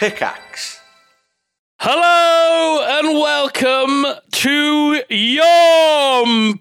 Pickaxe. 0.00 0.80
Hello 1.78 2.82
and 2.88 3.18
welcome 3.18 4.06
to 4.32 5.02
Yompa. 5.10 6.58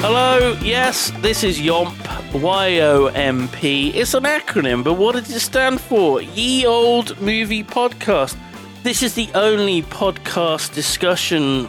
Hello, 0.00 0.58
yes, 0.60 1.12
this 1.20 1.44
is 1.44 1.60
Yomp, 1.60 2.01
Y 2.34 2.80
O 2.80 3.06
M 3.08 3.46
P. 3.48 3.90
It's 3.90 4.14
an 4.14 4.22
acronym, 4.24 4.82
but 4.82 4.94
what 4.94 5.14
does 5.14 5.30
it 5.30 5.40
stand 5.40 5.80
for? 5.80 6.22
Ye 6.22 6.64
Old 6.64 7.20
Movie 7.20 7.62
Podcast. 7.62 8.36
This 8.82 9.02
is 9.02 9.14
the 9.14 9.28
only 9.34 9.82
podcast 9.82 10.74
discussion 10.74 11.68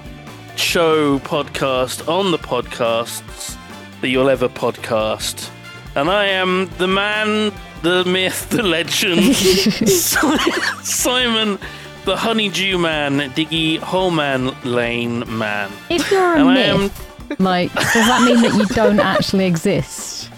show 0.56 1.20
podcast 1.20 2.08
on 2.08 2.32
the 2.32 2.38
podcasts 2.38 3.58
that 4.00 4.08
you'll 4.08 4.30
ever 4.30 4.48
podcast. 4.48 5.50
And 5.96 6.10
I 6.10 6.28
am 6.28 6.70
the 6.78 6.88
man, 6.88 7.52
the 7.82 8.06
myth, 8.06 8.50
the 8.50 8.64
legend, 8.64 9.36
Simon, 10.86 11.60
the 12.06 12.16
honeydew 12.16 12.78
man, 12.78 13.32
Diggy 13.32 13.80
Holeman 13.80 14.56
Lane 14.64 15.24
man. 15.38 15.70
If 15.90 16.10
you're 16.10 16.36
a 16.36 16.40
And 16.40 16.58
am 16.58 16.82
myth, 16.84 17.40
like, 17.40 17.74
does 17.74 17.94
that 17.94 18.24
mean 18.24 18.42
that 18.44 18.54
you 18.58 18.66
don't 18.74 19.02
actually 19.02 19.46
exist? 19.46 20.30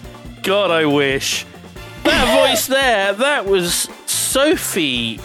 God, 0.45 0.69
I 0.69 0.85
wish. 0.85 1.43
That 2.03 2.47
voice 2.49 2.67
there, 2.67 3.13
that 3.13 3.47
was 3.47 3.89
Sophie, 4.05 5.19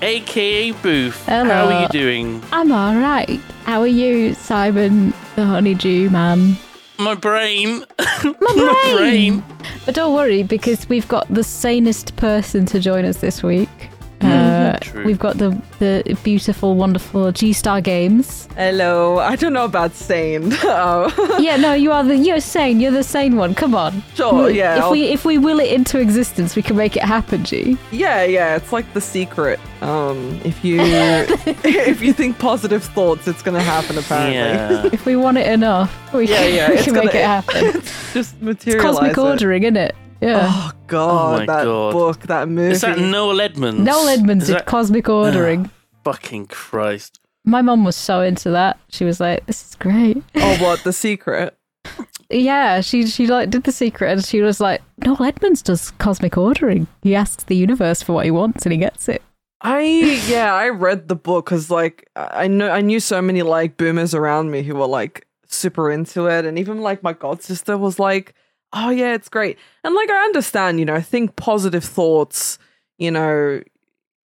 aka 0.00 0.70
Booth. 0.70 1.26
Hello. 1.26 1.44
How 1.44 1.66
are 1.66 1.82
you 1.82 1.88
doing? 1.88 2.40
I'm 2.52 2.70
alright. 2.70 3.40
How 3.64 3.80
are 3.80 3.88
you, 3.88 4.34
Simon, 4.34 5.12
the 5.34 5.44
honeydew 5.44 6.10
man? 6.10 6.56
My 7.00 7.16
brain. 7.16 7.84
My 8.22 8.94
brain. 8.96 9.42
But 9.84 9.96
don't 9.96 10.14
worry, 10.14 10.44
because 10.44 10.88
we've 10.88 11.08
got 11.08 11.26
the 11.34 11.42
sanest 11.42 12.14
person 12.14 12.64
to 12.66 12.78
join 12.78 13.04
us 13.04 13.16
this 13.16 13.42
week. 13.42 13.89
Uh, 14.20 14.78
True. 14.80 15.04
we've 15.04 15.18
got 15.18 15.38
the, 15.38 15.50
the 15.78 16.18
beautiful, 16.22 16.74
wonderful 16.76 17.32
G 17.32 17.52
Star 17.52 17.80
Games. 17.80 18.48
Hello. 18.56 19.18
I 19.18 19.34
don't 19.36 19.52
know 19.52 19.64
about 19.64 19.94
sane. 19.94 20.50
oh, 20.62 21.38
yeah, 21.40 21.56
no, 21.56 21.72
you 21.72 21.90
are 21.92 22.04
the 22.04 22.16
you're 22.16 22.40
sane. 22.40 22.80
You're 22.80 22.90
the 22.92 23.02
sane 23.02 23.36
one. 23.36 23.54
Come 23.54 23.74
on. 23.74 24.02
sure. 24.14 24.46
We- 24.46 24.58
Yeah. 24.58 24.76
If 24.76 24.82
I'll- 24.84 24.90
we 24.92 25.04
if 25.04 25.24
we 25.24 25.38
will 25.38 25.58
it 25.60 25.72
into 25.72 25.98
existence, 25.98 26.54
we 26.56 26.62
can 26.62 26.76
make 26.76 26.96
it 26.96 27.02
happen, 27.02 27.44
G. 27.44 27.78
yeah. 27.90 28.22
Yeah. 28.24 28.56
It's 28.56 28.72
like 28.72 28.92
the 28.92 29.00
secret. 29.00 29.58
Um, 29.80 30.38
if 30.44 30.62
you 30.64 30.78
if 30.82 32.02
you 32.02 32.12
think 32.12 32.38
positive 32.38 32.84
thoughts, 32.84 33.26
it's 33.26 33.42
gonna 33.42 33.62
happen. 33.62 33.96
Apparently. 33.96 34.34
Yeah. 34.34 34.88
If 34.92 35.06
we 35.06 35.16
want 35.16 35.38
it 35.38 35.46
enough, 35.48 35.90
we 36.12 36.28
Yeah, 36.28 36.36
can, 36.36 36.54
yeah, 36.54 36.68
we 36.68 36.74
it's 36.74 36.84
can 36.84 36.94
make 36.94 37.12
gonna- 37.12 37.18
it 37.18 37.24
happen. 37.24 37.72
Just 38.12 38.34
It's 38.34 38.40
materialize 38.42 38.82
cosmic 38.96 39.12
it. 39.12 39.18
ordering, 39.18 39.62
isn't 39.62 39.76
it? 39.76 39.94
Yeah. 40.20 40.40
Oh, 40.48 40.70
oh 40.72 40.78
god, 40.86 41.34
Oh 41.34 41.38
my 41.38 41.46
that 41.46 41.64
God. 41.64 41.92
book, 41.92 42.20
that 42.22 42.48
movie. 42.48 42.72
Is 42.72 42.80
that 42.82 42.98
Noel 42.98 43.40
Edmonds? 43.40 43.80
Noel 43.80 44.08
Edmonds 44.08 44.44
Is 44.44 44.48
did 44.48 44.56
that- 44.58 44.66
cosmic 44.66 45.08
ah, 45.08 45.12
ordering. 45.24 45.70
Fucking 46.04 46.46
Christ. 46.46 47.20
My 47.44 47.62
mum 47.62 47.84
was 47.84 47.96
so 47.96 48.20
into 48.20 48.50
that. 48.50 48.78
She 48.90 49.04
was 49.04 49.18
like, 49.18 49.46
"This 49.46 49.66
is 49.66 49.74
great." 49.76 50.22
oh, 50.36 50.56
what 50.60 50.84
the 50.84 50.92
secret? 50.92 51.56
Yeah, 52.32 52.80
she 52.80 53.06
she 53.08 53.26
like 53.26 53.50
did 53.50 53.64
the 53.64 53.72
secret, 53.72 54.12
and 54.12 54.24
she 54.24 54.40
was 54.40 54.60
like, 54.60 54.82
"Noel 55.04 55.24
Edmonds 55.24 55.62
does 55.62 55.90
cosmic 55.92 56.38
ordering. 56.38 56.86
He 57.02 57.16
asks 57.16 57.42
the 57.42 57.56
universe 57.56 58.02
for 58.02 58.12
what 58.12 58.24
he 58.24 58.30
wants, 58.30 58.64
and 58.64 58.72
he 58.72 58.78
gets 58.78 59.08
it." 59.08 59.20
I 59.62 59.80
yeah, 60.28 60.54
I 60.54 60.68
read 60.68 61.08
the 61.08 61.16
book 61.16 61.46
because 61.46 61.70
like 61.72 62.08
I 62.14 62.46
know 62.46 62.70
I 62.70 62.82
knew 62.82 63.00
so 63.00 63.20
many 63.20 63.42
like 63.42 63.76
boomers 63.76 64.14
around 64.14 64.52
me 64.52 64.62
who 64.62 64.76
were 64.76 64.86
like 64.86 65.26
super 65.48 65.90
into 65.90 66.26
it, 66.28 66.44
and 66.44 66.56
even 66.56 66.82
like 66.82 67.02
my 67.02 67.14
god 67.14 67.42
sister 67.42 67.76
was 67.76 67.98
like, 67.98 68.34
"Oh 68.72 68.90
yeah, 68.90 69.14
it's 69.14 69.28
great," 69.28 69.58
and 69.84 69.94
like 69.94 70.10
I 70.10 70.24
understand, 70.24 70.78
you 70.78 70.84
know, 70.86 71.00
think 71.00 71.36
positive 71.36 71.84
thoughts, 71.84 72.58
you 72.98 73.10
know, 73.10 73.62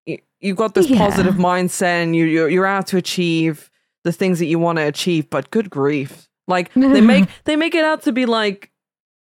y- 0.07 0.21
you've 0.41 0.57
got 0.57 0.75
this 0.75 0.89
Yeah. 0.89 0.99
positive 0.99 1.35
mindset, 1.37 2.03
and 2.03 2.15
you 2.17 2.25
you're, 2.27 2.49
you're 2.49 2.67
out 2.67 2.87
to 2.89 2.97
achieve 2.97 3.71
the 4.05 4.13
things 4.13 4.39
that 4.39 4.47
you 4.47 4.59
want 4.59 4.77
to 4.79 4.83
achieve, 4.87 5.31
but 5.31 5.51
good 5.51 5.71
grief, 5.71 6.29
like 6.49 6.73
they 6.75 7.01
make 7.01 7.27
they 7.45 7.57
make 7.57 7.75
it 7.75 7.85
out 7.85 8.03
to 8.03 8.13
be 8.13 8.27
like. 8.27 8.71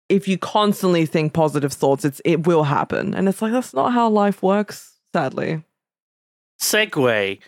If 0.08 0.26
you 0.26 0.38
constantly 0.38 1.06
think 1.06 1.34
positive 1.34 1.72
thoughts, 1.72 2.04
it's 2.04 2.20
it 2.24 2.44
will 2.44 2.64
happen, 2.64 3.14
and 3.14 3.28
it's 3.28 3.40
like 3.40 3.52
that's 3.52 3.72
not 3.72 3.92
how 3.92 4.08
life 4.08 4.42
works. 4.42 4.96
Sadly, 5.14 5.62
Segue. 6.60 7.38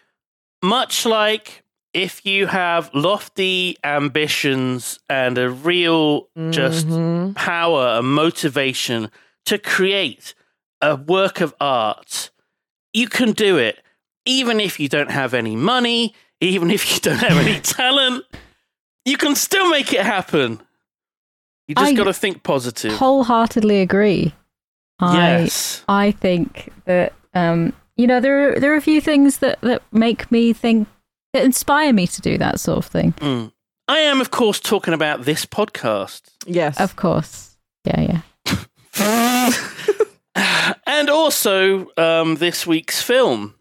Much 0.63 1.05
like 1.05 1.62
if 1.95 2.25
you 2.25 2.47
have 2.47 2.91
lofty 2.95 3.77
ambitions 3.85 4.99
and 5.11 5.37
a 5.39 5.51
real 5.51 6.29
just 6.51 6.87
Mhm. 6.89 7.35
power 7.35 7.99
and 7.99 8.15
motivation 8.15 9.11
to 9.45 9.59
create 9.59 10.35
a 10.81 10.97
work 10.97 11.41
of 11.41 11.55
art, 11.61 12.31
you 12.93 13.09
can 13.09 13.33
do 13.33 13.59
it. 13.59 13.83
Even 14.25 14.61
if 14.61 14.79
you 14.81 14.89
don't 14.89 15.11
have 15.11 15.35
any 15.35 15.57
money, 15.57 16.15
even 16.41 16.71
if 16.71 16.93
you 16.95 17.01
don't 17.01 17.19
have 17.19 17.37
any 17.39 17.61
talent, 17.81 18.25
you 19.05 19.17
can 19.17 19.35
still 19.35 19.69
make 19.69 19.93
it 19.93 20.05
happen. 20.05 20.61
You 21.69 21.75
just 21.75 21.97
got 21.97 22.05
to 22.05 22.13
think 22.13 22.43
positive. 22.43 22.93
Wholeheartedly 22.93 23.81
agree. 23.81 24.33
I 25.01 25.15
yes. 25.43 25.85
I 25.89 26.11
think 26.13 26.73
that 26.85 27.13
um, 27.35 27.73
you 27.97 28.07
know 28.07 28.21
there 28.21 28.53
are, 28.53 28.61
there 28.61 28.73
are 28.73 28.77
a 28.77 28.81
few 28.83 29.01
things 29.01 29.39
that 29.39 29.61
that 29.63 29.83
make 29.93 30.31
me 30.31 30.53
think 30.53 30.89
that 31.33 31.45
inspire 31.45 31.93
me 31.93 32.07
to 32.07 32.21
do 32.21 32.39
that 32.39 32.61
sort 32.61 32.79
of 32.79 32.87
thing. 32.87 33.13
Mm. 33.15 33.53
I 33.89 33.99
am, 33.99 34.21
of 34.21 34.31
course, 34.31 34.61
talking 34.61 34.95
about 34.95 35.25
this 35.25 35.45
podcast. 35.47 36.23
yes, 36.47 36.79
Of 36.81 36.97
course, 36.97 37.57
yeah, 37.85 38.23
yeah. 38.97 39.53
and 40.87 41.11
also 41.11 41.89
um, 41.97 42.37
this 42.37 42.67
week's 42.67 43.03
film. 43.03 43.55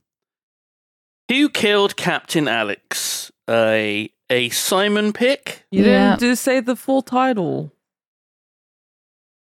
Who 1.30 1.50
killed 1.50 1.96
Captain 1.96 2.48
Alex? 2.48 3.32
A 3.50 4.12
a 4.30 4.50
Simon 4.50 5.12
pick. 5.14 5.64
You 5.72 5.84
Yeah. 5.84 6.10
didn't 6.12 6.20
do 6.20 6.36
say 6.36 6.60
the 6.60 6.76
full 6.76 7.02
title. 7.02 7.72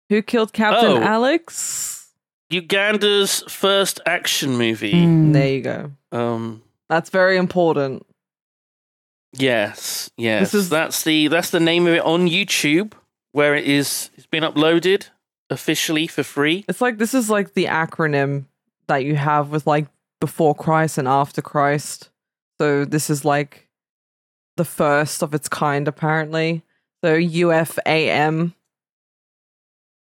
Who 0.10 0.22
killed 0.22 0.54
Captain 0.54 0.92
Oh. 0.98 1.02
Alex? 1.02 2.08
Uganda's 2.52 3.44
first 3.48 4.00
action 4.08 4.58
movie. 4.58 4.94
Mm. 4.94 5.34
There 5.34 5.48
you 5.50 5.62
go. 5.62 5.92
Um, 6.12 6.64
That's 6.90 7.12
very 7.12 7.38
important. 7.38 8.06
Yes, 9.34 10.10
yes. 10.18 10.52
This 10.52 10.54
is- 10.64 10.70
That's 10.70 11.04
the 11.04 11.28
that's 11.28 11.50
the 11.50 11.60
name 11.60 11.88
of 11.88 11.94
it 11.94 12.04
on 12.04 12.28
YouTube, 12.28 12.94
where 13.32 13.56
it 13.56 13.66
is. 13.66 14.10
It's 14.16 14.26
been 14.28 14.44
uploaded 14.44 15.08
officially 15.50 16.08
for 16.08 16.24
free. 16.24 16.66
It's 16.68 16.82
like 16.82 16.98
this 16.98 17.14
is 17.14 17.30
like 17.30 17.54
the 17.54 17.66
acronym 17.66 18.46
that 18.88 19.04
you 19.06 19.16
have 19.16 19.50
with 19.50 19.66
like 19.68 19.88
before 20.20 20.54
Christ 20.56 20.98
and 20.98 21.08
after 21.08 21.42
Christ. 21.42 22.10
So 22.60 22.86
this 22.86 23.10
is 23.10 23.24
like 23.24 23.68
the 24.58 24.66
first 24.66 25.24
of 25.24 25.34
its 25.34 25.48
kind, 25.48 25.88
apparently. 25.88 26.64
So 27.04 27.16
UFAM. 27.18 28.54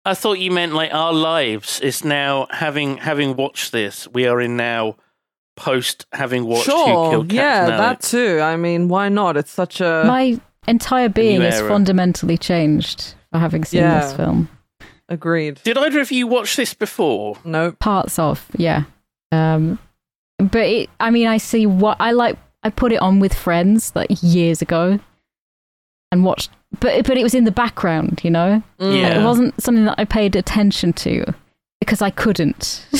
I 0.06 0.14
thought 0.14 0.40
you 0.40 0.52
meant 0.52 0.74
like 0.74 0.94
our 0.94 1.14
lives 1.14 1.80
is 1.82 2.04
now 2.04 2.48
having 2.52 2.98
having 2.98 3.36
watched 3.36 3.72
this. 3.72 4.08
We 4.08 4.26
are 4.28 4.42
in 4.42 4.58
now 4.58 4.96
post 5.60 6.06
having 6.14 6.46
watched 6.46 6.66
Who 6.66 6.72
sure, 6.72 7.10
Killed 7.12 7.30
Captain 7.30 7.36
yeah, 7.36 7.78
that 7.78 8.02
too. 8.02 8.40
I 8.42 8.56
mean, 8.56 8.88
why 8.88 9.10
not? 9.10 9.38
It's 9.38 9.52
such 9.52 9.82
a 9.82 10.04
My 10.08 10.40
entire 10.68 11.10
being 11.10 11.42
is 11.42 11.60
fundamentally 11.62 12.38
changed 12.38 13.14
for 13.32 13.40
having 13.40 13.64
seen 13.66 13.82
Yeah. 13.82 14.00
this 14.02 14.14
film. 14.14 14.50
agreed. 15.10 15.60
Did 15.64 15.78
either 15.78 16.00
of 16.00 16.12
you 16.12 16.28
watch 16.28 16.56
this 16.56 16.74
before? 16.74 17.38
Nope. 17.44 17.80
Parts 17.80 18.18
of, 18.20 18.46
yeah. 18.58 18.84
Um, 19.32 19.80
but 20.38 20.62
it, 20.66 20.90
I 21.00 21.10
mean, 21.12 21.28
I 21.28 21.38
see 21.38 21.66
what 21.66 21.98
I 22.00 22.12
like. 22.12 22.38
I 22.64 22.70
put 22.70 22.92
it 22.92 23.02
on 23.02 23.20
with 23.20 23.34
friends 23.34 23.92
like 23.96 24.10
years 24.22 24.62
ago, 24.62 25.00
and 26.12 26.24
watched. 26.24 26.52
But 26.80 27.06
but 27.06 27.18
it 27.18 27.24
was 27.24 27.34
in 27.34 27.44
the 27.46 27.52
background, 27.52 28.22
you 28.24 28.30
know. 28.32 28.62
Mm. 28.80 29.02
Yeah. 29.02 29.20
It 29.20 29.24
wasn't 29.26 29.62
something 29.62 29.86
that 29.86 29.96
I 29.98 30.06
paid 30.06 30.36
attention 30.36 30.94
to 30.94 31.26
because 31.80 32.02
I 32.02 32.10
couldn't. 32.12 32.88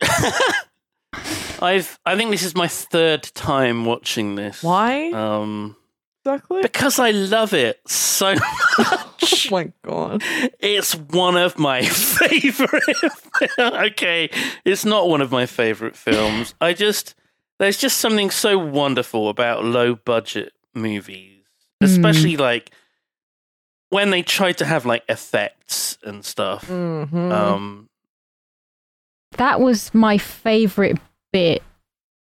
I've 1.60 1.98
I 2.06 2.16
think 2.16 2.30
this 2.30 2.42
is 2.42 2.54
my 2.54 2.68
third 2.68 3.22
time 3.34 3.84
watching 3.84 4.34
this. 4.34 4.62
Why 4.62 5.10
Um, 5.12 5.76
exactly? 6.24 6.62
because 6.62 6.98
I 6.98 7.10
love 7.10 7.52
it 7.54 7.80
so 7.88 8.34
oh 8.78 9.12
much. 9.20 9.50
my 9.50 9.72
god. 9.82 10.22
it's 10.60 10.94
one 10.94 11.36
of 11.36 11.58
my 11.58 11.82
favorite. 11.84 12.82
okay, 13.58 14.30
it's 14.64 14.84
not 14.84 15.08
one 15.08 15.20
of 15.20 15.30
my 15.32 15.46
favorite 15.46 15.96
films. 15.96 16.54
I 16.60 16.72
just 16.74 17.14
there's 17.58 17.76
just 17.78 17.98
something 17.98 18.30
so 18.30 18.56
wonderful 18.58 19.28
about 19.28 19.64
low 19.64 19.94
budget 19.96 20.52
movies, 20.74 21.42
especially 21.80 22.36
like 22.36 22.70
when 23.90 24.10
they 24.10 24.22
try 24.22 24.52
to 24.52 24.64
have 24.64 24.86
like 24.86 25.02
effects 25.08 25.98
and 26.04 26.24
stuff. 26.24 26.66
Mhm. 26.68 27.32
Um, 27.32 27.88
that 29.32 29.60
was 29.60 29.92
my 29.94 30.18
favorite 30.18 30.98
bit. 31.32 31.62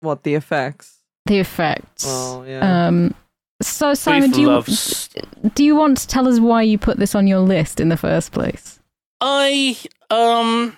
What 0.01 0.24
the 0.24 0.36
effects? 0.36 1.01
The 1.25 1.39
effects. 1.39 2.06
Oh 2.07 2.44
yeah. 2.44 2.88
Um. 2.88 3.15
So 3.62 3.94
Simon, 3.95 4.30
We've 4.30 4.33
do 4.36 4.42
you 4.42 4.48
loved 4.48 5.56
do 5.56 5.63
you 5.63 5.75
want 5.75 5.98
to 5.98 6.07
tell 6.07 6.27
us 6.27 6.39
why 6.39 6.62
you 6.62 6.77
put 6.77 6.98
this 6.98 7.15
on 7.15 7.27
your 7.27 7.39
list 7.39 7.80
in 7.80 7.89
the 7.89 7.98
first 7.98 8.31
place? 8.31 8.80
I 9.19 9.77
um 10.09 10.77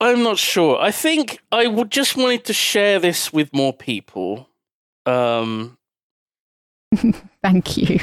I'm 0.00 0.22
not 0.22 0.38
sure. 0.38 0.80
I 0.80 0.90
think 0.90 1.38
I 1.52 1.66
would 1.66 1.90
just 1.90 2.16
wanted 2.16 2.44
to 2.46 2.52
share 2.52 2.98
this 2.98 3.32
with 3.32 3.54
more 3.54 3.72
people. 3.72 4.48
Um 5.06 5.78
Thank 7.42 7.76
you. 7.76 8.00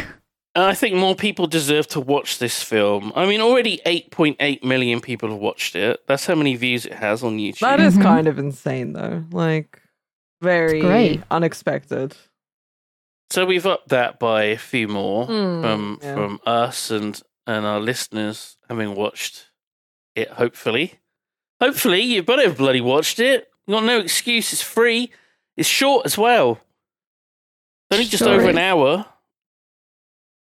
And 0.56 0.64
I 0.66 0.74
think 0.74 0.96
more 0.96 1.16
people 1.16 1.48
deserve 1.48 1.88
to 1.90 2.00
watch 2.00 2.40
this 2.40 2.62
film. 2.64 3.12
I 3.16 3.26
mean 3.26 3.42
already 3.42 3.80
8.8 3.86 4.64
million 4.64 5.00
people 5.02 5.30
have 5.30 5.40
watched 5.40 5.76
it. 5.76 6.02
That's 6.08 6.26
how 6.26 6.36
many 6.36 6.56
views 6.56 6.86
it 6.86 6.94
has 6.94 7.24
on 7.24 7.38
YouTube. 7.38 7.60
that 7.60 7.80
is 7.80 7.98
Mhm. 7.98 8.02
kind 8.04 8.28
of 8.28 8.38
insane 8.40 8.94
though. 8.94 9.24
Like 9.32 9.82
very 10.42 10.82
great. 10.82 11.22
unexpected. 11.32 12.16
so 13.30 13.46
we've 13.46 13.66
upped 13.66 13.90
that 13.90 14.20
by 14.20 14.44
a 14.44 14.58
few 14.58 14.88
more 14.90 15.26
Hmm, 15.26 15.62
from 15.62 16.00
yeah. 16.02 16.14
from 16.16 16.40
us 16.46 16.92
and 16.92 17.22
and 17.48 17.66
our 17.66 17.80
listeners 17.80 18.58
having 18.70 18.94
watched 18.96 19.48
it 20.16 20.30
hopefully. 20.32 20.96
Hopefully 21.62 22.02
you've 22.02 22.26
got 22.26 22.40
have 22.40 22.58
bloody 22.58 22.82
watched 22.82 23.20
it. 23.20 23.48
You 23.68 23.76
got 23.76 23.84
no 23.86 24.00
excuse. 24.00 24.52
It's 24.52 24.62
free. 24.62 25.12
It's 25.56 25.70
short 25.70 26.06
as 26.06 26.18
well. 26.18 26.60
It's 27.90 27.94
only 27.98 28.06
just 28.06 28.24
Sure 28.24 28.34
over 28.34 28.44
is. 28.50 28.56
an 28.56 28.58
hour. 28.58 29.06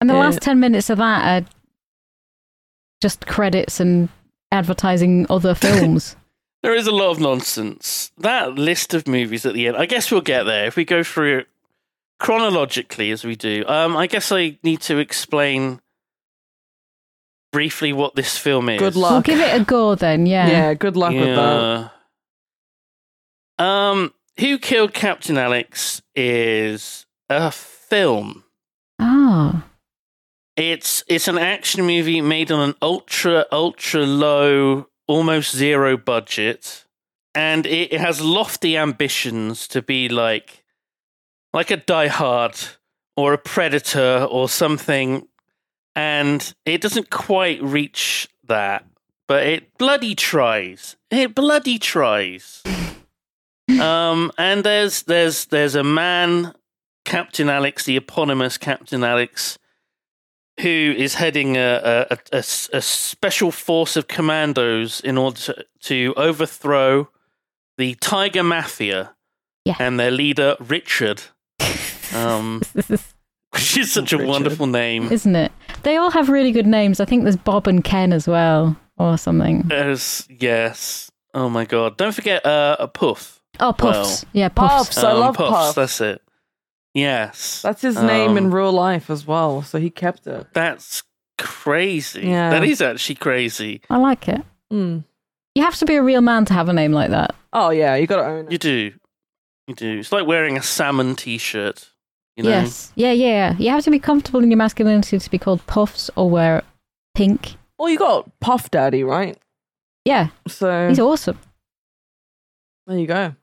And 0.01 0.11
the 0.11 0.15
Yeah. 0.15 0.21
last 0.21 0.41
ten 0.41 0.61
minutes 0.61 0.91
of 0.91 0.99
that 0.99 1.43
are 1.45 1.49
just 3.01 3.27
credits 3.27 3.81
and 3.81 4.09
advertising 4.53 5.27
other 5.31 5.55
films. 5.57 6.17
There 6.63 6.75
is 6.75 6.87
a 6.87 6.93
lot 6.93 7.11
of 7.11 7.21
nonsense. 7.21 8.11
That 8.19 8.55
list 8.55 8.95
of 8.95 9.07
movies 9.07 9.47
at 9.47 9.55
the 9.55 9.69
end, 9.69 9.77
I 9.77 9.87
guess 9.87 10.11
we'll 10.11 10.21
get 10.23 10.45
there 10.45 10.67
if 10.67 10.77
we 10.77 10.85
go 10.85 11.03
through 11.05 11.39
it 11.39 11.47
chronologically 12.19 13.11
as 13.11 13.25
we 13.25 13.37
do. 13.37 13.65
Um, 13.69 13.97
I 13.97 14.07
guess 14.07 14.33
I 14.33 14.59
need 14.63 14.81
to 14.83 14.99
explain 14.99 15.81
briefly 17.53 17.93
what 17.93 18.17
this 18.17 18.37
film 18.37 18.69
is. 18.69 18.79
Good 18.81 18.97
luck. 18.97 19.11
we'll 19.11 19.17
luck. 19.19 19.25
give 19.27 19.41
it 19.41 19.61
a 19.61 19.65
go 19.65 19.95
then. 19.95 20.27
Yeah. 20.27 20.49
Yeah, 20.49 20.75
good 20.75 20.97
luck 20.97 21.13
with 21.13 21.37
that. 21.37 21.93
Um, 23.65 24.13
Who 24.41 24.59
Killed 24.59 24.93
Captain 24.93 25.39
Alex 25.39 26.03
is 26.15 27.07
a 27.31 27.51
film. 27.53 28.45
It's 30.57 31.05
it's 31.07 31.29
an 31.29 31.37
action 31.37 31.85
movie 31.85 32.23
made 32.23 32.51
on 32.51 32.71
an 32.71 32.75
ultra 32.81 33.45
ultra 33.53 34.07
low, 34.07 34.89
almost 35.07 35.55
zero 35.55 35.99
budget, 35.99 36.87
and 37.35 37.67
it, 37.67 37.93
it 37.93 38.01
has 38.01 38.23
lofty 38.23 38.77
ambitions 38.77 39.69
to 39.69 39.83
be 39.83 40.09
like 40.09 40.65
like 41.53 41.71
a 41.71 41.77
Die 41.77 42.09
Hard 42.09 42.57
or 43.19 43.35
a 43.35 43.39
Predator 43.39 44.27
or 44.31 44.49
something, 44.49 45.29
and 45.95 46.55
it 46.65 46.81
doesn't 46.81 47.11
quite 47.11 47.63
reach 47.63 48.27
that, 48.45 48.87
but 49.29 49.47
it 49.47 49.77
bloody 49.77 50.15
tries. 50.15 50.97
It 51.11 51.35
bloody 51.35 51.79
tries. 51.79 52.63
um, 53.79 54.33
and 54.39 54.65
there's 54.65 55.03
there's 55.03 55.45
there's 55.47 55.75
a 55.75 55.85
man, 55.85 56.55
Captain 57.05 57.51
Alex, 57.51 57.85
the 57.85 57.97
eponymous 57.97 58.57
Captain 58.57 59.05
Alex 59.05 59.59
who 60.61 60.95
is 60.97 61.15
heading 61.15 61.57
a, 61.57 62.07
a, 62.11 62.19
a, 62.33 62.39
a 62.39 62.43
special 62.83 63.51
force 63.51 63.97
of 63.97 64.09
commandos 64.09 65.01
in 65.01 65.19
order 65.19 65.39
to, 65.39 65.65
to 65.81 66.15
overthrow 66.17 67.09
the 67.79 67.95
Tiger 67.97 68.43
Mafia 68.43 69.15
Yeah. 69.65 69.77
and 69.79 70.01
their 70.01 70.11
leader, 70.11 70.57
Richard, 70.61 71.23
um, 72.15 72.63
which 73.53 73.77
is 73.77 73.93
such 73.93 74.13
a 74.13 74.17
Richard. 74.17 74.29
wonderful 74.29 74.67
name. 74.67 75.13
Isn't 75.13 75.37
it? 75.37 75.53
They 75.83 75.97
all 75.97 76.11
have 76.11 76.29
really 76.29 76.53
good 76.53 76.67
names. 76.67 77.01
I 77.01 77.05
think 77.05 77.23
there's 77.25 77.37
Bob 77.37 77.67
and 77.67 77.85
Ken 77.85 78.13
as 78.13 78.27
well, 78.27 78.77
or 78.99 79.19
something. 79.19 79.71
As, 79.71 80.27
yes. 80.31 81.11
Oh 81.35 81.49
my 81.51 81.65
god. 81.67 81.97
Don't 81.99 82.15
forget 82.15 82.45
uh, 82.47 82.77
a 82.79 82.89
Puff. 82.89 83.43
Oh, 83.61 83.73
Puffs. 83.73 84.25
yeah, 84.33 84.49
Puffs. 84.49 84.75
Puffs. 84.89 84.95
So 85.01 85.07
I 85.09 85.13
Um, 85.13 85.21
love 85.21 85.37
Puffs, 85.37 85.51
Puff. 85.51 85.75
That's 85.75 86.01
it. 86.01 86.23
Yes. 86.97 87.61
That's 87.63 87.83
his 87.83 87.97
name 88.01 88.39
in 88.39 88.47
Um, 88.47 88.55
real 88.55 88.73
life 88.73 89.11
as 89.11 89.27
well, 89.27 89.63
so 89.63 89.79
he 89.79 89.91
kept 89.91 90.27
it. 90.27 90.47
That's 90.55 91.03
crazy. 91.37 92.23
Yeah. 92.23 92.49
That 92.51 92.65
is 92.65 92.81
actually 92.81 93.17
crazy. 93.17 93.83
I 93.91 93.99
like 93.99 94.27
it. 94.29 94.43
Mm. 94.73 95.05
You 95.55 95.63
have 95.63 95.77
to 95.77 95.85
be 95.85 95.97
a 95.97 96.03
real 96.03 96.23
man 96.23 96.47
to 96.47 96.55
have 96.55 96.69
a 96.71 96.73
name 96.73 96.93
like 96.93 97.11
that. 97.11 97.35
Oh 97.53 97.69
yeah, 97.71 97.95
you 97.97 98.07
got 98.07 98.17
to 98.17 98.25
own 98.27 98.47
it. 98.47 98.53
You 98.53 98.59
do. 98.59 98.93
You 99.67 99.75
do. 99.75 99.99
It's 99.99 100.11
like 100.13 100.27
wearing 100.27 100.57
a 100.57 100.63
salmon 100.63 101.17
t 101.17 101.37
shirt. 101.39 101.91
You 102.37 102.45
know? 102.45 102.51
Yes. 102.51 102.93
Yeah, 102.97 103.13
yeah. 103.13 103.57
You 103.59 103.71
have 103.71 103.85
to 103.85 103.91
be 103.91 103.99
comfortable 103.99 104.41
in 104.43 104.51
your 104.51 104.59
masculinity 104.59 105.19
to 105.19 105.31
be 105.31 105.39
called 105.39 105.67
Puffs 105.67 106.11
or 106.17 106.31
wear 106.31 106.63
pink. 107.15 107.57
Well, 107.79 107.91
you 107.91 107.99
got 107.99 108.31
Puff 108.41 108.71
Daddy, 108.71 109.03
right? 109.05 109.37
Yeah, 110.07 110.29
So 110.49 110.89
he's 110.89 110.99
awesome. 111.01 111.39
there 112.87 112.99
you 112.99 113.07
go. 113.07 113.35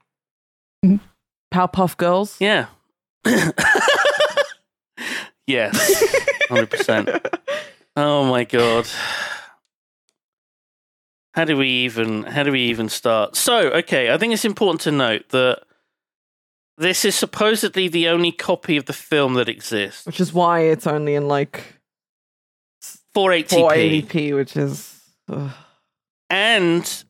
Mhm. 0.86 1.00
Powerpuff 1.54 1.98
Girls. 1.98 2.38
Yeah. 2.40 2.68
yes. 5.48 6.04
100%. 6.50 7.40
Oh 7.96 8.26
my 8.26 8.44
god. 8.44 8.88
How 11.34 11.46
do 11.46 11.58
we 11.58 11.68
even 11.68 12.24
how 12.24 12.44
do 12.44 12.52
we 12.52 12.62
even 12.62 12.90
start? 12.90 13.36
So, 13.36 13.70
okay, 13.70 14.12
I 14.12 14.18
think 14.18 14.34
it's 14.34 14.46
important 14.46 14.82
to 14.82 14.92
note 14.92 15.30
that 15.30 15.64
this 16.78 17.06
is 17.06 17.16
supposedly 17.16 17.88
the 17.88 18.08
only 18.08 18.32
copy 18.32 18.78
of 18.78 18.86
the 18.86 18.94
film 18.94 19.36
that 19.36 19.50
exists. 19.50 20.06
Which 20.06 20.20
is 20.20 20.34
why 20.34 20.62
it's 20.62 20.86
only 20.88 21.16
in 21.16 21.28
like 21.28 21.80
480p. 23.16 24.08
480p, 24.08 24.36
which 24.36 24.58
is 24.58 25.02
ugh. 25.30 25.52
And 26.30 27.04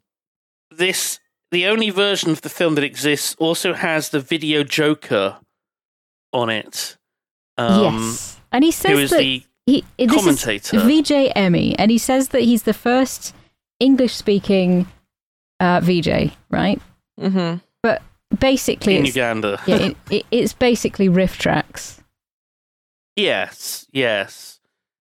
this 0.69 1.19
the 1.51 1.67
only 1.67 1.89
version 1.89 2.31
of 2.31 2.41
the 2.41 2.49
film 2.49 2.75
that 2.75 2.83
exists 2.83 3.35
also 3.39 3.73
has 3.73 4.09
the 4.09 4.19
video 4.19 4.63
Joker 4.63 5.37
on 6.33 6.49
it. 6.49 6.97
Um, 7.57 8.01
yes. 8.03 8.39
And 8.51 8.63
he 8.63 8.71
says 8.71 8.97
is 8.99 9.09
that 9.11 9.19
the 9.19 9.43
he, 9.65 9.83
this 9.97 10.11
is 10.11 10.15
commentator? 10.17 10.79
VJ 10.81 11.31
Emmie, 11.35 11.77
and 11.79 11.89
he 11.91 11.97
says 11.97 12.29
that 12.29 12.41
he's 12.41 12.63
the 12.63 12.73
first 12.73 13.33
English 13.79 14.13
speaking 14.15 14.87
uh, 15.59 15.79
VJ, 15.81 16.31
right? 16.49 16.81
Mhm. 17.19 17.61
But 17.81 18.01
basically, 18.39 18.97
in 18.97 19.05
it's, 19.05 19.15
Uganda. 19.15 19.61
yeah, 19.65 19.75
it, 19.77 19.97
it, 20.11 20.25
it's 20.31 20.53
basically 20.53 21.07
RiffTrax. 21.09 21.99
Yes, 23.15 23.85
yes. 23.91 24.59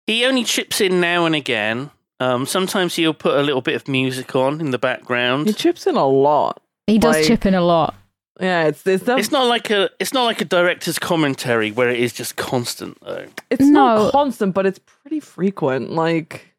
He 0.08 0.26
only 0.26 0.44
chips 0.44 0.82
in 0.82 1.00
now 1.00 1.26
and 1.26 1.36
again. 1.36 1.92
Um, 2.20 2.46
sometimes 2.46 2.96
he'll 2.96 3.14
put 3.14 3.38
a 3.38 3.44
little 3.44 3.62
bit 3.62 3.76
of 3.76 3.88
music 3.88 4.36
on 4.36 4.60
in 4.60 4.72
the 4.72 4.80
background. 4.80 5.48
He 5.48 5.54
chips 5.54 5.88
in 5.88 5.96
a 5.96 6.08
lot. 6.08 6.62
He 6.88 6.98
does 6.98 7.16
Like- 7.16 7.26
chip 7.28 7.46
in 7.46 7.54
a 7.54 7.62
lot. 7.62 7.96
Yeah, 8.40 8.68
it's 8.68 8.86
it's, 8.88 9.06
not 9.06 9.20
It's 9.20 9.32
not 9.32 9.48
like 9.48 9.70
a 9.70 9.90
it's 10.00 10.14
not 10.14 10.24
like 10.24 10.42
a 10.42 10.46
director's 10.46 10.98
commentary 11.00 11.72
where 11.72 11.90
it 11.90 12.00
is 12.00 12.14
just 12.14 12.36
constant 12.38 12.98
though. 13.02 13.26
it's 13.50 13.62
No. 13.62 13.96
not 14.06 14.12
constant, 14.12 14.54
but 14.54 14.66
it's 14.66 14.80
pretty 14.80 15.20
frequent. 15.20 15.92
Like 15.92 16.54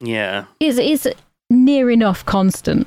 Yeah. 0.00 0.44
is 0.60 0.78
it's 0.78 1.06
near 1.50 1.90
enough 1.90 2.24
constant. 2.26 2.86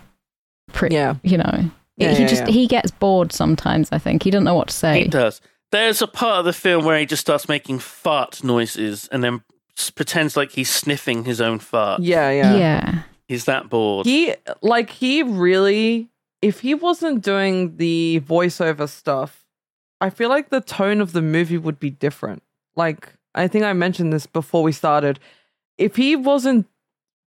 Pretty, 0.71 0.95
yeah, 0.95 1.15
you 1.23 1.37
know. 1.37 1.71
Yeah, 1.97 2.13
he 2.13 2.21
yeah, 2.21 2.27
just 2.27 2.45
yeah. 2.45 2.51
he 2.51 2.67
gets 2.67 2.91
bored 2.91 3.33
sometimes. 3.33 3.89
I 3.91 3.97
think 3.97 4.23
he 4.23 4.29
doesn't 4.31 4.43
know 4.45 4.53
what 4.55 4.67
to 4.69 4.73
say. 4.75 5.03
He 5.03 5.07
does. 5.09 5.41
There's 5.71 6.01
a 6.01 6.07
part 6.07 6.39
of 6.39 6.45
the 6.45 6.53
film 6.53 6.85
where 6.85 6.97
he 6.99 7.05
just 7.05 7.21
starts 7.21 7.47
making 7.49 7.79
fart 7.79 8.43
noises 8.43 9.07
and 9.11 9.23
then 9.23 9.41
pretends 9.95 10.35
like 10.37 10.51
he's 10.51 10.69
sniffing 10.69 11.25
his 11.25 11.41
own 11.41 11.59
fart. 11.59 12.01
yeah, 12.01 12.29
yeah. 12.31 12.55
yeah. 12.55 13.01
He's 13.27 13.45
that 13.45 13.69
bored. 13.69 14.05
He 14.05 14.33
like 14.61 14.89
he 14.89 15.23
really 15.23 16.09
if 16.41 16.61
he 16.61 16.73
wasn't 16.73 17.23
doing 17.23 17.77
the 17.77 18.21
voiceover 18.25 18.87
stuff, 18.87 19.45
I 20.01 20.09
feel 20.09 20.29
like 20.29 20.49
the 20.49 20.61
tone 20.61 21.01
of 21.01 21.11
the 21.11 21.21
movie 21.21 21.57
would 21.57 21.79
be 21.79 21.89
different. 21.89 22.43
Like 22.75 23.13
I 23.35 23.47
think 23.47 23.65
I 23.65 23.73
mentioned 23.73 24.13
this 24.13 24.25
before 24.25 24.63
we 24.63 24.71
started. 24.71 25.19
If 25.77 25.95
he 25.95 26.15
wasn't 26.15 26.67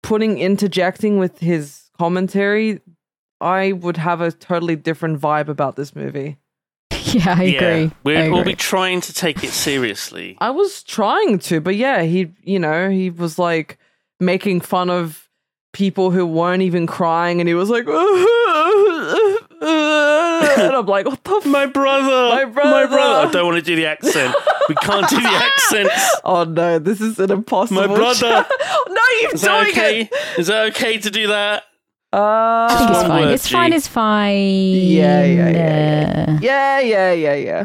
putting 0.01 0.37
interjecting 0.39 1.17
with 1.17 1.39
his 1.39 1.89
commentary, 1.97 2.81
I 3.39 3.73
would 3.73 3.97
have 3.97 4.21
a 4.21 4.31
totally 4.31 4.75
different 4.75 5.19
vibe 5.19 5.47
about 5.47 5.75
this 5.75 5.95
movie. 5.95 6.37
Yeah, 7.13 7.35
I 7.37 7.43
agree. 7.43 7.91
We'd 8.03 8.17
I 8.17 8.29
all 8.29 8.39
agree. 8.39 8.53
be 8.53 8.55
trying 8.55 8.99
to 9.01 9.13
take 9.13 9.43
it 9.43 9.51
seriously. 9.51 10.35
I 10.41 10.49
was 10.49 10.81
trying 10.81 11.37
to, 11.39 11.61
but 11.61 11.75
yeah, 11.75 12.01
he 12.01 12.33
you 12.41 12.57
know, 12.57 12.89
he 12.89 13.11
was 13.11 13.37
like 13.37 13.77
making 14.19 14.61
fun 14.61 14.89
of 14.89 15.29
people 15.73 16.09
who 16.09 16.25
weren't 16.25 16.63
even 16.63 16.87
crying 16.87 17.39
and 17.39 17.47
he 17.47 17.53
was 17.53 17.69
like 17.69 17.85
and 19.61 20.75
I'm 20.75 20.85
like, 20.85 21.05
what 21.05 21.23
the 21.23 21.35
f- 21.35 21.45
My 21.45 21.65
brother. 21.65 22.29
My 22.35 22.45
brother. 22.45 22.97
I 22.99 23.29
don't 23.31 23.45
want 23.45 23.57
to 23.57 23.61
do 23.63 23.75
the 23.75 23.85
accent. 23.85 24.35
We 24.69 24.75
can't 24.75 25.07
do 25.09 25.19
the 25.19 25.27
accents. 25.27 25.93
Oh 26.25 26.45
no, 26.45 26.79
this 26.79 27.01
is 27.01 27.19
an 27.19 27.31
impossible. 27.31 27.81
My 27.81 27.87
brother. 27.93 28.45
no, 28.89 29.01
you're 29.21 29.33
Is 29.33 29.41
that 29.41 29.63
doing 29.63 29.71
okay? 29.71 30.01
it. 30.01 30.39
Is 30.39 30.47
that 30.47 30.67
okay 30.71 30.97
to 30.97 31.09
do 31.11 31.27
that? 31.27 31.63
Uh, 32.13 32.67
I 32.69 32.75
think 32.77 32.89
it's 32.91 33.01
fine. 33.07 33.21
word, 33.25 33.33
It's 33.33 33.49
fine. 33.49 33.73
It's 33.73 33.87
fine. 33.87 34.37
Yeah, 34.37 35.23
yeah, 35.25 35.49
yeah, 35.49 36.25
Uh, 36.27 36.39
yeah, 36.41 36.79
yeah, 36.79 37.11
yeah, 37.11 37.33
yeah. 37.33 37.63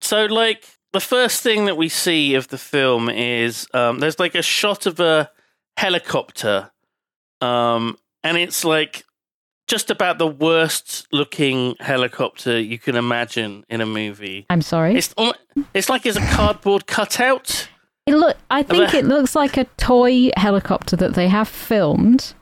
So, 0.00 0.26
like, 0.26 0.64
the 0.92 1.00
first 1.00 1.42
thing 1.42 1.64
that 1.66 1.76
we 1.76 1.88
see 1.88 2.34
of 2.34 2.48
the 2.48 2.58
film 2.58 3.08
is 3.10 3.66
um, 3.74 3.98
there's 3.98 4.18
like 4.18 4.34
a 4.34 4.42
shot 4.42 4.86
of 4.86 5.00
a 5.00 5.30
helicopter, 5.76 6.70
um, 7.40 7.98
and 8.22 8.36
it's 8.36 8.64
like 8.64 9.04
just 9.66 9.90
about 9.90 10.18
the 10.18 10.26
worst 10.26 11.06
looking 11.12 11.74
helicopter 11.80 12.58
you 12.60 12.78
can 12.78 12.94
imagine 12.96 13.64
in 13.68 13.80
a 13.80 13.86
movie. 13.86 14.46
I'm 14.50 14.62
sorry. 14.62 14.94
It's 14.96 15.14
it's 15.74 15.88
like 15.88 16.06
it's 16.06 16.16
a 16.16 16.26
cardboard 16.34 16.86
cutout. 16.86 17.68
It 18.06 18.14
look. 18.14 18.36
I 18.50 18.62
think 18.62 18.94
it 18.94 19.04
looks 19.04 19.34
like 19.34 19.56
a 19.56 19.64
toy 19.76 20.30
helicopter 20.36 20.94
that 20.96 21.14
they 21.14 21.28
have 21.28 21.48
filmed. 21.48 22.34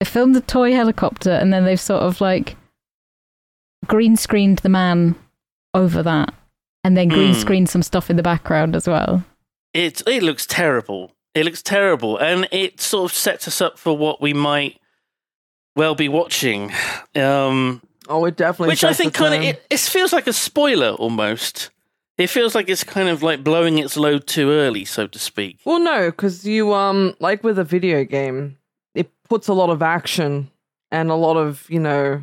They 0.00 0.06
filmed 0.06 0.34
the 0.34 0.40
toy 0.40 0.72
helicopter, 0.72 1.30
and 1.32 1.52
then 1.52 1.64
they've 1.64 1.78
sort 1.80 2.02
of 2.02 2.20
like 2.20 2.56
green 3.86 4.16
screened 4.16 4.58
the 4.58 4.68
man 4.68 5.14
over 5.74 6.02
that, 6.02 6.32
and 6.84 6.96
then 6.96 7.08
green 7.08 7.34
Hmm. 7.34 7.40
screened 7.40 7.68
some 7.68 7.82
stuff 7.82 8.08
in 8.10 8.16
the 8.16 8.22
background 8.22 8.74
as 8.74 8.88
well. 8.88 9.24
It 9.74 10.02
it 10.06 10.22
looks 10.22 10.46
terrible. 10.46 11.12
It 11.34 11.44
looks 11.44 11.62
terrible, 11.62 12.16
and 12.18 12.48
it 12.50 12.80
sort 12.80 13.10
of 13.10 13.16
sets 13.16 13.46
us 13.48 13.60
up 13.60 13.78
for 13.78 13.96
what 13.96 14.20
we 14.20 14.32
might 14.32 14.78
well 15.76 15.94
be 15.94 16.08
watching. 16.08 16.70
Um, 17.14 17.82
Oh, 18.08 18.24
it 18.24 18.36
definitely. 18.36 18.72
Which 18.72 18.84
I 18.84 18.92
think 18.92 19.14
kind 19.14 19.32
of 19.34 19.42
it, 19.42 19.64
it 19.70 19.78
feels 19.80 20.12
like 20.12 20.26
a 20.26 20.32
spoiler 20.32 20.90
almost. 20.90 21.70
It 22.18 22.26
feels 22.26 22.54
like 22.54 22.68
it's 22.68 22.84
kind 22.84 23.08
of 23.08 23.22
like 23.22 23.42
blowing 23.44 23.78
its 23.78 23.96
load 23.96 24.26
too 24.26 24.50
early, 24.50 24.84
so 24.84 25.06
to 25.06 25.18
speak. 25.18 25.60
Well, 25.64 25.78
no, 25.78 26.10
because 26.10 26.44
you 26.44 26.74
um 26.74 27.14
like 27.20 27.42
with 27.44 27.58
a 27.58 27.64
video 27.64 28.04
game, 28.04 28.58
it 28.94 29.10
puts 29.28 29.48
a 29.48 29.54
lot 29.54 29.70
of 29.70 29.82
action 29.82 30.50
and 30.90 31.10
a 31.10 31.14
lot 31.14 31.36
of 31.36 31.64
you 31.70 31.78
know, 31.80 32.22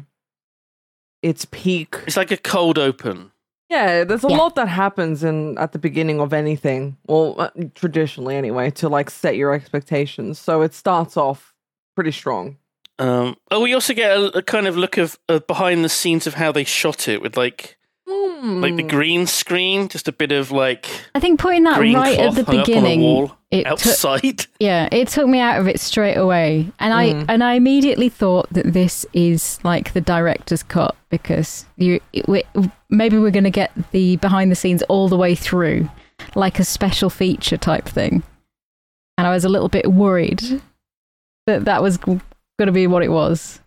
its 1.23 1.45
peak. 1.45 1.95
It's 2.05 2.17
like 2.17 2.31
a 2.31 2.37
cold 2.37 2.77
open. 2.77 3.31
Yeah, 3.69 4.03
there's 4.03 4.23
a 4.23 4.29
Yeah. 4.29 4.37
lot 4.37 4.55
that 4.55 4.67
happens 4.67 5.23
in 5.23 5.57
at 5.57 5.71
the 5.71 5.79
beginning 5.79 6.19
of 6.19 6.33
anything. 6.33 6.97
Well, 7.07 7.35
uh, 7.39 7.49
traditionally 7.75 8.35
anyway, 8.35 8.69
to 8.71 8.89
like 8.89 9.09
set 9.09 9.37
your 9.37 9.53
expectations. 9.53 10.39
So 10.39 10.61
it 10.61 10.73
starts 10.73 11.17
off 11.17 11.53
pretty 11.95 12.11
strong. 12.11 12.57
Um, 12.99 13.37
oh, 13.49 13.61
we 13.61 13.73
also 13.73 13.93
get 13.93 14.11
a, 14.17 14.37
a 14.37 14.41
kind 14.41 14.67
of 14.67 14.75
look 14.77 14.97
of 14.97 15.17
uh, 15.29 15.39
behind 15.39 15.83
the 15.85 15.89
scenes 15.89 16.27
of 16.27 16.33
how 16.35 16.51
they 16.51 16.63
shot 16.65 17.07
it 17.07 17.21
with 17.21 17.37
like 17.37 17.77
like 18.07 18.75
the 18.77 18.83
Hmm. 18.83 18.87
green 18.87 19.27
screen, 19.27 19.87
just 19.89 20.07
a 20.07 20.11
bit 20.11 20.31
of 20.31 20.51
like 20.51 20.87
I 21.13 21.19
think 21.19 21.39
putting 21.39 21.63
that 21.63 21.79
right 21.79 22.17
at 22.17 22.35
the 22.35 22.43
hung 22.43 22.59
up 22.59 22.67
on 22.69 22.73
a 22.73 22.73
beginning, 22.73 23.01
wall 23.01 23.37
it 23.51 23.63
took 23.63 23.71
outside. 23.73 24.45
Yeah, 24.59 24.87
it 24.91 25.07
took 25.09 25.27
me 25.27 25.39
out 25.39 25.59
of 25.59 25.67
it 25.67 25.79
straight 25.79 26.15
away, 26.15 26.71
and 26.79 26.93
I 26.93 27.09
Mm. 27.13 27.25
and 27.29 27.43
I 27.43 27.53
immediately 27.53 28.09
thought 28.09 28.47
that 28.51 28.71
this 28.73 29.05
is 29.13 29.59
like 29.63 29.93
the 29.93 30.01
director's 30.01 30.63
cut 30.63 30.95
because 31.09 31.65
you 31.77 31.99
it, 32.13 32.27
we, 32.27 32.43
maybe 32.89 33.17
we're 33.17 33.31
going 33.31 33.43
to 33.45 33.49
get 33.49 33.71
the 33.91 34.15
behind 34.17 34.51
the 34.51 34.55
scenes 34.55 34.81
all 34.83 35.07
the 35.09 35.17
way 35.17 35.35
through, 35.35 35.89
like 36.35 36.59
a 36.59 36.63
special 36.65 37.09
feature 37.09 37.57
type 37.57 37.85
thing, 37.85 38.23
and 39.17 39.27
I 39.27 39.31
was 39.31 39.43
a 39.45 39.49
little 39.49 39.69
bit 39.69 39.91
worried 39.91 40.61
that 41.45 41.65
that 41.65 41.81
was 41.83 41.99
going 42.59 42.67
to 42.67 42.71
be 42.73 42.85
what 42.85 43.01
it 43.03 43.09
was. 43.09 43.59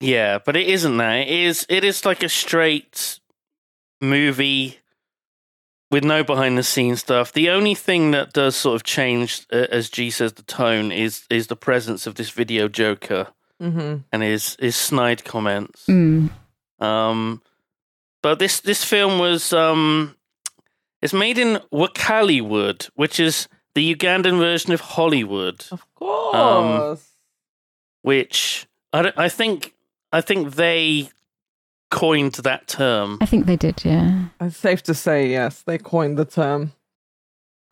Yeah, 0.00 0.38
but 0.44 0.56
it 0.56 0.66
isn't 0.66 0.96
that. 0.96 1.20
It 1.20 1.28
is. 1.28 1.64
It 1.68 1.84
is 1.84 2.04
like 2.04 2.24
a 2.24 2.28
straight 2.28 3.20
movie 4.00 4.78
with 5.90 6.02
no 6.04 6.24
behind 6.24 6.58
the 6.58 6.62
scenes 6.62 7.00
stuff. 7.00 7.32
The 7.32 7.50
only 7.50 7.74
thing 7.76 8.10
that 8.12 8.32
does 8.32 8.56
sort 8.56 8.74
of 8.74 8.82
change, 8.82 9.46
uh, 9.52 9.66
as 9.70 9.88
G 9.90 10.10
says, 10.10 10.32
the 10.32 10.42
tone 10.42 10.90
is 10.90 11.24
is 11.30 11.46
the 11.46 11.56
presence 11.56 12.06
of 12.08 12.16
this 12.16 12.30
video 12.30 12.66
Joker 12.68 13.28
Mm-hmm. 13.62 13.98
and 14.10 14.22
his 14.24 14.56
his 14.58 14.74
snide 14.74 15.22
comments. 15.24 15.86
Mm. 15.86 16.30
Um, 16.80 17.42
but 18.20 18.40
this 18.40 18.58
this 18.58 18.82
film 18.82 19.20
was 19.20 19.52
um, 19.52 20.16
it's 21.00 21.12
made 21.12 21.38
in 21.38 21.60
Wakaliwood, 21.72 22.90
which 22.96 23.20
is 23.20 23.46
the 23.76 23.94
Ugandan 23.94 24.38
version 24.38 24.72
of 24.72 24.80
Hollywood, 24.80 25.64
Of 25.70 25.86
course. 25.94 27.11
Which 28.02 28.66
I 28.92 29.12
I 29.16 29.28
think 29.28 29.74
I 30.12 30.20
think 30.20 30.54
they 30.54 31.10
coined 31.90 32.34
that 32.34 32.68
term. 32.68 33.18
I 33.20 33.26
think 33.26 33.46
they 33.46 33.56
did, 33.56 33.84
yeah. 33.84 34.26
it's 34.40 34.56
safe 34.56 34.82
to 34.84 34.94
say 34.94 35.28
yes. 35.28 35.62
They 35.62 35.78
coined 35.78 36.18
the 36.18 36.24
term. 36.24 36.72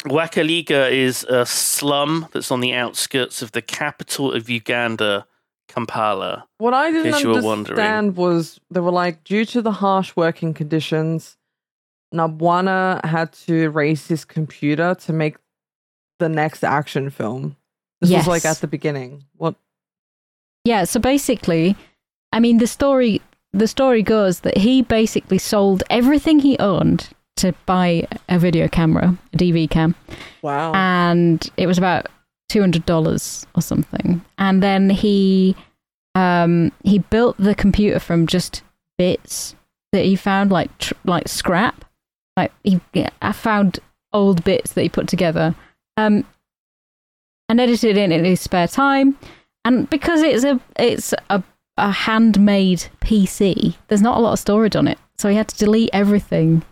Wakaliga 0.04 0.90
is 0.90 1.24
a 1.24 1.44
slum 1.44 2.26
that's 2.32 2.50
on 2.50 2.60
the 2.60 2.72
outskirts 2.72 3.42
of 3.42 3.52
the 3.52 3.60
capital 3.60 4.32
of 4.32 4.48
Uganda, 4.48 5.26
Kampala. 5.68 6.46
What 6.58 6.72
I 6.72 6.90
didn't 6.90 7.12
case 7.12 7.22
you 7.22 7.28
were 7.28 7.42
wondering. 7.42 7.78
understand 7.78 8.16
was 8.16 8.60
they 8.70 8.80
were 8.80 8.90
like 8.90 9.24
due 9.24 9.44
to 9.46 9.60
the 9.60 9.72
harsh 9.72 10.16
working 10.16 10.54
conditions, 10.54 11.36
Nabwana 12.14 13.04
had 13.04 13.32
to 13.44 13.68
raise 13.70 14.06
his 14.06 14.24
computer 14.24 14.94
to 14.94 15.12
make 15.12 15.36
the 16.18 16.28
next 16.28 16.64
action 16.64 17.10
film. 17.10 17.56
This 18.00 18.10
was 18.10 18.26
like 18.26 18.44
at 18.44 18.58
the 18.58 18.66
beginning. 18.66 19.24
What? 19.36 19.54
Yeah, 20.64 20.84
so 20.84 21.00
basically, 21.00 21.76
I 22.32 22.40
mean 22.40 22.58
the 22.58 22.66
story 22.66 23.20
the 23.52 23.66
story 23.66 24.02
goes 24.02 24.40
that 24.40 24.56
he 24.58 24.82
basically 24.82 25.38
sold 25.38 25.82
everything 25.90 26.38
he 26.38 26.58
owned 26.58 27.08
to 27.36 27.52
buy 27.66 28.06
a 28.28 28.38
video 28.38 28.68
camera, 28.68 29.16
a 29.32 29.36
DV 29.36 29.70
cam, 29.70 29.94
Wow. 30.42 30.72
and 30.74 31.48
it 31.56 31.66
was 31.66 31.78
about 31.78 32.06
two 32.48 32.60
hundred 32.60 32.84
dollars 32.86 33.46
or 33.54 33.62
something. 33.62 34.22
And 34.38 34.62
then 34.62 34.90
he 34.90 35.56
um 36.14 36.70
he 36.84 36.98
built 36.98 37.36
the 37.38 37.54
computer 37.54 37.98
from 37.98 38.26
just 38.26 38.62
bits 38.98 39.54
that 39.92 40.04
he 40.04 40.14
found 40.16 40.52
like 40.52 40.76
tr- 40.78 40.94
like 41.04 41.26
scrap. 41.28 41.84
Like 42.36 42.52
he 42.64 42.80
I 43.22 43.32
found 43.32 43.80
old 44.12 44.44
bits 44.44 44.72
that 44.74 44.82
he 44.82 44.88
put 44.88 45.08
together. 45.08 45.54
Um 45.96 46.24
and 47.48 47.60
edited 47.60 47.96
it 47.96 48.12
in 48.12 48.24
his 48.24 48.40
spare 48.40 48.68
time. 48.68 49.16
And 49.64 49.88
because 49.90 50.22
it's 50.22 50.44
a 50.44 50.60
it's 50.76 51.12
a 51.28 51.42
a 51.76 51.90
handmade 51.90 52.84
PC, 53.00 53.74
there's 53.88 54.02
not 54.02 54.16
a 54.18 54.20
lot 54.20 54.32
of 54.32 54.38
storage 54.38 54.76
on 54.76 54.86
it. 54.88 54.98
So 55.18 55.28
he 55.28 55.36
had 55.36 55.48
to 55.48 55.56
delete 55.58 55.90
everything 55.92 56.62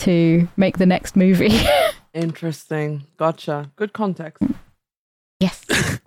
to 0.00 0.48
make 0.56 0.78
the 0.78 0.86
next 0.86 1.14
movie. 1.16 1.52
Interesting. 2.14 3.04
Gotcha. 3.16 3.70
Good 3.76 3.92
context. 3.92 4.42
yes. 5.40 5.64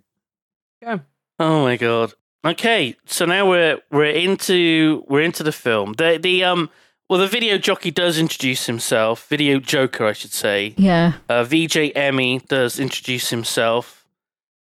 Yeah. 0.82 1.00
Oh 1.40 1.64
my 1.64 1.78
god. 1.78 2.14
Okay, 2.46 2.96
so 3.06 3.26
now 3.26 3.50
we're 3.50 3.80
we're 3.92 4.06
into 4.12 5.04
we're 5.08 5.22
into 5.24 5.42
the 5.42 5.52
film. 5.52 5.94
The 5.94 6.20
the 6.22 6.44
um 6.44 6.70
well 7.10 7.20
the 7.20 7.28
video 7.28 7.58
jockey 7.58 7.90
does 7.90 8.20
introduce 8.20 8.68
himself. 8.68 9.28
Video 9.28 9.58
joker, 9.60 10.06
I 10.06 10.14
should 10.14 10.32
say. 10.32 10.76
Yeah. 10.78 11.14
Uh, 11.28 11.44
VJ 11.44 11.92
Emmie 11.96 12.40
does 12.48 12.80
introduce 12.80 13.32
himself, 13.32 14.05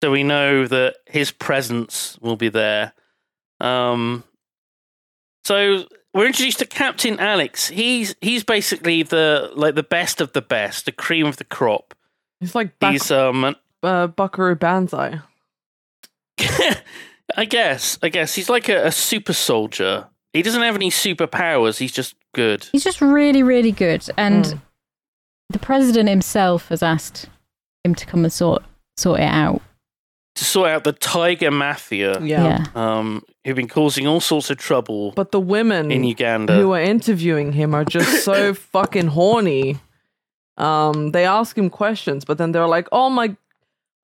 so 0.02 0.10
we 0.10 0.24
know 0.24 0.66
that 0.66 0.96
his 1.06 1.30
presence 1.30 2.18
will 2.20 2.34
be 2.34 2.48
there. 2.48 2.92
Um, 3.60 4.24
so 5.44 5.84
we're 6.12 6.26
introduced 6.26 6.58
to 6.58 6.66
Captain 6.66 7.20
Alex. 7.20 7.68
He's 7.68 8.16
he's 8.20 8.42
basically 8.42 9.04
the 9.04 9.52
like 9.54 9.76
the 9.76 9.84
best 9.84 10.20
of 10.20 10.32
the 10.32 10.42
best, 10.42 10.86
the 10.86 10.92
cream 10.92 11.24
of 11.26 11.36
the 11.36 11.44
crop. 11.44 11.94
He's 12.40 12.56
like 12.56 12.78
back, 12.80 12.92
He's 12.92 13.12
um, 13.12 13.44
an- 13.44 13.54
uh, 13.84 14.08
Buckaroo 14.08 14.56
Banzai. 14.56 15.20
I 17.36 17.44
guess 17.48 17.98
I 18.02 18.08
guess 18.08 18.34
he's 18.34 18.50
like 18.50 18.68
a, 18.68 18.86
a 18.86 18.92
super 18.92 19.32
soldier. 19.32 20.08
He 20.32 20.42
doesn't 20.42 20.62
have 20.62 20.74
any 20.74 20.90
superpowers. 20.90 21.78
He's 21.78 21.92
just 21.92 22.14
good. 22.34 22.66
He's 22.72 22.84
just 22.84 23.00
really, 23.00 23.42
really 23.42 23.72
good. 23.72 24.04
And 24.16 24.44
Mm. 24.46 24.60
the 25.50 25.58
president 25.58 26.08
himself 26.08 26.68
has 26.68 26.82
asked 26.82 27.28
him 27.84 27.94
to 27.94 28.06
come 28.06 28.24
and 28.24 28.32
sort 28.32 28.64
sort 28.96 29.20
it 29.20 29.24
out. 29.30 29.62
To 30.36 30.44
sort 30.46 30.70
out 30.70 30.84
the 30.84 30.92
Tiger 30.92 31.50
Mafia, 31.50 32.18
Yeah. 32.22 32.64
um, 32.74 33.22
who've 33.44 33.54
been 33.54 33.68
causing 33.68 34.06
all 34.06 34.20
sorts 34.20 34.48
of 34.48 34.56
trouble 34.56 35.12
But 35.14 35.30
the 35.30 35.40
women 35.40 35.90
in 35.92 36.04
Uganda. 36.04 36.54
who 36.54 36.72
are 36.72 36.80
interviewing 36.80 37.52
him 37.52 37.74
are 37.74 37.84
just 37.84 38.24
so 38.24 38.54
fucking 38.72 39.08
horny. 39.08 39.78
Um, 40.56 41.12
they 41.12 41.26
ask 41.26 41.56
him 41.56 41.68
questions, 41.70 42.24
but 42.24 42.38
then 42.38 42.52
they're 42.52 42.66
like, 42.66 42.88
"Oh 42.92 43.10
my, 43.10 43.36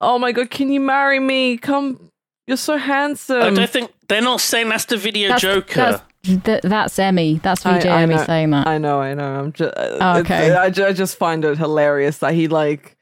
oh 0.01 0.19
my 0.19 0.33
god, 0.33 0.51
can 0.51 0.71
you 0.71 0.81
marry 0.81 1.19
me? 1.21 1.57
Come, 1.57 2.11
you're 2.47 2.57
so 2.59 2.77
handsome." 2.77 3.43
I 3.43 3.51
don't 3.51 3.71
think 3.71 3.91
they're 4.09 4.21
not 4.23 4.41
saying 4.41 4.69
that's 4.69 4.85
the 4.87 4.97
video 4.99 5.29
That's, 5.31 5.43
Joker. 5.43 6.03
That's, 6.25 6.45
th- 6.45 6.63
that's 6.63 6.99
Emmie. 6.99 7.35
That's 7.43 7.65
I- 7.65 7.79
VJ 7.79 7.87
I 7.87 8.03
Emmie 8.03 8.15
know. 8.17 8.25
saying 8.25 8.51
that. 8.51 8.67
I 8.67 8.77
know, 8.79 9.01
I 9.01 9.15
know. 9.15 9.41
I'm 9.41 9.53
just 9.53 9.73
Oh, 9.77 10.19
okay. 10.19 10.53
I, 10.53 10.69
ju- 10.71 10.85
I 10.87 10.93
just 10.93 11.17
find 11.17 11.45
it 11.45 11.57
hilarious 11.59 12.19
that 12.19 12.35
he 12.35 12.49
like, 12.49 12.97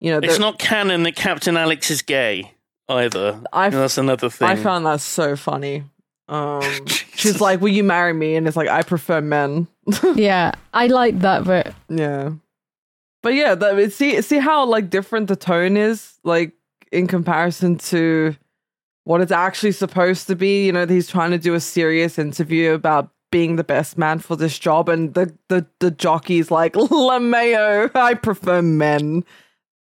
you 0.00 0.10
know, 0.12 0.18
it's 0.18 0.28
they're- 0.34 0.38
not 0.40 0.58
canon 0.58 1.02
that 1.04 1.16
Captain 1.16 1.56
Alex 1.56 1.90
is 1.90 2.02
gay 2.02 2.52
either. 2.90 3.40
I 3.52 3.68
f- 3.68 3.72
that's 3.72 3.98
another 3.98 4.28
thing. 4.28 4.48
I 4.48 4.56
found 4.56 4.86
that 4.86 5.00
so 5.00 5.36
funny. 5.36 5.84
Um, 6.28 6.62
she's 7.14 7.40
like, 7.40 7.60
"Will 7.60 7.68
you 7.68 7.84
marry 7.84 8.12
me?" 8.12 8.36
And 8.36 8.46
it's 8.46 8.56
like, 8.56 8.68
"I 8.68 8.82
prefer 8.82 9.20
men." 9.20 9.68
yeah, 10.14 10.52
I 10.74 10.86
like 10.88 11.20
that, 11.20 11.44
but 11.44 11.74
Yeah. 11.88 12.32
But 13.22 13.34
yeah, 13.34 13.54
that, 13.54 13.92
see 13.92 14.20
see 14.22 14.38
how 14.38 14.64
like 14.64 14.90
different 14.90 15.28
the 15.28 15.36
tone 15.36 15.76
is 15.76 16.18
like 16.24 16.52
in 16.90 17.06
comparison 17.06 17.76
to 17.76 18.34
what 19.04 19.20
it's 19.20 19.32
actually 19.32 19.72
supposed 19.72 20.26
to 20.28 20.36
be. 20.36 20.66
You 20.66 20.72
know, 20.72 20.86
he's 20.86 21.08
trying 21.08 21.32
to 21.32 21.38
do 21.38 21.54
a 21.54 21.60
serious 21.60 22.18
interview 22.18 22.72
about 22.72 23.10
being 23.30 23.56
the 23.56 23.64
best 23.64 23.96
man 23.98 24.18
for 24.18 24.36
this 24.36 24.58
job, 24.58 24.88
and 24.88 25.14
the 25.14 25.34
the 25.48 25.66
the 25.80 25.90
jockey's 25.90 26.50
like, 26.50 26.72
"Lameo, 26.74 27.90
I 27.94 28.14
prefer 28.14 28.62
men." 28.62 29.24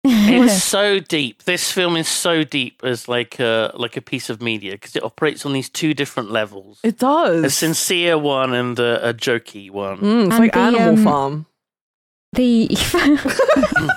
It's 0.04 0.64
so 0.64 1.00
deep. 1.00 1.44
This 1.44 1.72
film 1.72 1.96
is 1.96 2.08
so 2.08 2.44
deep 2.44 2.82
as 2.84 3.08
like 3.08 3.40
a 3.40 3.72
like 3.76 3.98
a 3.98 4.02
piece 4.02 4.30
of 4.30 4.42
media 4.42 4.74
because 4.74 4.96
it 4.96 5.04
operates 5.04 5.46
on 5.46 5.54
these 5.54 5.70
two 5.70 5.94
different 5.94 6.32
levels: 6.32 6.80
It 6.84 6.98
does. 6.98 7.44
a 7.44 7.50
sincere 7.50 8.18
one 8.18 8.54
and 8.54 8.80
a, 8.80 9.10
a 9.10 9.14
jokey 9.14 9.70
one. 9.70 9.98
Mm, 9.98 10.26
it's 10.26 10.34
And 10.34 10.40
like 10.40 10.54
the, 10.54 10.60
Animal 10.60 10.90
um, 10.90 11.04
Farm. 11.04 11.46
The 12.34 12.70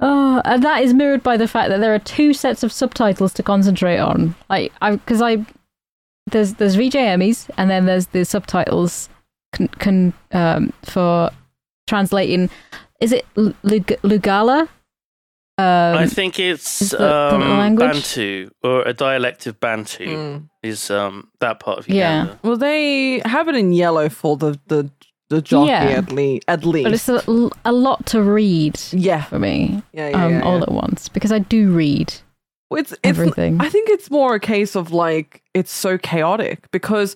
oh, 0.00 0.42
and 0.44 0.62
that 0.62 0.82
is 0.82 0.92
mirrored 0.92 1.22
by 1.22 1.36
the 1.36 1.48
fact 1.48 1.70
that 1.70 1.80
there 1.80 1.94
are 1.94 2.00
two 2.00 2.34
sets 2.34 2.62
of 2.62 2.72
subtitles 2.72 3.32
to 3.34 3.42
concentrate 3.42 3.98
on. 3.98 4.34
Like, 4.48 4.72
I 4.82 4.96
because 4.96 5.22
I 5.22 5.46
there's 6.30 6.54
there's 6.54 6.74
VJ 6.74 6.96
Emmie's 6.96 7.48
and 7.56 7.70
then 7.70 7.86
there's 7.86 8.08
the 8.08 8.24
subtitles 8.24 9.08
can, 9.52 9.68
can 9.68 10.12
um, 10.32 10.72
for 10.82 11.30
translating. 11.86 12.50
Is 13.00 13.12
it 13.12 13.24
Lug- 13.36 13.98
Lugala? 14.02 14.68
Um, 15.58 15.96
I 15.98 16.06
think 16.06 16.38
it's 16.38 16.78
the- 16.90 16.96
the 16.98 17.34
um, 17.34 17.58
language? 17.58 17.92
Bantu 17.92 18.50
or 18.62 18.82
a 18.82 18.94
dialect 18.94 19.46
of 19.46 19.60
Bantu 19.60 20.06
Mm. 20.06 20.48
is 20.62 20.90
um, 20.90 21.28
that 21.40 21.60
part 21.60 21.78
of 21.80 21.88
Uganda. 21.88 22.32
Yeah. 22.32 22.36
Well, 22.42 22.56
they 22.56 23.20
have 23.26 23.46
it 23.48 23.54
in 23.56 23.72
yellow 23.72 24.08
for 24.08 24.36
the 24.36 24.58
the 24.68 24.90
the 25.28 25.40
jockey 25.42 25.68
Yeah. 25.68 25.98
at, 25.98 26.10
le- 26.12 26.40
at 26.48 26.64
least. 26.64 26.84
but 26.84 26.92
it's 26.92 27.08
a, 27.08 27.50
a 27.64 27.70
lot 27.72 28.04
to 28.06 28.20
read 28.20 28.80
yeah, 28.90 29.22
for 29.22 29.38
me 29.38 29.80
yeah, 29.92 30.08
yeah, 30.08 30.24
um, 30.24 30.32
yeah, 30.32 30.40
all 30.42 30.56
yeah. 30.56 30.62
at 30.62 30.72
once 30.72 31.08
because 31.08 31.30
I 31.30 31.38
do 31.38 31.70
read 31.70 32.12
It's, 32.72 32.90
it's 32.92 33.00
everything. 33.04 33.60
I 33.60 33.68
think 33.68 33.88
it's 33.90 34.10
more 34.10 34.34
a 34.34 34.40
case 34.40 34.74
of 34.74 34.90
like 34.92 35.42
it's 35.54 35.70
so 35.72 35.98
chaotic 35.98 36.68
because 36.72 37.14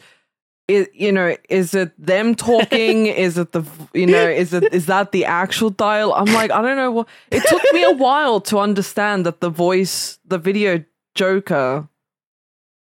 it 0.68 0.90
you 0.94 1.12
know 1.12 1.36
is 1.48 1.74
it 1.74 1.92
them 1.98 2.34
talking? 2.34 3.06
Is 3.24 3.36
it 3.38 3.52
the 3.52 3.62
you 3.92 4.06
know 4.06 4.26
is 4.28 4.52
it 4.54 4.72
is 4.72 4.86
that 4.86 5.12
the 5.12 5.24
actual 5.26 5.70
dial? 5.70 6.12
I'm 6.14 6.32
like 6.32 6.50
I 6.50 6.62
don't 6.62 6.76
know 6.76 6.90
what 6.90 7.08
it 7.30 7.42
took 7.48 7.62
me 7.72 7.82
a 7.84 7.90
while 7.92 8.40
to 8.42 8.58
understand 8.58 9.26
that 9.26 9.40
the 9.40 9.50
voice 9.50 10.18
the 10.24 10.38
video 10.38 10.82
Joker 11.14 11.88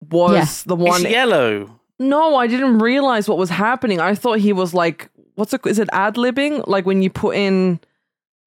was 0.10 0.34
Yeah. 0.34 0.68
the 0.68 0.76
one 0.76 1.02
It's 1.02 1.10
yellow. 1.12 1.80
no 2.00 2.36
I 2.36 2.48
didn't 2.48 2.80
realize 2.80 3.28
what 3.28 3.38
was 3.38 3.50
happening. 3.50 4.00
I 4.00 4.16
thought 4.16 4.40
he 4.40 4.54
was 4.54 4.74
like 4.74 5.10
what's 5.36 5.54
it 5.54 5.62
is 5.66 5.80
it 5.80 5.90
ad 5.92 6.16
libbing 6.16 6.66
like 6.68 6.86
when 6.86 7.02
you 7.02 7.10
put 7.10 7.36
in 7.36 7.80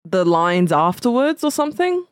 the 0.05 0.25
lines 0.25 0.73
afterwards 0.73 1.45
or 1.45 1.51
something 1.51 2.05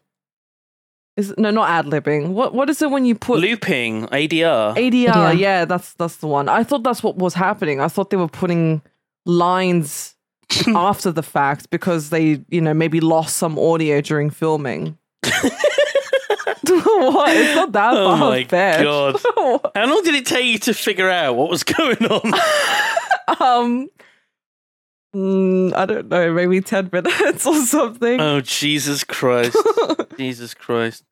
is 1.17 1.33
no 1.39 1.51
not 1.51 1.69
ad 1.71 1.87
libbing 1.87 2.29
what 2.29 2.53
what 2.55 2.69
is 2.71 2.83
it 2.83 2.91
when 2.91 3.05
you 3.05 3.15
put 3.15 3.41
Looping, 3.41 4.07
ADR. 4.09 4.77
ADR, 4.77 5.07
ADR. 5.07 5.39
yeah, 5.39 5.65
that's 5.65 5.95
that's 5.95 6.17
the 6.17 6.27
one. 6.27 6.49
I 6.49 6.63
thought 6.63 6.83
that's 6.83 7.03
what 7.03 7.17
was 7.17 7.35
happening. 7.35 7.81
I 7.81 7.89
thought 7.89 8.11
they 8.11 8.17
were 8.17 8.29
putting 8.29 8.83
lines 9.25 10.15
after 10.69 11.11
the 11.11 11.23
fact 11.23 11.71
because 11.71 12.11
they, 12.11 12.45
you 12.51 12.61
know, 12.61 12.75
maybe 12.75 13.01
lost 13.01 13.37
some 13.37 13.59
audio 13.59 14.01
during 14.01 14.31
filming. 14.31 14.97
what? 16.67 17.37
It's 17.37 17.55
not 17.57 17.73
that 17.73 17.93
Oh 17.95 18.17
far 18.17 18.31
my 18.31 18.45
fetched. 18.45 18.83
God. 18.85 19.21
How 19.75 19.87
long 19.87 20.03
did 20.05 20.15
it 20.15 20.27
take 20.27 20.45
you 20.47 20.59
to 20.61 20.75
figure 20.75 21.09
out 21.11 21.35
what 21.37 21.49
was 21.51 21.63
going 21.65 21.97
on? 22.07 22.33
um, 23.41 23.89
mm, 25.17 25.75
I 25.75 25.87
don't 25.87 26.09
know, 26.09 26.33
maybe 26.33 26.61
ten 26.61 26.91
minutes 26.93 27.47
or 27.47 27.55
something. 27.65 28.21
oh, 28.21 28.41
Jesus 28.41 29.03
Christ. 29.05 29.57
Jesus 30.19 30.55
Christ. 30.55 31.05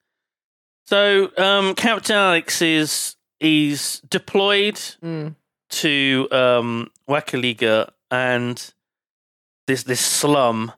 So, 0.87 1.31
um, 1.39 1.75
Captain 1.75 2.15
Alex 2.17 2.61
is 2.63 3.17
he's 3.41 4.01
deployed 4.09 4.77
Mm. 5.03 5.35
to 5.71 6.29
um, 6.31 6.91
Wakaliga 7.09 7.91
and 8.11 8.73
this 9.67 9.83
this 9.85 10.01
slum, 10.01 10.73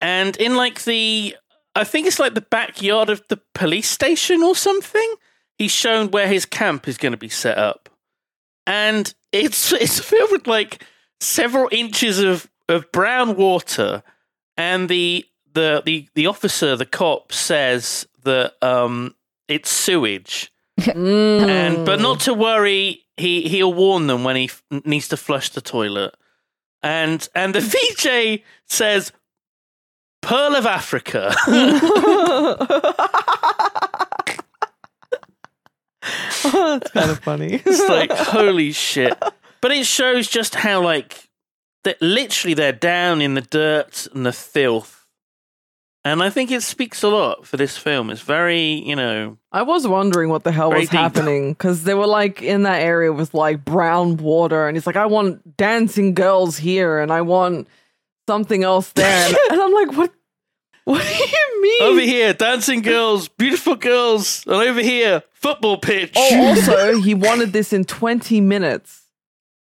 and 0.00 0.36
in 0.36 0.56
like 0.56 0.84
the 0.84 1.36
I 1.74 1.84
think 1.84 2.06
it's 2.06 2.18
like 2.20 2.34
the 2.34 2.40
backyard 2.42 3.08
of 3.10 3.22
the 3.28 3.40
police 3.54 3.88
station 3.88 4.42
or 4.42 4.54
something. 4.54 5.14
He's 5.58 5.72
shown 5.72 6.10
where 6.10 6.28
his 6.28 6.44
camp 6.46 6.86
is 6.88 6.98
going 6.98 7.12
to 7.12 7.18
be 7.18 7.28
set 7.30 7.56
up, 7.56 7.88
and 8.66 9.12
it's 9.32 9.72
it's 9.84 10.00
filled 10.00 10.32
with 10.32 10.46
like 10.46 10.84
several 11.20 11.68
inches 11.72 12.18
of 12.20 12.48
of 12.68 12.90
brown 12.92 13.36
water, 13.36 14.02
and 14.56 14.88
the 14.88 15.24
the 15.52 15.82
the 15.84 16.08
the 16.14 16.26
officer, 16.26 16.76
the 16.76 16.86
cop, 16.86 17.32
says 17.32 18.06
that 18.24 18.54
um 18.62 19.14
it's 19.48 19.70
sewage. 19.70 20.50
Mm. 20.80 21.48
And 21.48 21.86
but 21.86 22.00
not 22.00 22.20
to 22.20 22.34
worry, 22.34 23.04
he 23.16 23.42
he'll 23.42 23.72
warn 23.72 24.06
them 24.06 24.24
when 24.24 24.36
he 24.36 24.44
f- 24.44 24.62
needs 24.84 25.08
to 25.08 25.16
flush 25.16 25.48
the 25.50 25.60
toilet. 25.60 26.14
And 26.82 27.26
and 27.34 27.54
the 27.54 27.60
VJ 28.40 28.42
says, 28.66 29.12
"Pearl 30.20 30.56
of 30.56 30.66
Africa." 30.66 31.34
oh, 31.46 32.66
that's 36.42 36.90
kind 36.90 37.10
of 37.10 37.20
funny. 37.20 37.62
it's 37.64 37.88
like 37.88 38.10
holy 38.12 38.72
shit. 38.72 39.16
But 39.64 39.72
it 39.72 39.86
shows 39.86 40.28
just 40.28 40.56
how 40.56 40.82
like 40.82 41.30
that 41.84 41.96
literally 42.02 42.52
they're 42.52 42.70
down 42.70 43.22
in 43.22 43.32
the 43.32 43.40
dirt 43.40 44.06
and 44.12 44.26
the 44.26 44.32
filth. 44.32 45.06
And 46.04 46.22
I 46.22 46.28
think 46.28 46.50
it 46.50 46.62
speaks 46.62 47.02
a 47.02 47.08
lot 47.08 47.46
for 47.46 47.56
this 47.56 47.78
film. 47.78 48.10
It's 48.10 48.20
very, 48.20 48.72
you 48.72 48.94
know, 48.94 49.38
I 49.50 49.62
was 49.62 49.88
wondering 49.88 50.28
what 50.28 50.44
the 50.44 50.52
hell 50.52 50.70
was 50.70 50.90
deep. 50.90 50.90
happening 50.90 51.54
because 51.54 51.84
they 51.84 51.94
were 51.94 52.06
like 52.06 52.42
in 52.42 52.64
that 52.64 52.82
area 52.82 53.10
with 53.10 53.32
like 53.32 53.64
brown 53.64 54.18
water, 54.18 54.68
and 54.68 54.76
he's 54.76 54.86
like, 54.86 54.96
I 54.96 55.06
want 55.06 55.56
dancing 55.56 56.12
girls 56.12 56.58
here, 56.58 56.98
and 56.98 57.10
I 57.10 57.22
want 57.22 57.66
something 58.28 58.64
else 58.64 58.92
there, 58.92 59.34
and, 59.50 59.62
I'm 59.62 59.72
like, 59.72 59.96
what? 59.96 60.12
What 60.84 61.02
do 61.02 61.08
you 61.08 61.62
mean? 61.62 61.82
over 61.84 62.00
here 62.02 62.34
dancing 62.34 62.82
girls, 62.82 63.28
beautiful 63.28 63.76
girls, 63.76 64.44
and 64.46 64.56
over 64.56 64.82
here 64.82 65.22
football 65.32 65.78
pitch. 65.78 66.12
Oh, 66.16 66.48
also, 66.48 67.00
he 67.00 67.14
wanted 67.14 67.54
this 67.54 67.72
in 67.72 67.86
20 67.86 68.42
minutes. 68.42 69.03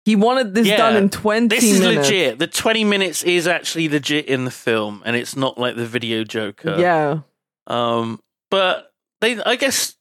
He 0.05 0.15
wanted 0.17 0.53
this 0.53 0.67
Yeah, 0.67 0.77
done 0.77 0.95
in 0.97 1.09
20 1.09 1.47
This 1.47 1.63
is 1.63 1.79
minutes. 1.79 2.09
legit. 2.09 2.39
The 2.39 2.47
20 2.47 2.83
minutes 2.83 3.23
is 3.23 3.47
actually 3.47 3.87
legit 3.89 4.25
in 4.25 4.43
the 4.45 4.51
film, 4.51 5.01
and 5.05 5.15
it's 5.15 5.35
not 5.35 5.57
like 5.57 5.75
the 5.77 5.85
video 5.85 6.23
Joker. 6.25 6.75
Yeah. 6.77 7.19
Um, 7.67 8.21
but 8.51 8.91
they, 9.21 9.41
I 9.41 9.55
guess, 9.55 9.95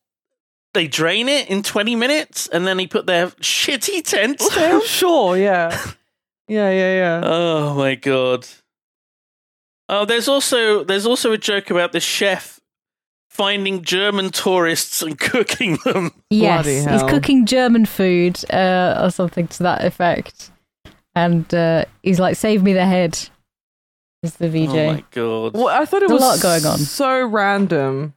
they 0.74 0.88
drain 0.88 1.28
it 1.28 1.48
in 1.48 1.62
20 1.62 1.94
minutes, 1.94 2.48
and 2.48 2.66
then 2.66 2.78
he 2.80 2.86
put 2.88 3.06
their 3.06 3.28
shitty 3.28 4.02
tents 4.04 4.52
down. 4.54 4.82
sure, 4.84 5.36
yeah. 5.36 5.76
Yeah, 6.48 6.70
yeah, 6.70 6.94
yeah. 6.94 7.20
oh 7.24 7.74
my 7.74 7.94
god. 7.94 8.46
Oh, 9.88 10.04
there's 10.04 10.28
also 10.28 10.84
there's 10.84 11.06
also 11.06 11.32
a 11.32 11.38
joke 11.38 11.70
about 11.70 11.92
the 11.92 12.00
chef 12.00 12.60
finding 13.32 13.82
German 13.82 14.30
tourists 14.30 15.00
and 15.02 15.18
cooking 15.18 15.78
them. 15.84 16.12
Yes, 16.28 16.64
Bloody 16.64 16.92
he's 16.92 17.10
cooking 17.10 17.46
German 17.46 17.86
food 17.86 18.38
uh, 18.52 19.00
or 19.02 19.10
something 19.10 19.48
to 19.48 19.62
that 19.62 19.84
effect, 19.84 20.50
and 21.14 21.52
uh, 21.54 21.86
he's 22.02 22.20
like, 22.20 22.36
"Save 22.36 22.62
me 22.62 22.72
the 22.74 22.84
head." 22.86 23.18
Is 24.22 24.36
the 24.36 24.48
VJ? 24.48 24.68
Oh 24.68 24.92
my 24.92 25.04
god. 25.10 25.54
Well, 25.54 25.68
I 25.68 25.84
thought 25.84 26.02
it 26.02 26.08
There's 26.08 26.22
a 26.22 26.24
lot 26.24 26.40
going 26.40 26.64
on. 26.64 26.78
so 26.78 27.26
random 27.26 28.14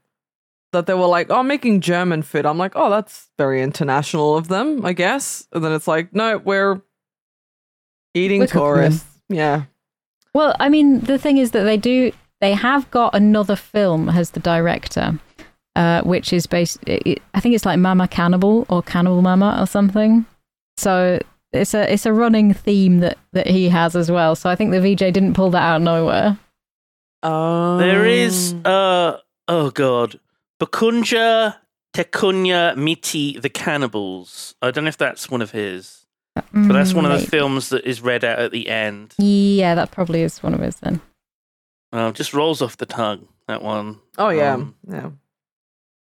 that 0.72 0.86
they 0.86 0.94
were 0.94 1.08
like, 1.08 1.32
"Oh, 1.32 1.40
I'm 1.40 1.48
making 1.48 1.82
German 1.82 2.22
food." 2.22 2.46
I'm 2.46 2.58
like, 2.58 2.74
"Oh, 2.76 2.90
that's 2.90 3.30
very 3.38 3.64
international 3.64 4.38
of 4.38 4.50
them, 4.50 4.86
I 4.86 4.94
guess." 4.94 5.48
And 5.52 5.64
then 5.64 5.72
it's 5.72 5.88
like, 5.88 6.14
"No, 6.14 6.38
we're 6.38 6.82
eating 8.14 8.42
We're 8.42 8.48
cooking 8.48 8.62
them. 8.62 8.76
tourists." 8.76 9.20
Yeah. 9.30 9.64
Well, 10.34 10.56
I 10.60 10.68
mean, 10.70 11.00
the 11.00 11.18
thing 11.18 11.38
is 11.38 11.52
that 11.52 11.64
they 11.64 11.78
do. 11.78 12.12
They 12.42 12.54
have 12.54 12.90
got 12.92 13.16
another 13.16 13.56
film 13.56 14.10
as 14.10 14.32
the 14.32 14.40
director, 14.40 15.20
uh, 15.76 16.02
which 16.04 16.34
is 16.34 16.48
based. 16.48 16.78
It, 16.88 17.22
I 17.34 17.40
think 17.40 17.56
it's 17.56 17.66
like 17.66 17.80
Mama 17.80 18.08
Cannibal 18.08 18.66
or 18.70 18.84
Cannibal 18.84 19.22
Mama 19.22 19.58
or 19.60 19.66
something. 19.68 20.26
So 20.78 21.20
it's 21.54 21.74
a 21.74 21.92
it's 21.92 22.06
a 22.06 22.12
running 22.14 22.54
theme 22.54 23.00
that 23.00 23.18
that 23.34 23.48
he 23.48 23.70
has 23.70 23.96
as 23.96 24.12
well. 24.12 24.36
So 24.36 24.50
I 24.50 24.56
think 24.56 24.72
the 24.72 24.82
VJ 24.82 25.14
didn't 25.14 25.34
pull 25.34 25.50
that 25.52 25.62
out 25.64 25.78
of 25.78 25.82
nowhere. 25.84 26.38
Um, 27.24 27.80
There 27.80 28.06
is 28.06 28.54
uh 28.66 29.18
oh 29.48 29.70
god. 29.72 30.20
Bakunja 30.62 31.56
Tekunya 31.96 32.76
Miti 32.76 33.40
the 33.40 33.50
Cannibals. 33.50 34.56
I 34.62 34.72
don't 34.72 34.84
know 34.84 34.90
if 34.90 34.98
that's 34.98 35.30
one 35.30 35.42
of 35.42 35.52
his. 35.52 36.06
But 36.36 36.74
that's 36.74 36.94
one 36.94 37.06
of 37.06 37.12
the 37.18 37.26
Mm, 37.26 37.30
films 37.30 37.70
that 37.70 37.86
is 37.86 38.02
read 38.02 38.26
out 38.26 38.40
at 38.40 38.52
the 38.52 38.68
end. 38.68 39.14
Yeah, 39.18 39.74
that 39.76 39.92
probably 39.92 40.22
is 40.22 40.44
one 40.44 40.54
of 40.54 40.60
his 40.60 40.76
then. 40.78 41.00
Uh, 41.96 42.12
just 42.12 42.34
rolls 42.34 42.62
off 42.62 42.76
the 42.78 42.86
tongue, 42.86 43.28
that 43.48 43.62
one. 43.62 44.00
Oh 44.18 44.30
yeah, 44.30 44.54
Um, 44.56 44.76
yeah. 44.88 45.10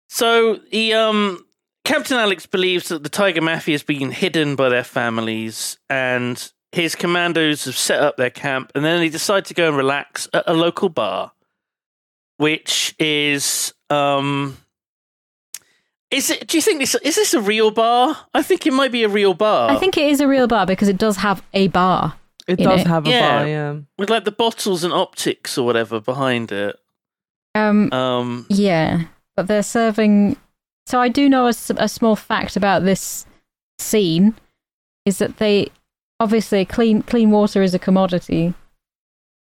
So 0.10 0.60
he 0.72 0.94
um 0.94 1.46
Captain 1.84 2.18
Alex 2.18 2.46
believes 2.46 2.90
that 2.90 3.04
the 3.04 3.10
Tiger 3.10 3.42
Mafia 3.42 3.74
has 3.74 3.84
been 3.84 4.12
hidden 4.12 4.56
by 4.56 4.70
their 4.70 4.84
families 4.84 5.78
and 5.90 6.52
his 6.72 6.96
commandos 6.96 7.66
have 7.66 7.78
set 7.78 8.02
up 8.02 8.18
their 8.18 8.30
camp 8.30 8.72
and 8.76 8.84
then 8.84 9.00
they 9.00 9.10
decide 9.10 9.46
to 9.46 9.54
go 9.54 9.68
and 9.68 9.78
relax 9.78 10.28
at 10.34 10.44
a 10.48 10.54
local 10.54 10.90
bar 10.90 11.32
which 12.38 12.96
is 13.00 13.74
um 13.90 14.58
Is 16.12 16.30
it? 16.30 16.48
Do 16.48 16.58
you 16.58 16.62
think 16.62 16.80
this 16.80 16.96
is 16.96 17.16
this 17.16 17.34
a 17.34 17.42
real 17.42 17.72
bar? 17.72 18.18
I 18.34 18.42
think 18.44 18.66
it 18.66 18.74
might 18.74 18.92
be 18.92 19.04
a 19.04 19.10
real 19.10 19.34
bar. 19.34 19.70
I 19.70 19.76
think 19.78 19.98
it 19.98 20.08
is 20.10 20.22
a 20.22 20.28
real 20.28 20.48
bar 20.48 20.66
because 20.66 20.88
it 20.88 20.98
does 20.98 21.18
have 21.18 21.42
a 21.54 21.68
bar. 21.68 22.16
It 22.48 22.58
does 22.58 22.82
it. 22.82 22.88
have 22.88 23.06
a 23.06 23.10
Yeah. 23.10 23.38
bar, 23.40 23.48
yeah. 23.48 23.76
with 23.98 24.10
like 24.10 24.24
the 24.26 24.32
bottles 24.32 24.84
and 24.84 24.94
optics 24.94 25.58
or 25.58 25.66
whatever 25.66 26.00
behind 26.00 26.52
it. 26.52 26.78
Um, 27.56 27.92
Um, 27.92 28.46
yeah, 28.50 29.04
but 29.36 29.48
they're 29.48 29.64
serving. 29.64 30.38
So 30.86 31.00
I 31.02 31.10
do 31.10 31.28
know 31.28 31.48
a 31.48 31.54
small 31.54 32.16
fact 32.16 32.56
about 32.56 32.84
this 32.84 33.26
scene 33.80 34.36
is 35.06 35.18
that 35.18 35.38
they 35.38 35.68
obviously 36.20 36.64
clean 36.66 37.02
clean 37.02 37.30
water 37.32 37.62
is 37.62 37.74
a 37.74 37.80
commodity, 37.80 38.54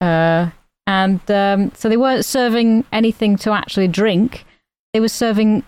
uh, 0.02 0.50
and 0.86 1.20
um, 1.32 1.72
so 1.76 1.88
they 1.90 1.98
weren't 1.98 2.26
serving 2.26 2.84
anything 2.92 3.38
to 3.38 3.52
actually 3.52 3.88
drink. 3.88 4.46
They 4.94 5.00
were 5.00 5.08
serving 5.10 5.64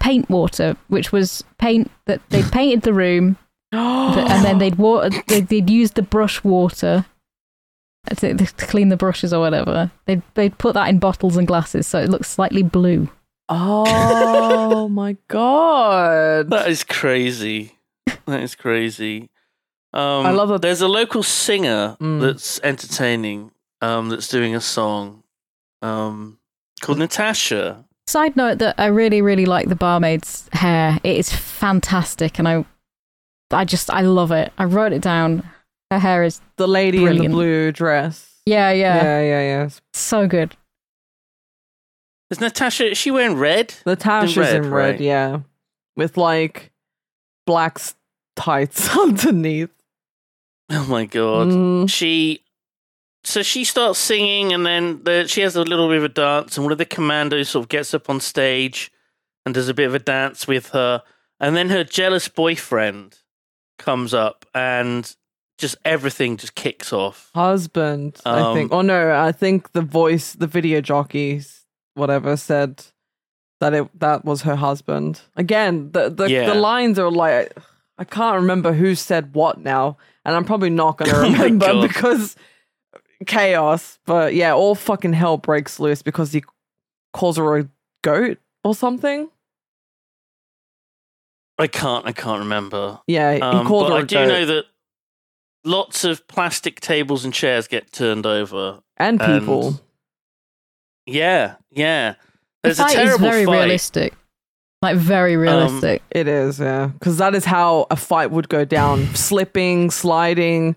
paint 0.00 0.28
water, 0.28 0.76
which 0.88 1.12
was 1.12 1.44
paint 1.58 1.90
that 2.06 2.20
they 2.30 2.42
painted 2.50 2.82
the 2.82 2.92
room 2.92 3.34
Th- 3.34 3.45
and 3.78 4.44
then 4.44 4.58
they'd 4.58 4.76
water 4.76 5.10
they'd, 5.28 5.48
they'd 5.48 5.70
use 5.70 5.92
the 5.92 6.02
brush 6.02 6.42
water 6.44 7.04
to, 8.16 8.34
to 8.34 8.46
clean 8.66 8.88
the 8.88 8.96
brushes 8.96 9.32
or 9.32 9.40
whatever 9.40 9.90
they'd, 10.04 10.22
they'd 10.34 10.56
put 10.58 10.74
that 10.74 10.88
in 10.88 10.98
bottles 10.98 11.36
and 11.36 11.46
glasses 11.48 11.86
so 11.86 11.98
it 12.00 12.08
looks 12.08 12.28
slightly 12.28 12.62
blue 12.62 13.08
Oh 13.48 14.88
my 14.90 15.16
god. 15.28 16.50
that 16.50 16.68
is 16.68 16.82
crazy. 16.82 17.78
That 18.26 18.40
is 18.42 18.56
crazy. 18.56 19.30
Um, 19.94 20.26
I 20.26 20.30
love 20.32 20.48
that- 20.48 20.62
There's 20.62 20.80
a 20.80 20.88
local 20.88 21.22
singer 21.22 21.96
Mm. 22.00 22.20
that's 22.20 22.58
entertaining. 22.64 23.52
Um, 23.80 24.08
that's 24.08 24.26
doing 24.28 24.56
a 24.56 24.60
song. 24.60 25.22
Um, 25.80 26.38
called 26.80 26.98
Natasha. 26.98 27.84
side 28.08 28.36
note 28.36 28.58
that 28.58 28.74
i 28.78 28.86
really 28.86 29.22
really 29.22 29.46
like 29.46 29.68
the 29.68 29.74
barmaid's 29.76 30.48
hair 30.52 30.98
it 31.04 31.16
is 31.16 31.30
fantastic 31.32 32.38
and 32.40 32.46
i 32.48 32.64
i 33.50 33.64
just 33.64 33.90
i 33.90 34.00
love 34.00 34.30
it 34.32 34.52
i 34.58 34.64
wrote 34.64 34.92
it 34.92 35.02
down 35.02 35.42
her 35.90 35.98
hair 35.98 36.24
is 36.24 36.40
The 36.56 36.66
lady 36.66 37.04
in 37.04 37.18
the 37.18 37.28
blue 37.28 37.70
dress. 37.72 38.40
yeah 38.46 38.70
yeah, 38.72 38.96
Yeah, 38.96 39.20
yeah, 39.20 39.40
yeah. 39.42 39.68
so 39.94 40.26
good 40.26 40.56
Is 42.30 42.40
Natasha? 42.40 42.90
Is 42.90 42.98
she 42.98 43.10
wearing 43.12 43.36
red? 43.36 43.74
Natasha's 43.86 44.36
red, 44.36 44.56
in 44.56 44.70
red, 44.70 44.90
right? 44.94 45.00
yeah. 45.00 45.40
With 45.96 46.16
like 46.16 46.72
black 47.46 47.78
tights 48.34 48.96
underneath. 48.98 49.70
Oh 50.70 50.84
my 50.86 51.04
god. 51.06 51.46
Mm. 51.48 51.88
She. 51.88 52.42
So 53.22 53.42
she 53.42 53.62
starts 53.64 53.98
singing, 54.00 54.52
and 54.52 54.66
then 54.66 55.02
the, 55.04 55.26
she 55.28 55.40
has 55.42 55.54
a 55.56 55.62
little 55.62 55.88
bit 55.88 55.98
of 55.98 56.04
a 56.04 56.08
dance, 56.08 56.56
and 56.56 56.64
one 56.64 56.72
of 56.72 56.78
the 56.78 56.84
commandos 56.84 57.48
sort 57.50 57.64
of 57.64 57.68
gets 57.68 57.94
up 57.94 58.10
on 58.10 58.18
stage 58.20 58.90
and 59.44 59.54
does 59.54 59.68
a 59.68 59.74
bit 59.74 59.86
of 59.86 59.94
a 59.94 59.98
dance 60.00 60.48
with 60.48 60.70
her, 60.70 61.02
and 61.38 61.56
then 61.56 61.68
her 61.70 61.84
jealous 61.84 62.26
boyfriend 62.28 63.18
comes 63.78 64.12
up, 64.14 64.46
and 64.54 65.14
just 65.58 65.76
everything 65.84 66.36
just 66.36 66.54
kicks 66.54 66.92
off. 66.92 67.30
Husband, 67.34 68.16
I 68.26 68.54
think. 68.54 68.72
Um, 68.72 68.78
Oh 68.78 68.82
no, 68.82 69.14
I 69.14 69.32
think 69.32 69.72
the 69.72 69.82
voice, 69.82 70.34
the 70.34 70.46
video 70.46 70.80
jockeys, 70.80 71.64
whatever, 71.94 72.36
said 72.36 72.84
that 73.60 73.72
it 73.74 74.00
that 74.00 74.24
was 74.24 74.42
her 74.42 74.56
husband. 74.56 75.20
Again, 75.36 75.90
the 75.92 76.10
the, 76.10 76.30
Yeah. 76.30 76.46
the 76.46 76.54
lines 76.54 76.98
are 76.98 77.10
like 77.10 77.56
I 77.98 78.04
can't 78.04 78.36
remember 78.36 78.72
who 78.74 78.94
said 78.94 79.34
what 79.34 79.58
now, 79.58 79.96
and 80.26 80.34
I'm 80.36 80.44
probably 80.44 80.68
not 80.70 80.98
going 80.98 81.10
to 81.10 81.16
Oh 81.18 81.22
remember 81.30 81.66
God. 81.66 81.88
because 81.88 82.36
chaos. 83.26 83.98
But 84.06 84.34
yeah, 84.34 84.52
all 84.54 84.74
fucking 84.74 85.14
hell 85.14 85.38
breaks 85.38 85.80
loose 85.80 86.02
because 86.02 86.32
he 86.32 86.44
calls 87.12 87.36
her 87.38 87.56
a 87.58 87.68
goat 88.02 88.38
or 88.64 88.74
something. 88.74 89.28
I 91.58 91.66
can't. 91.66 92.06
I 92.06 92.12
can't 92.12 92.40
remember. 92.40 93.00
Yeah, 93.06 93.34
he 93.34 93.40
Um, 93.40 93.66
called 93.66 93.88
but 93.88 93.92
her 93.94 93.98
I 93.98 94.02
a 94.02 94.04
do 94.06 94.14
goat. 94.16 94.28
know 94.28 94.46
that 94.46 94.64
lots 95.64 96.04
of 96.04 96.26
plastic 96.28 96.80
tables 96.80 97.24
and 97.24 97.32
chairs 97.32 97.66
get 97.66 97.92
turned 97.92 98.26
over. 98.26 98.80
and 98.98 99.20
and- 99.20 99.40
people. 99.40 99.80
Yeah, 101.06 101.56
yeah. 101.70 102.12
the 102.62 102.68
There's 102.70 102.78
a 102.80 102.82
fight 102.84 102.98
is 102.98 103.16
very 103.18 103.44
fight. 103.44 103.58
realistic 103.60 104.14
like 104.82 104.96
very 104.96 105.36
realistic 105.36 106.02
It 106.10 106.28
is, 106.28 106.60
yeah. 106.60 106.88
Because 106.88 107.16
that 107.18 107.34
is 107.34 107.44
how 107.44 107.86
a 107.90 107.96
fight 107.96 108.30
would 108.30 108.48
go 108.48 108.64
down 108.64 109.06
slipping, 109.14 109.90
sliding, 109.90 110.76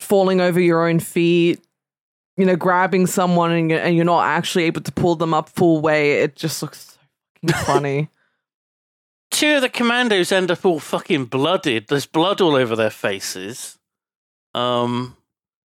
falling 0.00 0.40
over 0.40 0.60
your 0.60 0.86
own 0.88 0.98
feet, 0.98 1.60
you 2.36 2.44
know, 2.44 2.56
grabbing 2.56 3.06
someone 3.06 3.52
and 3.52 3.70
you're, 3.70 3.78
and 3.80 3.94
you're 3.96 4.04
not 4.04 4.24
actually 4.26 4.64
able 4.64 4.80
to 4.82 4.92
pull 4.92 5.14
them 5.14 5.32
up 5.32 5.48
full 5.50 5.80
way. 5.80 6.22
It 6.22 6.34
just 6.36 6.60
looks 6.60 6.98
so 7.46 7.52
fucking 7.52 7.64
funny. 7.66 8.08
two 9.30 9.56
of 9.56 9.62
the 9.62 9.68
commandos 9.68 10.32
end 10.32 10.50
up 10.50 10.64
all 10.64 10.80
fucking 10.80 11.26
blooded. 11.26 11.88
There's 11.88 12.06
blood 12.06 12.40
all 12.40 12.54
over 12.54 12.74
their 12.76 12.90
faces. 12.90 13.78
Um, 14.54 15.16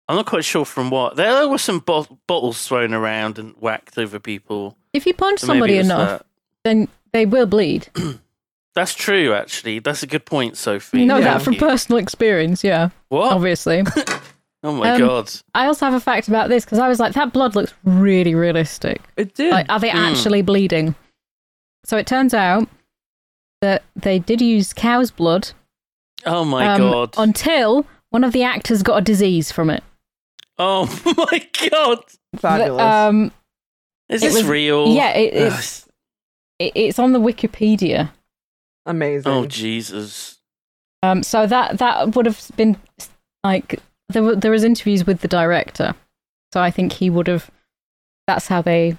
I'm 0.08 0.16
not 0.16 0.26
quite 0.26 0.44
sure 0.44 0.64
from 0.64 0.90
what. 0.90 1.16
There 1.16 1.48
were 1.48 1.58
some 1.58 1.78
bo- 1.80 2.18
bottles 2.26 2.66
thrown 2.66 2.92
around 2.94 3.38
and 3.38 3.54
whacked 3.58 3.98
over 3.98 4.18
people. 4.18 4.76
if 4.92 5.06
you 5.06 5.14
punch 5.14 5.40
So 5.40 5.46
somebody 5.48 5.78
enough 5.78 6.18
that. 6.20 6.26
then 6.64 6.88
they 7.12 7.26
will 7.26 7.46
bleed 7.46 7.88
That's 8.74 8.94
true, 8.94 9.32
actually. 9.32 9.78
That's 9.78 10.02
a 10.02 10.06
good 10.06 10.26
point, 10.26 10.56
Sophie. 10.58 11.00
you 11.00 11.06
know 11.06 11.16
Yeah. 11.16 11.24
that 11.34 11.42
from 11.42 11.54
personal 11.54 11.98
experience 11.98 12.62
yeah 12.62 12.90
What? 13.08 13.32
obviously 13.32 13.82
Oh 14.62 14.72
my 14.72 14.90
Um, 14.90 14.98
god. 15.00 15.30
I 15.54 15.66
also 15.66 15.86
have 15.86 15.94
a 15.94 16.00
fact 16.00 16.28
about 16.28 16.48
this 16.50 16.64
because 16.64 16.78
I 16.78 16.88
was 16.88 16.98
like, 16.98 17.12
that 17.14 17.32
blood 17.32 17.54
looks 17.54 17.72
really 17.84 18.34
realistic. 18.34 19.00
It 19.16 19.34
did. 19.34 19.52
Like, 19.52 19.66
are 19.70 19.78
they 19.78 19.90
Mm. 19.90 20.10
actually 20.10 20.42
bleeding? 20.42 20.94
So 21.84 21.96
it 21.96 22.06
turns 22.06 22.34
out 22.34 22.68
that 23.66 23.82
they 23.96 24.18
did 24.18 24.40
use 24.40 24.72
cow's 24.72 25.10
blood 25.10 25.50
Oh 26.24 26.44
my 26.44 26.66
um, 26.66 26.80
god. 26.80 27.14
until 27.18 27.86
one 28.10 28.24
of 28.24 28.32
the 28.32 28.42
actors 28.42 28.82
got 28.82 28.96
a 28.98 29.00
disease 29.00 29.50
from 29.52 29.70
it. 29.70 29.82
oh 30.58 30.86
my 31.18 31.46
god. 31.70 31.98
Fabulous. 32.36 32.76
The- 32.78 32.84
um, 32.84 33.32
Is 34.08 34.20
this 34.22 34.34
was- 34.34 34.44
real? 34.44 34.88
yeah, 34.88 35.10
it, 35.12 35.34
it's 35.34 35.86
it, 36.58 36.72
it's 36.74 36.98
on 36.98 37.12
the 37.12 37.20
Wikipedia. 37.20 38.10
Amazing. 38.86 39.30
Oh 39.32 39.46
Jesus. 39.46 40.38
Um, 41.02 41.22
so 41.22 41.46
that 41.46 41.78
that 41.78 42.14
would 42.16 42.26
have 42.26 42.50
been 42.56 42.76
like 43.44 43.80
there 44.08 44.22
were 44.22 44.36
there 44.36 44.50
was 44.52 44.64
interviews 44.64 45.06
with 45.06 45.20
the 45.20 45.28
director, 45.28 45.94
so 46.52 46.60
I 46.60 46.70
think 46.70 46.92
he 46.92 47.10
would 47.10 47.26
have. 47.26 47.50
That's 48.26 48.48
how 48.48 48.62
they 48.62 48.96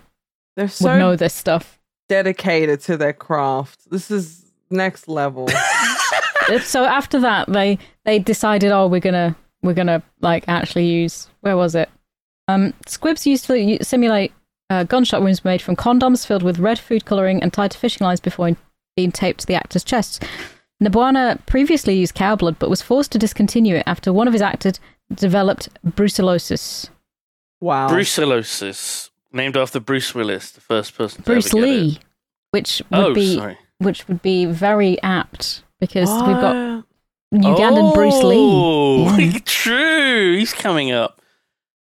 They're 0.56 0.65
would 0.65 0.71
so 0.71 0.97
know 0.97 1.15
this 1.17 1.34
stuff. 1.34 1.80
dedicated 2.08 2.80
to 2.82 2.95
their 2.97 3.12
craft. 3.13 3.89
This 3.91 4.10
is 4.12 4.46
next 4.69 5.08
level. 5.08 5.47
So 6.63 6.86
after 6.86 7.19
that 7.19 7.51
they 7.51 7.77
they 8.06 8.19
decided 8.19 8.71
oh 8.71 8.88
we're 8.88 9.01
gonna 9.01 9.36
we're 9.63 9.73
gonna 9.73 10.01
like 10.21 10.45
actually 10.47 10.86
use 10.86 11.27
where 11.41 11.58
was 11.58 11.75
it 11.75 11.89
um 12.47 12.73
squibs 12.86 13.27
used 13.27 13.45
to 13.47 13.84
simulate 13.84 14.32
uh, 14.69 14.84
gunshot 14.86 15.21
wounds 15.21 15.43
made 15.43 15.62
from 15.62 15.75
condoms 15.75 16.25
filled 16.25 16.43
with 16.43 16.58
red 16.60 16.80
food 16.80 17.03
coloring 17.03 17.43
and 17.43 17.51
tied 17.51 17.71
to 17.71 17.77
fishing 17.77 18.06
lines 18.06 18.21
before 18.21 18.56
being 18.95 19.12
taped 19.12 19.41
to 19.41 19.45
the 19.45 19.56
actors' 19.56 19.84
chests. 19.84 20.21
Nabwana 20.82 21.45
previously 21.47 21.95
used 21.99 22.15
cow 22.15 22.38
blood 22.38 22.58
but 22.60 22.69
was 22.69 22.82
forced 22.82 23.12
to 23.12 23.17
discontinue 23.19 23.75
it 23.75 23.84
after 23.86 24.13
one 24.13 24.27
of 24.27 24.32
his 24.34 24.41
actors 24.41 24.80
developed 25.13 25.67
brucellosis. 25.86 26.89
Wow. 27.60 27.89
Brucellosis, 27.89 29.10
named 29.34 29.58
after 29.58 29.80
Bruce 29.82 30.15
Willis, 30.15 30.51
the 30.51 30.62
first 30.62 30.95
person. 30.97 31.23
To 31.23 31.25
Bruce 31.25 31.53
ever 31.53 31.65
get 31.65 31.69
it. 31.69 31.71
Lee, 31.82 31.97
which 32.51 32.82
would 32.91 32.99
Oh, 32.99 33.13
be 33.13 33.36
sorry. 33.36 33.58
Which 33.79 34.07
would 34.07 34.21
be 34.21 34.45
very 34.45 35.01
apt 35.03 35.63
because 35.79 36.09
we've 36.09 36.35
got 36.41 36.55
What? 37.29 37.43
Ugandan 37.43 37.93
Bruce 37.93 38.23
Lee. 38.23 38.37
Oh, 38.39 39.17
Yeah. 39.17 39.39
true. 39.45 40.37
He's 40.37 40.53
coming 40.53 40.91
up. 40.91 41.21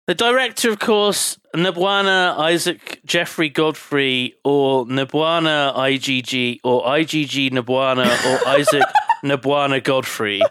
The 0.08 0.16
director, 0.16 0.70
of 0.70 0.80
course, 0.80 1.38
Nabwana 1.56 2.38
Isaac 2.38 3.02
Geoffrey 3.06 3.50
Godfrey, 3.50 4.36
or 4.44 4.86
Nabwana 4.86 5.74
IGG, 5.76 6.60
or 6.64 6.84
IGG 6.84 7.52
Nabwana, 7.52 8.06
or 8.26 8.48
Isaac 8.48 8.84
Nabwana 9.24 9.82
Godfrey. 9.84 10.42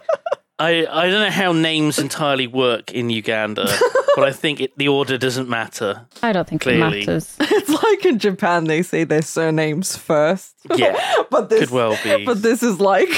I, 0.63 0.85
I 0.89 1.09
don't 1.09 1.19
know 1.21 1.29
how 1.29 1.51
names 1.51 1.99
entirely 1.99 2.47
work 2.47 2.91
in 2.91 3.09
Uganda, 3.09 3.65
but 4.15 4.23
I 4.23 4.31
think 4.31 4.61
it, 4.61 4.77
the 4.77 4.87
order 4.87 5.17
doesn't 5.17 5.49
matter. 5.49 6.07
I 6.21 6.31
don't 6.31 6.47
think 6.47 6.61
Clearly. 6.61 7.01
it 7.01 7.07
matters. 7.07 7.35
It's 7.41 7.69
like 7.83 8.05
in 8.05 8.19
Japan 8.19 8.65
they 8.65 8.81
say 8.81 9.03
their 9.03 9.21
surnames 9.21 9.97
first. 9.97 10.55
Yeah, 10.75 10.97
but 11.29 11.49
this 11.49 11.59
Could 11.61 11.69
well 11.71 11.97
be. 12.03 12.25
but 12.25 12.41
this 12.41 12.63
is 12.63 12.79
like 12.79 13.09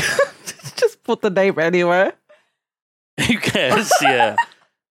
just 0.75 1.03
put 1.03 1.21
the 1.21 1.29
name 1.29 1.60
anywhere. 1.60 2.13
Who 3.27 3.38
cares? 3.38 3.91
Yeah. 4.01 4.36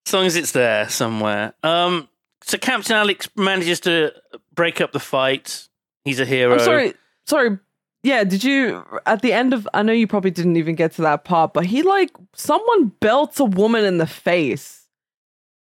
as 0.06 0.12
long 0.12 0.26
as 0.26 0.36
it's 0.36 0.52
there 0.52 0.88
somewhere. 0.88 1.54
Um, 1.62 2.08
so 2.42 2.56
Captain 2.58 2.94
Alex 2.96 3.28
manages 3.36 3.80
to 3.80 4.12
break 4.54 4.80
up 4.80 4.92
the 4.92 5.00
fight. 5.00 5.68
He's 6.04 6.20
a 6.20 6.24
hero. 6.24 6.52
I'm 6.54 6.60
sorry, 6.60 6.94
sorry. 7.26 7.58
Yeah, 8.04 8.22
did 8.22 8.44
you 8.44 8.84
at 9.06 9.22
the 9.22 9.32
end 9.32 9.52
of 9.54 9.66
I 9.74 9.82
know 9.82 9.92
you 9.92 10.06
probably 10.06 10.30
didn't 10.30 10.56
even 10.56 10.74
get 10.74 10.92
to 10.92 11.02
that 11.02 11.24
part, 11.24 11.54
but 11.54 11.64
he 11.66 11.82
like 11.82 12.10
someone 12.34 12.92
belts 13.00 13.40
a 13.40 13.44
woman 13.46 13.84
in 13.84 13.98
the 13.98 14.06
face 14.06 14.86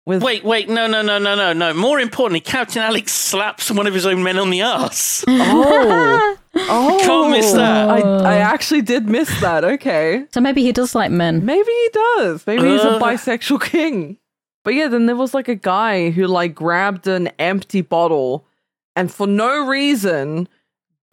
with 0.05 0.23
Wait, 0.23 0.45
wait, 0.45 0.69
no, 0.69 0.87
no, 0.87 1.03
no, 1.03 1.19
no, 1.19 1.35
no, 1.35 1.53
no. 1.53 1.75
More 1.75 1.99
importantly, 1.99 2.41
Captain 2.41 2.81
Alex 2.83 3.13
slaps 3.13 3.71
one 3.73 3.87
of 3.89 3.95
his 3.95 4.07
own 4.07 4.23
men 4.23 4.39
on 4.39 4.51
the 4.51 4.61
ass. 4.61 5.25
Oh. 5.79 6.37
Oh 6.69 6.99
Can't 7.03 7.31
miss 7.33 7.53
that. 7.53 7.89
I, 7.91 8.01
Oh. 8.03 8.25
I 8.25 8.37
actually 8.39 8.81
did 8.83 9.09
miss 9.09 9.29
that. 9.41 9.63
Okay. 9.65 10.25
So 10.33 10.41
maybe 10.41 10.63
he 10.63 10.73
does 10.73 10.95
like 10.95 11.11
men. 11.11 11.45
Maybe 11.45 11.71
he 11.71 11.89
does. 11.93 12.47
Maybe 12.47 12.69
he's 12.69 12.83
a 12.83 12.93
Uh. 12.93 13.01
bisexual 13.01 13.63
king. 13.63 14.17
But 14.65 14.75
yeah, 14.75 14.89
then 14.89 15.07
there 15.07 15.17
was 15.17 15.35
like 15.35 15.49
a 15.49 15.55
guy 15.55 16.11
who 16.11 16.27
like 16.27 16.55
grabbed 16.55 17.07
an 17.09 17.29
empty 17.39 17.83
bottle 17.83 18.47
and 18.95 19.13
for 19.13 19.27
no 19.27 19.67
reason 19.67 20.49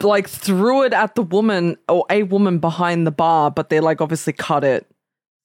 like 0.04 0.28
threw 0.28 0.84
it 0.84 0.92
at 0.92 1.14
the 1.14 1.22
woman 1.22 1.76
or 1.88 2.04
a 2.10 2.22
woman 2.24 2.58
behind 2.58 3.06
the 3.06 3.10
bar, 3.10 3.50
but 3.50 3.68
they 3.70 3.80
like 3.80 4.00
obviously 4.00 4.32
cut 4.32 4.62
it 4.64 4.86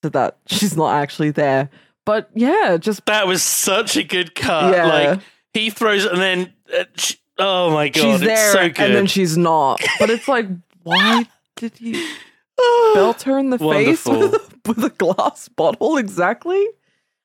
so 0.04 0.10
that 0.10 0.38
she's 0.48 0.76
not 0.78 0.93
actually 0.95 1.32
there. 1.32 1.69
But 2.06 2.30
yeah, 2.34 2.78
just 2.80 3.06
That 3.06 3.28
was 3.28 3.43
such 3.43 3.98
a 3.98 4.04
good 4.04 4.36
cut. 4.36 4.74
Yeah. 4.74 4.86
Like 4.86 5.19
he 5.54 5.69
throws 5.69 6.06
it 6.06 6.12
and 6.12 6.22
then 6.22 6.54
uh, 6.78 6.84
sh- 6.95 7.15
oh 7.38 7.72
my 7.72 7.89
god, 7.89 8.02
she's 8.02 8.15
it's 8.22 8.24
there 8.24 8.52
so 8.54 8.67
good. 8.69 8.80
and 8.80 8.95
then 8.95 9.08
she's 9.08 9.38
not. 9.38 9.82
But 10.00 10.10
it's 10.10 10.28
like, 10.28 10.48
why 10.84 11.26
did 11.56 11.78
he 11.78 11.93
belt 12.93 13.22
her 13.24 13.38
in 13.38 13.50
the 13.52 13.58
face 13.60 14.06
Wonderful. 14.06 14.19
with, 14.19 14.56
with 14.78 14.84
a 14.86 14.89
glass 14.89 15.50
bottle 15.50 15.98
exactly? 15.98 16.65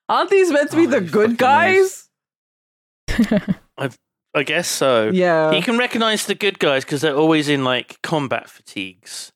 Aren't 0.08 0.30
these 0.30 0.50
meant 0.50 0.70
to 0.70 0.76
be 0.76 0.84
Oh, 0.86 0.90
the 0.90 1.00
he 1.00 1.06
good 1.08 1.30
fucking 1.30 1.36
guys? 1.36 2.08
I 4.34 4.42
guess 4.42 4.68
so. 4.68 5.10
Yeah. 5.12 5.52
He 5.52 5.62
can 5.62 5.78
recognize 5.78 6.26
the 6.26 6.34
good 6.34 6.58
guys 6.58 6.84
because 6.84 7.00
they're 7.02 7.16
always 7.16 7.48
in 7.48 7.64
like 7.64 8.00
combat 8.02 8.48
fatigues. 8.50 9.32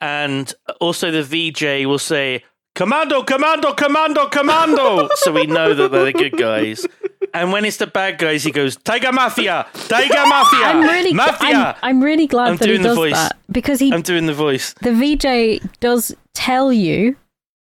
And 0.00 0.52
also 0.80 1.10
the 1.10 1.22
VJ 1.22 1.86
will 1.86 1.98
say, 1.98 2.44
Commando, 2.74 3.24
Commando, 3.24 3.72
Commando, 3.74 4.28
Commando. 4.28 5.08
so 5.16 5.32
we 5.32 5.46
know 5.46 5.74
that 5.74 5.90
they're 5.90 6.04
the 6.04 6.12
good 6.12 6.36
guys. 6.36 6.86
And 7.34 7.50
when 7.52 7.64
it's 7.64 7.76
the 7.78 7.88
bad 7.88 8.18
guys, 8.18 8.44
he 8.44 8.52
goes, 8.52 8.76
Tiger 8.76 9.12
Mafia, 9.12 9.66
Tiger 9.74 10.14
Mafia, 10.28 10.64
I'm 10.66 10.82
really, 10.82 11.12
Mafia. 11.12 11.76
I'm, 11.82 11.96
I'm 11.98 12.04
really 12.04 12.26
glad 12.28 12.50
I'm 12.50 12.56
that 12.56 12.64
he 12.66 12.70
doing 12.70 12.82
the 12.82 12.88
does 12.90 12.96
voice. 12.96 13.12
that 13.12 13.36
because 13.50 13.80
he, 13.80 13.92
I'm 13.92 14.02
doing 14.02 14.26
the 14.26 14.32
voice. 14.34 14.74
the 14.80 14.92
VJ 14.92 15.68
does 15.80 16.14
tell 16.34 16.72
you 16.72 17.16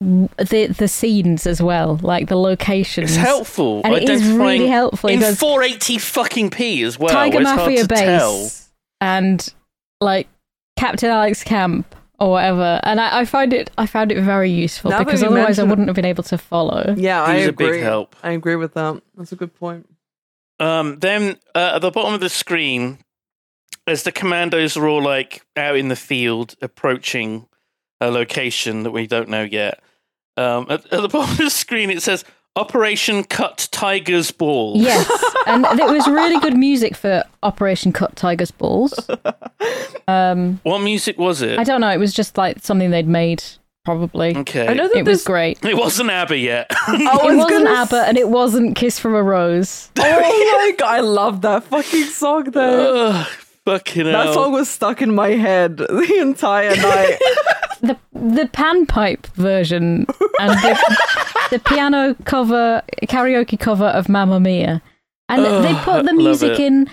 the 0.01 0.67
the 0.77 0.87
scenes 0.87 1.45
as 1.45 1.61
well, 1.61 1.99
like 2.01 2.29
the 2.29 2.37
locations. 2.37 3.11
It's 3.11 3.17
helpful. 3.17 3.81
and 3.83 3.93
it 3.93 4.03
is 4.03 4.21
identifying 4.21 4.39
really 4.61 4.67
helpful. 4.67 5.09
He 5.09 5.15
in 5.15 5.35
480 5.35 5.97
fucking 5.97 6.49
p 6.51 6.83
as 6.83 6.97
well. 6.97 7.13
Tiger 7.13 7.41
it's 7.41 7.49
hard 7.49 7.59
Mafia 7.59 7.81
to 7.81 7.87
tell. 7.87 8.33
base 8.43 8.69
and 9.01 9.53
like 9.99 10.27
Captain 10.77 11.09
Alex 11.09 11.43
Camp 11.43 11.95
or 12.17 12.31
whatever, 12.31 12.79
and 12.83 13.01
I, 13.01 13.19
I 13.19 13.25
find 13.25 13.51
it 13.53 13.71
I 13.77 13.85
found 13.85 14.11
it 14.13 14.21
very 14.23 14.49
useful 14.49 14.91
Now 14.91 15.03
because 15.03 15.21
otherwise 15.21 15.59
I 15.59 15.63
wouldn't 15.63 15.87
have 15.89 15.95
been 15.95 16.05
able 16.05 16.23
to 16.23 16.37
follow. 16.37 16.95
Yeah, 16.97 17.21
I 17.21 17.37
He's 17.37 17.47
a 17.47 17.49
agree. 17.49 17.71
big 17.71 17.81
help. 17.83 18.15
I 18.23 18.31
agree 18.31 18.55
with 18.55 18.73
that. 18.75 19.01
That's 19.17 19.33
a 19.33 19.35
good 19.35 19.53
point. 19.53 19.89
Um, 20.61 20.99
then 20.99 21.37
uh, 21.55 21.73
at 21.75 21.79
the 21.79 21.91
bottom 21.91 22.13
of 22.13 22.19
the 22.21 22.29
screen, 22.29 22.99
as 23.87 24.03
the 24.03 24.11
commandos 24.13 24.77
are 24.77 24.87
all 24.87 25.01
like 25.01 25.41
out 25.57 25.75
in 25.75 25.89
the 25.89 25.95
field 25.95 26.55
approaching 26.61 27.47
a 28.01 28.09
location 28.11 28.83
that 28.83 28.91
we 28.91 29.07
don't 29.07 29.29
know 29.29 29.43
yet, 29.43 29.81
um, 30.39 30.65
at, 30.69 30.85
at 30.93 31.01
the 31.01 31.07
bottom 31.13 31.31
of 31.31 31.37
the 31.37 31.49
screen 31.49 31.89
it 31.89 32.01
says 32.01 32.23
Operation 32.55 33.23
Cut 33.23 33.67
Tiger's 33.71 34.31
Balls. 34.31 34.81
Yes, 34.81 35.07
and 35.47 35.65
it 35.65 35.85
was 35.89 36.07
really 36.07 36.39
good 36.39 36.57
music 36.57 36.95
for 36.95 37.23
Operation 37.43 37.91
Cut 37.93 38.15
Tiger's 38.15 38.51
Balls. 38.51 38.93
Um, 40.07 40.59
What 40.63 40.79
music 40.79 41.19
was 41.19 41.43
it? 41.43 41.59
I 41.59 41.63
don't 41.63 41.81
know. 41.81 41.89
It 41.91 41.99
was 41.99 42.13
just 42.13 42.35
like 42.35 42.57
something 42.63 42.89
they'd 42.89 43.07
made, 43.07 43.43
probably. 43.85 44.35
okay. 44.37 44.67
I 44.67 44.73
know 44.73 44.87
that 44.87 44.97
It 44.97 45.05
was 45.05 45.23
great. 45.23 45.63
It 45.63 45.77
wasn't 45.77 46.09
ABBA 46.09 46.37
yet. 46.37 46.65
I 46.87 46.95
It 46.95 47.23
was 47.23 47.37
wasn't 47.37 47.65
gonna 47.65 47.69
ABBA, 47.81 48.03
and 48.07 48.17
it 48.17 48.27
wasn't 48.29 48.75
"Kiss 48.75 48.97
from 48.97 49.13
a 49.13 49.21
Rose." 49.21 49.91
Oh 49.99 50.01
my 50.01 50.71
god, 50.79 50.87
I 50.95 50.99
love 51.01 51.41
that 51.41 51.65
fucking 51.65 52.05
song 52.05 52.45
though. 52.45 53.09
Ugh, 53.11 53.27
fucking 53.65 54.05
that 54.05 54.25
hell. 54.25 54.33
song 54.33 54.51
was 54.53 54.67
stuck 54.67 55.03
in 55.03 55.13
my 55.13 55.29
head 55.29 55.77
the 55.77 56.17
entire 56.19 56.75
night. 56.75 57.19
The 57.81 57.97
the 58.13 58.49
panpipe 58.51 59.25
version 59.35 60.05
and 60.39 60.51
the, 60.51 60.97
the 61.51 61.59
piano 61.59 62.15
cover 62.25 62.81
karaoke 63.03 63.59
cover 63.59 63.85
of 63.85 64.09
Mamma 64.09 64.39
Mia, 64.39 64.81
and 65.27 65.41
Ugh, 65.45 65.63
they 65.63 65.73
put 65.83 66.05
the 66.05 66.13
music 66.13 66.59
in 66.59 66.89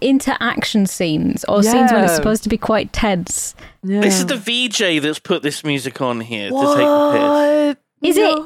into 0.00 0.36
action 0.42 0.86
scenes 0.86 1.44
or 1.44 1.62
scenes 1.62 1.92
when 1.92 2.02
it's 2.04 2.16
supposed 2.16 2.42
to 2.42 2.48
be 2.48 2.58
quite 2.58 2.92
tense. 2.92 3.54
Yeah. 3.84 4.00
This 4.00 4.18
is 4.18 4.26
the 4.26 4.36
VJ 4.36 5.00
that's 5.02 5.20
put 5.20 5.42
this 5.42 5.62
music 5.64 6.00
on 6.00 6.20
here 6.20 6.50
to 6.50 6.56
take 6.56 6.76
the 6.76 7.76
piss. 8.00 8.10
Is 8.10 8.16
it? 8.16 8.38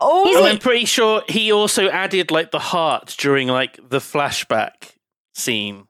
Oh, 0.00 0.28
Is 0.28 0.36
And 0.36 0.46
it- 0.46 0.50
I'm 0.52 0.58
pretty 0.58 0.84
sure 0.84 1.22
he 1.28 1.50
also 1.50 1.88
added 1.88 2.30
like 2.30 2.52
the 2.52 2.60
heart 2.60 3.16
during 3.18 3.48
like 3.48 3.80
the 3.88 3.98
flashback 3.98 4.92
scene 5.34 5.88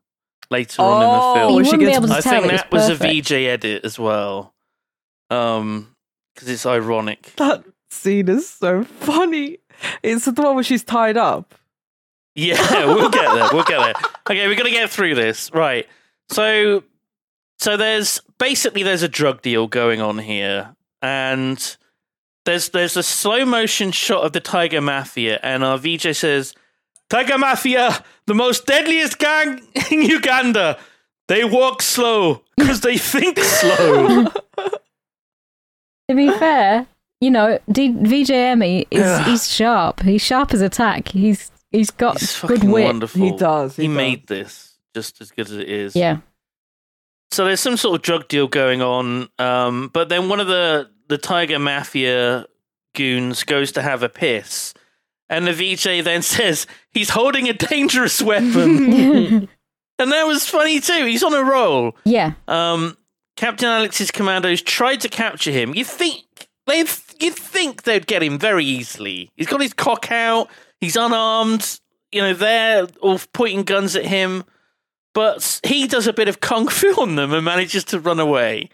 later 0.51 0.81
on 0.81 1.03
in 1.03 1.09
the 1.11 1.19
Oh, 1.21 1.35
film. 1.35 1.51
You 1.51 1.57
wouldn't 1.65 1.79
be 1.81 1.87
able 1.93 2.09
to 2.09 2.15
I 2.15 2.21
tell 2.23 2.41
think 2.41 2.47
it 2.47 2.73
was 2.73 2.89
that 2.89 2.91
was, 2.93 3.01
a. 3.03 3.21
VJ 3.21 3.33
edit 3.33 3.85
as 3.85 3.99
well. 3.99 4.55
Um, 5.31 5.95
because 6.35 6.49
it's 6.49 6.67
ironic. 6.67 7.33
that 7.37 7.65
scene 7.91 8.29
is 8.29 8.49
so 8.49 8.85
funny. 8.85 9.59
It's 10.03 10.25
the 10.25 10.33
one 10.33 10.55
where 10.55 10.65
she's 10.65 10.85
tied 10.85 11.17
up. 11.17 11.55
Yeah, 12.35 12.85
we'll 12.87 13.11
get 13.11 13.35
there. 13.35 13.49
We'll 13.53 13.65
get 13.65 13.79
there. 13.81 14.11
Okay, 14.31 14.47
we're 14.47 14.57
gonna 14.57 14.71
get 14.71 14.91
through 14.91 15.17
this. 15.17 15.51
Right. 15.53 15.89
So, 16.31 16.85
so 17.59 17.77
there's 17.77 18.21
basically 18.39 18.83
there's 18.85 19.03
a 19.03 19.09
drug 19.09 19.43
deal 19.43 19.67
going 19.67 20.01
on 20.01 20.19
here, 20.19 20.77
and 21.03 21.77
there's 22.45 22.69
there's 22.69 22.97
a 22.97 23.03
slow 23.03 23.45
motion 23.45 23.91
shot 23.91 24.23
of 24.25 24.33
the 24.33 24.41
Tiger 24.41 24.81
Mafia, 24.81 25.41
and 25.43 25.65
our 25.65 25.79
VJ 25.79 26.17
says, 26.17 26.55
"Tiger 27.11 27.39
Mafia, 27.39 28.05
the 28.27 28.35
most 28.35 28.67
deadliest 28.67 29.19
gang 29.19 29.61
in 29.91 30.03
Uganda. 30.03 30.79
They 31.27 31.45
walk 31.45 31.83
slow 31.83 32.43
because 32.57 32.81
they 32.83 32.99
think 32.99 33.39
slow." 33.39 34.27
To 36.09 36.15
be 36.17 36.31
fair, 36.39 36.87
you 37.21 37.31
know, 37.31 37.59
D- 37.71 37.95
VJ 37.97 38.31
Emmie 38.31 38.87
is 38.91 39.03
Ugh. 39.03 39.27
he's 39.27 39.53
sharp. 39.53 40.01
He's 40.01 40.23
sharp 40.23 40.55
as 40.55 40.61
a 40.63 40.69
tack. 40.69 41.09
He's 41.09 41.51
he's 41.71 41.91
got 41.91 42.19
He's 42.21 42.39
good 42.41 42.49
fucking 42.57 42.71
wit. 42.71 42.85
wonderful. 42.87 43.21
He 43.23 43.37
does, 43.37 43.77
He, 43.77 43.83
he 43.83 43.89
does. 43.89 43.97
made 43.97 44.27
this 44.27 44.75
just 44.95 45.21
as 45.21 45.31
good 45.31 45.47
as 45.47 45.53
it 45.53 45.69
is. 45.69 45.95
Yeah. 45.95 46.19
so 47.31 47.45
there's 47.45 47.61
some 47.61 47.77
sort 47.77 47.97
of 47.97 48.03
drug 48.03 48.27
deal 48.29 48.49
going 48.49 48.81
on 48.83 49.29
um, 49.39 49.91
but 49.93 50.09
then 50.09 50.29
one 50.31 50.41
of 50.41 50.47
the 50.47 50.89
the 51.09 51.19
tiger 51.19 51.59
mafia 51.59 52.47
goons 52.95 53.45
goes 53.45 53.71
to 53.73 53.83
have 53.83 54.03
a 54.03 54.09
piss 54.09 54.73
and 55.29 55.47
the 55.47 55.53
vj 55.53 56.03
then 56.03 56.23
says 56.37 56.67
he's 56.91 57.11
holding 57.11 57.49
a 57.49 57.53
dangerous 57.53 58.21
weapon 58.23 59.49
and 59.99 60.13
that 60.13 60.27
was 60.27 60.47
funny 60.49 60.81
too 60.81 61.05
he's 61.05 61.23
on 61.23 61.33
a 61.35 61.43
roll 61.45 61.95
yeah. 62.05 62.33
um, 62.49 62.97
captain 63.39 63.69
alex's 63.69 64.11
commandos 64.11 64.61
tried 64.63 65.01
to 65.01 65.09
capture 65.09 65.51
him 65.51 65.75
you 65.75 65.85
think 65.85 66.25
they 66.67 66.85
you'd 67.21 67.35
think 67.35 67.83
they'd 67.85 68.07
get 68.07 68.23
him 68.23 68.39
very 68.39 68.65
easily 68.65 69.31
he's 69.37 69.47
got 69.47 69.61
his 69.61 69.73
cock 69.73 70.11
out 70.11 70.49
he's 70.81 70.97
unarmed 70.97 71.81
you 72.13 72.21
know 72.21 72.35
they're 72.35 72.87
all 73.01 73.19
pointing 73.33 73.63
guns 73.63 73.97
at 73.97 74.05
him 74.05 74.45
but 75.19 75.61
he 75.65 75.89
does 75.89 76.07
a 76.07 76.13
bit 76.13 76.29
of 76.29 76.39
kung 76.39 76.69
fu 76.69 76.95
on 77.01 77.17
them 77.17 77.33
and 77.33 77.45
manages 77.45 77.83
to 77.83 77.99
run 77.99 78.21
away. 78.21 78.69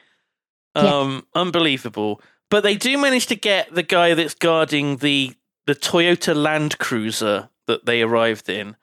Yeah. 0.77 0.83
Um, 0.83 1.27
unbelievable. 1.35 2.21
But 2.51 2.63
they 2.63 2.77
do 2.77 2.99
manage 2.99 3.29
to 3.29 3.35
get 3.35 3.75
the 3.75 3.83
guy 3.83 4.13
that's 4.13 4.35
guarding 4.35 4.99
the 4.99 5.33
the 5.67 5.75
Toyota 5.75 6.37
Land 6.37 6.79
Cruiser 6.79 7.49
that 7.67 7.87
they 7.87 8.03
arrived 8.03 8.51
in. 8.51 8.77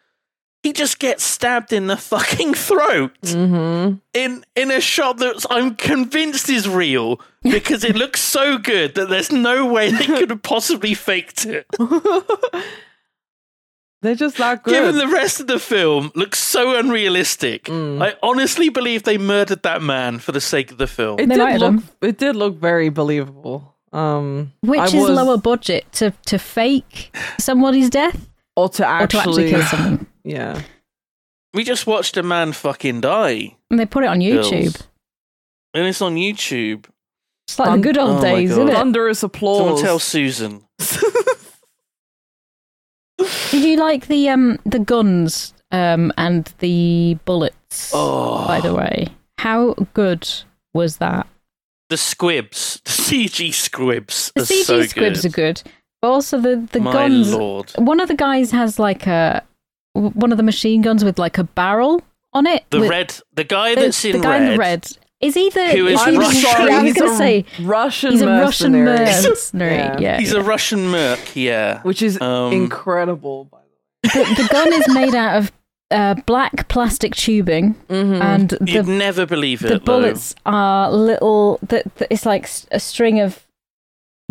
He 0.64 0.74
just 0.74 1.00
gets 1.00 1.24
stabbed 1.24 1.74
in 1.74 1.88
the 1.88 1.98
fucking 1.98 2.54
throat 2.54 3.12
Mm-hmm. 3.24 3.96
in 4.14 4.46
in 4.56 4.72
a 4.72 4.80
shot 4.80 5.18
that 5.18 5.46
I'm 5.50 5.76
convinced 5.76 6.50
is 6.50 6.68
real 6.70 7.20
because 7.42 7.84
it 7.84 7.96
looks 7.96 8.22
so 8.22 8.58
good 8.60 8.94
that 8.96 9.10
there's 9.10 9.32
no 9.32 9.66
way 9.66 9.90
they 9.92 10.06
could 10.20 10.30
have 10.30 10.44
possibly 10.44 10.94
faked 10.94 11.46
it. 11.48 11.66
They're 14.02 14.16
just 14.16 14.38
that 14.38 14.64
good. 14.64 14.72
Given 14.74 14.96
the 14.98 15.08
rest 15.08 15.40
of 15.40 15.46
the 15.48 15.60
film 15.60 16.12
looks 16.16 16.40
so 16.40 16.76
unrealistic, 16.78 17.66
Mm. 17.66 18.02
I 18.02 18.16
honestly 18.24 18.70
believe 18.70 19.04
they 19.04 19.20
murdered 19.20 19.62
that 19.62 19.84
man 19.84 20.18
for 20.18 20.32
the 20.32 20.42
sake 20.42 20.72
of 20.72 20.80
the 20.80 20.88
film. 20.88 21.20
it 21.20 21.28
They 21.30 21.36
did 21.36 21.48
have 21.48 21.62
look. 21.62 21.84
It 22.02 22.18
did 22.18 22.36
look 22.36 22.56
very 22.58 22.90
believable. 22.90 23.76
Um, 23.94 24.54
Which 24.62 24.80
I 24.80 24.86
is 24.86 24.94
was- 24.96 25.10
lower 25.12 25.38
budget 25.38 25.86
to 25.94 26.12
to 26.26 26.40
fake 26.40 27.16
somebody's 27.40 27.90
death 27.92 28.28
or 28.56 28.70
to 28.70 28.84
or 28.84 29.08
to 29.08 29.18
actually, 29.18 29.20
actually 29.20 29.50
kill 29.52 29.62
someone. 29.64 30.08
Yeah. 30.24 30.62
we 31.54 31.64
just 31.64 31.86
watched 31.88 32.18
a 32.18 32.24
man 32.24 32.54
fucking 32.54 33.02
die, 33.02 33.56
And 33.70 33.80
they 33.80 33.86
put 33.86 34.04
it 34.04 34.08
on 34.08 34.20
YouTube. 34.20 34.52
Bills. 34.74 34.88
and 35.74 35.88
it's 35.88 36.02
on 36.02 36.16
YouTube. 36.16 36.86
It's 37.48 37.58
like 37.60 37.68
Thun- 37.70 37.82
the 37.82 37.84
good 37.84 37.98
old 37.98 38.10
Oh 38.12 38.16
my 38.16 38.22
days, 38.22 38.50
God. 38.50 38.54
isn't 38.54 38.70
it? 38.70 38.74
Thunderous 38.76 39.20
Someone 39.20 39.36
applause. 39.36 39.82
tell 39.82 40.00
Susan. 40.00 40.64
Did 43.52 43.64
you 43.64 43.78
like 43.78 44.08
the 44.08 44.30
um 44.30 44.58
the 44.66 44.80
guns 44.80 45.54
um 45.72 46.12
and 46.18 46.52
the 46.60 47.18
bullets? 47.26 47.92
Oh, 47.94 48.48
By 48.48 48.62
the 48.62 48.74
way, 48.74 49.08
how 49.38 49.74
good 49.94 50.28
was 50.74 50.98
that? 50.98 51.28
the 51.90 51.98
squibs, 51.98 52.80
the 52.86 52.90
CG 52.92 53.54
squibs, 53.54 54.32
The 54.36 54.44
are 54.44 54.46
CG 54.46 54.64
so 54.64 54.82
squibs 54.84 55.22
good. 55.24 55.26
are 55.26 55.36
good, 55.36 55.62
but 56.02 56.08
also 56.10 56.40
the 56.40 56.68
the 56.72 56.80
My 56.80 56.94
guns. 56.94 57.34
lord, 57.34 57.72
One 57.78 58.00
of 58.00 58.08
the 58.08 58.16
guys 58.16 58.52
has 58.52 58.80
like 58.80 59.06
a 59.08 59.44
one 59.94 60.32
of 60.32 60.38
the 60.38 60.44
machine 60.44 60.82
guns 60.82 61.04
with 61.04 61.20
like 61.20 61.38
a 61.38 61.44
barrel 61.44 62.02
on 62.34 62.48
it. 62.48 62.64
the 62.70 62.80
with- 62.80 62.90
red, 62.90 63.16
the 63.34 63.44
guy 63.44 63.76
that's 63.76 64.04
in 64.06 64.14
the 64.14 64.20
guy 64.20 64.38
red, 64.40 64.42
in 64.44 64.52
the 64.52 64.58
red 64.58 64.98
Is 65.20 65.34
he 65.36 65.50
the? 65.50 65.68
Who 65.70 65.88
is 65.88 66.04
he 66.04 66.12
the- 66.12 66.18
Russian. 66.20 66.42
Yeah, 66.42 66.58
I 66.58 66.84
was 66.84 66.84
he's 66.84 66.94
going 66.96 67.10
to 67.10 67.14
a 67.14 67.18
say 67.18 67.46
Russian 67.62 68.12
he's 68.12 68.22
a 68.22 68.28
Russian 68.28 68.72
mercenary. 68.72 69.06
mercenary. 69.06 69.76
Yeah. 69.78 70.00
yeah, 70.00 70.18
He's 70.20 70.34
yeah. 70.34 70.40
a 70.40 70.44
Russian 70.44 70.88
merc, 70.90 71.36
yeah. 71.36 71.82
which 71.84 72.02
is 72.02 72.20
Um, 72.22 72.54
incredible. 72.54 73.46
By 73.46 73.60
the, 74.04 74.20
way, 74.20 74.34
the 74.36 74.48
gun 74.52 74.74
is 74.74 74.88
made 74.94 75.14
out 75.14 75.38
of 75.38 75.52
uh, 75.92 76.16
black 76.26 76.70
plastic 76.70 77.16
tubing, 77.16 77.76
the 77.90 77.94
way. 77.94 78.02
Mhm. 78.04 78.22
and 78.24 78.58
You'd 78.70 78.88
never 78.88 79.26
believe 79.26 79.64
it. 79.64 79.68
the 79.68 79.74
though. 79.80 79.86
bullets 79.86 80.34
are 80.46 80.90
little. 80.92 81.60
The, 81.62 81.84
the, 81.98 82.08
it's 82.12 82.26
like 82.26 82.44
s- 82.46 82.66
a 82.72 82.80
string 82.80 83.20
of 83.20 83.46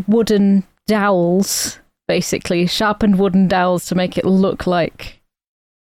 wooden 0.08 0.64
dowels, 0.86 1.78
basically 2.08 2.66
sharpened 2.66 3.18
wooden 3.18 3.46
dowels 3.46 3.84
to 3.86 3.94
make 3.94 4.16
it 4.18 4.24
look 4.24 4.66
like 4.66 5.19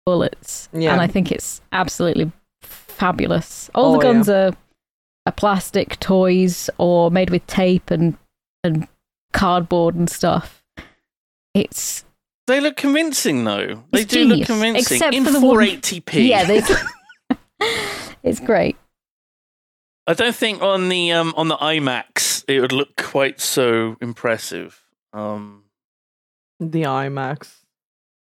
bullets. 0.09 0.69
Yeah. 0.73 0.93
and 0.93 1.03
I 1.03 1.07
think 1.07 1.31
it's 1.31 1.61
absolutely 1.71 2.33
fabulous. 2.63 3.69
All 3.75 3.91
Oh, 3.95 3.97
the 3.99 4.03
guns 4.03 4.29
are, 4.31 4.53
are 5.27 5.33
plastic 5.33 6.01
toys 6.01 6.71
or 6.79 7.11
made 7.11 7.29
with 7.31 7.47
tape 7.47 7.91
and 7.91 8.17
and 8.65 8.89
cardboard 9.35 9.95
and 9.97 10.09
stuff. 10.09 10.63
It's 11.55 12.05
They 12.47 12.61
look 12.61 12.77
convincing, 12.77 13.45
though. 13.45 13.85
They 13.93 14.01
It's 14.03 14.13
do 14.13 14.25
look 14.25 14.47
convincing. 14.47 14.97
except 14.97 15.15
In 15.15 15.25
for 15.27 15.31
the 15.33 15.39
480p. 15.41 16.27
yeah, 16.27 16.45
they, 16.45 16.63
it's 18.23 18.41
great. 18.41 18.77
I 20.07 20.15
don't 20.15 20.35
think 20.35 20.63
on 20.63 20.89
the 20.89 21.13
um 21.13 21.35
on 21.37 21.49
the 21.49 21.57
IMAX 21.59 22.43
it 22.49 22.61
would 22.61 22.73
look 22.73 22.97
quite 22.97 23.41
so 23.41 23.97
impressive. 24.01 24.83
Um, 25.13 25.65
the 26.59 26.83
IMAX. 26.85 27.58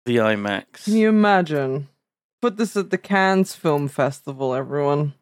The 0.08 0.16
IMAX. 0.16 0.84
Can 0.84 0.94
you 0.94 1.08
imagine? 1.10 1.88
Put 2.40 2.56
this 2.56 2.76
at 2.76 2.88
the 2.90 2.96
Cannes 2.98 3.54
Film 3.54 3.88
Festival, 3.88 4.54
everyone. 4.54 5.12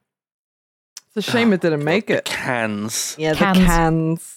It's 1.08 1.26
a 1.26 1.30
ah, 1.30 1.32
shame 1.32 1.50
Oh, 1.50 1.54
it 1.54 1.60
didn't 1.60 1.82
make 1.84 2.06
The 2.06 2.18
it. 2.18 2.24
Cannes. 2.24 3.16
Yeah, 3.18 3.34
Cannes. 3.34 3.58
the 3.58 3.64
Cannes. 3.66 4.36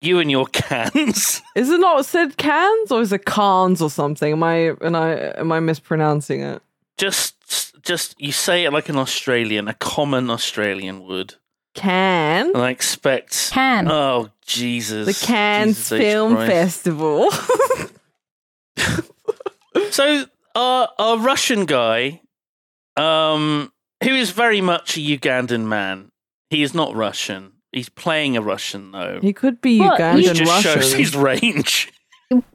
You 0.00 0.18
and 0.20 0.30
your 0.30 0.46
cans. 0.52 1.42
Is 1.56 1.70
it 1.70 1.80
not 1.80 2.06
said 2.06 2.36
Cannes 2.36 2.90
or 2.92 3.00
is 3.02 3.12
it 3.12 3.24
Cannes 3.26 3.80
or 3.82 3.90
something? 3.90 4.32
Am 4.32 4.42
I 4.42 4.72
and 4.80 4.96
I 4.96 5.14
am 5.36 5.50
I 5.52 5.58
mispronouncing 5.60 6.42
it? 6.42 6.62
just, 6.98 7.82
just 7.82 8.20
you 8.20 8.30
say 8.32 8.64
it 8.64 8.72
like 8.72 8.88
an 8.88 8.96
Australian, 8.96 9.66
a 9.68 9.74
common 9.74 10.30
Australian 10.30 11.04
would. 11.06 11.34
Can 11.74 12.48
And 12.48 12.56
I 12.58 12.70
expect. 12.70 13.50
Can 13.52 13.88
Oh 13.90 14.28
Jesus! 14.44 15.06
the 15.06 15.26
Cannes 15.26 15.68
Jesus 15.74 15.98
Film 15.98 16.34
Christ. 16.34 16.50
Festival? 16.52 17.28
So 19.90 20.24
our 20.54 20.88
our 20.98 21.18
Russian 21.18 21.64
guy, 21.66 22.20
um, 22.96 23.72
who 24.02 24.10
is 24.10 24.30
very 24.30 24.60
much 24.60 24.96
a 24.96 25.00
Ugandan 25.00 25.64
man. 25.66 26.10
He 26.50 26.62
is 26.62 26.74
not 26.74 26.94
Russian. 26.94 27.52
He's 27.72 27.88
playing 27.88 28.36
a 28.36 28.42
Russian 28.42 28.90
though. 28.92 29.18
he 29.22 29.32
could 29.32 29.60
be 29.62 29.78
What? 29.78 29.98
Ugandan 30.00 30.14
Which 30.16 30.32
just 30.34 30.62
shows 30.62 30.76
Russian. 30.76 30.98
his 30.98 31.16
range. 31.16 31.90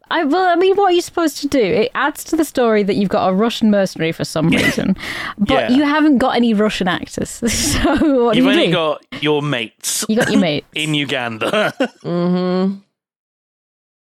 I 0.09 0.23
well, 0.23 0.47
I 0.47 0.55
mean, 0.55 0.75
what 0.75 0.85
are 0.91 0.95
you 0.95 1.01
supposed 1.01 1.37
to 1.41 1.47
do? 1.47 1.59
It 1.61 1.91
adds 1.93 2.23
to 2.25 2.35
the 2.35 2.45
story 2.45 2.81
that 2.83 2.95
you've 2.95 3.09
got 3.09 3.27
a 3.29 3.33
Russian 3.33 3.69
mercenary 3.69 4.11
for 4.11 4.23
some 4.25 4.49
reason, 4.49 4.95
but 5.37 5.69
Yeah. 5.71 5.77
you 5.77 5.83
haven't 5.83 6.17
got 6.19 6.35
any 6.35 6.53
Russian 6.53 6.87
actors. 6.87 7.41
So 7.49 8.25
what 8.25 8.35
You've 8.35 8.45
do 8.45 8.51
you 8.51 8.57
only 8.57 8.67
do? 8.67 8.73
got 8.73 9.05
your 9.21 9.41
mates 9.41 10.05
you 10.09 10.15
got 10.15 10.31
your 10.31 10.39
mate. 10.47 10.65
in 10.73 10.93
Uganda. 10.95 11.73
mm-hmm. 12.03 12.77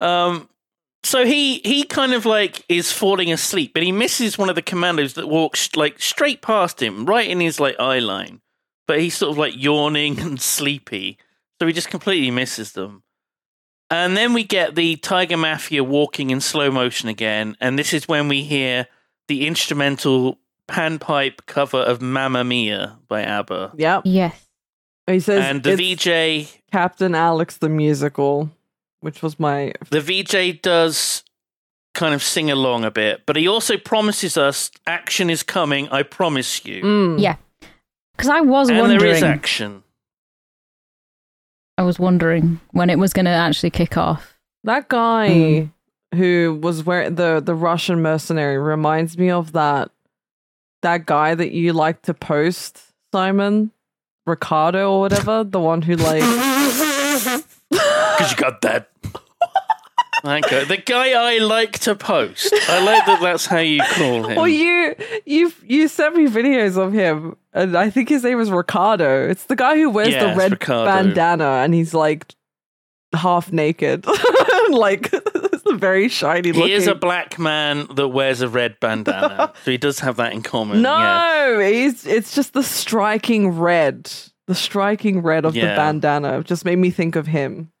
um, 0.04 0.48
so 1.02 1.24
he 1.24 1.58
he 1.58 1.84
kind 1.84 2.12
of 2.12 2.26
like 2.26 2.64
is 2.68 2.92
falling 2.92 3.32
asleep, 3.32 3.72
but 3.74 3.82
he 3.82 3.92
misses 3.92 4.36
one 4.36 4.48
of 4.48 4.54
the 4.54 4.62
commandos 4.62 5.14
that 5.14 5.28
walks 5.28 5.74
like 5.76 6.00
straight 6.00 6.42
past 6.42 6.82
him, 6.82 7.06
right 7.06 7.28
in 7.28 7.40
his 7.40 7.58
like 7.58 7.76
eye 7.78 7.98
line. 7.98 8.40
But 8.86 9.00
he's 9.00 9.16
sort 9.16 9.32
of 9.32 9.38
like 9.38 9.54
yawning 9.56 10.18
and 10.20 10.40
sleepy, 10.40 11.18
so 11.58 11.66
he 11.66 11.72
just 11.72 11.90
completely 11.90 12.30
misses 12.30 12.72
them. 12.72 13.02
And 13.92 14.16
then 14.16 14.34
we 14.34 14.44
get 14.44 14.76
the 14.76 14.96
Tiger 14.96 15.36
Mafia 15.36 15.82
walking 15.82 16.30
in 16.30 16.40
slow 16.40 16.70
motion 16.70 17.08
again, 17.08 17.56
and 17.60 17.78
this 17.78 17.92
is 17.92 18.06
when 18.06 18.28
we 18.28 18.44
hear 18.44 18.86
the 19.26 19.46
instrumental 19.46 20.38
panpipe 20.68 21.46
cover 21.46 21.78
of 21.78 22.00
Mamma 22.00 22.44
Mia 22.44 22.98
by 23.08 23.22
ABBA. 23.22 23.72
Yep. 23.76 24.02
Yes. 24.04 24.46
He 25.06 25.20
says 25.20 25.44
And 25.44 25.62
the 25.62 25.72
it's 25.72 26.04
VJ 26.04 26.62
Captain 26.70 27.14
Alex 27.14 27.56
the 27.56 27.68
musical, 27.68 28.50
which 29.00 29.22
was 29.22 29.38
my 29.40 29.72
the 29.90 30.00
VJ 30.00 30.60
does 30.62 31.24
kind 31.94 32.14
of 32.14 32.22
sing 32.22 32.50
along 32.50 32.84
a 32.84 32.90
bit, 32.90 33.22
but 33.26 33.36
he 33.36 33.48
also 33.48 33.76
promises 33.76 34.36
us 34.36 34.70
action 34.86 35.28
is 35.28 35.42
coming, 35.42 35.88
I 35.88 36.02
promise 36.04 36.64
you. 36.64 36.82
Mm. 36.82 37.20
Yeah. 37.20 37.36
Because 38.16 38.28
I 38.30 38.40
was 38.42 38.68
and 38.68 38.78
wondering, 38.78 39.00
there 39.00 39.08
is 39.10 39.22
action. 39.22 39.82
I 41.78 41.82
was 41.82 41.98
wondering 41.98 42.60
when 42.72 42.90
it 42.90 42.98
was 42.98 43.12
going 43.12 43.24
to 43.24 43.30
actually 43.30 43.70
kick 43.70 43.96
off. 43.96 44.38
That 44.64 44.88
guy 44.88 45.28
Mm. 45.30 45.70
who 46.14 46.58
was 46.62 46.84
where 46.84 47.08
the 47.10 47.40
the 47.44 47.54
Russian 47.54 48.02
mercenary 48.02 48.58
reminds 48.58 49.16
me 49.16 49.30
of 49.30 49.52
that 49.52 49.90
that 50.82 51.06
guy 51.06 51.34
that 51.34 51.52
you 51.52 51.72
like 51.72 52.02
to 52.02 52.14
post, 52.14 52.80
Simon 53.12 53.70
Ricardo 54.26 54.92
or 54.92 55.00
whatever, 55.00 55.42
the 55.44 55.60
one 55.60 55.82
who 55.82 55.96
like 55.96 56.22
Because 58.20 58.30
you 58.32 58.36
got 58.36 58.60
that. 58.62 58.90
Thank 60.22 60.50
you. 60.50 60.66
The 60.66 60.76
guy 60.76 61.12
I 61.12 61.38
like 61.38 61.78
to 61.80 61.94
post. 61.94 62.52
I 62.68 62.84
like 62.84 63.06
that 63.06 63.20
that's 63.22 63.46
how 63.46 63.58
you 63.58 63.80
call 63.94 64.24
him. 64.26 64.36
Well, 64.36 64.48
you 64.48 64.94
you 65.24 65.50
you 65.66 65.88
sent 65.88 66.14
me 66.14 66.26
videos 66.26 66.76
of 66.76 66.92
him, 66.92 67.36
and 67.54 67.74
I 67.76 67.88
think 67.88 68.10
his 68.10 68.22
name 68.22 68.38
is 68.38 68.50
Ricardo. 68.50 69.28
It's 69.30 69.44
the 69.44 69.56
guy 69.56 69.76
who 69.76 69.88
wears 69.88 70.10
Yeah, 70.10 70.32
the 70.32 70.36
red 70.38 70.50
Ricardo. 70.52 70.84
bandana, 70.90 71.62
and 71.64 71.72
he's 71.72 71.94
like 71.94 72.26
half 73.14 73.50
naked, 73.50 74.04
like 74.68 75.08
it's 75.12 75.62
very 75.80 76.08
shiny 76.10 76.52
looking. 76.52 76.68
he 76.68 76.74
is 76.74 76.86
a 76.86 76.94
black 76.94 77.38
man 77.38 77.86
that 77.94 78.08
wears 78.08 78.42
a 78.42 78.48
red 78.48 78.78
bandana. 78.78 79.52
so 79.64 79.70
he 79.70 79.78
does 79.78 80.00
have 80.00 80.16
that 80.16 80.34
in 80.34 80.42
common. 80.42 80.82
no, 80.82 80.98
Yeah. 80.98 81.66
he's 81.70 82.04
it's 82.06 82.34
just 82.34 82.52
the 82.52 82.62
striking 82.62 83.48
red, 83.58 84.12
the 84.48 84.54
striking 84.54 85.22
red 85.22 85.46
of 85.46 85.54
the 85.54 85.60
bandana. 85.62 86.44
Just 86.44 86.66
made 86.66 86.76
me 86.76 86.90
think 86.90 87.16
of 87.16 87.26
him. 87.26 87.72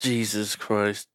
Jesus 0.00 0.56
Christ. 0.56 1.08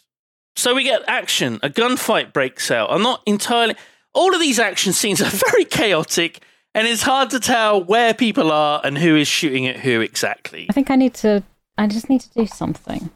So 0.56 0.76
we 0.76 0.84
get 0.84 1.02
action. 1.08 1.60
A 1.64 1.70
gunfight 1.70 2.34
breaks 2.34 2.70
out. 2.70 2.92
I'm 2.92 3.02
not 3.02 3.22
entirely. 3.26 3.76
All 4.14 4.34
of 4.34 4.40
these 4.40 4.60
action 4.60 4.94
scenes 4.94 5.22
are 5.22 5.30
very 5.52 5.66
chaotic, 5.66 6.44
and 6.76 6.88
it's 6.88 7.02
hard 7.02 7.30
to 7.32 7.40
tell 7.40 7.84
where 7.84 8.14
people 8.14 8.52
are 8.52 8.80
and 8.84 8.98
who 8.98 9.16
is 9.16 9.28
shooting 9.28 9.66
at 9.68 9.78
who 9.78 10.02
exactly. 10.02 10.68
I 10.70 10.74
think 10.74 10.92
I 10.92 10.96
need 10.96 11.14
to. 11.16 11.44
I 11.78 11.88
just 11.88 12.10
need 12.10 12.22
to 12.22 12.30
do 12.30 12.46
something. 12.46 13.10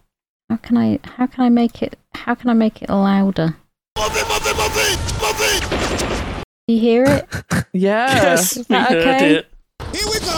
How 0.49 0.55
can 0.57 0.77
I? 0.77 0.99
How 1.03 1.27
can 1.27 1.43
I 1.43 1.49
make 1.49 1.83
it? 1.83 1.97
How 2.15 2.33
can 2.33 2.49
I 2.49 2.53
make 2.53 2.81
it 2.81 2.89
louder? 2.89 3.55
Do 3.95 4.03
you 6.73 6.79
hear 6.79 7.03
it? 7.05 7.25
Yeah, 7.73 8.13
Yes, 8.23 8.57
Is 8.57 8.67
we 8.69 8.75
that 8.75 8.89
heard 8.89 9.07
okay? 9.07 9.35
it. 9.35 9.47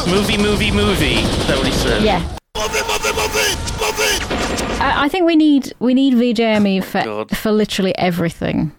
Movie, 0.08 0.38
movie, 0.38 0.72
movie. 0.72 1.16
Is 1.16 1.48
that 1.48 1.58
what 1.58 1.68
he 1.68 1.74
said? 1.74 2.04
Yeah. 2.04 2.38
I, 4.82 4.94
I 5.06 5.10
think 5.10 5.26
we 5.26 5.36
need 5.36 5.74
we 5.80 5.94
need 5.94 6.14
VJ 6.16 6.40
Emmie 6.42 6.82
for 6.82 7.04
God. 7.04 7.38
for 7.38 7.52
literally 7.52 7.96
everything, 7.98 8.72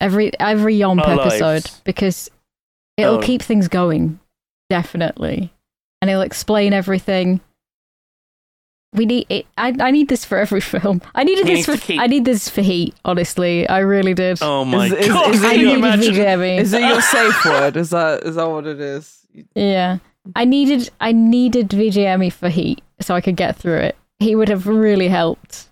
every 0.00 0.32
every 0.40 0.76
Yomp 0.78 1.04
Our 1.06 1.20
episode 1.20 1.44
lives. 1.44 1.80
because 1.84 2.30
it'll 2.96 3.16
Oh. 3.16 3.22
keep 3.22 3.42
things 3.42 3.68
going, 3.68 4.18
definitely, 4.70 5.52
and 6.00 6.10
it'll 6.10 6.22
explain 6.22 6.72
everything. 6.72 7.40
We 8.94 9.04
need 9.06 9.26
it. 9.28 9.46
I 9.58 9.74
I 9.80 9.90
need 9.90 10.08
this 10.08 10.24
for 10.24 10.38
every 10.38 10.60
film. 10.72 11.02
I 11.14 11.24
needed 11.24 11.46
He 11.46 11.54
this 11.56 11.68
needs 11.68 11.80
for 11.80 11.86
keep- 11.86 12.00
I 12.00 12.06
need 12.06 12.24
this 12.24 12.48
for 12.48 12.62
Heat. 12.62 12.94
Honestly, 13.04 13.68
I 13.68 13.80
really 13.80 14.14
did. 14.14 14.38
Oh 14.40 14.64
my 14.64 14.86
Is- 14.86 14.92
is- 14.92 15.08
god! 15.08 15.34
is 15.34 15.42
it 15.42 15.46
I 15.46 15.50
can 15.52 15.60
you 15.60 15.66
needed 15.66 15.78
imagine? 15.78 16.14
VJ 16.14 16.18
Emmie. 16.20 16.56
is 16.58 16.72
it 16.72 16.80
your 16.82 17.00
safe 17.02 17.44
word? 17.44 17.76
Is 17.76 17.90
that 17.90 18.22
is 18.24 18.36
that 18.36 18.48
what 18.48 18.66
it 18.66 18.80
is? 18.80 19.14
Yeah. 19.54 19.98
I 20.34 20.44
needed 20.44 20.90
I 21.00 21.12
needed 21.12 21.72
VJ 21.72 21.98
Emmie 21.98 22.30
for 22.30 22.48
Heat 22.48 22.82
so 23.00 23.14
I 23.14 23.20
could 23.20 23.36
get 23.36 23.56
through 23.56 23.78
it. 23.78 23.96
He 24.18 24.34
would 24.34 24.48
have 24.48 24.66
really 24.66 25.08
helped. 25.08 25.68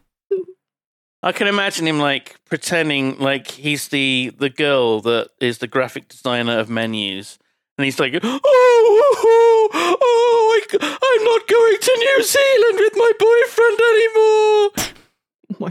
I 1.22 1.32
can 1.32 1.48
imagine 1.48 1.86
him 1.86 1.98
like 1.98 2.36
pretending 2.44 3.18
like 3.18 3.50
he's 3.50 3.88
the 3.88 4.32
the 4.38 4.48
girl 4.48 5.00
that 5.00 5.30
is 5.40 5.58
the 5.58 5.66
graphic 5.66 6.08
designer 6.08 6.58
of 6.58 6.70
menus, 6.70 7.38
and 7.76 7.84
he's 7.84 7.98
like, 7.98 8.14
"Oh, 8.14 8.20
oh, 8.22 9.68
oh, 9.74 9.96
oh 10.00 10.60
I, 10.80 11.18
am 11.18 11.24
not 11.24 11.48
going 11.48 11.76
to 11.80 11.96
New 11.98 12.22
Zealand 12.22 12.78
with 12.78 12.92
my 12.96 13.12
boyfriend 13.18 13.80
anymore." 13.90 14.96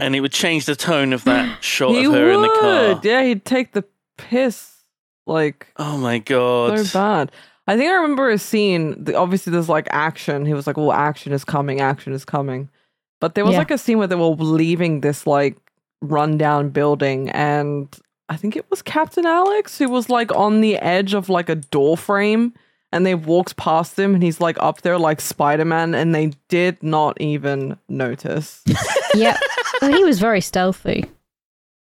and 0.02 0.14
it 0.14 0.20
would 0.20 0.32
change 0.32 0.66
the 0.66 0.76
tone 0.76 1.12
of 1.12 1.24
that 1.24 1.62
shot 1.62 1.92
he 1.92 2.04
of 2.04 2.12
her 2.12 2.26
would. 2.26 2.34
in 2.34 2.42
the 2.42 2.58
car. 2.60 3.00
Yeah, 3.02 3.22
he'd 3.22 3.44
take 3.44 3.72
the 3.72 3.84
piss 4.18 4.82
like 5.26 5.68
Oh 5.76 5.96
my 5.96 6.18
god! 6.18 6.78
so 6.86 6.98
bad. 6.98 7.32
I 7.66 7.76
think 7.76 7.90
I 7.90 7.94
remember 7.94 8.30
a 8.30 8.38
scene. 8.38 9.02
The, 9.04 9.14
obviously, 9.16 9.50
there's 9.52 9.68
like 9.68 9.88
action. 9.90 10.46
He 10.46 10.54
was 10.54 10.66
like, 10.66 10.76
"Well, 10.76 10.92
action 10.92 11.32
is 11.32 11.44
coming. 11.44 11.80
Action 11.80 12.12
is 12.12 12.24
coming." 12.24 12.68
But 13.20 13.34
there 13.34 13.44
was 13.44 13.52
Yeah. 13.52 13.58
like 13.58 13.70
a 13.70 13.78
scene 13.78 13.98
where 13.98 14.06
they 14.06 14.14
were 14.14 14.26
leaving 14.28 15.00
this 15.00 15.26
like 15.26 15.56
rundown 16.02 16.68
building, 16.70 17.30
and 17.30 17.88
I 18.28 18.36
think 18.36 18.56
it 18.56 18.70
was 18.70 18.82
Captain 18.82 19.26
Alex 19.26 19.78
who 19.78 19.88
was 19.88 20.08
like 20.08 20.32
on 20.34 20.60
the 20.60 20.76
edge 20.78 21.14
of 21.14 21.28
like 21.28 21.48
a 21.48 21.54
door 21.56 21.96
frame, 21.96 22.52
and 22.92 23.04
they 23.06 23.14
walked 23.14 23.56
past 23.56 23.98
him 23.98 24.14
and 24.14 24.22
he's 24.22 24.40
like 24.40 24.56
up 24.60 24.82
there 24.82 24.98
like 24.98 25.20
Spider-Man 25.20 25.94
and 25.94 26.14
they 26.14 26.32
did 26.48 26.80
not 26.82 27.20
even 27.20 27.76
notice. 27.88 28.62
yeah. 29.14 29.38
Well, 29.82 29.92
he 29.92 30.04
was 30.04 30.18
very 30.20 30.40
stealthy. 30.40 31.04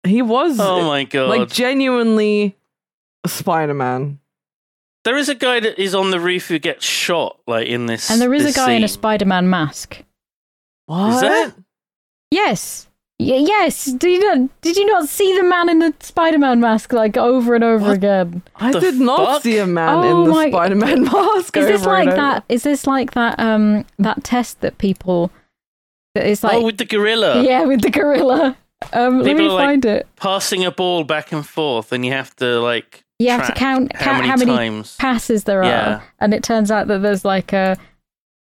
He 0.07 0.23
was 0.23 0.59
Oh 0.61 0.87
my 0.87 1.05
god! 1.05 1.29
like 1.29 1.49
genuinely 1.49 2.57
Spider-Man. 3.27 4.19
There 5.07 5.17
is 5.17 5.31
a 5.31 5.35
guy 5.35 5.61
that 5.61 5.79
is 5.81 5.95
on 5.95 6.11
the 6.11 6.21
roof 6.21 6.49
who 6.49 6.59
gets 6.59 6.85
shot, 6.85 7.39
like 7.47 7.67
in 7.69 7.87
this. 7.87 8.11
And 8.11 8.21
there 8.21 8.35
is 8.35 8.43
a 8.43 8.47
this 8.47 8.57
guy 8.57 8.73
in 8.73 8.85
a. 8.85 8.89
Spider-Man 8.89 9.49
mask. 9.49 10.03
What? 10.87 11.21
that- 11.23 11.55
Yes. 12.31 12.89
Y- 13.19 13.47
yes. 13.49 13.87
Did 13.87 14.11
you 14.13 14.35
not 14.35 14.61
did 14.61 14.77
you 14.77 14.85
not 14.87 15.09
see 15.09 15.35
the 15.37 15.43
man 15.45 15.69
in 15.71 15.79
the 15.79 15.95
Spider-Man 16.01 16.61
mask 16.61 16.93
like 16.93 17.17
over 17.17 17.55
and 17.55 17.65
over 17.65 17.87
What? 17.87 17.97
again? 17.97 18.43
I 18.57 18.73
The 18.73 18.81
did 18.81 18.97
not 19.01 19.25
fuck? 19.27 19.43
see 19.43 19.57
a 19.59 19.67
man 19.67 20.05
Oh 20.05 20.23
in 20.23 20.25
the 20.29 20.31
my- 20.35 20.51
Spider-Man 20.51 21.03
mask. 21.13 21.57
Is 21.57 21.67
this 21.67 21.81
over 21.83 21.91
like 21.91 22.01
and 22.03 22.09
over. 22.11 22.17
that 22.21 22.45
is 22.51 22.63
this 22.65 22.87
like 22.87 23.13
that 23.13 23.41
um 23.41 23.87
that 23.99 24.23
test 24.23 24.61
that 24.61 24.77
people 24.77 25.31
that 26.15 26.27
is 26.27 26.45
like 26.45 26.57
oh, 26.57 26.65
with 26.65 26.77
the 26.77 26.85
gorilla 26.85 27.43
Yeah, 27.43 27.65
with 27.65 27.81
the 27.81 27.91
gorilla. 27.91 28.57
Um 28.93 29.21
let 29.21 29.29
People 29.29 29.39
me 29.39 29.47
are 29.47 29.55
like- 29.55 29.67
find 29.67 29.85
it. 29.87 30.07
passing 30.17 30.65
a 30.67 30.71
ball 30.71 31.03
back 31.05 31.33
and 31.33 31.47
forth, 31.47 31.93
and 31.93 32.05
you 32.05 32.13
have 32.13 32.37
to 32.37 32.61
like 32.61 33.05
You 33.19 33.31
have 33.31 33.41
to 33.43 33.47
track 33.47 33.57
count 33.59 33.97
how 33.97 34.05
count 34.05 34.17
many, 34.19 34.29
how 34.29 34.37
many 34.37 34.57
times. 34.57 34.97
passes 34.97 35.45
there 35.45 35.63
Yeah. 35.65 35.97
are, 35.97 36.03
and 36.21 36.35
it 36.35 36.43
turns 36.43 36.71
out 36.71 36.87
that 36.89 37.01
there's 37.03 37.25
like 37.25 37.53
a, 37.53 37.77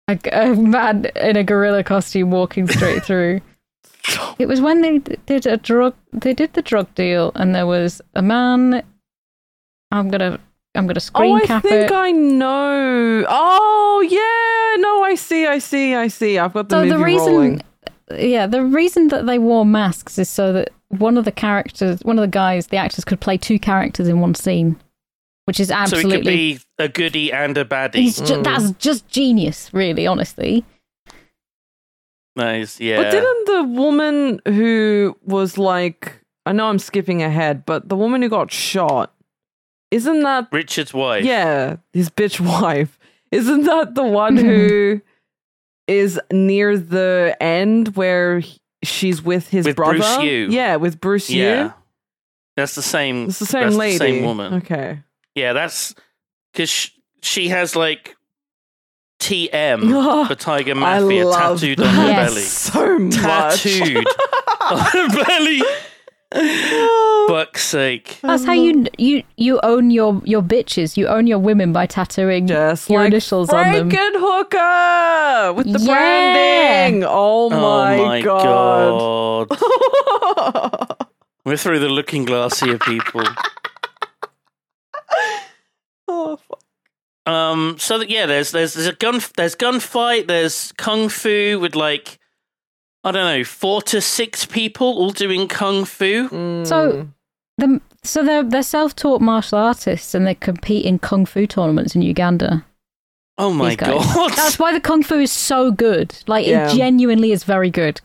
a 0.08 0.18
a 0.32 0.54
man 0.54 1.06
in 1.16 1.36
a 1.36 1.44
gorilla 1.44 1.84
costume 1.84 2.30
walking 2.30 2.66
straight 2.68 3.04
through. 3.06 3.40
It 4.38 4.46
was 4.48 4.60
when 4.60 4.80
they 4.80 4.98
did 4.98 5.46
a 5.46 5.56
drug. 5.56 5.94
They 6.12 6.32
did 6.34 6.54
the 6.54 6.62
drug 6.62 6.94
deal, 6.94 7.32
and 7.34 7.54
there 7.54 7.66
was 7.66 8.00
a 8.14 8.22
man. 8.22 8.82
I'm 9.90 10.08
gonna 10.08 10.40
I'm 10.74 10.86
gonna 10.86 11.00
screen 11.00 11.32
Oh, 11.32 11.54
I 11.54 11.60
think 11.60 11.90
it. 11.90 11.92
I 11.92 12.10
know. 12.10 13.24
Oh, 13.28 14.00
yeah. 14.08 14.82
No, 14.82 15.04
I 15.04 15.14
see. 15.14 15.46
I 15.46 15.58
see. 15.58 15.94
I 15.94 16.08
see. 16.08 16.38
I've 16.38 16.52
got 16.52 16.68
the 16.68 16.76
so 16.76 16.78
movie 16.84 16.90
the 16.96 17.04
reason, 17.04 17.32
rolling. 17.32 17.62
yeah, 18.18 18.46
the 18.46 18.64
reason 18.64 19.08
that 19.08 19.26
they 19.26 19.38
wore 19.38 19.64
masks 19.64 20.18
is 20.18 20.28
so 20.28 20.52
that 20.52 20.70
one 20.98 21.16
of 21.18 21.24
the 21.24 21.32
characters, 21.32 22.00
one 22.02 22.18
of 22.18 22.22
the 22.22 22.28
guys, 22.28 22.68
the 22.68 22.76
actors 22.76 23.04
could 23.04 23.20
play 23.20 23.36
two 23.36 23.58
characters 23.58 24.08
in 24.08 24.20
one 24.20 24.34
scene, 24.34 24.80
which 25.46 25.60
is 25.60 25.70
absolutely. 25.70 26.10
So 26.10 26.16
it 26.16 26.18
could 26.20 26.24
be 26.26 26.58
a 26.78 26.88
goodie 26.88 27.32
and 27.32 27.56
a 27.58 27.64
baddie. 27.64 27.96
He's 27.96 28.16
ju- 28.18 28.34
Mm. 28.34 28.44
That's 28.44 28.70
just 28.72 29.08
genius, 29.08 29.70
really, 29.72 30.06
honestly. 30.06 30.64
Nice, 32.36 32.80
yeah. 32.80 32.96
But 33.02 33.10
didn't 33.12 33.46
the 33.46 33.62
woman 33.80 34.40
who 34.46 35.16
was 35.22 35.56
like, 35.56 36.20
I 36.46 36.52
know 36.52 36.66
I'm 36.68 36.78
skipping 36.80 37.22
ahead, 37.22 37.64
but 37.64 37.88
the 37.88 37.96
woman 37.96 38.22
who 38.22 38.28
got 38.28 38.50
shot, 38.50 39.14
isn't 39.90 40.20
that, 40.22 40.48
Richard's 40.50 40.92
wife. 40.92 41.24
yeah, 41.24 41.76
his 41.92 42.10
bitch 42.10 42.40
wife, 42.40 42.98
isn't 43.30 43.62
that 43.64 43.94
the 43.94 44.02
one 44.04 44.36
who 44.36 45.00
is 45.86 46.18
near 46.32 46.76
the 46.76 47.36
end 47.40 47.94
where 47.94 48.40
he- 48.40 48.58
she's 48.84 49.22
with 49.22 49.48
his 49.48 49.66
With 49.66 49.76
brother? 49.76 49.98
Bruce 49.98 50.18
U. 50.22 50.48
Yeah, 50.50 50.76
with 50.76 51.00
Bruce 51.00 51.28
Yeah. 51.30 51.64
U. 51.64 51.72
That's 52.56 52.74
the 52.76 52.82
same. 52.82 53.28
It's 53.28 53.38
the 53.40 53.46
same 53.46 53.64
that's 53.64 53.76
lady. 53.76 53.92
The 53.98 54.04
same 54.04 54.24
woman. 54.24 54.54
Okay. 54.54 55.00
Yeah, 55.34 55.52
that's 55.54 55.94
because 56.52 56.70
sh- 56.70 56.90
she 57.22 57.48
has 57.48 57.74
like 57.74 58.14
TM 59.20 60.26
for 60.28 60.34
Tiger 60.38 60.72
I 60.72 60.74
Mafia 61.00 61.24
tattooed 61.24 61.78
that 61.78 61.86
on 61.86 61.94
her 61.94 62.06
Yes. 62.06 62.30
belly. 62.30 62.42
so 62.42 62.98
much. 62.98 63.62
Tattooed 63.62 64.06
on 64.70 64.78
her 64.78 65.24
belly. 65.24 65.62
Fuck's 67.28 67.64
sake. 67.64 68.18
That's 68.22 68.44
how 68.44 68.52
you 68.52 68.86
you 68.98 69.22
you 69.36 69.60
own 69.62 69.90
your 69.90 70.20
your 70.24 70.42
bitches. 70.42 70.96
You 70.96 71.06
own 71.06 71.26
your 71.26 71.38
women 71.38 71.72
by 71.72 71.86
tattooing 71.86 72.46
Just 72.48 72.90
your 72.90 73.00
like 73.00 73.08
initials 73.08 73.50
on 73.50 73.72
them. 73.72 73.90
Frankenhooker 73.90 75.54
with 75.54 75.72
the 75.72 75.78
Yeah. 75.78 75.86
branding. 75.86 77.04
Oh 77.08 77.50
my, 77.50 77.98
oh 77.98 78.06
my 78.06 78.22
god. 78.22 79.48
god. 79.48 81.06
We're 81.44 81.56
through 81.56 81.78
the 81.78 81.88
looking 81.88 82.24
glass 82.24 82.60
here, 82.60 82.78
people. 82.78 83.22
oh, 86.08 86.36
fuck. 86.36 86.60
Um. 87.26 87.76
So 87.78 87.98
that 87.98 88.10
yeah, 88.10 88.26
there's 88.26 88.50
there's 88.50 88.74
there's 88.74 88.86
a 88.88 88.92
gun 88.92 89.20
there's 89.36 89.56
gunfight. 89.56 90.26
There's 90.26 90.72
kung 90.72 91.08
fu 91.08 91.58
with 91.60 91.74
like 91.74 92.18
I 93.04 93.10
don't 93.12 93.38
know 93.38 93.44
four 93.44 93.82
to 93.82 94.00
six 94.00 94.46
people 94.46 94.86
all 94.98 95.10
doing 95.10 95.46
kung 95.48 95.84
fu. 95.84 96.28
So 96.64 97.06
the 97.58 97.80
so 98.02 98.24
they're 98.24 98.42
they're 98.42 98.62
self 98.62 98.96
taught 98.96 99.20
martial 99.20 99.58
artists 99.58 100.14
and 100.14 100.26
they 100.26 100.34
compete 100.34 100.84
in 100.84 100.98
kung 100.98 101.26
fu 101.26 101.46
tournaments 101.46 101.94
in 101.94 102.02
Uganda. 102.02 102.64
Oh 103.36 103.52
my 103.52 103.74
god, 103.74 104.02
That's 104.36 104.58
why 104.58 104.72
the 104.72 104.80
kung 104.80 105.02
fu 105.02 105.18
is 105.18 105.32
so 105.32 105.70
good. 105.72 106.14
Like 106.26 106.46
Yeah. 106.46 106.70
it 106.72 106.76
genuinely 106.76 107.32
is 107.32 107.44
very 107.44 107.70
good. 107.70 108.00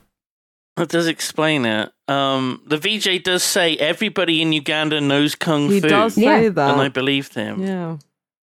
that 0.75 0.89
does 0.89 1.07
explain 1.07 1.65
it. 1.65 1.91
Um, 2.07 2.61
the 2.65 2.77
VJ 2.77 3.21
does 3.23 3.43
say 3.43 3.75
everybody 3.77 4.41
in 4.41 4.51
Uganda 4.53 4.99
knows 5.01 5.35
kung 5.35 5.69
he 5.69 5.79
fu, 5.81 5.87
does 5.89 6.15
say 6.15 6.43
Yeah. 6.43 6.49
that. 6.49 6.71
and 6.71 6.81
I 6.81 6.87
believed 6.89 7.35
him. 7.35 7.61
yeah. 7.61 7.97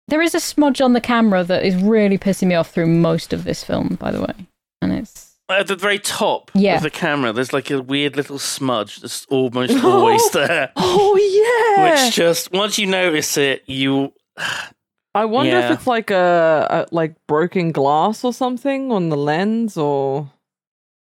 There 0.09 0.22
is 0.22 0.34
a 0.34 0.40
smudge 0.40 0.80
on 0.80 0.93
the 0.95 1.01
camera 1.01 1.45
that 1.45 1.64
is 1.64 1.76
really 1.76 2.18
pissing 2.18 2.49
me 2.49 2.55
off 2.55 2.70
through 2.72 2.86
most 2.88 3.32
of 3.32 3.45
this 3.45 3.62
film, 3.64 3.97
by 4.01 4.11
the 4.11 4.20
way. 4.20 4.34
And 4.80 4.93
it's 4.93 5.32
At 5.53 5.66
the 5.68 5.76
very 5.76 5.98
top 5.98 6.50
Yeah. 6.55 6.76
of 6.76 6.82
the 6.82 6.90
camera, 6.90 7.32
there's 7.32 7.53
like 7.53 7.70
a 7.70 7.80
weird 7.82 8.16
little 8.16 8.38
smudge 8.38 8.96
that's 9.00 9.24
almost 9.26 9.72
always 9.84 10.30
there. 10.30 10.72
Oh 10.76 11.16
yeah. 11.16 12.05
Which 12.05 12.14
just 12.14 12.53
once 12.53 12.78
you 12.78 12.86
notice 12.86 13.36
it, 13.36 13.62
you 13.66 14.12
I 15.14 15.26
wonder 15.26 15.53
Yeah. 15.53 15.66
if 15.70 15.78
it's 15.78 15.86
like 15.86 16.11
a, 16.11 16.86
a 16.90 16.94
like 16.94 17.14
broken 17.26 17.70
glass 17.72 18.24
or 18.24 18.32
something 18.32 18.90
on 18.90 19.11
the 19.11 19.16
lens 19.16 19.76
or 19.76 20.30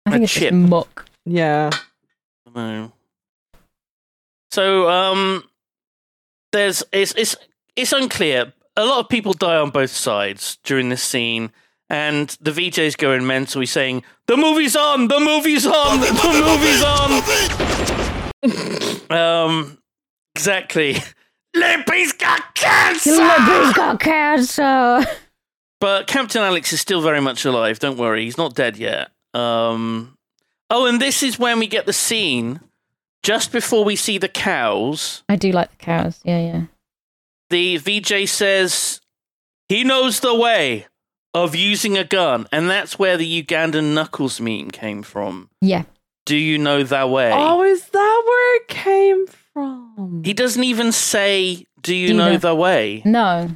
I 0.07 0.11
think 0.11 0.21
A 0.23 0.25
it's 0.25 0.33
chip. 0.33 0.53
muck. 0.53 1.07
yeah. 1.25 1.71
No. 2.55 2.93
So 4.51 4.89
um 4.91 5.45
there's 6.53 6.83
it's 6.93 7.15
it's 7.17 7.37
it's 7.77 7.93
unclear. 7.93 8.53
A 8.77 8.85
lot 8.85 9.01
of 9.01 9.09
people 9.09 9.33
die 9.35 9.57
on 9.57 9.71
both 9.71 9.91
sides 9.91 10.59
during 10.65 10.89
this 10.89 11.03
scene 11.03 11.53
and 11.93 12.31
the 12.41 12.51
VJ's 12.51 12.97
going 12.97 13.25
mental. 13.27 13.61
He's 13.61 13.71
saying, 13.71 14.03
The 14.27 14.37
movie's 14.37 14.75
on, 14.75 15.09
the 15.09 15.21
movie's 15.21 15.67
on, 15.67 16.01
the 16.01 16.13
movie's 16.49 16.83
on 19.11 19.11
Um 19.17 19.79
exactly. 20.35 20.97
Lippy's 21.55 22.15
got 22.15 22.55
cancer 22.55 23.11
Libby's 23.11 23.75
got 23.75 24.01
cancer. 24.01 25.05
But 25.81 26.07
Captain 26.07 26.41
Alex 26.43 26.73
is 26.73 26.81
still 26.81 27.03
very 27.03 27.21
much 27.21 27.45
alive. 27.45 27.79
Don't 27.79 27.99
worry, 27.99 28.25
he's 28.25 28.39
not 28.39 28.55
dead 28.55 28.79
yet. 28.79 29.11
Um, 29.35 30.17
oh, 30.71 30.87
and 30.87 31.01
this 31.01 31.23
is 31.23 31.39
when 31.39 31.59
we 31.59 31.67
get 31.67 31.87
the 31.87 31.93
scene 31.93 32.61
just 33.23 33.53
before 33.53 33.85
we 33.85 33.97
see 33.97 34.17
the 34.17 34.29
cows. 34.29 35.25
I 35.29 35.37
do 35.37 35.51
like 35.53 35.71
the 35.73 35.77
cows. 35.77 36.21
Yeah, 36.25 36.39
yeah. 36.39 36.63
The 37.51 37.77
VJ 37.79 38.29
says 38.29 39.01
he 39.69 39.83
knows 39.85 40.21
the 40.21 40.35
way 40.35 40.87
of 41.35 41.55
using 41.57 41.97
a 41.97 42.05
gun, 42.05 42.47
and 42.53 42.69
that's 42.69 42.99
where 42.99 43.17
the 43.17 43.43
Ugandan 43.43 43.95
knuckles 43.95 44.41
meme 44.41 44.71
came 44.71 45.03
from. 45.03 45.49
Yeah. 45.61 45.85
Do 46.27 46.37
you 46.37 46.59
know 46.59 46.83
that 46.85 47.09
way? 47.11 47.31
Oh, 47.35 47.63
is 47.63 47.85
that 47.89 48.23
where 48.27 48.57
it 48.57 48.69
came 48.69 49.27
from? 49.53 50.23
He 50.25 50.33
doesn't 50.35 50.63
even 50.65 50.93
say, 50.93 51.67
"Do 51.81 51.95
you 51.95 52.09
Do 52.09 52.13
you 52.13 52.19
know 52.19 52.33
know- 52.33 52.39
the 52.39 52.55
way?" 52.55 53.03
No. 53.05 53.51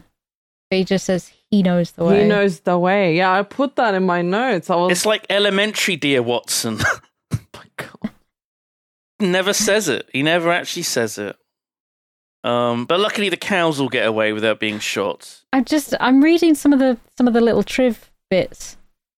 He 0.71 0.83
just 0.85 1.05
says 1.07 1.31
he 1.51 1.63
knows 1.63 1.93
the 1.93 2.05
way. 2.05 2.23
He 2.23 2.29
knows 2.29 2.61
the 2.61 2.77
way. 2.77 3.15
Yeah, 3.17 3.33
I 3.33 3.43
put 3.43 3.77
that 3.77 3.95
in 3.95 4.03
my 4.05 4.21
notes. 4.23 4.69
I 4.69 4.75
was 4.75 4.91
It's 4.91 5.07
like 5.07 5.25
elementary, 5.31 5.95
dear 5.97 6.23
Watson. 6.23 6.79
oh 7.33 7.39
my 7.55 7.65
god. 7.77 8.11
never 9.21 9.53
says 9.53 9.89
it. 9.89 10.09
He 10.13 10.23
never 10.25 10.51
actually 10.51 10.83
says 10.83 11.19
it. 11.19 11.37
Um, 12.47 12.85
but 12.87 13.01
luckily, 13.01 13.29
the 13.29 13.37
cows 13.37 13.81
will 13.81 13.89
get 13.89 14.07
away 14.07 14.33
without 14.33 14.61
being 14.61 14.79
shot. 14.79 15.43
I'm 15.53 15.65
just 15.65 15.95
I'm 16.01 16.23
reading 16.23 16.55
some 16.55 16.73
of 16.73 16.79
the 16.79 16.97
some 17.17 17.27
of 17.27 17.35
the 17.35 17.41
little 17.41 17.63
triv 17.63 18.11
bits 18.31 18.77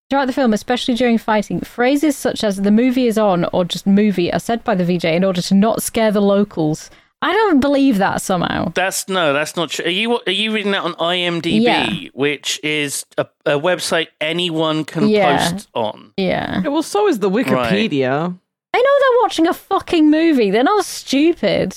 throughout 0.08 0.26
the 0.26 0.32
film, 0.32 0.52
especially 0.54 0.94
during 0.94 1.18
fighting. 1.18 1.60
Phrases 1.60 2.16
such 2.16 2.42
as 2.42 2.62
"the 2.62 2.70
movie 2.70 3.06
is 3.06 3.18
on" 3.18 3.44
or 3.52 3.64
just 3.64 3.86
"movie" 3.86 4.32
are 4.32 4.38
said 4.40 4.64
by 4.64 4.74
the 4.74 4.84
VJ 4.84 5.04
in 5.06 5.24
order 5.24 5.42
to 5.42 5.54
not 5.54 5.82
scare 5.82 6.10
the 6.10 6.22
locals. 6.22 6.90
I 7.20 7.32
don't 7.32 7.58
believe 7.58 7.98
that 7.98 8.22
somehow. 8.22 8.70
That's 8.76 9.08
no, 9.08 9.32
that's 9.32 9.56
not 9.56 9.70
true. 9.70 9.84
Are 9.86 9.90
you 9.90 10.20
are 10.26 10.30
you 10.32 10.52
reading 10.54 10.70
that 10.72 10.84
on 10.84 10.94
IMDb, 10.94 11.60
Yeah. 11.62 12.08
which 12.14 12.60
is 12.62 13.04
a, 13.18 13.26
a 13.44 13.58
website 13.58 14.06
anyone 14.20 14.84
can 14.84 15.08
Yeah. 15.08 15.50
post 15.50 15.68
on? 15.74 16.12
Yeah, 16.16 16.62
Yeah, 16.62 16.68
well, 16.68 16.82
so 16.84 17.08
is 17.08 17.18
the 17.18 17.28
Wikipedia. 17.28 18.38
they 18.72 18.78
know 18.80 18.94
they're 19.00 19.20
watching 19.22 19.48
a 19.48 19.52
fucking 19.54 20.10
movie. 20.10 20.50
They're 20.52 20.62
not 20.62 20.84
stupid. 20.84 21.76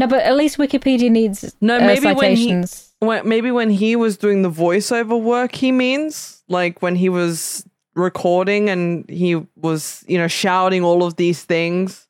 No, 0.00 0.06
but 0.06 0.22
at 0.22 0.34
least 0.36 0.56
Wikipedia 0.56 1.10
needs 1.10 1.54
No, 1.60 1.76
uh, 1.76 1.80
maybe 1.80 2.12
when 2.12 2.34
he- 2.36 2.64
When, 3.00 3.28
maybe 3.28 3.50
when 3.50 3.70
he 3.70 3.96
was 3.96 4.16
doing 4.16 4.42
the 4.42 4.50
voiceover 4.50 5.20
work, 5.20 5.54
he 5.54 5.70
means 5.72 6.42
like 6.48 6.80
when 6.82 6.96
he 6.96 7.08
was 7.08 7.64
recording 7.94 8.70
and 8.70 9.08
he 9.10 9.36
was, 9.56 10.04
you 10.08 10.16
know, 10.18 10.28
shouting 10.28 10.82
all 10.84 11.02
of 11.04 11.16
these 11.16 11.42
things. 11.44 12.06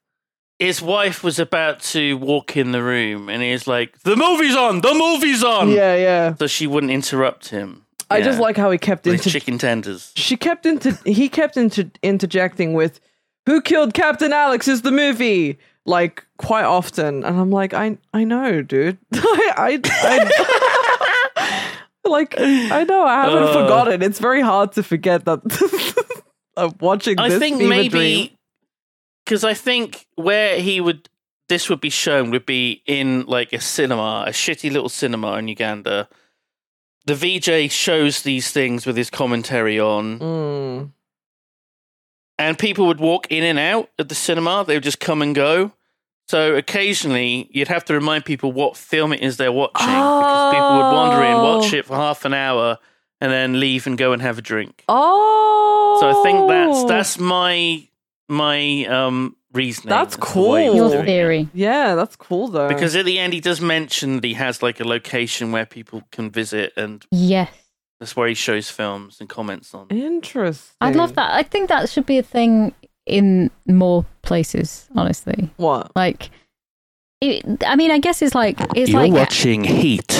his 0.58 0.82
wife 0.82 1.24
was 1.24 1.38
about 1.38 1.80
to 1.80 2.18
walk 2.18 2.54
in 2.54 2.70
the 2.72 2.82
room, 2.82 3.30
and 3.30 3.42
he 3.42 3.50
was 3.50 3.66
like, 3.66 3.98
"The 4.02 4.14
movie's 4.14 4.54
on. 4.54 4.82
The 4.82 4.92
movie's 4.92 5.42
on." 5.42 5.70
Yeah, 5.70 5.96
yeah. 5.96 6.34
So 6.38 6.46
she 6.46 6.66
wouldn't 6.66 6.92
interrupt 6.92 7.48
him. 7.48 7.86
I 8.10 8.18
Yeah. 8.18 8.24
just 8.26 8.40
like 8.40 8.58
how 8.58 8.70
he 8.70 8.76
kept 8.78 9.06
With 9.06 9.14
into 9.14 9.30
chicken 9.30 9.56
tenders. 9.56 10.12
she 10.16 10.36
kept 10.36 10.66
into 10.66 10.90
he 11.06 11.28
kept 11.30 11.56
into 11.56 11.90
interjecting 12.02 12.74
with 12.74 13.00
who 13.46 13.62
killed 13.62 13.94
Captain 13.94 14.32
Alex 14.34 14.68
is 14.68 14.82
the 14.82 14.92
movie 14.92 15.58
like 15.86 16.26
quite 16.38 16.64
often 16.64 17.24
and 17.24 17.38
I'm 17.40 17.50
like 17.50 17.72
I 17.74 17.98
I 18.12 18.24
know 18.24 18.62
dude 18.62 18.98
I 19.14 19.52
I, 19.56 19.80
I 19.84 21.78
like 22.04 22.34
I 22.38 22.84
know 22.84 23.04
I 23.04 23.22
haven't 23.24 23.42
Uh. 23.44 23.52
forgotten 23.52 24.02
it's 24.02 24.18
very 24.18 24.42
hard 24.42 24.72
to 24.72 24.82
forget 24.82 25.24
that 25.24 25.40
I'm 26.56 26.74
watching 26.80 27.18
I 27.18 27.38
think 27.38 27.60
maybe 27.62 28.36
because 29.24 29.44
I 29.44 29.54
think 29.54 30.06
where 30.16 30.60
he 30.60 30.80
would 30.80 31.08
this 31.48 31.68
would 31.68 31.80
be 31.80 31.90
shown 31.90 32.30
would 32.30 32.46
be 32.46 32.82
in 32.86 33.24
like 33.26 33.52
a 33.52 33.60
cinema, 33.60 34.24
a 34.26 34.30
shitty 34.30 34.70
little 34.70 34.88
cinema 34.88 35.32
in 35.38 35.48
Uganda. 35.48 36.08
The 37.06 37.14
VJ 37.16 37.72
shows 37.72 38.22
these 38.22 38.52
things 38.52 38.86
with 38.86 38.96
his 38.96 39.10
commentary 39.10 39.80
on, 39.80 40.18
Mm. 40.20 40.90
And 42.40 42.58
people 42.58 42.86
would 42.86 43.00
walk 43.00 43.26
in 43.30 43.44
and 43.44 43.58
out 43.58 43.90
of 43.98 44.08
the 44.08 44.14
cinema. 44.14 44.64
They 44.66 44.74
would 44.74 44.82
just 44.82 45.00
come 45.00 45.22
and 45.22 45.34
go. 45.34 45.72
So 46.28 46.54
occasionally, 46.54 47.48
you'd 47.52 47.68
have 47.68 47.84
to 47.86 47.94
remind 47.94 48.24
people 48.24 48.52
what 48.52 48.76
film 48.76 49.12
it 49.12 49.20
is 49.20 49.36
they're 49.36 49.50
watching 49.52 49.86
because 49.86 50.52
people 50.54 50.76
would 50.76 50.92
wander 50.94 51.22
in, 51.24 51.36
watch 51.36 51.72
Oh. 51.74 51.76
it 51.78 51.86
for 51.86 51.96
half 51.96 52.24
an 52.24 52.34
hour, 52.34 52.78
and 53.20 53.30
then 53.32 53.58
leave 53.60 53.86
and 53.86 53.98
go 53.98 54.12
and 54.12 54.22
have 54.22 54.38
a 54.38 54.42
drink. 54.42 54.84
Oh 54.88 55.98
So 56.00 56.08
I 56.08 56.22
think 56.22 56.48
that's 56.48 56.84
that's 56.84 57.18
my 57.18 57.86
my 58.28 58.84
um 58.86 59.36
reasoning. 59.52 59.88
That's 59.90 60.14
as 60.14 60.32
to 60.32 60.38
why 60.38 60.62
he 60.62 60.68
cool. 60.68 60.74
was 60.74 60.76
Your 60.76 60.88
doing 60.90 61.02
it. 61.02 61.06
theory. 61.06 61.48
Yeah 61.52 61.96
that's 61.96 62.14
cool 62.16 62.46
though 62.48 62.68
Because 62.68 62.94
at 62.94 63.04
the 63.04 63.18
end, 63.18 63.32
he 63.32 63.40
does 63.40 63.60
mention 63.60 64.20
that 64.20 64.24
he 64.24 64.34
has 64.34 64.62
like 64.62 64.78
a 64.80 64.84
location 64.86 65.50
where 65.52 65.66
people 65.66 66.02
can 66.12 66.30
visit, 66.30 66.72
and 66.76 67.04
Yes. 67.10 67.50
That's 68.00 68.16
where 68.16 68.26
he 68.28 68.34
shows 68.34 68.70
films 68.70 69.18
and 69.20 69.28
comments 69.28 69.74
on. 69.74 69.86
interesting 69.90 70.74
I'd 70.80 70.96
love 70.96 71.14
that. 71.14 71.30
I 71.32 71.42
think 71.42 71.68
that 71.68 71.88
should 71.90 72.06
be 72.06 72.18
a 72.18 72.22
thing 72.22 72.74
in 73.06 73.50
more 73.66 74.04
places, 74.22 74.88
honestly. 74.96 75.50
what 75.56 75.92
Like, 75.94 76.30
it, 77.20 77.44
I 77.66 77.76
mean, 77.76 77.90
I 77.90 77.98
guess 77.98 78.22
it's 78.22 78.34
like, 78.34 78.58
it's 78.74 78.92
like, 78.92 79.12
watching 79.12 79.62
Heat. 79.64 80.06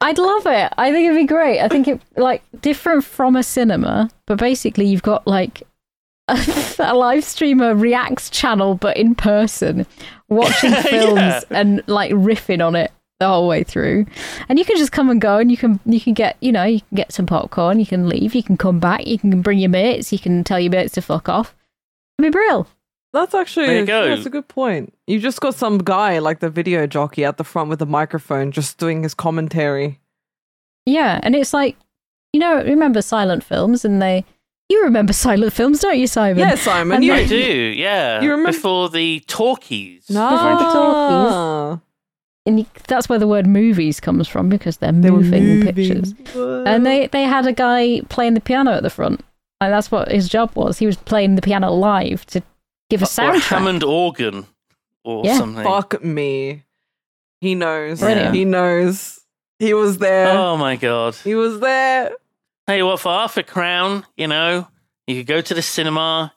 I'd 0.00 0.18
love 0.18 0.46
it. 0.46 0.72
I 0.76 0.90
think 0.92 1.06
it'd 1.06 1.16
be 1.16 1.26
great. 1.26 1.60
I 1.60 1.68
think 1.68 1.88
it, 1.88 2.00
like, 2.16 2.42
different 2.60 3.04
from 3.04 3.36
a 3.36 3.42
cinema, 3.42 4.10
but 4.26 4.38
basically 4.38 4.86
you've 4.86 5.02
got 5.02 5.26
like 5.26 5.62
a, 6.28 6.38
a 6.80 6.94
live 6.94 7.24
streamer 7.24 7.74
reacts 7.74 8.28
channel, 8.28 8.74
but 8.74 8.96
in 8.96 9.14
person, 9.14 9.86
watching 10.28 10.72
films 10.82 11.16
Yeah. 11.20 11.40
and 11.50 11.82
like 11.86 12.10
riffing 12.12 12.64
on 12.66 12.74
it 12.76 12.90
the 13.22 13.28
whole 13.28 13.46
way 13.48 13.62
through. 13.62 14.06
And 14.48 14.58
you 14.58 14.64
can 14.64 14.76
just 14.76 14.92
come 14.92 15.08
and 15.10 15.20
go 15.20 15.38
and 15.38 15.50
you 15.50 15.56
can, 15.56 15.78
you 15.86 16.00
can 16.00 16.12
get, 16.14 16.36
you 16.40 16.50
know, 16.52 16.64
you 16.64 16.80
can 16.80 16.96
get 16.96 17.12
some 17.12 17.26
popcorn, 17.26 17.78
you 17.80 17.86
can 17.86 18.08
leave, 18.08 18.34
you 18.34 18.42
can 18.42 18.56
come 18.56 18.80
back, 18.80 19.06
you 19.06 19.18
can 19.18 19.40
bring 19.42 19.58
your 19.58 19.70
mates, 19.70 20.12
you 20.12 20.18
can 20.18 20.42
tell 20.44 20.58
your 20.60 20.70
mates 20.72 20.92
to 20.94 21.02
fuck 21.02 21.28
off. 21.28 21.54
It'd 22.18 22.32
be 22.32 22.36
brilliant. 22.36 22.66
That's 23.12 23.34
actually 23.34 23.66
There 23.66 23.80
you 23.80 23.86
go. 23.86 24.08
that's 24.08 24.24
a 24.26 24.30
good 24.30 24.48
point. 24.48 24.94
You 25.06 25.18
just 25.20 25.40
got 25.40 25.54
some 25.54 25.78
guy 25.78 26.18
like 26.18 26.40
the 26.40 26.48
video 26.50 26.86
jockey 26.86 27.24
at 27.24 27.36
the 27.36 27.44
front 27.44 27.68
with 27.68 27.80
a 27.82 27.86
microphone 27.86 28.52
just 28.52 28.78
doing 28.78 29.02
his 29.02 29.12
commentary. 29.14 30.00
Yeah, 30.86 31.20
and 31.22 31.36
it's 31.36 31.52
like, 31.52 31.76
you 32.32 32.40
know, 32.40 32.56
remember 32.62 33.02
silent 33.02 33.44
films, 33.44 33.84
and 33.84 34.00
they, 34.00 34.24
you 34.70 34.82
remember 34.82 35.12
silent 35.26 35.52
films, 35.52 35.80
don't 35.80 35.98
you, 35.98 36.06
Simon? 36.06 36.38
Yeah, 36.38 36.54
Simon, 36.54 36.96
And 36.96 37.04
you 37.04 37.12
I 37.12 37.26
do, 37.26 37.36
yeah. 37.36 38.22
You 38.22 38.30
remember- 38.30 38.52
before 38.52 38.88
the 38.88 39.20
talkies? 39.28 40.08
No. 40.08 40.30
Before 40.30 40.56
the 40.56 40.72
No. 40.74 41.80
And 42.44 42.58
you, 42.60 42.66
that's 42.88 43.08
where 43.08 43.18
the 43.20 43.28
word 43.28 43.46
movies 43.46 44.00
comes 44.00 44.26
from 44.26 44.48
because 44.48 44.78
they're 44.78 44.90
They 44.92 45.10
moving 45.10 45.44
moving. 45.60 45.74
pictures. 45.74 46.14
And 46.34 46.84
they 46.84 47.06
they 47.06 47.22
had 47.22 47.46
a 47.46 47.52
guy 47.52 48.00
playing 48.08 48.34
the 48.34 48.40
piano 48.40 48.72
at 48.72 48.82
the 48.82 48.90
front, 48.90 49.20
and 49.60 49.72
that's 49.72 49.90
what 49.92 50.10
his 50.10 50.28
job 50.28 50.50
was. 50.56 50.78
He 50.78 50.86
was 50.86 50.96
playing 50.96 51.36
the 51.36 51.42
piano 51.42 51.70
live 51.70 52.26
to 52.26 52.42
give 52.90 53.00
a 53.02 53.06
sound. 53.06 53.36
or 53.36 53.38
soundtrack. 53.40 53.42
Hammond 53.44 53.84
organ 53.84 54.46
or 55.04 55.24
Yeah. 55.24 55.38
something. 55.38 55.62
fuck 55.62 56.02
me. 56.02 56.64
He 57.40 57.54
knows. 57.54 58.00
Brilliant. 58.00 58.34
He 58.34 58.44
knows. 58.44 59.20
He 59.60 59.72
was 59.74 59.98
there. 59.98 60.36
Oh 60.36 60.56
my 60.56 60.74
god! 60.74 61.14
He 61.22 61.36
was 61.36 61.60
there. 61.60 62.10
Hey, 62.66 62.82
what 62.82 62.98
for 62.98 63.12
half 63.12 63.36
a 63.36 63.44
crown? 63.44 64.04
You 64.16 64.26
know, 64.26 64.66
you 65.06 65.16
could 65.18 65.26
go 65.28 65.40
to 65.40 65.54
the 65.54 65.62
cinema, 65.62 66.32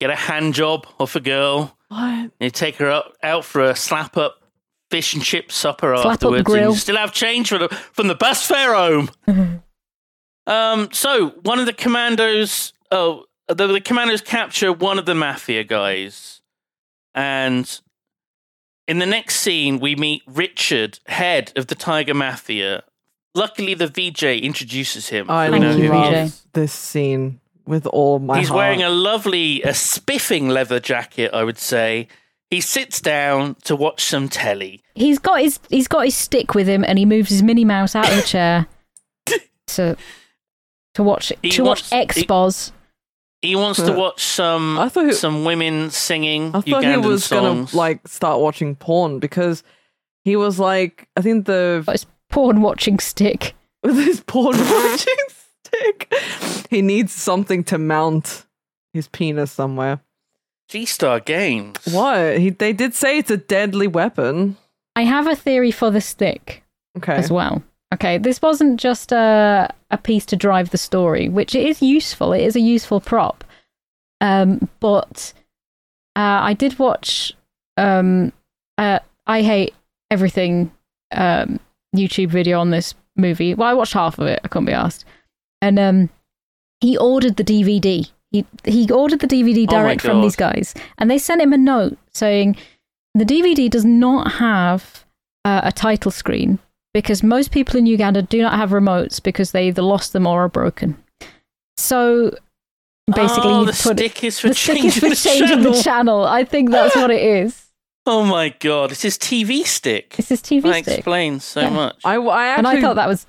get 0.00 0.10
a 0.10 0.16
hand 0.16 0.54
job 0.54 0.84
off 0.98 1.14
a 1.14 1.20
girl, 1.20 1.76
What? 1.88 2.30
you 2.40 2.50
take 2.50 2.76
her 2.76 2.90
up, 2.90 3.14
out 3.22 3.44
for 3.44 3.62
a 3.62 3.76
slap 3.76 4.16
up 4.16 4.36
fish 4.90 5.14
and 5.14 5.22
chip 5.22 5.50
supper 5.52 5.94
Slap 5.96 6.06
up 6.06 6.12
afterwards, 6.14 6.36
and 6.38 6.44
grill. 6.46 6.70
you 6.72 6.76
still 6.76 6.96
have 6.96 7.12
change 7.12 7.48
for 7.50 7.58
the, 7.58 7.68
from 7.68 8.06
the 8.08 8.14
bus 8.14 8.46
fare 8.46 8.74
home. 8.74 9.10
Um, 10.46 10.88
so 10.92 11.28
one 11.42 11.58
of 11.58 11.66
the 11.66 11.74
commandos, 11.74 12.72
oh, 12.90 13.24
the, 13.48 13.66
the 13.66 13.82
commandos 13.82 14.22
capture 14.22 14.72
one 14.72 14.98
of 14.98 15.04
the 15.04 15.14
mafia 15.14 15.62
guys, 15.62 16.40
and 17.14 17.80
in 18.86 18.98
the 18.98 19.04
next 19.04 19.40
scene 19.40 19.78
we 19.78 19.94
meet 19.94 20.22
Richard, 20.26 21.00
head 21.06 21.52
of 21.54 21.66
the 21.66 21.74
Tiger 21.74 22.14
Mafia. 22.14 22.84
Luckily, 23.34 23.74
the 23.74 23.88
VJ 23.88 24.22
introduces 24.42 25.10
him. 25.10 25.30
I 25.30 25.48
so 25.48 25.52
we 25.52 25.60
Thank 25.60 25.62
know 25.64 25.76
who 25.76 25.82
he 25.82 25.88
love 26.14 26.40
this 26.54 26.72
scene 26.72 27.40
with 27.66 27.86
all 27.86 28.18
my 28.18 28.38
He's 28.38 28.48
heart. 28.48 28.56
wearing 28.56 28.82
a 28.82 28.88
lovely, 28.88 29.60
a 29.64 29.74
spiffing 29.74 30.48
leather 30.48 30.80
jacket, 30.80 31.30
I 31.34 31.44
would 31.44 31.58
say. 31.58 32.08
He 32.50 32.60
sits 32.62 33.00
down 33.00 33.56
to 33.64 33.76
watch 33.76 34.02
some 34.04 34.28
telly. 34.28 34.82
he's 34.94 35.18
got 35.18 35.40
his 35.40 35.60
he's 35.68 35.88
got 35.88 36.04
his 36.06 36.14
stick 36.16 36.54
with 36.54 36.66
him, 36.66 36.82
and 36.84 36.98
he 36.98 37.04
moves 37.04 37.28
his 37.30 37.42
Minnie 37.42 37.64
Mouse 37.64 37.94
out 37.94 38.08
of 38.08 38.16
the 38.16 38.22
chair 38.22 38.66
to 39.68 39.96
to 40.94 41.02
watch 41.02 41.32
He 41.42 41.50
to 41.50 41.64
wants- 41.64 41.90
watch 41.90 42.08
Xboz. 42.08 42.72
He 43.42 43.54
wants 43.54 43.80
to 43.80 43.92
watch 43.92 44.22
some 44.24 44.78
I 44.78 44.88
thought 44.88 45.06
he- 45.06 45.12
some 45.12 45.44
women 45.44 45.90
singing 45.90 46.48
I 46.48 46.60
thought 46.60 46.64
Ugandan 46.82 47.02
he 47.02 47.06
was 47.08 47.24
songs. 47.24 47.70
gonna 47.72 47.76
like 47.76 48.08
start 48.08 48.40
watching 48.40 48.74
porn 48.76 49.18
because 49.20 49.62
he 50.24 50.34
was 50.34 50.58
like 50.58 51.06
I 51.16 51.20
think 51.22 51.46
the 51.46 51.82
Got 51.86 51.92
his 51.92 52.06
porn 52.30 52.62
watching 52.62 52.98
stick. 52.98 53.54
with 53.84 53.96
his 53.96 54.20
porn 54.22 54.56
watching 54.58 55.14
stick. 55.64 56.12
He 56.70 56.82
needs 56.82 57.12
something 57.12 57.62
to 57.64 57.78
mount 57.78 58.44
his 58.92 59.06
penis 59.06 59.52
somewhere. 59.52 60.00
G 60.68 60.84
Star 60.86 61.20
Games. 61.20 61.78
What? 61.90 62.38
He 62.38 62.50
they 62.50 62.72
did 62.72 62.94
say 62.94 63.18
it's 63.18 63.30
a 63.30 63.36
deadly 63.36 63.86
weapon. 63.86 64.56
I 64.94 65.02
have 65.02 65.26
a 65.26 65.36
theory 65.36 65.70
for 65.70 65.90
the 65.90 66.00
stick. 66.00 66.62
Okay. 66.96 67.14
as 67.14 67.30
well. 67.30 67.62
Okay, 67.94 68.18
this 68.18 68.42
wasn't 68.42 68.80
just 68.80 69.12
a 69.12 69.72
a 69.90 69.98
piece 69.98 70.26
to 70.26 70.36
drive 70.36 70.70
the 70.70 70.78
story, 70.78 71.28
which 71.28 71.54
it 71.54 71.66
is 71.66 71.80
useful. 71.80 72.32
It 72.32 72.42
is 72.42 72.56
a 72.56 72.60
useful 72.60 73.00
prop. 73.00 73.44
Um, 74.20 74.68
but 74.80 75.32
uh, 76.16 76.40
I 76.42 76.54
did 76.54 76.78
watch. 76.78 77.32
Um, 77.76 78.32
uh, 78.76 78.98
I 79.26 79.42
hate 79.42 79.74
everything. 80.10 80.72
Um, 81.12 81.60
YouTube 81.96 82.28
video 82.28 82.60
on 82.60 82.70
this 82.70 82.94
movie. 83.16 83.54
Well, 83.54 83.68
I 83.68 83.74
watched 83.74 83.94
half 83.94 84.18
of 84.18 84.26
it. 84.26 84.40
I 84.44 84.48
couldn't 84.48 84.66
be 84.66 84.72
asked. 84.72 85.04
And 85.62 85.78
um, 85.78 86.10
he 86.80 86.98
ordered 86.98 87.36
the 87.36 87.44
DVD. 87.44 88.10
He 88.30 88.44
he 88.64 88.90
ordered 88.90 89.20
the 89.20 89.26
DVD 89.26 89.64
Oh 89.68 89.70
direct 89.72 90.00
from 90.02 90.20
these 90.20 90.36
guys, 90.36 90.74
and 90.98 91.10
they 91.10 91.18
sent 91.18 91.40
him 91.40 91.52
a 91.52 91.58
note 91.58 91.96
saying 92.12 92.56
the 93.14 93.24
DVD 93.24 93.70
does 93.70 93.84
not 93.84 94.32
have 94.32 95.04
uh, 95.44 95.62
a 95.64 95.72
title 95.72 96.10
screen 96.10 96.58
because 96.92 97.22
most 97.22 97.50
people 97.52 97.76
in 97.78 97.86
Uganda 97.86 98.20
do 98.22 98.42
not 98.42 98.54
have 98.54 98.70
remotes 98.70 99.22
because 99.22 99.52
they 99.52 99.68
either 99.68 99.82
lost 99.82 100.12
them 100.12 100.26
or 100.26 100.44
are 100.44 100.48
broken. 100.48 100.96
So 101.76 102.36
basically, 103.14 103.50
oh, 103.50 103.60
you 103.60 103.66
the 103.66 103.72
put 103.82 103.98
stick 103.98 104.24
is 104.24 104.40
for 104.40 104.48
the 104.48 104.54
stick 104.54 104.76
changing, 104.78 105.10
is 105.10 105.20
for 105.20 105.28
changing 105.28 105.62
the 105.62 105.70
the 105.70 105.82
channel. 105.82 106.24
I 106.24 106.44
think 106.44 106.70
that's 106.70 106.94
what 106.96 107.10
it 107.10 107.22
is. 107.22 107.64
Oh 108.10 108.24
my 108.24 108.48
god, 108.48 108.90
it's 108.90 109.02
his 109.02 109.18
TV 109.18 109.66
stick. 109.66 110.14
It's 110.18 110.30
this 110.30 110.40
TV 110.40 110.62
That 110.62 110.82
stick. 110.84 110.96
explains 110.96 111.44
so 111.44 111.60
Yeah. 111.60 111.68
much. 111.68 111.96
I, 112.06 112.14
I 112.16 112.46
actually 112.46 112.58
and 112.58 112.66
I 112.66 112.80
thought 112.80 112.94
that 112.96 113.06
was 113.06 113.26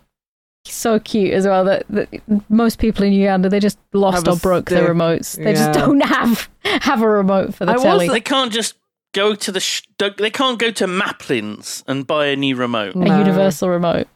so 0.72 1.00
cute 1.00 1.34
as 1.34 1.46
well 1.46 1.64
that, 1.66 1.86
that 1.90 2.10
most 2.50 2.80
people 2.80 3.04
in 3.04 3.14
Uganda 3.14 3.50
they 3.50 3.60
just 3.60 3.78
lost 3.94 4.28
or 4.28 4.36
broke 4.38 4.70
their 4.70 4.94
remotes. 4.94 5.36
They 5.36 5.54
just 5.54 5.74
don't 5.74 6.02
have 6.02 6.50
have 6.64 7.02
a 7.02 7.08
remote 7.10 7.56
for 7.56 7.66
the 7.66 7.72
I 7.72 7.76
was- 7.76 7.84
telly. 7.84 8.08
they 8.10 8.22
can't 8.22 8.52
just 8.52 8.76
go 9.14 9.36
to 9.36 9.52
the. 9.52 9.60
Sh- 9.60 9.84
they 9.98 10.30
can't 10.30 10.60
go 10.60 10.72
to 10.72 10.86
Maplins 10.86 11.84
and 11.88 12.06
buy 12.06 12.28
a 12.28 12.36
new 12.36 12.56
remote. 12.56 12.96
a 12.96 13.00
universal 13.00 13.70
remote. 13.70 14.08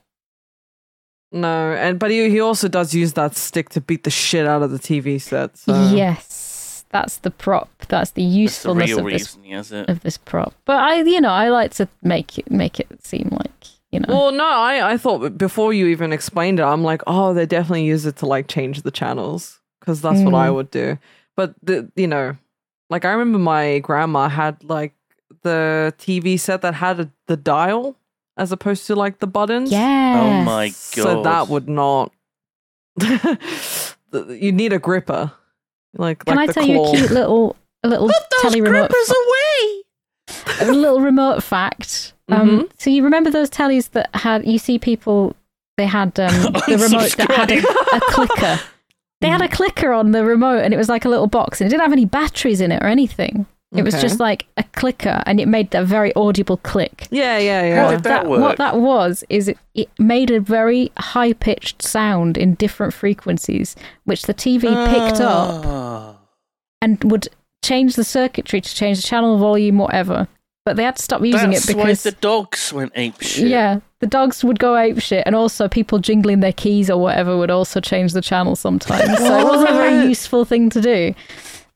no, 1.31 1.73
and 1.73 1.97
but 1.99 2.11
he 2.11 2.29
he 2.29 2.39
also 2.39 2.67
does 2.67 2.93
use 2.93 3.13
that 3.13 3.35
stick 3.35 3.69
to 3.69 3.81
beat 3.81 4.03
the 4.03 4.11
shit 4.11 4.45
out 4.45 4.61
of 4.61 4.71
the 4.71 4.79
TV 4.79 5.19
set. 5.19 5.57
So. 5.57 5.89
Yes, 5.91 6.85
that's 6.89 7.17
the 7.17 7.31
prop. 7.31 7.69
That's 7.79 7.87
the 7.87 7.95
That's 7.97 8.11
the 8.11 8.23
usefulness 8.23 8.89
real 8.89 8.99
of 8.99 9.05
this 9.05 9.13
reason 9.37 9.43
he 9.43 9.51
it. 9.53 9.89
of 9.89 10.01
this 10.01 10.17
prop. 10.17 10.53
But 10.65 10.77
I, 10.77 11.01
you 11.01 11.19
know, 11.21 11.31
I 11.31 11.49
like 11.49 11.73
to 11.75 11.87
make 12.03 12.37
it 12.37 12.51
make 12.51 12.79
it 12.79 13.03
seem 13.05 13.29
like 13.31 13.51
you 13.93 13.99
know. 13.99 14.05
Well, 14.09 14.31
no, 14.31 14.45
I, 14.47 14.93
I 14.93 14.97
thought 14.97 15.37
before 15.37 15.71
you 15.73 15.87
even 15.87 16.11
explained 16.11 16.59
it, 16.59 16.63
I'm 16.63 16.83
like, 16.83 17.01
oh, 17.07 17.33
they 17.33 17.45
definitely 17.45 17.85
use 17.85 18.05
it 18.05 18.17
to 18.17 18.25
like 18.25 18.47
change 18.47 18.81
the 18.81 18.91
channels 18.91 19.61
because 19.79 20.01
that's 20.01 20.21
what 20.23 20.33
I 20.33 20.47
Mm. 20.49 20.55
would 20.55 20.71
do. 20.71 20.97
But 21.35 21.53
the, 21.63 21.91
you 21.95 22.07
know, 22.07 22.35
like 22.89 23.05
I 23.05 23.11
remember 23.11 23.39
my 23.39 23.79
grandma 23.79 24.27
had 24.29 24.63
like 24.63 24.93
the 25.43 25.93
TV 25.97 26.39
set 26.39 26.61
that 26.61 26.73
had 26.75 26.99
a, 26.99 27.11
the 27.27 27.37
dial 27.37 27.95
as 28.37 28.51
opposed 28.51 28.87
to 28.87 28.95
like 28.95 29.19
the 29.19 29.27
buttons. 29.27 29.71
Yeah. 29.71 30.13
Oh 30.21 30.33
my 30.43 30.67
god. 30.69 30.75
So 30.91 31.23
that 31.23 31.47
would 31.49 31.69
not. 31.69 32.11
you 33.01 34.51
need 34.51 34.73
a 34.73 34.79
gripper. 34.79 35.31
Like, 35.95 36.25
Can 36.25 36.35
like 36.37 36.43
I 36.43 36.47
the 36.47 36.53
tell 36.53 36.65
claw. 36.65 36.73
you 36.73 36.81
a 36.81 36.97
cute 36.97 37.11
little 37.11 37.55
a 37.83 37.87
little 37.87 38.07
Put 38.07 38.15
those 38.31 38.41
telly 38.41 38.61
remote 38.61 38.89
grippers 38.89 39.09
away. 39.11 39.83
a 40.69 40.71
little 40.71 41.01
remote 41.01 41.43
fact. 41.43 42.12
Um, 42.29 42.69
so 42.77 42.89
you 42.89 43.03
remember 43.03 43.29
those 43.29 43.49
tellies 43.49 43.91
that 43.91 44.09
had 44.15 44.45
you 44.45 44.57
see 44.57 44.79
people 44.79 45.35
they 45.77 45.85
had 45.85 46.17
um, 46.19 46.31
the 46.67 46.77
remote 46.81 47.15
that 47.17 47.31
had 47.31 47.51
a, 47.51 47.59
a 47.97 47.99
clicker. 48.11 48.59
They 49.21 49.29
had 49.29 49.41
a 49.41 49.47
clicker 49.47 49.91
on 49.93 50.11
the 50.11 50.23
remote 50.25 50.59
and 50.63 50.73
it 50.73 50.77
was 50.77 50.89
like 50.89 51.05
a 51.05 51.09
little 51.09 51.27
box 51.27 51.59
and 51.61 51.67
it 51.67 51.69
didn't 51.71 51.83
have 51.83 51.93
any 51.93 52.05
batteries 52.05 52.59
in 52.61 52.71
it 52.71 52.81
or 52.83 52.87
anything. 52.87 53.45
It 53.75 53.83
was 53.83 53.99
just 53.99 54.19
like 54.19 54.45
a 54.55 54.63
clicker 54.63 55.23
and 55.25 55.39
it 55.39 55.47
made 55.47 55.73
a 55.73 55.83
very 55.83 56.13
audible 56.15 56.57
click. 56.57 57.07
Yeah, 57.09 57.39
yeah, 57.39 57.61
How 57.75 57.89
yeah. 57.89 57.95
did 57.95 58.03
that 58.03 58.27
work? 58.27 58.39
what 58.41 58.57
that 58.57 58.77
was 58.77 59.23
is 59.29 59.47
it, 59.47 59.57
it 59.73 59.89
made 59.97 60.29
a 60.29 60.39
very 60.39 60.91
high 60.97 61.33
pitched 61.33 61.81
sound 61.81 62.37
in 62.37 62.53
different 62.53 62.93
frequencies, 62.93 63.75
which 64.03 64.23
the 64.23 64.33
TV 64.33 64.61
picked 64.89 65.19
up 65.21 65.65
Ah. 65.65 66.15
and 66.83 67.03
would 67.09 67.29
change 67.63 67.95
the 67.95 68.03
circuitry 68.03 68.61
to 68.61 68.75
change 68.75 68.97
the 69.01 69.07
channel 69.07 69.37
volume, 69.39 69.79
whatever. 69.79 70.27
But 70.65 70.77
they 70.77 70.83
had 70.83 70.95
to 70.95 71.03
stop 71.03 71.21
using 71.21 71.51
That's 71.51 71.67
it 71.69 71.75
why 71.75 71.83
because 71.83 72.03
the 72.03 72.11
dogs 72.13 72.71
went 72.71 72.93
ape 72.95 73.21
shit. 73.21 73.47
yeah, 73.49 73.81
the 73.99 74.07
dogs 74.07 74.43
would 74.45 74.59
go 74.59 74.77
ape 74.77 74.99
shit, 75.01 75.23
and 75.25 75.35
also 75.35 75.67
people 75.67 75.99
jingling 75.99 76.39
their 76.39 76.53
keys 76.53 76.89
or 76.89 76.97
whatever 77.01 77.35
would 77.37 77.51
also 77.51 77.81
change 77.81 78.13
the 78.13 78.21
channel 78.21 78.55
sometimes. 78.55 79.17
so 79.17 79.39
it 79.39 79.43
wasn't 79.43 79.69
a 79.71 79.73
very 79.73 80.07
useful 80.07 80.45
thing 80.45 80.69
to 80.69 80.79
do 80.79 81.13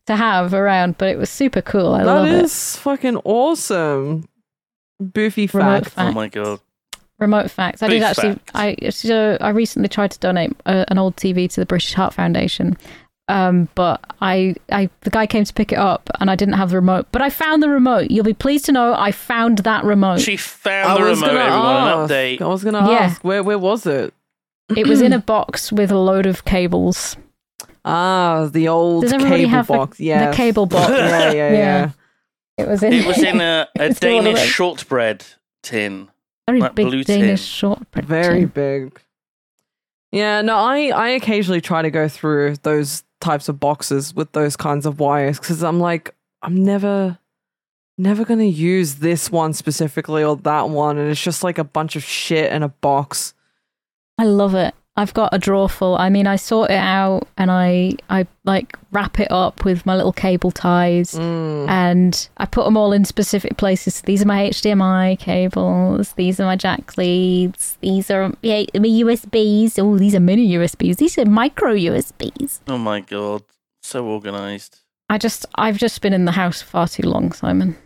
to 0.05 0.15
have 0.15 0.53
around, 0.53 0.97
but 0.97 1.09
it 1.09 1.17
was 1.17 1.29
super 1.29 1.61
cool. 1.61 1.93
I 1.93 1.99
That 1.99 2.05
love 2.05 2.27
it. 2.27 2.45
is 2.45 2.77
fucking 2.77 3.17
awesome. 3.25 4.29
Boofy 5.03 5.53
Remote 5.53 5.83
fact. 5.83 5.95
fact. 5.95 6.09
Oh 6.09 6.11
my 6.13 6.29
god. 6.29 6.59
Remote 7.19 7.51
facts. 7.51 7.83
I 7.83 7.87
did 7.89 8.01
actually. 8.03 8.33
fact. 8.35 8.51
I 8.53 8.89
so 8.89 9.37
I 9.41 9.49
recently 9.49 9.89
tried 9.89 10.11
to 10.11 10.19
donate 10.19 10.55
uh, 10.65 10.85
an 10.87 10.97
old 10.97 11.17
TV 11.17 11.49
to 11.51 11.59
the 11.59 11.65
British 11.65 11.93
Heart 11.93 12.13
Foundation, 12.13 12.77
um, 13.29 13.67
but 13.75 13.99
I, 14.21 14.55
I 14.71 14.89
the 15.01 15.09
guy 15.09 15.27
came 15.27 15.43
to 15.43 15.53
pick 15.53 15.71
it 15.71 15.77
up 15.77 16.09
and 16.19 16.31
I 16.31 16.35
didn't 16.35 16.53
have 16.55 16.69
the 16.69 16.77
remote. 16.77 17.07
But 17.11 17.21
I 17.21 17.29
found 17.29 17.61
the 17.61 17.69
remote. 17.69 18.09
You'll 18.11 18.23
be 18.23 18.33
pleased 18.33 18.65
to 18.65 18.71
know 18.71 18.93
I 18.93 19.11
found 19.11 19.59
that 19.59 19.83
remote. 19.83 20.21
She 20.21 20.37
found 20.37 20.91
I 20.93 20.97
the 21.03 21.09
was 21.09 21.19
remote, 21.21 21.33
gonna 21.33 21.39
everyone. 21.45 21.65
An 21.65 21.87
ask. 22.03 22.11
update. 22.11 22.41
I 22.41 22.47
was 22.47 22.63
gonna 22.63 22.89
Yeah. 22.91 22.97
ask 22.99 23.23
where 23.23 23.43
where 23.43 23.59
was 23.59 23.85
it? 23.85 24.13
it 24.75 24.87
was 24.87 25.01
in 25.01 25.13
a 25.13 25.19
box 25.33 25.71
with 25.71 25.91
a 25.91 25.97
load 25.97 26.25
of 26.25 26.45
cables. 26.45 27.15
Ah, 27.85 28.49
the 28.51 28.67
old 28.67 29.03
Does 29.03 29.13
everybody 29.13 29.43
cable 29.43 29.51
have 29.51 29.67
the- 29.67 29.73
box. 29.73 29.99
Yeah, 29.99 30.29
The 30.31 30.35
cable 30.35 30.65
box. 30.65 30.89
yeah, 30.91 31.07
yeah, 31.07 31.31
Yeah. 31.31 31.51
yeah. 31.51 31.89
It 32.57 32.67
was 32.67 32.81
in. 32.83 32.91
It 32.93 33.05
was 33.05 33.21
in 33.23 33.39
a, 33.39 33.67
a 33.79 33.85
It's 33.85 33.97
still 33.97 34.15
one 34.15 34.27
of 34.27 34.35
Danish 34.35 34.49
shortbread 34.51 35.25
tin. 35.63 36.09
very 36.47 36.59
like 36.59 36.75
blue 36.75 36.91
big 36.91 37.05
tin. 37.05 37.21
Danish 37.21 37.43
shortbread. 37.45 38.05
Very 38.05 38.39
tin. 38.41 38.47
big. 38.47 39.01
Yeah, 40.11 40.41
no, 40.41 40.55
I 40.55 40.87
I 40.87 41.09
occasionally 41.09 41.61
try 41.61 41.81
to 41.81 41.91
go 41.91 42.07
through 42.07 42.55
those 42.63 43.03
types 43.19 43.49
of 43.49 43.59
boxes 43.59 44.13
with 44.13 44.31
those 44.33 44.55
kinds 44.55 44.85
of 44.85 44.99
wires 44.99 45.39
because 45.39 45.63
I'm 45.63 45.79
like 45.79 46.15
I'm 46.41 46.63
never 46.63 47.17
never 47.97 48.23
gonna 48.25 48.43
use 48.43 48.95
this 48.95 49.31
one 49.31 49.53
specifically 49.53 50.23
or 50.23 50.35
that 50.37 50.69
one, 50.69 50.97
and 50.97 51.09
it's 51.09 51.21
just 51.21 51.43
like 51.43 51.57
a 51.57 51.63
bunch 51.63 51.95
of 51.95 52.03
shit 52.03 52.51
in 52.51 52.63
a 52.63 52.69
box. 52.69 53.33
I 54.17 54.25
love 54.25 54.55
it. 54.55 54.73
I've 54.97 55.13
got 55.13 55.29
a 55.31 55.37
drawer 55.37 55.69
full. 55.69 55.95
I 55.95 56.09
mean, 56.09 56.25
I 56.25 56.35
sort 56.35 56.71
it 56.71 56.79
out 56.79 57.27
and 57.37 57.51
I 57.51 57.93
I 58.09 58.25
like 58.45 58.75
wrap 58.91 59.19
it 59.19 59.31
up 59.31 59.63
with 59.63 59.85
my 59.85 59.95
little 59.95 60.11
cable 60.11 60.51
ties. 60.51 61.11
Mm. 61.13 61.69
and 61.69 62.29
I 62.37 62.45
put 62.45 62.65
them 62.65 62.75
all 62.75 62.91
in 62.91 63.05
specific 63.05 63.57
places. 63.57 64.01
These 64.01 64.23
are 64.23 64.25
my 64.25 64.49
HDMI 64.49 65.19
cables. 65.19 66.13
These 66.13 66.39
are 66.39 66.45
my 66.45 66.55
jack 66.55 66.97
leads. 66.97 67.77
These 67.81 68.09
are 68.09 68.33
yeah, 68.41 68.65
my 68.73 68.89
USBs. 69.03 69.77
Oh, 69.79 69.97
these 69.97 70.15
are 70.15 70.19
mini 70.19 70.49
USBs. 70.55 70.97
These 70.97 71.17
are 71.19 71.25
micro 71.25 71.73
USBs. 71.75 72.59
Oh 72.67 72.79
my 72.79 73.01
god. 73.01 73.43
So 73.83 74.05
organized. 74.05 74.79
I 75.09 75.17
just, 75.17 75.45
I've 75.55 75.77
just 75.77 76.01
been 76.01 76.11
in 76.11 76.25
the 76.25 76.33
house 76.33 76.61
far 76.61 76.87
too 76.87 77.03
long, 77.03 77.31
Simon. 77.31 77.77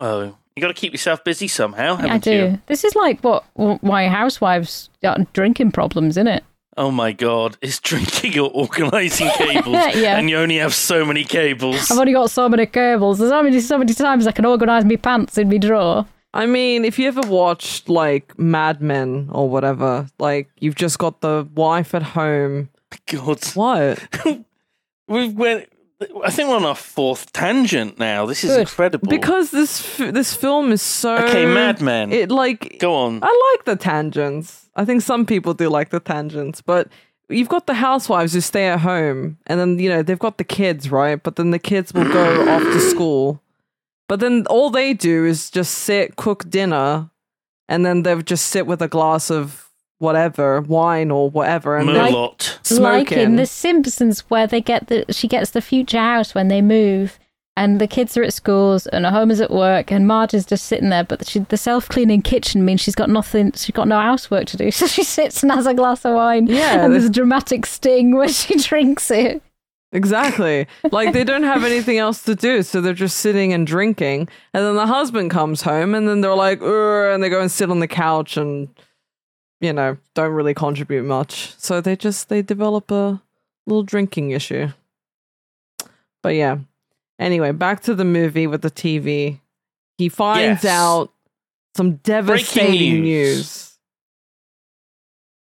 Oh. 0.00 0.36
You 0.56 0.60
got 0.62 0.68
to 0.68 0.74
keep 0.74 0.92
yourself 0.92 1.22
busy 1.24 1.48
somehow, 1.48 1.96
haven't 1.96 2.10
I 2.10 2.18
do. 2.18 2.32
you? 2.32 2.62
This 2.66 2.84
is 2.84 2.94
like 2.94 3.20
what 3.22 3.44
why 3.54 4.08
housewives 4.08 4.90
got 5.02 5.32
drinking 5.32 5.72
problems, 5.72 6.14
isn't 6.16 6.26
it? 6.26 6.44
Oh 6.76 6.90
my 6.90 7.12
god. 7.12 7.56
It's 7.60 7.78
drinking 7.78 8.38
or 8.38 8.50
organizing 8.50 9.28
cables. 9.30 9.76
Yeah. 9.94 10.16
And 10.18 10.30
you 10.30 10.36
only 10.36 10.56
have 10.58 10.74
so 10.74 11.04
many 11.04 11.24
cables. 11.24 11.90
I've 11.90 11.98
only 11.98 12.12
got 12.12 12.30
so 12.30 12.48
many 12.48 12.66
cables. 12.66 13.18
There's 13.18 13.32
only 13.32 13.60
so 13.60 13.78
many 13.78 13.92
times 13.92 14.26
I 14.26 14.32
can 14.32 14.44
organise 14.44 14.84
my 14.84 14.96
pants 14.96 15.36
in 15.36 15.48
my 15.48 15.58
drawer. 15.58 16.06
I 16.32 16.46
mean, 16.46 16.84
if 16.84 16.98
you 16.98 17.08
ever 17.08 17.22
watched 17.22 17.88
like 17.88 18.38
Mad 18.38 18.80
Men 18.80 19.28
or 19.32 19.48
whatever, 19.48 20.06
like 20.18 20.48
you've 20.58 20.76
just 20.76 20.98
got 20.98 21.20
the 21.20 21.46
wife 21.54 21.94
at 21.94 22.02
home. 22.02 22.70
God. 23.06 23.44
What? 23.54 24.16
We've 25.08 25.34
went. 25.34 25.68
I 26.24 26.30
think 26.30 26.48
we're 26.48 26.56
on 26.56 26.64
our 26.64 26.74
fourth 26.74 27.32
tangent 27.32 27.98
now. 27.98 28.24
This 28.26 28.42
is 28.44 28.50
Good. 28.50 28.60
incredible. 28.60 29.08
Because 29.08 29.50
this 29.50 30.00
f- 30.00 30.14
this 30.14 30.34
film 30.34 30.72
is 30.72 30.80
so 30.80 31.16
Okay, 31.18 31.44
Mad 31.44 31.80
Men. 31.82 32.12
It 32.12 32.30
like 32.30 32.78
Go 32.78 32.94
on. 32.94 33.20
I 33.22 33.52
like 33.56 33.64
the 33.66 33.76
tangents. 33.76 34.68
I 34.76 34.84
think 34.84 35.02
some 35.02 35.26
people 35.26 35.52
do 35.52 35.68
like 35.68 35.90
the 35.90 36.00
tangents, 36.00 36.62
but 36.62 36.88
you've 37.28 37.48
got 37.48 37.66
the 37.66 37.74
housewives 37.74 38.32
who 38.32 38.40
stay 38.40 38.66
at 38.68 38.80
home 38.80 39.38
and 39.46 39.60
then, 39.60 39.78
you 39.78 39.88
know, 39.88 40.02
they've 40.02 40.18
got 40.18 40.38
the 40.38 40.44
kids, 40.44 40.90
right? 40.90 41.22
But 41.22 41.36
then 41.36 41.50
the 41.50 41.58
kids 41.58 41.92
will 41.92 42.10
go 42.10 42.48
off 42.54 42.62
to 42.62 42.80
school. 42.80 43.42
But 44.08 44.20
then 44.20 44.46
all 44.48 44.70
they 44.70 44.94
do 44.94 45.24
is 45.26 45.50
just 45.50 45.72
sit, 45.74 46.16
cook 46.16 46.48
dinner, 46.50 47.10
and 47.68 47.86
then 47.86 48.02
they'll 48.02 48.22
just 48.22 48.46
sit 48.46 48.66
with 48.66 48.82
a 48.82 48.88
glass 48.88 49.30
of 49.30 49.69
whatever, 50.00 50.60
wine 50.62 51.10
or 51.10 51.30
whatever, 51.30 51.76
and 51.76 51.88
they 51.88 51.92
Merlot. 51.92 52.48
Like 52.48 52.58
in 52.58 52.64
smoking. 52.64 53.36
The 53.36 53.46
Simpsons, 53.46 54.20
where 54.28 54.46
they 54.46 54.60
get 54.60 54.88
the 54.88 55.04
she 55.10 55.28
gets 55.28 55.50
the 55.50 55.60
future 55.60 55.98
house 55.98 56.34
when 56.34 56.48
they 56.48 56.60
move, 56.60 57.18
and 57.56 57.80
the 57.80 57.86
kids 57.86 58.16
are 58.16 58.22
at 58.22 58.32
schools 58.32 58.86
and 58.86 59.06
Homer's 59.06 59.40
at 59.40 59.50
work, 59.50 59.92
and 59.92 60.06
Marge 60.06 60.34
is 60.34 60.46
just 60.46 60.64
sitting 60.64 60.88
there. 60.88 61.04
But 61.04 61.26
she, 61.28 61.40
the 61.40 61.56
self 61.56 61.88
cleaning 61.88 62.22
kitchen 62.22 62.64
means 62.64 62.80
she's 62.80 62.94
got 62.94 63.10
nothing. 63.10 63.52
She's 63.52 63.74
got 63.74 63.86
no 63.88 64.00
housework 64.00 64.46
to 64.46 64.56
do, 64.56 64.70
so 64.72 64.86
she 64.86 65.04
sits 65.04 65.42
and 65.42 65.52
has 65.52 65.66
a 65.66 65.74
glass 65.74 66.04
of 66.04 66.14
wine. 66.14 66.46
Yeah, 66.46 66.84
and 66.84 66.92
there's 66.92 67.04
a 67.04 67.10
dramatic 67.10 67.66
sting 67.66 68.16
where 68.16 68.28
she 68.28 68.56
drinks 68.58 69.10
it. 69.10 69.42
Exactly. 69.92 70.68
Like 70.92 71.12
they 71.12 71.24
don't 71.24 71.42
have 71.42 71.64
anything 71.64 71.98
else 71.98 72.22
to 72.22 72.34
do, 72.34 72.62
so 72.62 72.80
they're 72.80 72.94
just 72.94 73.18
sitting 73.18 73.52
and 73.52 73.66
drinking. 73.66 74.28
And 74.54 74.64
then 74.64 74.76
the 74.76 74.86
husband 74.86 75.30
comes 75.30 75.62
home, 75.62 75.94
and 75.94 76.08
then 76.08 76.20
they're 76.20 76.34
like, 76.34 76.62
"Ugh," 76.62 77.12
and 77.12 77.22
they 77.22 77.28
go 77.28 77.40
and 77.40 77.50
sit 77.50 77.70
on 77.70 77.80
the 77.80 77.88
couch, 77.88 78.36
and 78.36 78.68
you 79.60 79.72
know, 79.72 79.96
don't 80.14 80.32
really 80.32 80.54
contribute 80.54 81.04
much. 81.04 81.54
So 81.58 81.80
they 81.80 81.96
just 81.96 82.28
they 82.28 82.42
develop 82.42 82.90
a 82.90 83.20
little 83.66 83.82
drinking 83.82 84.30
issue. 84.30 84.68
But 86.22 86.34
yeah. 86.34 86.58
Anyway, 87.18 87.52
back 87.52 87.80
to 87.82 87.94
the 87.94 88.04
movie 88.04 88.46
with 88.46 88.62
the 88.62 88.70
TV. 88.70 89.40
He 89.98 90.08
finds 90.08 90.64
Yes. 90.64 90.72
out 90.72 91.12
some 91.76 91.96
devastating 91.96 93.02
news. 93.02 93.36
news. 93.36 93.66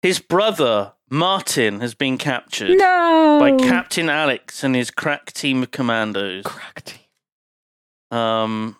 His 0.02 0.18
brother 0.18 0.94
Martin 1.08 1.80
has 1.80 1.94
been 1.94 2.18
captured 2.18 2.76
No, 2.76 3.38
by 3.40 3.56
Captain 3.56 4.08
Alex 4.08 4.64
and 4.64 4.74
his 4.74 4.90
crack 4.90 5.32
team 5.32 5.62
of 5.62 5.70
commandos. 5.70 6.44
Cracked. 6.44 6.98
Um, 8.10 8.76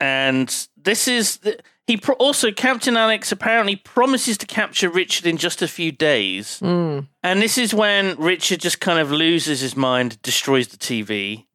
and 0.00 0.48
this 0.76 1.06
is 1.08 1.38
the, 1.38 1.58
he 1.86 1.96
pro- 1.96 2.16
also 2.16 2.50
Captain 2.52 2.96
Alex 2.96 3.30
apparently 3.32 3.76
promises 3.76 4.36
to 4.38 4.46
capture 4.46 4.88
Richard 4.88 5.26
in 5.26 5.36
just 5.36 5.62
a 5.62 5.68
few 5.68 5.92
days, 5.92 6.58
Mm. 6.60 7.06
and 7.22 7.40
this 7.42 7.56
is 7.58 7.72
when 7.74 8.16
Richard 8.16 8.60
just 8.60 8.80
kind 8.80 8.98
of 8.98 9.10
loses 9.12 9.60
his 9.60 9.76
mind, 9.76 10.20
destroys 10.22 10.68
the 10.68 10.76
TV. 10.76 11.46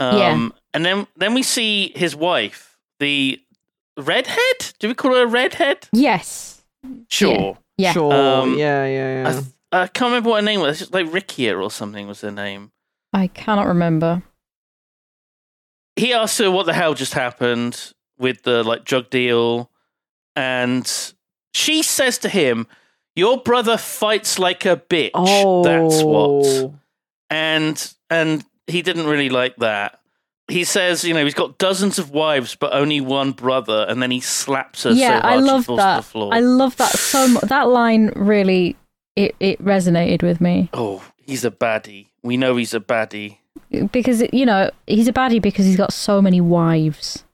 Um, 0.00 0.18
Yeah. 0.18 0.48
and 0.74 0.84
then 0.84 1.06
then 1.16 1.34
we 1.34 1.42
see 1.42 1.92
his 1.94 2.16
wife, 2.16 2.76
the 2.98 3.40
redhead. 3.96 4.72
Do 4.80 4.88
we 4.88 4.94
call 4.94 5.14
her 5.14 5.22
a 5.22 5.26
redhead? 5.26 5.88
Yes, 5.92 6.64
Sure. 7.08 7.56
yeah. 7.78 7.92
Sure. 7.92 8.12
Um, 8.12 8.58
yeah, 8.58 8.84
yeah, 8.86 9.22
yeah. 9.22 9.28
I, 9.28 9.32
th- 9.32 9.44
I 9.70 9.86
can't 9.86 10.08
remember 10.10 10.30
what 10.30 10.36
her 10.40 10.44
name 10.44 10.60
was. 10.60 10.70
It's 10.72 10.78
just 10.80 10.92
like 10.94 11.06
Rickia 11.12 11.56
or 11.56 11.70
something 11.70 12.08
was 12.08 12.20
her 12.22 12.30
name. 12.32 12.72
I 13.12 13.28
cannot 13.28 13.66
remember. 13.68 14.22
he 15.96 16.12
asks 16.12 16.38
her 16.38 16.50
what 16.50 16.66
the 16.66 16.72
hell 16.74 16.94
just 16.94 17.14
happened 17.14 17.92
with 18.18 18.42
the 18.42 18.62
like 18.62 18.84
drug 18.84 19.10
deal 19.10 19.70
and 20.36 21.12
she 21.52 21.82
says 21.82 22.18
to 22.18 22.28
him 22.28 22.66
your 23.16 23.40
brother 23.42 23.76
fights 23.76 24.38
like 24.38 24.64
a 24.64 24.76
bitch 24.76 25.10
oh, 25.14 25.62
that's 25.62 26.02
what 26.02 26.46
oh. 26.46 26.74
and 27.30 27.94
and 28.10 28.44
he 28.66 28.82
didn't 28.82 29.06
really 29.06 29.28
like 29.28 29.56
that 29.56 30.00
he 30.48 30.64
says 30.64 31.04
you 31.04 31.14
know 31.14 31.24
he's 31.24 31.34
got 31.34 31.58
dozens 31.58 31.98
of 31.98 32.10
wives 32.10 32.54
but 32.54 32.72
only 32.72 33.00
one 33.00 33.32
brother 33.32 33.86
and 33.88 34.02
then 34.02 34.10
he 34.10 34.20
slaps 34.20 34.82
her 34.82 34.90
yeah, 34.90 35.20
so 35.20 35.26
I 35.26 35.36
love 35.36 35.64
falls 35.64 35.78
to 35.78 35.82
the 35.82 35.96
that. 35.96 36.04
floor 36.04 36.34
I 36.34 36.40
love 36.40 36.76
that 36.76 36.92
so 36.92 37.28
much. 37.28 37.44
That 37.44 37.68
line 37.68 38.12
really 38.14 38.76
it, 39.16 39.34
it 39.40 39.64
resonated 39.64 40.22
with 40.22 40.40
me. 40.40 40.68
oh 40.72 41.02
he's 41.16 41.44
a 41.44 41.50
baddie 41.50 42.08
we 42.22 42.36
know 42.36 42.56
he's 42.56 42.74
a 42.74 42.80
baddie 42.80 43.38
because 43.90 44.22
you 44.32 44.46
know 44.46 44.70
he's 44.86 45.08
a 45.08 45.12
baddie 45.12 45.40
because 45.40 45.66
he's 45.66 45.76
got 45.76 45.92
so 45.92 46.20
many 46.20 46.40
wives. 46.40 47.24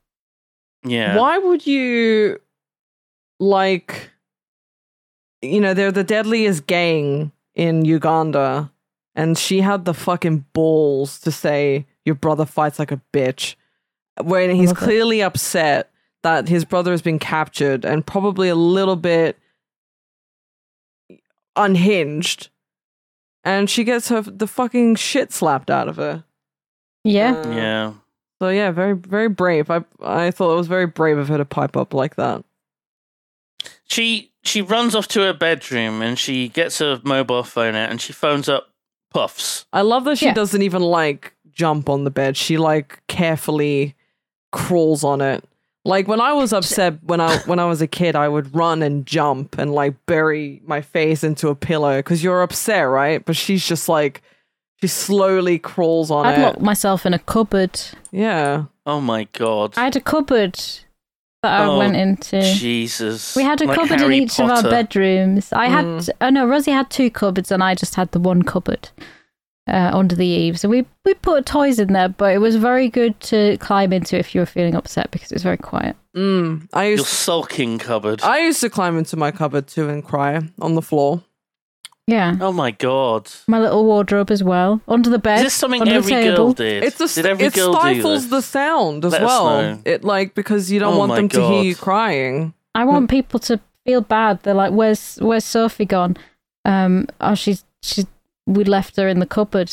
Yeah. 0.85 1.17
Why 1.17 1.39
would 1.39 1.67
you 1.67 2.41
like 3.39 4.11
you 5.43 5.61
know, 5.61 5.73
they're 5.73 5.93
the 5.93 6.05
deadliest 6.05 6.67
gang 6.67 7.33
in 7.55 7.85
Uganda 7.85 8.71
and 9.15 9.39
she 9.39 9.61
had 9.61 9.85
the 9.85 9.95
fucking 9.95 10.45
balls 10.53 11.19
to 11.21 11.33
say 11.33 11.87
your 12.05 12.15
brother 12.15 12.45
fights 12.45 12.79
like 12.79 12.93
a 12.93 13.01
bitch 13.13 13.55
when 14.23 14.51
he's 14.55 14.69
love 14.69 14.77
it. 14.79 14.85
clearly 14.85 15.23
upset 15.23 15.91
that 16.23 16.49
his 16.49 16.65
brother 16.67 16.91
has 16.91 17.01
been 17.03 17.19
captured 17.19 17.85
and 17.85 18.07
probably 18.07 18.49
a 18.51 18.55
little 18.55 18.97
bit 18.97 19.39
unhinged 21.57 22.49
and 23.45 23.71
she 23.71 23.85
gets 23.85 24.09
her 24.11 24.21
the 24.21 24.47
fucking 24.47 24.95
shit 24.97 25.33
slapped 25.33 25.71
out 25.71 25.89
of 25.89 25.97
her. 25.97 26.25
Yeah, 27.05 27.37
Uh, 27.37 27.51
Yeah. 27.51 27.93
So 28.41 28.49
yeah, 28.49 28.71
very 28.71 28.95
very 28.95 29.29
brave. 29.29 29.71
I 29.71 29.85
I 30.03 30.31
thought 30.31 30.53
it 30.53 30.57
was 30.57 30.67
very 30.67 30.87
brave 30.87 31.19
of 31.19 31.29
her 31.29 31.39
to 31.39 31.45
pipe 31.45 31.77
up 31.77 31.93
like 31.95 32.17
that. 32.17 32.45
She 33.85 34.33
she 34.43 34.63
runs 34.63 34.95
off 34.95 35.09
to 35.09 35.21
her 35.21 35.33
bedroom 35.35 36.01
and 36.03 36.19
she 36.19 36.49
gets 36.49 36.79
her 36.79 37.01
mobile 37.05 37.43
phone 37.43 37.75
out 37.75 37.91
and 37.91 38.01
she 38.01 38.13
phones 38.13 38.49
up 38.49 38.69
Puffs. 39.13 39.67
I 39.73 39.83
love 39.83 40.05
that 40.05 40.19
she 40.19 40.27
Yeah. 40.27 40.35
doesn't 40.35 40.63
even 40.63 40.83
like 40.83 41.35
jump 41.53 41.89
on 41.89 42.05
the 42.05 42.11
bed. 42.11 42.37
She 42.37 42.57
like 42.59 43.03
carefully 43.09 43.97
crawls 44.53 45.03
on 45.05 45.21
it. 45.21 45.45
Like 45.85 46.07
when 46.09 46.21
I 46.21 46.33
was 46.33 46.53
upset 46.53 47.03
when 47.03 47.21
I 47.21 47.39
when 47.41 47.59
I 47.59 47.65
was 47.65 47.83
a 47.83 47.87
kid, 47.87 48.15
I 48.15 48.29
would 48.29 48.55
run 48.55 48.83
and 48.83 49.05
jump 49.05 49.59
and 49.59 49.75
like 49.75 49.95
bury 50.07 50.63
my 50.65 50.81
face 50.81 51.25
into 51.25 51.49
a 51.49 51.55
pillow 51.55 51.99
because 51.99 52.23
you're 52.23 52.43
upset, 52.43 52.87
right? 52.89 53.25
But 53.25 53.37
she's 53.37 53.67
just 53.67 53.89
like 53.89 54.23
she 54.83 54.89
slowly 54.89 55.59
crawls 55.59 56.11
on 56.11 56.27
I'd 56.27 56.39
it. 56.39 56.43
lock 56.43 56.61
myself 56.61 57.05
in 57.07 57.15
a 57.15 57.19
cupboard. 57.19 57.81
yeah. 58.11 58.65
Oh 58.87 59.01
my 59.01 59.25
god. 59.33 59.75
I 59.77 59.85
had 59.85 59.97
a 59.97 60.01
cupboard 60.01 60.55
that 61.43 61.61
I 61.61 61.67
Oh, 61.67 61.79
went 61.79 61.97
into. 61.97 62.41
Jesus. 62.43 63.37
We 63.37 63.43
had 63.43 63.61
a 63.63 63.67
Like 63.67 63.77
cupboard 63.79 64.01
Harry 64.01 64.17
in 64.19 64.23
each 64.25 64.41
of 64.41 64.51
our 64.51 64.63
bedrooms. 64.63 65.53
I 65.53 65.67
had, 65.67 65.85
Mm. 65.85 66.11
oh 66.21 66.31
no, 66.31 66.47
Rosie 66.47 66.71
had 66.73 66.91
two 66.91 67.11
cupboards, 67.11 67.51
and 67.53 67.63
I 67.63 67.75
just 67.75 67.95
had 67.95 68.11
the 68.13 68.19
one 68.21 68.43
cupboard 68.43 68.89
uh, 69.69 69.91
under 69.95 70.17
the 70.17 70.27
eaves. 70.27 70.61
So 70.63 70.69
we 70.69 70.85
we 71.05 71.15
put 71.15 71.47
toys 71.47 71.79
in 71.79 71.93
there, 71.93 72.09
but 72.09 72.33
it 72.35 72.39
was 72.39 72.57
very 72.57 72.89
good 72.89 73.19
to 73.21 73.57
climb 73.59 73.93
into 73.93 74.19
if 74.19 74.35
you 74.35 74.41
were 74.41 74.47
feeling 74.47 74.75
upset 74.75 75.11
because 75.13 75.31
it 75.31 75.37
was 75.37 75.43
very 75.45 75.57
quiet. 75.59 75.95
Mm. 76.17 76.69
I 76.73 76.85
Your 76.87 76.97
used 76.99 77.07
sulking 77.07 77.79
cupboard. 77.79 78.23
I 78.23 78.41
used 78.41 78.61
to 78.63 78.71
climb 78.71 78.99
into 78.99 79.17
my 79.17 79.31
cupboard 79.31 79.67
too 79.69 79.89
and 79.89 80.05
cry 80.05 80.41
on 80.61 80.75
the 80.75 80.83
floor. 80.83 81.23
Yeah, 82.07 82.37
oh 82.41 82.53
my 82.53 82.73
god. 82.73 83.31
my 83.47 83.61
little 83.61 83.85
wardrobe 83.85 84.31
as 84.33 84.43
well 84.43 84.81
under 84.89 85.09
the 85.11 85.19
bed. 85.19 85.39
Is 85.39 85.43
this 85.45 85.55
something 85.55 85.81
under 85.81 85.93
the 85.93 85.99
every 85.99 86.13
table. 86.13 86.37
girl 86.37 86.53
did? 86.55 86.83
It's 86.83 87.01
a 87.01 87.07
did 87.15 87.27
every 87.27 87.47
it 87.47 87.55
girl 87.55 87.73
do 87.73 87.79
stifles 87.79 88.23
this? 88.23 88.31
the 88.31 88.43
sound 88.43 89.05
as 89.05 89.13
Let 89.13 89.23
us 89.23 89.27
well. 89.29 89.63
know. 89.63 89.83
It 89.85 90.03
like 90.03 90.35
because 90.35 90.73
you 90.73 90.81
don't 90.81 90.95
Oh 90.95 90.99
want 90.99 91.11
my 91.11 91.17
them 91.17 91.29
to 91.31 91.41
hear 91.49 91.63
you 91.63 91.77
crying. 91.77 92.53
I 92.75 92.85
want 92.85 93.11
people 93.11 93.39
to 93.41 93.61
feel 93.85 94.01
bad. 94.01 94.43
They're 94.43 94.55
like, 94.55 94.73
"Where's 94.73 95.17
Where's 95.21 95.45
Sophie 95.45 95.85
gone?" 95.85 96.17
Um, 96.65 97.07
oh, 97.21 97.35
she's 97.37 97.65
she's 97.83 98.07
we 98.47 98.65
left 98.65 98.97
her 98.97 99.07
in 99.07 99.21
the 99.21 99.27
cupboard. 99.27 99.71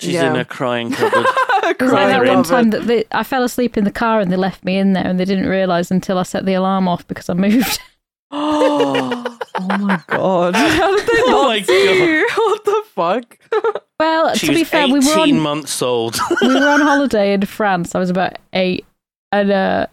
She's 0.00 0.14
Yeah. 0.14 0.30
in 0.30 0.36
a 0.36 0.44
crying 0.44 0.90
cupboard. 0.90 1.26
It 1.64 1.80
was 1.80 1.92
like 1.92 2.02
Crying 2.08 2.26
that 2.26 2.34
one 2.34 2.44
time 2.44 2.70
that 2.70 2.82
they, 2.86 3.04
I 3.10 3.22
fell 3.22 3.42
asleep 3.42 3.78
in 3.78 3.84
the 3.84 3.90
car 3.90 4.20
and 4.20 4.30
they 4.30 4.36
left 4.36 4.64
me 4.66 4.76
in 4.76 4.92
there 4.92 5.06
and 5.06 5.18
they 5.18 5.24
didn't 5.24 5.48
realise 5.48 5.90
until 5.90 6.18
I 6.18 6.22
set 6.24 6.44
the 6.44 6.52
alarm 6.52 6.86
off 6.88 7.08
because 7.08 7.30
I 7.30 7.34
moved. 7.34 7.80
oh 8.36 9.36
my 9.78 10.02
god! 10.08 10.54
How 10.56 10.96
did 10.96 11.06
they 11.06 11.12
Oh 11.26 11.30
not 11.30 11.46
my 11.46 11.62
see 11.62 11.86
God. 11.86 11.94
you? 12.08 12.28
What 12.36 12.64
the 12.64 12.82
fuck? 12.94 13.38
Well, 14.00 14.34
she 14.34 14.46
to 14.48 14.52
was 14.52 14.60
be 14.60 14.64
fair, 14.64 14.88
we 14.88 14.98
were 15.00 15.20
on 15.20 15.38
months 15.38 15.80
old. 15.82 16.16
we 16.42 16.48
were 16.54 16.68
on 16.68 16.80
holiday 16.80 17.32
in 17.34 17.42
France. 17.46 17.94
I 17.94 17.98
was 18.00 18.10
about 18.10 18.36
eight, 18.52 18.84
and 19.32 19.50
uh, 19.52 19.86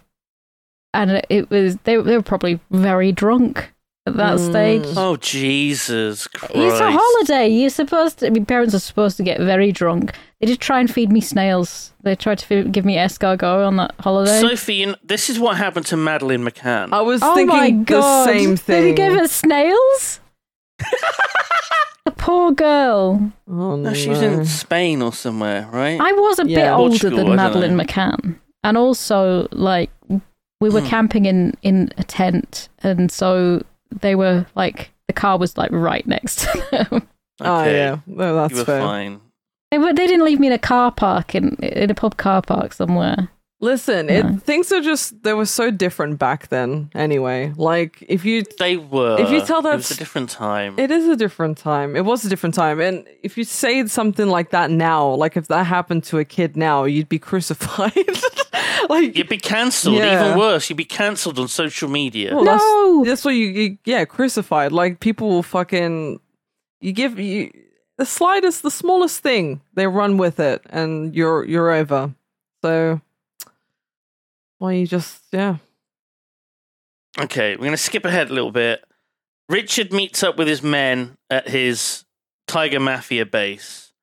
and 0.93 1.21
it 1.29 1.49
was 1.49 1.75
they 1.83 1.95
they 1.97 2.15
were 2.17 2.23
probably 2.23 2.59
very 2.71 3.11
drunk 3.11 3.71
at 4.07 4.17
that 4.17 4.37
Mm. 4.39 4.49
stage. 4.49 4.93
oh 4.97 5.15
Jesus 5.17 6.27
Christ! 6.27 6.53
It's 6.55 6.79
a 6.79 6.91
holiday. 6.91 7.47
You're 7.49 7.69
supposed 7.69 8.19
to. 8.19 8.27
I 8.27 8.29
mean, 8.31 8.45
parents 8.45 8.73
are 8.73 8.79
supposed 8.79 9.17
to 9.17 9.23
get 9.23 9.39
very 9.39 9.71
drunk. 9.71 10.13
They 10.41 10.47
did 10.47 10.59
try 10.59 10.79
and 10.79 10.89
feed 10.91 11.11
me 11.11 11.21
snails. 11.21 11.93
They 12.01 12.15
tried 12.15 12.39
to 12.39 12.45
feed, 12.47 12.71
give 12.71 12.83
me 12.83 12.95
escargot 12.97 13.65
on 13.67 13.77
that 13.77 13.93
holiday. 13.99 14.39
Sophie, 14.41 14.73
you 14.75 14.95
this 15.03 15.29
is 15.29 15.39
what 15.39 15.57
happened 15.57 15.85
to 15.87 15.97
Madeleine 15.97 16.43
McCann. 16.43 16.91
I 16.91 17.01
was 17.01 17.21
oh 17.23 17.35
thinking 17.35 17.55
my 17.55 17.69
god! 17.71 18.01
the 18.01 18.25
same 18.25 18.57
thing. 18.57 18.81
Did 18.81 18.87
he 18.87 18.93
give 18.93 19.13
her 19.13 19.27
snails? 19.27 20.19
the 22.05 22.11
poor 22.11 22.51
girl. 22.51 23.31
Oh 23.47 23.75
no, 23.75 23.93
she 23.93 24.09
was 24.09 24.21
in 24.21 24.45
Spain 24.45 25.01
or 25.01 25.13
somewhere, 25.13 25.67
right? 25.71 25.99
I 26.01 26.11
was 26.13 26.39
a 26.39 26.45
bit 26.45 26.51
Yeah. 26.51 26.75
older 26.75 26.89
Portugal, 26.97 27.19
I 27.19 27.23
than 27.23 27.35
Madeleine 27.35 27.77
know. 27.77 27.83
McCann, 27.83 28.39
and 28.63 28.77
also 28.77 29.47
like 29.51 29.91
we 30.59 30.69
were 30.69 30.81
Hmm. 30.81 30.87
camping 30.87 31.25
in 31.25 31.53
in 31.61 31.91
a 31.97 32.03
tent, 32.03 32.69
and 32.81 33.11
so 33.11 33.63
they 34.01 34.15
were 34.15 34.45
like 34.55 34.91
the 35.07 35.13
car 35.13 35.37
was 35.37 35.57
like 35.57 35.71
right 35.71 36.05
next 36.07 36.39
to 36.39 36.67
them. 36.71 37.07
Oh 37.41 37.63
yeah, 37.63 37.97
no, 38.07 38.35
that's 38.35 38.53
you 38.53 38.59
were 38.59 38.65
fair. 38.65 38.81
fine. 38.81 39.21
They 39.71 39.77
they 39.77 40.07
didn't 40.07 40.25
leave 40.25 40.39
me 40.39 40.47
in 40.47 40.53
a 40.53 40.59
car 40.59 40.91
park 40.91 41.33
in 41.35 41.55
in 41.55 41.89
a 41.89 41.95
pub 41.95 42.17
car 42.17 42.41
park 42.41 42.73
somewhere. 42.73 43.29
Listen, 43.63 44.07
Yeah. 44.07 44.33
it, 44.33 44.41
things 44.41 44.71
are 44.71 44.81
just 44.81 45.21
they 45.21 45.33
were 45.35 45.45
so 45.45 45.69
different 45.69 46.17
back 46.17 46.47
then. 46.47 46.89
Anyway, 46.95 47.53
like 47.57 48.03
if 48.09 48.25
you 48.25 48.41
They 48.57 48.77
were. 48.77 49.17
If 49.19 49.29
you 49.29 49.39
tell 49.45 49.59
it 49.59 49.75
was 49.75 49.91
a 49.91 49.95
different 49.97 50.31
time. 50.31 50.79
It 50.79 50.89
is 50.89 51.05
a 51.07 51.15
different 51.15 51.59
time. 51.59 51.95
It 51.95 52.03
was 52.03 52.25
a 52.25 52.29
different 52.29 52.55
time. 52.55 52.81
And 52.81 53.05
if 53.21 53.37
you 53.37 53.43
say 53.43 53.85
something 53.85 54.27
like 54.27 54.49
that 54.49 54.71
now, 54.71 55.13
like 55.13 55.37
if 55.37 55.47
that 55.49 55.65
happened 55.67 56.03
to 56.05 56.17
a 56.17 56.25
kid 56.25 56.57
now, 56.57 56.85
you'd 56.85 57.07
be 57.07 57.19
crucified. 57.29 57.93
like, 58.89 59.15
You'd 59.15 59.29
be 59.29 59.37
cancelled. 59.37 59.97
Yeah. 59.97 60.25
Even 60.25 60.39
worse, 60.39 60.67
you'd 60.67 60.77
be 60.77 60.83
cancelled 60.83 61.37
on 61.37 61.47
social 61.47 61.87
media. 61.87 62.33
well, 62.35 62.45
No! 62.45 63.03
that's, 63.03 63.09
that's 63.11 63.25
what 63.25 63.35
you, 63.35 63.45
you, 63.45 63.77
yeah, 63.85 64.05
crucified. 64.05 64.71
Like 64.71 64.99
people 65.01 65.29
will 65.29 65.43
fucking, 65.43 66.19
you 66.79 66.93
give 66.93 67.19
you 67.19 67.51
the 68.01 68.05
slightest, 68.07 68.63
the 68.63 68.71
smallest 68.71 69.19
thing, 69.21 69.61
they 69.75 69.85
run 69.85 70.17
with 70.17 70.39
it 70.39 70.63
and 70.71 71.15
you're, 71.15 71.45
you're 71.45 71.69
over. 71.69 72.11
So, 72.63 72.99
well, 74.59 74.71
you 74.71 74.87
just, 74.87 75.21
yeah. 75.31 75.57
Okay, 77.19 77.55
we're 77.57 77.69
to 77.69 77.77
skip 77.77 78.03
ahead 78.03 78.31
a 78.31 78.33
little 78.33 78.51
bit. 78.51 78.83
Richard 79.49 79.93
meets 79.93 80.23
up 80.23 80.35
with 80.35 80.47
his 80.47 80.63
men 80.63 81.15
at 81.29 81.47
his 81.47 82.03
Tiger 82.47 82.79
Mafia 82.79 83.23
base, 83.23 83.93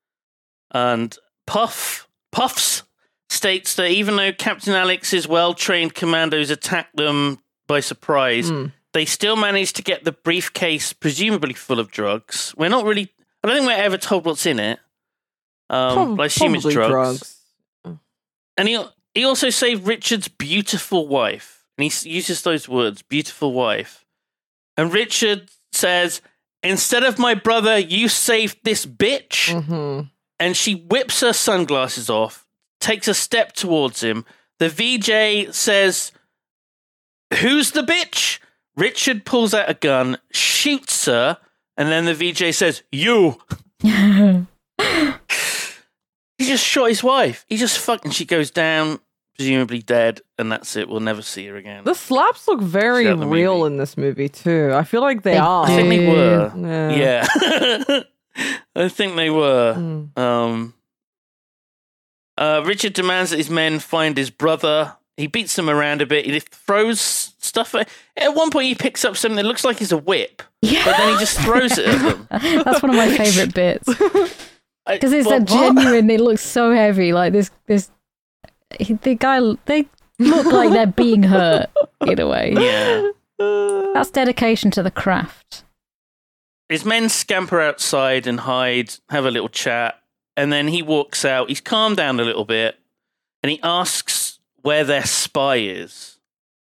and 0.70 1.16
Puff 1.48 2.06
Puffs 2.30 2.84
states 3.28 3.74
that 3.74 3.90
even 3.90 4.14
though 4.14 4.30
Captain 4.32 4.74
Alex's 4.74 5.26
well-trained 5.26 5.96
commandos 5.96 6.50
attacked 6.50 6.96
them 6.96 7.40
by 7.66 7.80
surprise, 7.80 8.48
Mm. 8.48 8.70
they 8.92 9.04
still 9.04 9.34
managed 9.34 9.74
to 9.74 9.82
get 9.82 10.04
the 10.04 10.12
briefcase, 10.12 10.92
presumably 10.92 11.54
full 11.54 11.80
of 11.80 11.90
drugs. 11.90 12.54
We're 12.56 12.68
not 12.68 12.84
really. 12.84 13.12
I 13.42 13.48
don't 13.48 13.56
think 13.56 13.66
we're 13.68 13.76
ever 13.84 13.98
told 13.98 14.24
what's 14.24 14.46
in 14.46 14.58
it. 14.58 14.78
Um, 15.70 15.94
Prob- 16.16 16.20
I 16.20 16.24
assume 16.26 16.54
it's 16.54 16.64
probably 16.64 16.74
drugs. 16.74 17.36
And 18.56 18.68
he 18.68 18.82
he 19.14 19.24
also 19.24 19.50
saved 19.50 19.86
Richard's 19.86 20.28
beautiful 20.28 21.06
wife, 21.06 21.64
and 21.76 21.90
he 21.90 22.10
uses 22.10 22.42
those 22.42 22.68
words, 22.68 23.02
"beautiful 23.02 23.52
wife." 23.52 24.04
And 24.76 24.92
Richard 24.92 25.50
says, 25.72 26.20
"Instead 26.62 27.04
of 27.04 27.18
my 27.18 27.34
brother, 27.34 27.78
you 27.78 28.08
saved 28.08 28.58
this 28.64 28.84
bitch." 28.86 29.52
hmm 29.64 30.08
And 30.40 30.56
she 30.56 30.74
whips 30.74 31.20
her 31.20 31.32
sunglasses 31.32 32.08
off, 32.08 32.46
takes 32.80 33.08
a 33.08 33.14
step 33.14 33.52
towards 33.54 34.02
him. 34.02 34.24
The 34.58 34.68
VJ 34.68 35.52
says, 35.52 36.12
"Who's 37.40 37.72
the 37.72 37.82
bitch?" 37.82 38.38
Richard 38.76 39.24
pulls 39.24 39.52
out 39.54 39.68
a 39.68 39.74
gun, 39.74 40.18
shoots 40.32 41.06
her, 41.06 41.38
and 41.78 41.88
then 41.88 42.04
the 42.04 42.12
VJ 42.14 42.54
says, 42.54 42.82
"You." 42.92 43.38
He 46.38 46.46
just 46.46 46.64
shot 46.64 46.88
his 46.88 47.02
wife. 47.02 47.44
He 47.48 47.56
just 47.56 47.78
fucking. 47.80 48.12
She 48.12 48.24
goes 48.24 48.52
down, 48.52 49.00
presumably 49.36 49.82
dead, 49.82 50.20
and 50.38 50.52
that's 50.52 50.76
it. 50.76 50.88
We'll 50.88 51.00
never 51.00 51.20
see 51.20 51.44
her 51.48 51.56
again. 51.56 51.82
The 51.82 51.94
slaps 51.94 52.46
look 52.46 52.60
very 52.60 53.06
Is 53.06 53.18
the 53.18 53.26
real 53.26 53.58
movie? 53.58 53.72
in 53.72 53.76
this 53.78 53.96
movie 53.96 54.28
too. 54.28 54.70
I 54.72 54.84
feel 54.84 55.00
like 55.00 55.24
they, 55.24 55.32
They 55.32 55.38
are. 55.38 55.64
I 55.64 55.66
think 55.66 55.88
they 55.88 56.06
were. 56.06 56.52
Yeah. 56.56 57.26
Yeah, 57.26 58.00
I 58.76 58.88
think 58.88 59.16
they 59.16 59.30
were. 59.30 59.74
Mm. 59.76 60.16
Um, 60.16 60.74
uh, 62.36 62.62
Richard 62.64 62.92
demands 62.92 63.32
that 63.32 63.38
his 63.38 63.50
men 63.50 63.80
find 63.80 64.16
his 64.16 64.30
brother. 64.30 64.94
He 65.18 65.26
beats 65.26 65.56
them 65.56 65.68
around 65.68 66.00
a 66.00 66.06
bit. 66.06 66.26
He 66.26 66.38
throws 66.38 67.00
stuff. 67.00 67.74
At, 67.74 67.88
at 68.16 68.34
one 68.36 68.50
point, 68.50 68.66
he 68.66 68.76
picks 68.76 69.04
up 69.04 69.16
something 69.16 69.34
that 69.34 69.44
looks 69.44 69.64
like 69.64 69.82
it's 69.82 69.90
a 69.90 69.98
whip, 69.98 70.42
yeah. 70.62 70.84
but 70.84 70.96
then 70.96 71.12
he 71.12 71.18
just 71.18 71.40
throws 71.40 71.76
it 71.76 71.88
at 71.88 71.98
them. 72.00 72.28
That's 72.64 72.80
one 72.80 72.90
of 72.90 72.96
my 72.96 73.14
favourite 73.16 73.52
bits. 73.54 73.88
Because 74.88 75.12
it's 75.12 75.26
what? 75.26 75.44
genuine. 75.44 76.08
It 76.08 76.18
looks 76.18 76.40
so 76.40 76.72
heavy. 76.72 77.12
Like 77.12 77.34
this, 77.34 77.50
this. 77.66 77.90
he- 78.80 78.94
The 78.94 79.16
guy. 79.16 79.38
They 79.66 79.86
look 80.18 80.46
like 80.46 80.70
they're 80.70 80.86
being 80.86 81.24
hurt 81.24 81.66
in 82.06 82.18
a 82.18 82.26
way. 82.26 82.54
Yeah. 82.56 83.10
That's 83.92 84.10
dedication 84.10 84.70
to 84.70 84.82
the 84.82 84.90
craft. 84.90 85.64
His 86.70 86.86
men 86.86 87.10
scamper 87.10 87.60
outside 87.60 88.26
and 88.26 88.40
hide, 88.40 88.94
have 89.10 89.26
a 89.26 89.30
little 89.30 89.50
chat, 89.50 90.00
and 90.38 90.50
then 90.50 90.68
he 90.68 90.80
walks 90.80 91.22
out. 91.22 91.50
He's 91.50 91.60
calmed 91.60 91.98
down 91.98 92.18
a 92.18 92.24
little 92.24 92.46
bit, 92.46 92.78
and 93.42 93.50
he 93.50 93.60
asks 93.62 94.37
where 94.68 94.84
their 94.84 95.06
spy 95.06 95.56
is. 95.56 96.18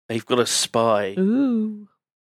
They've 0.09 0.25
got 0.25 0.39
a 0.39 0.47
spy. 0.47 1.17
Ooh. 1.19 1.89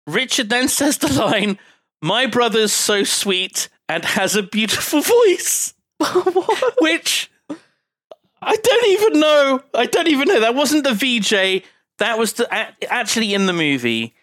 Richard 0.05 0.49
then 0.49 0.67
says 0.67 0.99
the 0.99 1.11
line, 1.11 1.57
My 1.99 2.28
brother's 2.28 2.71
so 2.71 3.03
sweet 3.03 3.69
and 3.89 4.05
has 4.05 4.36
a 4.36 4.43
beautiful 4.43 5.01
voice. 5.01 5.74
Which 6.80 7.32
I 8.39 8.55
don't 8.55 8.88
even 8.88 9.19
know. 9.19 9.63
I 9.74 9.88
don't 9.88 10.09
even 10.09 10.28
know. 10.28 10.41
That 10.41 10.53
wasn't 10.53 10.84
the 10.84 10.93
VJ. 10.93 11.65
That 11.97 12.19
was 12.19 12.34
the, 12.34 12.47
actually 12.88 13.34
in 13.34 13.47
the 13.47 13.53
movie. 13.53 14.13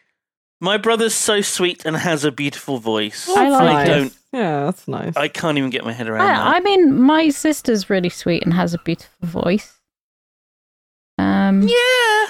My 0.60 0.76
brother's 0.76 1.16
so 1.16 1.40
sweet 1.40 1.84
and 1.84 1.96
has 1.96 2.24
a 2.24 2.30
beautiful 2.30 2.78
voice. 2.78 3.28
I 3.28 3.48
like 3.48 3.76
I 3.76 3.84
don't. 3.86 4.16
Yeah, 4.32 4.66
that's 4.66 4.86
nice. 4.86 5.16
I 5.16 5.26
can't 5.26 5.58
even 5.58 5.70
get 5.70 5.84
my 5.84 5.92
head 5.92 6.06
around 6.06 6.30
I, 6.30 6.32
that. 6.32 6.46
I 6.46 6.60
mean, 6.60 7.00
my 7.00 7.30
sister's 7.30 7.90
really 7.90 8.08
sweet 8.08 8.44
and 8.44 8.54
has 8.54 8.72
a 8.72 8.78
beautiful 8.78 9.26
voice. 9.26 9.79
Um, 11.20 11.62
yeah. 11.62 12.26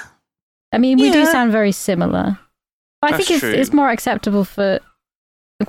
I 0.72 0.78
mean, 0.78 0.98
we 0.98 1.10
do 1.10 1.26
sound 1.26 1.52
very 1.52 1.72
similar. 1.72 2.38
I 3.02 3.10
That's 3.10 3.16
think 3.26 3.30
it's 3.30 3.40
true. 3.40 3.50
it's 3.50 3.72
more 3.72 3.90
acceptable 3.90 4.44
for 4.44 4.78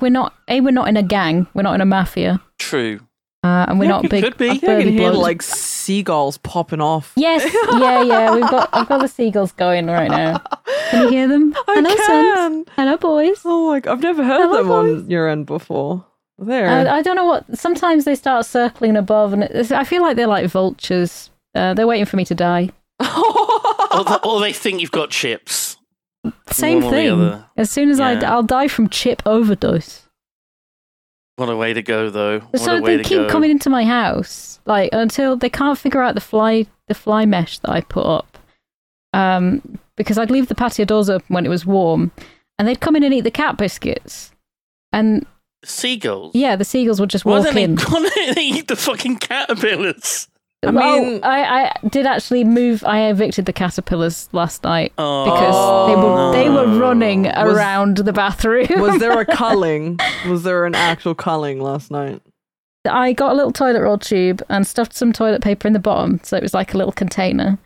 we're 0.02 0.10
not 0.10 0.34
a 0.48 0.62
we're 0.62 0.72
not 0.72 0.88
in 0.88 0.98
a 0.98 1.04
gang, 1.04 1.48
we're 1.54 1.64
not 1.64 1.76
in 1.76 1.82
a 1.82 1.86
mafia, 1.86 2.42
True. 2.60 3.00
uh, 3.44 3.66
and 3.68 3.80
we're 3.80 3.86
Yeah, 3.86 3.92
not 3.92 4.06
it 4.06 4.12
big. 4.12 4.24
could 4.24 4.38
be. 4.38 4.50
I 4.50 4.58
think 4.58 4.64
I 4.64 4.68
can 4.68 4.78
burly 4.84 4.92
hear 4.92 5.12
blokes. 5.12 5.24
like 5.24 5.42
seagulls 5.42 6.38
popping 6.40 6.82
off. 6.82 7.14
Yes, 7.16 7.44
yeah, 7.74 8.02
yeah. 8.04 8.34
We've 8.36 8.50
got 8.50 8.70
I've 8.74 8.88
got 8.88 9.00
the 9.02 9.08
seagulls 9.08 9.54
going 9.54 9.88
right 9.88 10.10
now. 10.12 10.40
Can 10.90 11.04
you 11.04 11.10
hear 11.10 11.28
them? 11.28 11.54
I 11.68 11.74
Hello, 11.76 11.90
sons. 11.90 12.68
can. 12.68 12.76
Hello, 12.76 12.98
boys. 12.98 13.42
Oh 13.46 13.70
my! 13.72 13.80
god, 13.80 13.92
I've 13.94 14.04
never 14.04 14.24
heard 14.24 14.42
Hello, 14.42 14.58
them 14.58 14.72
on 14.72 15.10
your 15.10 15.28
end 15.30 15.46
before. 15.46 16.06
There. 16.38 16.68
Uh, 16.68 16.94
I 16.94 17.02
don't 17.02 17.16
know 17.16 17.26
what. 17.26 17.46
Sometimes 17.58 18.04
they 18.06 18.16
start 18.16 18.46
circling 18.46 18.98
above, 18.98 19.32
and 19.34 19.44
it's, 19.44 19.72
I 19.72 19.84
feel 19.86 20.02
like 20.02 20.16
they're 20.18 20.28
like 20.28 20.48
vultures. 20.50 21.30
Uh, 21.56 21.74
they're 21.74 21.88
waiting 21.88 22.06
for 22.06 22.18
me 22.18 22.26
to 22.26 22.36
die. 22.36 22.70
Or, 23.02 24.04
the, 24.06 24.20
or 24.24 24.40
they 24.40 24.54
think 24.54 24.80
you've 24.82 24.92
got 24.92 25.10
chips. 25.10 25.78
Same 26.52 26.82
One 26.82 26.92
thing. 26.94 27.44
As 27.58 27.70
soon 27.70 27.90
as 27.90 28.00
I, 28.00 28.14
Yeah. 28.14 28.32
I'll 28.34 28.44
die 28.44 28.68
from 28.68 28.88
chip 28.90 29.22
overdose. 29.26 30.08
What 31.36 31.50
a 31.50 31.56
way 31.56 31.74
to 31.74 31.82
go, 31.82 32.10
though. 32.10 32.40
What 32.40 32.62
so 32.62 32.78
a 32.78 32.82
way 32.82 32.98
they 32.98 33.04
keep 33.04 33.18
go. 33.18 33.30
coming 33.30 33.52
into 33.52 33.70
my 33.70 33.84
house, 33.84 34.60
like 34.66 34.90
until 34.94 35.36
they 35.36 35.50
can't 35.50 35.78
figure 35.78 36.02
out 36.02 36.14
the 36.16 36.22
fly 36.22 36.68
the 36.88 36.94
fly 36.94 37.26
mesh 37.26 37.58
that 37.60 37.72
I 37.72 37.82
put 37.82 38.06
up. 38.06 38.38
Um, 39.14 39.80
because 39.98 40.18
I'd 40.18 40.32
leave 40.32 40.48
the 40.48 40.56
patio 40.56 40.86
doors 40.86 41.10
open 41.10 41.26
when 41.34 41.46
it 41.46 41.50
was 41.50 41.66
warm, 41.66 42.12
and 42.60 42.68
they'd 42.68 42.80
come 42.80 42.96
in 42.96 43.04
and 43.04 43.14
eat 43.14 43.22
the 43.22 43.32
cat 43.32 43.58
biscuits. 43.58 44.32
And 44.94 45.26
Seagulls. 45.64 46.34
yeah, 46.36 46.56
the 46.56 46.64
seagulls 46.66 47.00
would 47.00 47.10
just 47.10 47.26
Why 47.26 47.40
walk 47.40 47.54
they 47.54 47.64
in. 47.64 47.76
gone 47.90 48.06
eat 48.38 48.68
the 48.68 48.76
fucking 48.76 49.18
caterpillars? 49.18 50.28
I 50.64 50.70
Well, 50.70 51.04
mean- 51.04 51.24
I, 51.24 51.44
I 51.84 51.88
did 51.90 52.06
actually 52.06 52.44
move. 52.44 52.84
I 52.86 53.10
evicted 53.10 53.46
the 53.48 53.54
caterpillars 53.54 54.30
last 54.32 54.64
night 54.64 54.94
Oh, 54.98 55.26
because 55.26 55.88
they 55.88 55.96
were 55.96 56.32
they 56.34 56.50
were 56.72 56.80
running 56.80 57.24
Was- 57.24 57.34
around 57.56 57.98
the 57.98 58.14
bathroom. 58.14 58.68
Was 58.80 59.00
there 59.00 59.20
a 59.20 59.26
culling? 59.36 59.98
Was 60.28 60.44
there 60.44 60.66
an 60.66 60.76
actual 60.76 61.16
culling 61.16 61.60
last 61.62 61.90
night? 61.90 62.22
I 62.90 63.14
got 63.14 63.32
a 63.32 63.36
little 63.36 63.52
toilet 63.52 63.82
roll 63.82 63.98
tube 63.98 64.42
and 64.50 64.66
stuffed 64.66 64.94
some 64.94 65.14
toilet 65.14 65.42
paper 65.44 65.68
in 65.68 65.74
the 65.74 65.80
bottom, 65.80 66.20
so 66.24 66.36
it 66.38 66.44
was 66.44 66.54
like 66.54 66.74
a 66.74 66.78
little 66.78 66.92
container. 66.94 67.58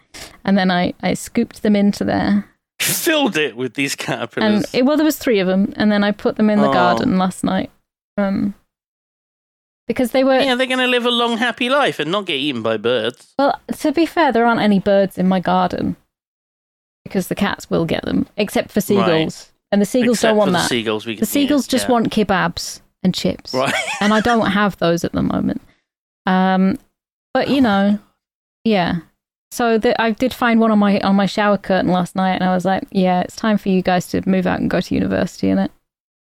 And 0.45 0.57
then 0.57 0.71
I, 0.71 0.93
I 1.01 1.13
scooped 1.13 1.63
them 1.63 1.75
into 1.75 2.03
there. 2.03 2.49
Filled 2.81 3.37
it 3.37 3.55
with 3.55 3.75
these 3.75 3.93
And 3.93 3.99
caterpillars. 3.99 4.65
it, 4.73 4.83
well, 4.85 4.97
there 4.97 5.05
was 5.05 5.17
three 5.17 5.39
of 5.39 5.47
them, 5.47 5.73
and 5.77 5.89
then 5.91 6.03
I 6.03 6.11
put 6.11 6.35
them 6.35 6.49
in 6.49 6.59
the 6.59 6.69
Oh. 6.69 6.73
garden 6.73 7.17
last 7.17 7.43
night. 7.45 7.71
Um, 8.17 8.55
because 9.88 10.11
they 10.11 10.23
were 10.23 10.39
yeah, 10.39 10.55
they're 10.55 10.67
going 10.67 10.79
to 10.79 10.88
live 10.88 11.05
a 11.05 11.11
long, 11.11 11.38
happy 11.38 11.69
life 11.69 11.99
and 11.99 12.11
not 12.11 12.25
get 12.25 12.36
eaten 12.36 12.61
by 12.61 12.77
birds. 12.77 13.33
well. 13.38 13.59
To 13.77 13.91
be 13.91 14.05
fair, 14.05 14.31
there 14.31 14.45
aren't 14.45 14.61
any 14.61 14.79
birds 14.79 15.17
in 15.17 15.27
my 15.27 15.39
garden 15.39 15.95
because 17.03 17.27
the 17.27 17.36
cats 17.36 17.69
will 17.69 17.86
get 17.86 18.03
them, 18.03 18.27
except 18.38 18.71
for 18.71 18.81
seagulls. 18.81 19.51
And 19.71 19.81
the 19.81 19.86
seagulls 19.86 20.17
Except 20.17 20.31
don't 20.31 20.38
want 20.38 20.51
that. 20.53 20.63
The 20.63 20.67
seagulls, 20.67 21.05
we 21.05 21.13
The 21.13 21.19
can 21.19 21.25
seagulls 21.27 21.67
just 21.67 21.86
yeah. 21.86 21.91
want 21.91 22.09
kebabs 22.09 22.81
and 23.03 23.13
chips. 23.13 23.53
Right. 23.53 23.73
and 24.01 24.13
I 24.13 24.21
don't 24.21 24.51
have 24.51 24.77
those 24.77 25.03
at 25.03 25.11
the 25.11 25.21
moment. 25.21 25.61
Um, 26.25 26.77
but 27.33 27.49
you 27.49 27.61
know, 27.61 27.99
yeah. 28.63 28.99
So 29.51 29.77
the, 29.77 29.99
I 30.01 30.11
did 30.11 30.33
find 30.33 30.59
one 30.59 30.71
on 30.71 30.79
my 30.79 30.99
on 30.99 31.15
my 31.15 31.25
shower 31.25 31.57
curtain 31.57 31.91
last 31.91 32.15
night, 32.15 32.36
and 32.36 32.43
I 32.43 32.53
was 32.53 32.65
like, 32.65 32.88
yeah, 32.91 33.21
it's 33.21 33.36
time 33.36 33.57
for 33.57 33.69
you 33.69 33.81
guys 33.81 34.07
to 34.07 34.27
move 34.27 34.47
out 34.47 34.59
and 34.59 34.69
go 34.69 34.81
to 34.81 34.95
university, 34.95 35.49
in 35.49 35.59
it. 35.59 35.71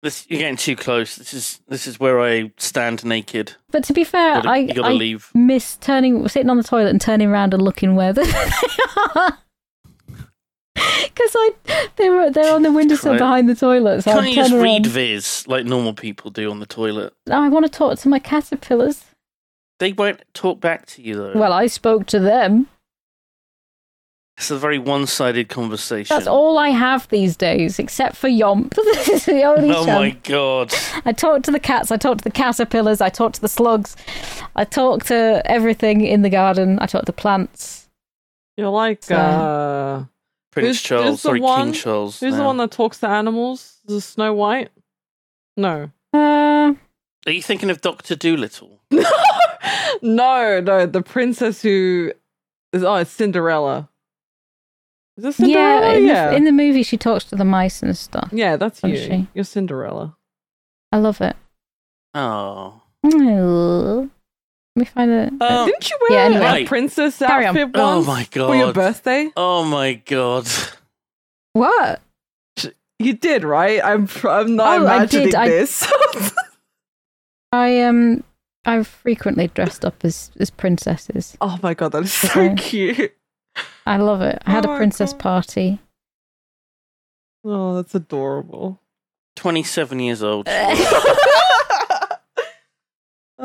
This, 0.04 0.26
you're 0.30 0.39
getting 0.39 0.58
too 0.58 0.76
close. 0.76 1.16
This 1.16 1.34
is 1.34 1.62
this 1.70 1.88
is 1.88 1.97
where 1.97 2.20
I 2.20 2.51
stand 2.58 3.06
naked. 3.06 3.54
But 3.72 3.86
to 3.86 3.93
be 3.93 4.04
fair, 4.04 4.36
gotta, 4.36 4.49
I 4.49 4.58
you 4.58 4.74
gotta 4.74 4.89
I 4.89 4.91
leave. 4.91 5.32
miss 5.34 5.78
turning 5.78 6.28
sitting 6.28 6.49
on 6.49 6.58
the 6.58 6.64
toilet 6.64 6.89
and 6.89 6.99
turning 6.99 7.30
around 7.30 7.54
and 7.54 7.64
looking 7.64 7.95
where 7.95 8.12
they 8.14 8.22
are. 8.24 9.38
Because 10.76 11.36
I, 11.36 11.51
they 11.95 12.10
were 12.10 12.30
they're 12.32 12.54
on 12.54 12.64
the 12.64 12.72
windowsill 12.74 13.14
behind 13.18 13.47
the 13.47 13.56
toilet, 13.56 14.04
so 14.04 14.12
Can't 14.12 14.26
I 14.26 14.30
you 14.30 14.36
just 14.36 14.51
around. 14.51 14.62
read 14.64 14.86
Viz 14.88 15.47
like 15.47 15.66
normal 15.66 15.93
people 15.93 16.32
do 16.32 16.51
on 16.51 16.60
the 16.60 16.66
toilet? 16.66 17.14
I 17.32 17.47
want 17.47 17.66
to 17.66 17.72
talk 17.72 17.97
to 17.99 18.10
my 18.10 18.20
caterpillars. 18.20 19.06
They 19.80 19.93
won't 19.93 20.22
talk 20.34 20.60
back 20.60 20.86
to 20.88 21.01
you 21.01 21.16
though. 21.16 21.34
Well, 21.36 21.54
I 21.54 21.68
spoke 21.68 22.08
to 22.08 22.20
them. 22.20 22.68
It's 24.44 24.52
a 24.52 24.58
very 24.58 24.78
one-sided 24.78 25.48
conversation. 25.48 26.14
That's 26.14 26.28
all 26.28 26.58
I 26.58 26.68
have 26.68 27.08
these 27.08 27.38
days, 27.38 27.80
except 27.80 28.18
for 28.18 28.28
Yomp. 28.28 28.72
this 28.76 29.08
is 29.08 29.26
the 29.26 29.44
only 29.44 29.74
Oh 29.74 29.86
my 29.86 30.10
god! 30.24 30.74
I 31.06 31.14
talk 31.14 31.44
to 31.44 31.52
the 31.52 31.62
cats, 31.62 31.91
I 31.94 31.96
talk 31.96 32.18
to 32.18 32.24
the 32.26 32.30
caterpillars, 32.30 33.00
I 33.00 33.08
talk 33.08 33.32
to 33.34 33.39
the 33.39 33.48
slugs, 33.48 33.96
I 34.58 34.66
talk 34.66 35.06
to 35.06 35.41
everything 35.46 36.02
in 36.02 36.24
the 36.24 36.30
garden, 36.30 36.78
I 36.82 36.88
talk 36.88 37.06
to 37.06 37.14
plants. 37.14 37.88
You're 38.58 38.68
like, 38.68 39.04
So- 39.04 39.16
uh, 39.16 40.04
Prince 40.52 40.68
Who's- 40.68 40.82
Charles, 40.82 41.06
who's 41.06 41.22
the 41.22 41.28
sorry, 41.30 41.39
one- 41.39 41.72
King 41.72 41.82
Charles. 41.82 42.20
who's 42.20 42.36
the 42.36 42.44
one 42.44 42.58
that 42.58 42.72
talks 42.72 43.00
to 43.00 43.08
animals? 43.08 43.78
Is 43.88 43.96
it 43.96 44.02
Snow 44.02 44.34
White? 44.34 44.72
No. 45.56 45.89
Uh, 46.14 46.74
Are 47.26 47.32
you 47.32 47.41
thinking 47.41 47.70
of 47.70 47.80
Doctor 47.80 48.18
Dolittle? 48.18 48.82
no, 50.02 50.60
no, 50.60 50.86
the 50.86 51.02
princess 51.02 51.62
who 51.62 52.12
is 52.74 52.84
oh, 52.84 52.96
it's 52.96 53.12
Cinderella. 53.12 53.88
Is 55.18 55.39
it 55.39 55.47
yeah, 55.47 55.91
in, 55.93 56.05
Yeah, 56.07 56.30
The, 56.32 56.36
in 56.38 56.43
the 56.45 56.51
movie, 56.51 56.82
she 56.84 56.97
talks 56.97 57.24
to 57.26 57.36
the 57.36 57.45
mice 57.45 57.84
and 57.84 57.95
stuff. 57.97 58.30
yeah, 58.32 58.55
that's 58.55 58.82
you. 58.84 58.95
she? 58.97 59.28
You're 59.34 59.43
Cinderella. 59.43 60.16
I 60.91 60.97
love 60.97 61.22
it. 61.22 61.36
Oh, 62.16 62.82
Let 63.03 64.09
me 64.76 64.86
find 64.86 65.11
it. 65.11 65.34
Oh. 65.41 65.66
Didn't 65.66 65.89
you 65.89 65.97
wear 66.09 66.20
yeah, 66.20 66.26
anyway. 66.26 66.41
a 66.41 66.43
Right. 66.45 66.68
princess 66.68 67.18
Carry 67.20 67.45
on. 67.45 67.57
outfit 67.57 67.72
Oh 67.76 67.95
once 67.97 68.07
my 68.07 68.24
for 68.24 68.55
your 68.55 68.68
God. 68.68 68.76
birthday? 68.76 69.30
oh 69.38 69.64
my 69.66 69.93
god! 69.93 70.47
What? 71.53 72.01
You 72.99 73.14
did, 73.14 73.43
right? 73.43 73.82
I'm 73.84 74.07
I'm 74.24 74.55
not 74.55 74.82
Oh, 74.82 74.86
I 74.88 74.95
imagining 74.97 75.26
did, 75.28 75.36
I- 75.36 75.47
this. 75.49 75.91
I 77.51 77.82
um, 77.82 78.24
I've 78.66 78.88
frequently 78.88 79.47
dressed 79.49 79.84
up 79.86 80.03
as 80.03 80.32
as 80.39 80.49
princesses. 80.49 81.38
oh 81.41 81.59
my 81.61 81.74
god, 81.74 81.91
that 81.91 82.03
is 82.03 82.14
so 82.14 82.41
Okay. 82.41 82.55
cute. 82.55 83.14
I 83.86 83.97
love 83.97 84.22
it. 84.22 84.41
I 84.45 84.51
had 84.51 84.66
Oh 84.66 84.74
a 84.74 84.78
princess 84.78 85.12
God. 85.14 85.20
party. 85.20 85.80
Oh, 87.43 87.76
that's 87.76 87.93
adorable. 87.93 88.80
Twenty-seven 89.36 89.99
years 89.99 90.24
old. 90.24 90.47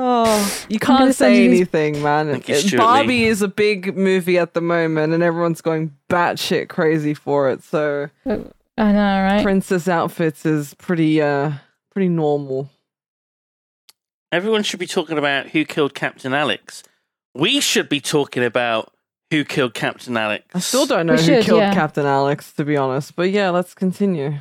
Oh, 0.00 0.66
you 0.68 0.78
gonna 0.78 0.98
can't 1.06 1.14
say 1.14 1.42
you 1.42 1.50
these- 1.50 1.60
anything, 1.60 2.02
man. 2.02 2.30
Thank 2.40 2.48
you, 2.70 2.78
Barbie 2.78 3.08
Lee. 3.08 3.24
is 3.24 3.42
a 3.42 3.48
big 3.48 3.96
movie 3.96 4.38
at 4.38 4.54
the 4.54 4.60
moment, 4.60 5.12
and 5.12 5.22
everyone's 5.22 5.60
going 5.60 5.96
batshit 6.08 6.68
crazy 6.68 7.14
for 7.14 7.50
it. 7.50 7.64
So, 7.64 8.08
I 8.26 8.92
know, 8.92 9.22
right? 9.22 9.42
princess 9.42 9.88
outfits 9.88 10.46
is 10.46 10.74
pretty, 10.74 11.20
uh, 11.20 11.52
pretty 11.90 12.08
normal. 12.10 12.70
Everyone 14.30 14.62
should 14.62 14.78
be 14.78 14.86
talking 14.86 15.18
about 15.18 15.48
who 15.48 15.64
killed 15.64 15.94
Captain 15.94 16.32
Alex. 16.34 16.84
We 17.34 17.58
should 17.60 17.88
be 17.88 18.00
talking 18.00 18.44
about 18.44 18.92
who 19.30 19.44
killed 19.44 19.74
Captain 19.74 20.16
Alex. 20.16 20.44
I 20.54 20.58
still 20.60 20.86
don't 20.86 21.06
know 21.06 21.12
We 21.14 21.18
who 21.20 21.24
should, 21.24 21.44
killed 21.44 21.60
yeah. 21.60 21.74
Captain 21.74 22.06
Alex, 22.06 22.52
to 22.54 22.64
be 22.64 22.76
honest. 22.76 23.14
But 23.16 23.30
yeah, 23.30 23.50
let's 23.50 23.74
continue. 23.74 24.38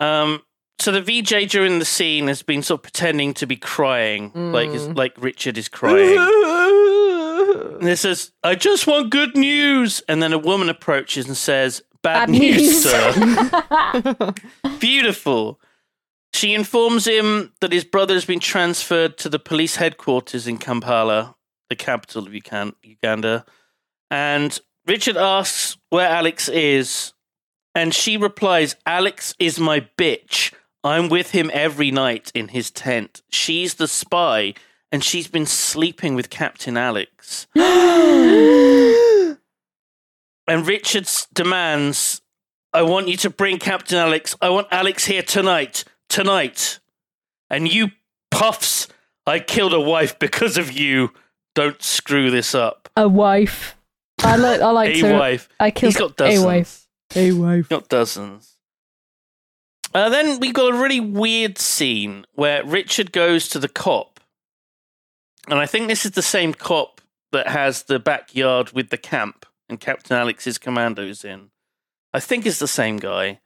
Um, 0.00 0.42
so 0.78 0.90
the 0.90 1.00
VJ 1.00 1.48
during 1.50 1.78
the 1.78 1.84
scene 1.84 2.26
has 2.28 2.42
been 2.42 2.62
sort 2.62 2.78
of 2.80 2.82
pretending 2.82 3.34
to 3.34 3.46
be 3.46 3.56
crying, 3.56 4.32
like 4.34 4.70
his, 4.70 4.88
Mm. 4.88 4.96
like 4.96 5.12
Richard 5.16 5.56
is 5.58 5.68
crying. 5.68 6.18
and 7.80 7.88
it 7.88 7.98
says, 7.98 8.32
"I 8.42 8.54
just 8.56 8.86
want 8.86 9.10
good 9.10 9.36
news," 9.36 10.02
and 10.08 10.22
then 10.22 10.32
a 10.32 10.38
woman 10.38 10.68
approaches 10.68 11.26
and 11.28 11.36
says, 11.36 11.82
"Bad, 12.02 12.26
Bad 12.26 12.30
news, 12.30 12.56
news. 12.56 12.82
sir." 12.82 14.34
Beautiful. 14.80 15.60
She 16.34 16.54
informs 16.54 17.06
him 17.06 17.52
that 17.60 17.72
his 17.72 17.84
brother 17.84 18.14
has 18.14 18.24
been 18.24 18.40
transferred 18.40 19.18
to 19.18 19.28
the 19.28 19.38
police 19.38 19.76
headquarters 19.76 20.48
in 20.48 20.58
Kampala, 20.58 21.36
the 21.72 21.76
capital 21.76 22.26
of 22.26 22.34
Uganda. 22.34 23.46
And 24.10 24.58
Richard 24.86 25.16
asks 25.16 25.78
where 25.88 26.06
Alex 26.06 26.50
is, 26.50 27.14
and 27.74 27.94
she 27.94 28.18
replies, 28.18 28.76
Alex 28.84 29.34
is 29.38 29.58
my 29.58 29.80
bitch. 29.96 30.52
I'm 30.84 31.08
with 31.08 31.30
him 31.30 31.50
every 31.54 31.90
night 31.90 32.30
in 32.34 32.48
his 32.48 32.70
tent. 32.70 33.22
She's 33.30 33.74
the 33.74 33.88
spy, 33.88 34.52
and 34.90 35.02
she's 35.02 35.28
been 35.28 35.46
sleeping 35.46 36.14
with 36.14 36.28
Captain 36.28 36.76
Alex. 36.76 37.46
And 40.48 40.66
Richard 40.66 41.08
demands, 41.32 42.20
I 42.72 42.82
want 42.82 43.06
you 43.06 43.16
to 43.18 43.30
bring 43.30 43.58
Captain 43.58 43.96
Alex. 43.96 44.34
I 44.42 44.50
want 44.50 44.66
Alex 44.72 45.04
here 45.04 45.22
tonight. 45.22 45.84
Tonight. 46.08 46.80
And 47.48 47.72
you 47.72 47.92
puffs, 48.32 48.88
I 49.24 49.38
killed 49.38 49.72
a 49.72 49.80
wife 49.80 50.18
because 50.18 50.58
of 50.58 50.72
you. 50.72 51.12
Don't 51.54 51.82
screw 51.82 52.30
this 52.30 52.54
up. 52.54 52.88
a 52.96 53.08
wife. 53.08 53.76
I 54.22 54.36
like. 54.36 54.60
I 54.60 54.70
like 54.70 54.90
A 54.96 55.00
to. 55.00 55.12
wife. 55.18 55.48
I 55.58 55.70
killed 55.70 55.92
He's 55.92 55.98
got 56.00 56.16
dozens. 56.16 56.42
a 56.42 56.46
wife. 56.46 56.86
A 57.16 57.32
wife. 57.32 57.68
Got 57.68 57.88
dozens. 57.88 58.56
Uh, 59.94 60.08
then 60.08 60.40
we 60.40 60.52
got 60.52 60.72
a 60.72 60.76
really 60.76 61.00
weird 61.00 61.58
scene 61.58 62.24
where 62.34 62.64
Richard 62.64 63.12
goes 63.12 63.48
to 63.48 63.58
the 63.58 63.68
cop. 63.68 64.20
And 65.48 65.58
I 65.58 65.66
think 65.66 65.88
this 65.88 66.04
is 66.06 66.12
the 66.12 66.22
same 66.22 66.54
cop 66.54 67.00
that 67.32 67.48
has 67.48 67.82
the 67.84 67.98
backyard 67.98 68.72
with 68.72 68.88
the 68.90 68.96
camp 68.96 69.44
and 69.68 69.80
Captain 69.80 70.16
Alex's 70.16 70.56
commandos 70.56 71.24
in. 71.24 71.50
I 72.14 72.20
think 72.20 72.46
it's 72.46 72.58
the 72.58 72.68
same 72.68 72.98
guy. 72.98 73.40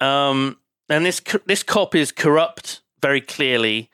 Um, 0.00 0.58
and 0.88 1.04
this 1.04 1.20
this 1.46 1.62
cop 1.62 1.94
is 1.94 2.12
corrupt 2.12 2.80
very 3.02 3.20
clearly. 3.20 3.90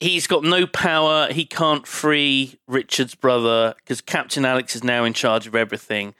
He's 0.00 0.26
got 0.28 0.44
no 0.44 0.66
power. 0.66 1.28
He 1.32 1.44
can't 1.44 1.86
free 1.86 2.58
Richard's 2.68 3.14
brother 3.16 3.74
because 3.78 4.00
Captain 4.00 4.44
Alex 4.44 4.76
is 4.76 4.84
now 4.84 5.04
in 5.04 5.12
charge 5.12 5.46
of 5.46 5.54
everything. 5.56 6.14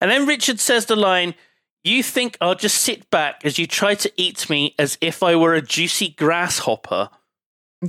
And 0.00 0.10
then 0.10 0.26
Richard 0.26 0.60
says 0.60 0.86
the 0.86 0.94
line, 0.96 1.34
You 1.82 2.02
think 2.02 2.36
I'll 2.40 2.54
just 2.54 2.76
sit 2.78 3.10
back 3.10 3.40
as 3.44 3.58
you 3.58 3.66
try 3.66 3.94
to 3.96 4.12
eat 4.16 4.48
me 4.48 4.74
as 4.78 4.96
if 5.00 5.22
I 5.22 5.34
were 5.34 5.54
a 5.54 5.62
juicy 5.62 6.10
grasshopper? 6.10 7.10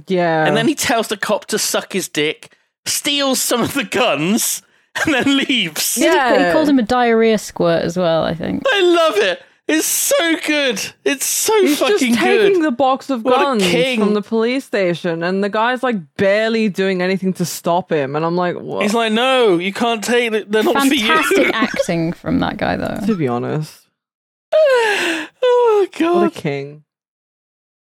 Yeah. 0.08 0.46
And 0.46 0.58
then 0.58 0.68
he 0.68 0.76
tells 0.76 1.08
the 1.08 1.18
cop 1.18 1.46
to 1.46 1.60
suck 1.60 1.94
his 1.94 2.10
dick, 2.10 2.56
steals 2.86 3.40
some 3.42 3.62
of 3.62 3.74
the 3.74 3.84
guns, 3.84 4.62
and 5.06 5.14
then 5.14 5.38
leaves. 5.38 5.96
He- 5.96 6.02
He, 6.02 6.08
Yeah. 6.08 6.52
called 6.52 6.68
him 6.70 6.80
a 6.80 6.84
diarrhea 6.84 7.38
squirt 7.38 7.84
as 7.84 7.96
well. 7.98 8.24
I 8.24 8.34
think. 8.34 8.64
I 8.66 8.82
love 8.82 9.18
it. 9.18 9.44
It's 9.68 9.86
so 9.86 10.36
good. 10.46 10.82
It's 11.04 11.26
so 11.26 11.52
fucking 11.52 11.62
good. 11.62 11.68
He's 11.68 11.80
fucking 11.80 12.08
just 12.14 12.20
taking 12.22 12.54
good. 12.62 12.64
the 12.64 12.72
box 12.72 13.10
of 13.10 13.26
What 13.26 13.36
guns 13.36 13.64
from 13.98 14.14
the 14.14 14.22
police 14.22 14.64
station, 14.64 15.24
and 15.24 15.44
the 15.44 15.50
guy's 15.50 15.84
like 15.84 15.98
barely 16.16 16.70
doing 16.70 17.02
anything 17.02 17.34
to 17.34 17.44
stop 17.46 17.92
him. 17.92 18.16
And 18.16 18.24
I'm 18.26 18.38
like, 18.38 18.56
what? 18.58 18.84
He's 18.84 18.94
like, 18.94 19.12
No, 19.12 19.58
you 19.58 19.74
can't 19.74 20.02
take 20.04 20.32
it. 20.32 20.50
They're 20.52 20.64
not 20.64 20.74
for 20.76 20.96
Fantastic 20.96 21.38
you. 21.38 21.52
acting 21.54 22.14
from 22.14 22.40
that 22.40 22.56
guy, 22.56 22.78
though. 22.78 23.06
to 23.06 23.16
be 23.16 23.28
honest, 23.28 23.88
oh, 24.54 25.88
god, 25.98 26.16
what 26.16 26.38
a 26.38 26.42
king. 26.42 26.84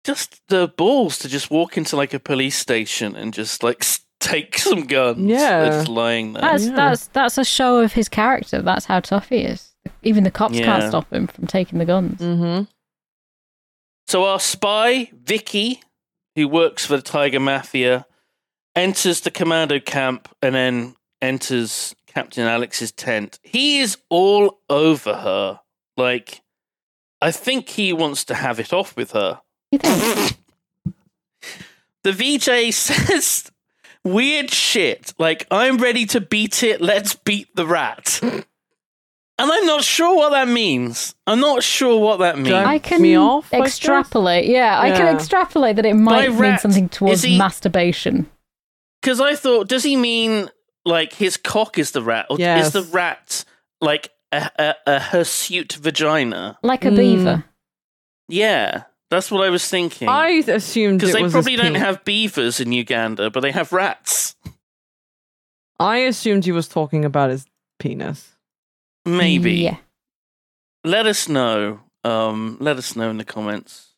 Just 0.05 0.41
the 0.49 0.69
balls 0.77 1.19
to 1.19 1.29
just 1.29 1.51
walk 1.51 1.77
into 1.77 1.97
like 1.97 2.15
a 2.15 2.21
police 2.21 2.57
station 2.57 3.17
and 3.17 3.35
just 3.35 3.63
like 3.63 3.85
take 4.21 4.57
some 4.59 4.87
guns. 4.87 5.19
Yeah. 5.19 5.63
They're 5.63 5.73
just 5.73 5.89
lying 5.89 6.33
there. 6.33 6.43
That's 6.43 6.65
Yeah. 6.67 6.75
that's 6.77 7.07
that's 7.09 7.39
a 7.39 7.45
show 7.45 7.79
of 7.81 7.93
his 7.93 8.09
character. 8.09 8.63
That's 8.63 8.87
how 8.87 9.01
tough 9.01 9.29
he 9.29 9.39
is. 9.39 9.66
Even 10.07 10.25
the 10.25 10.31
cops 10.31 10.55
Yeah. 10.55 10.65
can't 10.65 10.89
stop 10.89 11.13
him 11.13 11.27
from 11.27 11.47
taking 11.47 11.79
the 11.79 11.85
guns. 11.85 12.21
Mm-hmm. 12.21 12.65
So 14.07 14.25
our 14.25 14.39
spy, 14.39 15.11
Vicky, 15.13 15.83
who 16.37 16.47
works 16.47 16.87
for 16.87 16.97
the 16.97 17.03
Tiger 17.03 17.41
Mafia, 17.41 18.07
enters 18.77 19.21
the 19.23 19.31
commando 19.33 19.81
camp 19.81 20.29
and 20.41 20.55
then 20.55 20.95
enters 21.21 21.97
Captain 22.07 22.47
Alex's 22.47 22.93
tent. 22.93 23.41
He 23.43 23.81
is 23.81 23.97
all 24.09 24.61
over 24.71 25.13
her. 25.15 25.61
Like, 25.97 26.43
I 27.21 27.33
think 27.33 27.69
he 27.71 27.93
wants 27.93 28.25
to 28.27 28.35
have 28.35 28.61
it 28.61 28.73
off 28.73 28.97
with 28.97 29.11
her. 29.13 29.41
You 29.73 29.79
think? 29.79 30.37
The 32.05 32.13
VJ 32.13 32.73
says 32.75 33.51
weird 34.05 34.51
shit 34.51 35.15
like, 35.19 35.49
I'm 35.51 35.79
ready 35.79 36.07
to 36.07 36.21
beat 36.21 36.63
it, 36.63 36.81
let's 36.81 37.17
beat 37.17 37.57
the 37.57 37.67
rat. 37.67 38.21
and 39.39 39.51
I'm 39.51 39.67
not 39.67 39.83
sure 39.85 40.17
what 40.17 40.31
that 40.31 40.49
means. 40.49 41.15
I'm 41.27 41.41
not 41.41 41.63
sure 41.63 42.01
what 42.01 42.19
that 42.19 42.37
means. 42.37 42.49
Jack 42.49 42.67
I 42.67 42.79
can 42.79 43.03
me 43.03 43.17
off, 43.17 43.53
I 43.53 43.59
guess? 43.59 43.67
extrapolate. 43.69 44.47
Yeah, 44.47 44.79
I 44.81 44.91
can 44.91 45.15
extrapolate 45.15 45.77
that 45.77 45.87
it 45.87 45.95
might 45.95 46.33
mean 46.33 46.59
something 46.59 46.89
towards 46.89 47.23
he- 47.23 47.37
masturbation. 47.39 48.29
Because 49.03 49.21
I 49.21 49.35
thought, 49.37 49.69
does 49.69 49.83
he 49.85 49.97
mean 49.97 50.51
like 50.85 51.13
his 51.13 51.37
cock 51.37 51.79
is 51.79 51.91
the 51.93 52.03
rat, 52.03 52.27
or 52.31 52.39
Yes. 52.39 52.67
is 52.69 52.73
the 52.73 52.83
rat 52.83 53.45
like 53.81 54.11
a, 54.33 54.51
a, 54.59 54.75
a 54.87 55.01
hirsute 55.01 55.75
vagina? 55.75 56.59
Like 56.63 56.85
a 56.85 56.89
Mm. 56.89 56.97
beaver. 56.97 57.45
Yeah, 58.29 58.85
that's 59.11 59.31
what 59.31 59.45
I 59.45 59.51
was 59.51 59.69
thinking. 59.69 60.09
I 60.09 60.29
assumed 60.49 60.99
Because 61.01 61.15
they 61.15 61.23
was 61.23 61.33
probably 61.33 61.53
his 61.53 61.61
don't 61.61 61.73
penis. 61.75 61.83
have 61.83 62.05
beavers 62.05 62.59
in 62.59 62.73
Uganda, 62.73 63.31
but 63.31 63.41
they 63.41 63.53
have 63.53 63.73
rats. 63.73 64.35
I 65.79 65.99
assumed 65.99 66.45
he 66.45 66.53
was 66.53 66.69
talking 66.69 67.05
about 67.05 67.31
his 67.31 67.47
penis. 67.79 68.33
Maybe. 69.07 69.53
Yeah. 69.53 69.77
Let 70.85 71.07
us 71.07 71.29
know. 71.29 71.81
Um, 72.05 72.59
let 72.61 72.77
us 72.77 72.95
know 72.97 73.09
in 73.09 73.17
the 73.17 73.25
comments. 73.25 73.95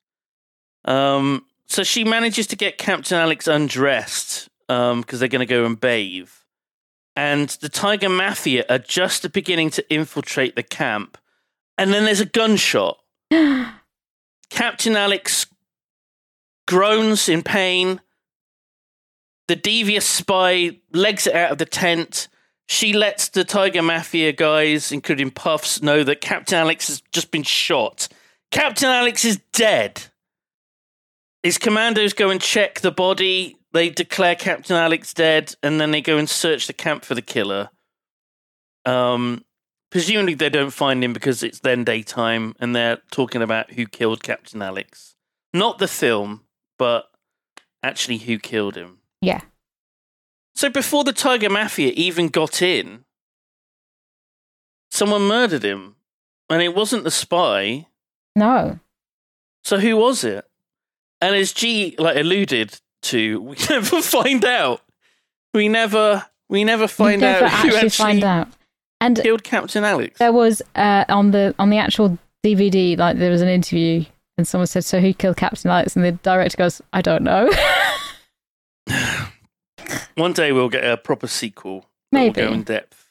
Um, 0.84 1.44
so 1.66 1.82
she 1.82 2.04
manages 2.04 2.46
to 2.48 2.56
get 2.56 2.78
Captain 2.78 3.18
Alex 3.18 3.46
undressed 3.46 4.48
um, 4.68 5.00
because 5.00 5.20
they're 5.20 5.28
going 5.28 5.40
to 5.40 5.46
go 5.46 5.64
and 5.64 5.78
bathe. 5.78 6.30
And 7.16 7.48
the 7.48 7.68
Tiger 7.68 8.08
Mafia 8.08 8.64
are 8.70 8.78
just 8.78 9.30
beginning 9.32 9.70
to 9.70 9.92
infiltrate 9.92 10.54
the 10.54 10.62
camp. 10.62 11.18
And 11.76 11.92
then 11.92 12.04
there's 12.04 12.20
a 12.20 12.26
gunshot. 12.26 12.98
Captain 14.50 14.96
Alex 14.96 15.46
groans 16.66 17.28
in 17.28 17.42
pain. 17.42 18.00
The 19.48 19.56
devious 19.56 20.06
spy 20.06 20.78
legs 20.92 21.26
it 21.26 21.34
out 21.34 21.52
of 21.52 21.58
the 21.58 21.66
tent. 21.66 22.28
She 22.68 22.92
lets 22.92 23.30
the 23.30 23.44
Tiger 23.44 23.80
Mafia 23.80 24.32
guys, 24.32 24.92
including 24.92 25.30
Puffs, 25.30 25.82
know 25.82 26.04
that 26.04 26.20
Captain 26.20 26.58
Alex 26.58 26.88
has 26.88 27.02
just 27.12 27.30
been 27.30 27.42
shot. 27.42 28.08
Captain 28.50 28.88
Alex 28.90 29.24
is 29.24 29.40
dead. 29.52 30.02
His 31.42 31.56
commandos 31.56 32.12
go 32.12 32.28
and 32.28 32.40
check 32.40 32.80
the 32.80 32.90
body. 32.90 33.56
They 33.72 33.88
declare 33.88 34.34
Captain 34.34 34.76
Alex 34.76 35.14
dead, 35.14 35.54
and 35.62 35.80
then 35.80 35.92
they 35.92 36.02
go 36.02 36.18
and 36.18 36.28
search 36.28 36.66
the 36.66 36.72
camp 36.74 37.06
for 37.06 37.14
the 37.14 37.22
killer. 37.22 37.70
Um, 38.84 39.44
presumably 39.90 40.34
they 40.34 40.50
don't 40.50 40.70
find 40.70 41.02
him 41.02 41.14
because 41.14 41.42
it's 41.42 41.60
then 41.60 41.84
daytime, 41.84 42.54
and 42.60 42.76
they're 42.76 42.98
talking 43.10 43.40
about 43.40 43.72
who 43.72 43.86
killed 43.86 44.22
Captain 44.22 44.60
Alex. 44.60 45.14
Not 45.54 45.78
the 45.78 45.88
film, 45.88 46.42
but 46.78 47.06
actually 47.82 48.18
who 48.18 48.38
killed 48.38 48.76
him. 48.76 48.98
Yeah. 49.22 49.40
So 50.58 50.68
before 50.68 51.04
the 51.04 51.12
Tiger 51.12 51.48
Mafia 51.48 51.92
even 51.94 52.30
got 52.30 52.62
in, 52.62 53.04
someone 54.90 55.22
murdered 55.22 55.64
him. 55.64 55.94
And 56.50 56.60
it 56.60 56.74
wasn't 56.74 57.04
the 57.04 57.12
spy. 57.12 57.86
No. 58.34 58.80
So 59.62 59.78
who 59.78 59.96
was 59.96 60.24
it? 60.24 60.44
And 61.20 61.36
as 61.36 61.52
G 61.52 61.94
like 61.96 62.16
alluded 62.16 62.80
to, 63.02 63.40
we 63.50 63.56
never 63.70 64.02
find 64.02 64.44
out. 64.44 64.80
We 65.54 65.68
never 65.68 66.26
we 66.48 66.64
never 66.64 66.88
find 66.88 67.20
never 67.20 67.44
out 67.44 67.52
who 67.52 67.56
actually 67.56 67.76
actually 67.76 67.90
find 67.90 68.24
out. 68.24 68.48
And 69.00 69.16
killed 69.22 69.44
Captain 69.44 69.84
Alex. 69.84 70.18
there 70.18 70.32
was 70.32 70.60
uh, 70.74 71.04
on 71.08 71.30
the 71.30 71.54
on 71.60 71.70
the 71.70 71.78
actual 71.78 72.18
DVD, 72.44 72.98
like 72.98 73.18
there 73.18 73.30
was 73.30 73.42
an 73.42 73.48
interview, 73.48 74.04
and 74.36 74.48
someone 74.48 74.66
said, 74.66 74.84
"So 74.84 74.98
who 74.98 75.14
killed 75.14 75.36
Captain 75.36 75.70
Alex?" 75.70 75.94
And 75.94 76.04
the 76.04 76.10
director 76.10 76.56
goes, 76.56 76.82
"I 76.92 77.00
don't 77.00 77.22
know." 77.22 77.48
One 80.14 80.32
day 80.32 80.52
we'll 80.52 80.68
get 80.68 80.84
a 80.84 80.96
proper 80.96 81.26
sequel. 81.26 81.86
Maybe. 82.10 82.40
go 82.40 82.52
in 82.52 82.62
depth. 82.62 83.10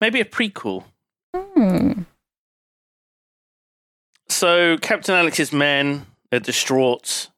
Maybe 0.00 0.20
a 0.20 0.24
prequel. 0.24 0.84
Hmm. 1.34 2.02
So 4.28 4.76
Captain 4.78 5.14
Alex's 5.14 5.52
men 5.52 6.06
are 6.32 6.38
distraught. 6.38 7.28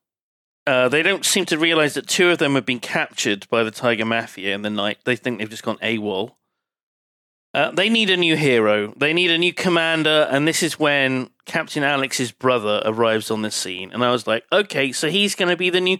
Uh, 0.66 0.88
they 0.88 1.02
don't 1.02 1.24
seem 1.24 1.46
to 1.46 1.58
realize 1.58 1.94
that 1.94 2.06
two 2.06 2.30
of 2.30 2.38
them 2.38 2.54
have 2.54 2.66
been 2.66 2.80
captured 2.80 3.48
by 3.48 3.62
the 3.62 3.70
Tiger 3.70 4.04
Mafia 4.04 4.54
in 4.54 4.62
the 4.62 4.70
night. 4.70 4.98
They 5.04 5.16
think 5.16 5.38
they've 5.38 5.48
just 5.48 5.62
gone 5.62 5.78
AWOL. 5.78 6.32
Uh, 7.52 7.72
they 7.72 7.88
need 7.88 8.10
a 8.10 8.16
new 8.16 8.36
hero. 8.36 8.92
They 8.96 9.12
need 9.12 9.30
a 9.30 9.38
new 9.38 9.52
commander, 9.52 10.28
and 10.30 10.46
this 10.46 10.62
is 10.62 10.78
when 10.78 11.30
Captain 11.46 11.82
Alex's 11.82 12.30
brother 12.30 12.80
arrives 12.84 13.30
on 13.30 13.42
the 13.42 13.50
scene. 13.50 13.90
And 13.92 14.04
I 14.04 14.12
was 14.12 14.26
like, 14.26 14.44
okay, 14.52 14.92
so 14.92 15.10
he's 15.10 15.34
going 15.34 15.48
to 15.48 15.56
be 15.56 15.70
the 15.70 15.80
new, 15.80 15.98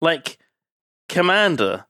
like, 0.00 0.38
commander. 1.08 1.86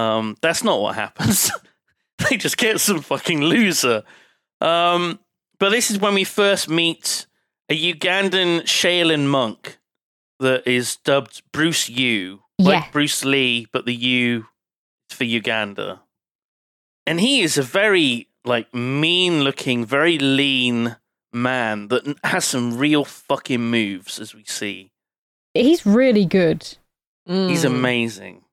Um, 0.00 0.36
that's 0.40 0.64
not 0.64 0.80
what 0.80 0.94
happens. 0.94 1.50
they 2.30 2.36
just 2.36 2.56
get 2.56 2.80
some 2.80 3.00
fucking 3.00 3.40
loser. 3.42 4.02
Um, 4.60 5.18
but 5.58 5.70
this 5.70 5.90
is 5.90 5.98
when 5.98 6.14
we 6.14 6.24
first 6.24 6.68
meet 6.68 7.26
a 7.68 7.92
Ugandan 7.92 8.62
Shaolin 8.62 9.26
monk 9.26 9.78
that 10.38 10.66
is 10.66 10.96
dubbed 10.96 11.42
Bruce 11.52 11.88
Yu, 11.88 12.40
like 12.58 12.84
Yeah. 12.84 12.90
Bruce 12.92 13.24
Lee, 13.24 13.66
but 13.72 13.84
the 13.86 13.94
U 13.94 14.46
for 15.10 15.24
Uganda. 15.24 16.00
And 17.06 17.20
he 17.20 17.42
is 17.42 17.58
a 17.58 17.62
very 17.62 18.28
like 18.44 18.72
mean-looking, 18.74 19.84
very 19.84 20.18
lean 20.18 20.96
man 21.32 21.88
that 21.88 22.16
has 22.24 22.44
some 22.46 22.78
real 22.78 23.04
fucking 23.04 23.60
moves, 23.60 24.18
as 24.18 24.34
we 24.34 24.44
see. 24.44 24.92
He's 25.52 25.84
really 25.84 26.24
good. 26.24 26.62
He's 27.26 27.64
Mm. 27.64 27.66
amazing. 27.66 28.44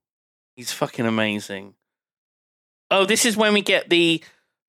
He's 0.57 0.73
fucking 0.73 1.05
amazing. 1.05 1.75
Oh, 2.89 3.05
this 3.05 3.25
is 3.25 3.37
when 3.37 3.53
we 3.53 3.61
get 3.61 3.89
the. 3.89 4.21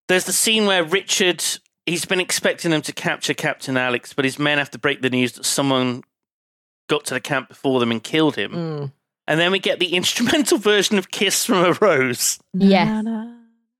There's 0.07 0.27
the 0.27 0.33
scene 0.33 0.67
where 0.67 0.85
Richard. 0.85 1.43
He's 1.87 2.05
been 2.05 2.21
expecting 2.21 2.71
them 2.71 2.83
to 2.83 2.93
capture 2.93 3.33
Captain 3.33 3.79
Alex, 3.79 4.13
but 4.13 4.27
his 4.27 4.39
men 4.39 4.59
have 4.59 4.71
to 4.73 4.79
break 4.79 5.01
the 5.01 5.09
news 5.09 5.33
that 5.33 5.47
someone 5.47 6.05
got 6.91 7.07
to 7.07 7.15
the 7.15 7.21
camp 7.21 7.49
before 7.49 7.81
them 7.81 7.91
and 7.91 8.05
killed 8.05 8.37
him. 8.37 8.53
Mm. 8.53 8.93
And 9.27 9.41
then 9.41 9.51
we 9.51 9.59
get 9.59 9.79
the 9.79 9.95
instrumental 9.95 10.59
version 10.59 10.99
of 10.99 11.11
Kiss 11.11 11.47
from 11.47 11.65
a 11.65 11.73
Rose. 11.81 12.39
Yes. 12.53 13.07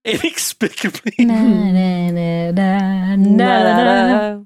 Inexplicably. 0.07 1.13
Na, 1.19 1.35
na, 1.35 2.53
na, 3.37 4.45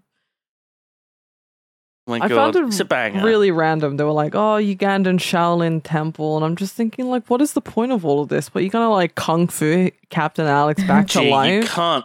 my 2.06 2.16
I 2.16 2.28
god. 2.28 2.30
found 2.36 2.56
it 2.56 2.64
it's 2.66 2.80
a 2.80 2.84
banger. 2.84 3.24
really 3.24 3.50
random. 3.50 3.96
They 3.96 4.04
were 4.04 4.10
like, 4.12 4.34
"Oh, 4.34 4.56
Ugandan 4.58 5.18
Shaolin 5.18 5.80
Temple," 5.84 6.36
and 6.36 6.44
I'm 6.44 6.56
just 6.56 6.74
thinking, 6.74 7.08
like, 7.08 7.28
what 7.30 7.40
is 7.40 7.52
the 7.52 7.60
point 7.60 7.92
of 7.92 8.04
all 8.04 8.22
of 8.22 8.28
this? 8.28 8.48
But 8.48 8.62
you're 8.62 8.70
gonna 8.70 8.90
like 8.90 9.14
kung 9.14 9.46
fu 9.46 9.90
Captain 10.10 10.46
Alex 10.46 10.82
back 10.86 11.06
to 11.08 11.20
Gee, 11.20 11.28
you 11.54 11.62
can't 11.62 12.04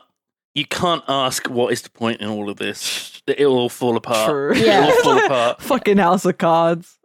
you 0.54 0.66
can't 0.66 1.04
ask 1.08 1.48
what 1.50 1.72
is 1.74 1.82
the 1.82 1.90
point 1.90 2.22
in 2.22 2.30
all 2.30 2.50
of 2.50 2.58
this. 2.58 3.22
It'll 3.28 3.58
all 3.58 3.70
fall 3.70 3.98
apart. 3.98 4.30
True. 4.30 4.56
Yeah. 4.56 4.88
It'll 4.88 5.12
all 5.12 5.20
fall 5.20 5.26
apart. 5.26 5.62
Fucking 5.62 5.98
House 5.98 6.26
of 6.26 6.38
Cards. 6.38 6.98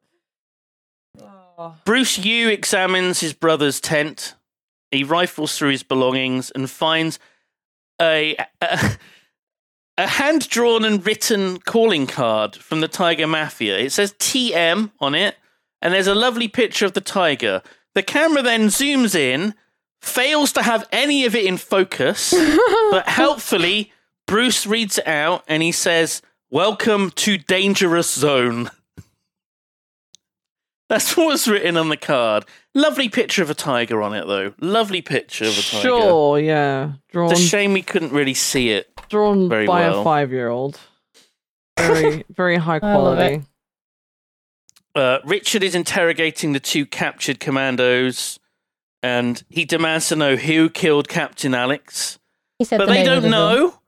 Oh. 1.20 1.74
Bruce 1.84 2.18
Yu 2.18 2.48
examines 2.48 3.20
his 3.20 3.32
brother's 3.32 3.80
tent. 3.80 4.34
He 4.90 5.04
rifles 5.04 5.56
through 5.56 5.70
his 5.70 5.82
belongings 5.82 6.50
and 6.50 6.68
finds 6.70 7.18
a 8.00 8.36
a, 8.60 8.90
a 10.02 10.06
hand 10.08 10.48
drawn 10.48 10.84
and 10.84 11.06
written 11.06 11.58
calling 11.60 12.08
card 12.08 12.56
from 12.56 12.80
the 12.80 12.88
Tiger 12.88 13.28
Mafia. 13.28 13.78
It 13.78 13.92
says 13.92 14.12
TM 14.14 14.90
on 14.98 15.14
it, 15.14 15.36
and 15.80 15.94
there's 15.94 16.08
a 16.08 16.14
lovely 16.14 16.48
picture 16.48 16.84
of 16.84 16.94
the 16.94 17.00
tiger. 17.00 17.62
The 17.94 18.02
camera 18.02 18.42
then 18.42 18.66
zooms 18.66 19.14
in, 19.14 19.54
fails 20.00 20.52
to 20.54 20.62
have 20.62 20.88
any 20.90 21.24
of 21.24 21.36
it 21.36 21.44
in 21.44 21.56
focus, 21.56 22.34
but 22.90 23.04
helpfully, 23.06 23.92
Bruce 24.26 24.66
reads 24.66 24.98
it 24.98 25.06
out 25.06 25.44
and 25.46 25.62
he 25.62 25.70
says, 25.70 26.20
Welcome 26.50 27.10
to 27.12 27.38
Dangerous 27.38 28.12
Zone. 28.12 28.70
That's 30.92 31.16
what 31.16 31.28
was 31.28 31.48
written 31.48 31.78
on 31.78 31.88
the 31.88 31.96
card. 31.96 32.44
Lovely 32.74 33.08
picture 33.08 33.42
of 33.42 33.48
a 33.48 33.54
tiger 33.54 34.02
on 34.02 34.12
it, 34.12 34.26
though. 34.26 34.52
Lovely 34.60 35.00
picture 35.00 35.46
of 35.46 35.58
a 35.58 35.62
tiger. 35.62 35.80
Sure, 35.88 36.38
yeah, 36.38 36.92
drawn 37.10 37.32
It's 37.32 37.40
a 37.40 37.42
shame 37.42 37.72
we 37.72 37.80
couldn't 37.80 38.12
really 38.12 38.34
see 38.34 38.70
it. 38.72 38.90
drawn 39.08 39.48
very 39.48 39.66
by 39.66 39.80
well. 39.88 40.02
a 40.02 40.04
five 40.04 40.30
year 40.30 40.48
old. 40.50 40.78
Very, 41.78 42.24
very 42.36 42.56
high 42.58 42.78
quality. 42.78 43.42
Uh, 44.94 45.20
Richard 45.24 45.62
is 45.62 45.74
interrogating 45.74 46.52
the 46.52 46.60
two 46.60 46.84
captured 46.84 47.40
commandos, 47.40 48.38
and 49.02 49.42
he 49.48 49.64
demands 49.64 50.08
to 50.08 50.16
know 50.16 50.36
who 50.36 50.68
killed 50.68 51.08
Captain 51.08 51.54
Alex. 51.54 52.18
He 52.58 52.66
said 52.66 52.76
but 52.76 52.88
the 52.88 52.92
they 52.92 53.02
don't 53.02 53.22
the 53.22 53.30
film. 53.30 53.30
know. 53.30 53.78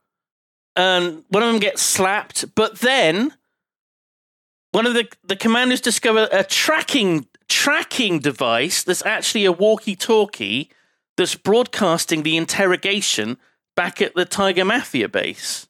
And 0.75 1.23
one 1.29 1.43
of 1.43 1.49
them 1.51 1.59
gets 1.59 1.83
slapped. 1.83 2.55
But 2.55 2.79
then 2.79 3.33
one 4.75 4.85
of 4.85 4.93
the 4.93 5.07
the 5.23 5.37
commandos 5.37 5.79
discover 5.79 6.27
a 6.33 6.43
tracking 6.43 7.27
tracking 7.47 8.19
device 8.19 8.83
that's 8.83 9.05
actually 9.05 9.45
a 9.45 9.51
walkie-talkie 9.51 10.69
that's 11.15 11.35
broadcasting 11.35 12.23
the 12.23 12.35
interrogation 12.35 13.37
back 13.77 14.01
at 14.01 14.13
the 14.15 14.25
Tiger 14.25 14.65
Mafia 14.65 15.07
base. 15.07 15.67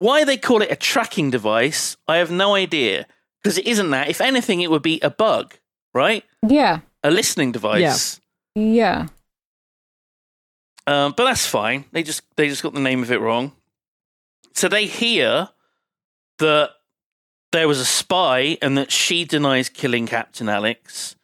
Why 0.00 0.24
they 0.24 0.36
call 0.36 0.60
it 0.60 0.72
a 0.72 0.76
tracking 0.76 1.30
device, 1.30 1.96
I 2.08 2.16
have 2.16 2.32
no 2.32 2.56
idea. 2.56 3.06
Because 3.40 3.58
it 3.58 3.66
isn't 3.66 3.90
that. 3.90 4.08
If 4.08 4.20
anything, 4.20 4.60
it 4.60 4.70
would 4.70 4.82
be 4.82 4.98
a 5.00 5.10
bug, 5.10 5.54
right? 5.92 6.24
Yeah. 6.46 6.80
A 7.04 7.10
listening 7.10 7.52
device. 7.52 8.20
Yeah. 8.56 9.06
Um, 10.86 11.14
but 11.16 11.24
that's 11.24 11.46
fine. 11.46 11.84
They 11.92 12.02
just 12.02 12.22
they 12.36 12.48
just 12.48 12.62
got 12.62 12.74
the 12.74 12.80
name 12.80 13.02
of 13.04 13.12
it 13.12 13.20
wrong. 13.20 13.52
So 14.52 14.68
they 14.68 14.86
hear 14.86 15.50
that 16.38 16.70
there 17.54 17.68
was 17.68 17.78
a 17.78 17.84
spy 17.84 18.58
and 18.60 18.76
that 18.76 18.90
she 18.90 19.24
denies 19.24 19.68
killing 19.68 20.08
Captain 20.08 20.48
Alex. 20.48 21.14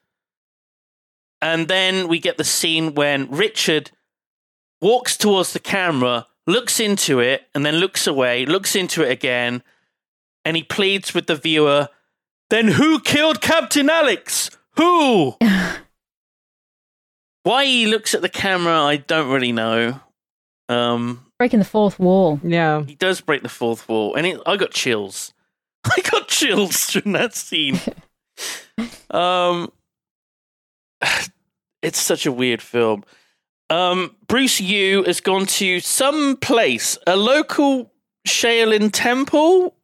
And 1.43 1.66
then 1.66 2.07
we 2.07 2.20
get 2.20 2.39
the 2.39 2.45
scene 2.45 2.95
when 2.95 3.28
Richard 3.28 3.91
walks 4.81 5.16
towards 5.16 5.53
the 5.53 5.59
camera, 5.59 6.28
looks 6.47 6.78
into 6.78 7.18
it, 7.18 7.49
and 7.53 7.66
then 7.66 7.78
looks 7.78 8.07
away, 8.07 8.47
looks 8.47 8.76
into 8.76 9.03
it 9.03 9.11
again, 9.11 9.64
and 10.45 10.57
he 10.57 10.62
pleads 10.62 11.14
with 11.14 11.26
the 11.26 11.35
viewer, 11.35 11.89
Then 12.49 12.68
who 12.68 13.01
killed 13.01 13.41
Captain 13.41 13.91
Alex? 13.91 14.51
Who? 14.76 15.35
Why 17.43 17.64
he 17.64 17.87
looks 17.87 18.14
at 18.14 18.22
the 18.22 18.28
camera, 18.28 18.83
I 18.83 18.99
don't 18.99 19.33
really 19.33 19.53
know. 19.53 19.99
Um, 20.68 21.26
Breaking 21.39 21.59
the 21.59 21.64
fourth 21.64 21.99
wall. 21.99 22.39
Yeah, 22.45 22.85
he 22.85 22.95
does 22.95 23.20
break 23.20 23.43
the 23.43 23.49
fourth 23.49 23.89
wall, 23.89 24.14
and 24.14 24.28
it, 24.28 24.41
I 24.47 24.57
got 24.57 24.70
chills. 24.70 25.33
I 25.85 26.01
got 26.11 26.28
chills 26.28 26.87
during 26.89 27.12
that 27.12 27.35
scene. 27.35 27.81
um, 29.11 29.70
it's 31.83 32.01
such 32.01 32.26
a 32.26 32.33
weird 32.33 32.62
film. 32.62 33.05
Um, 33.68 34.16
Bruce 34.26 34.61
Yu 34.61 35.05
has 35.05 35.20
gone 35.20 35.47
to 35.47 35.81
some 35.81 36.37
place, 36.37 36.99
a 37.07 37.16
local 37.16 37.93
Shaolin 38.26 38.91
temple, 38.93 39.76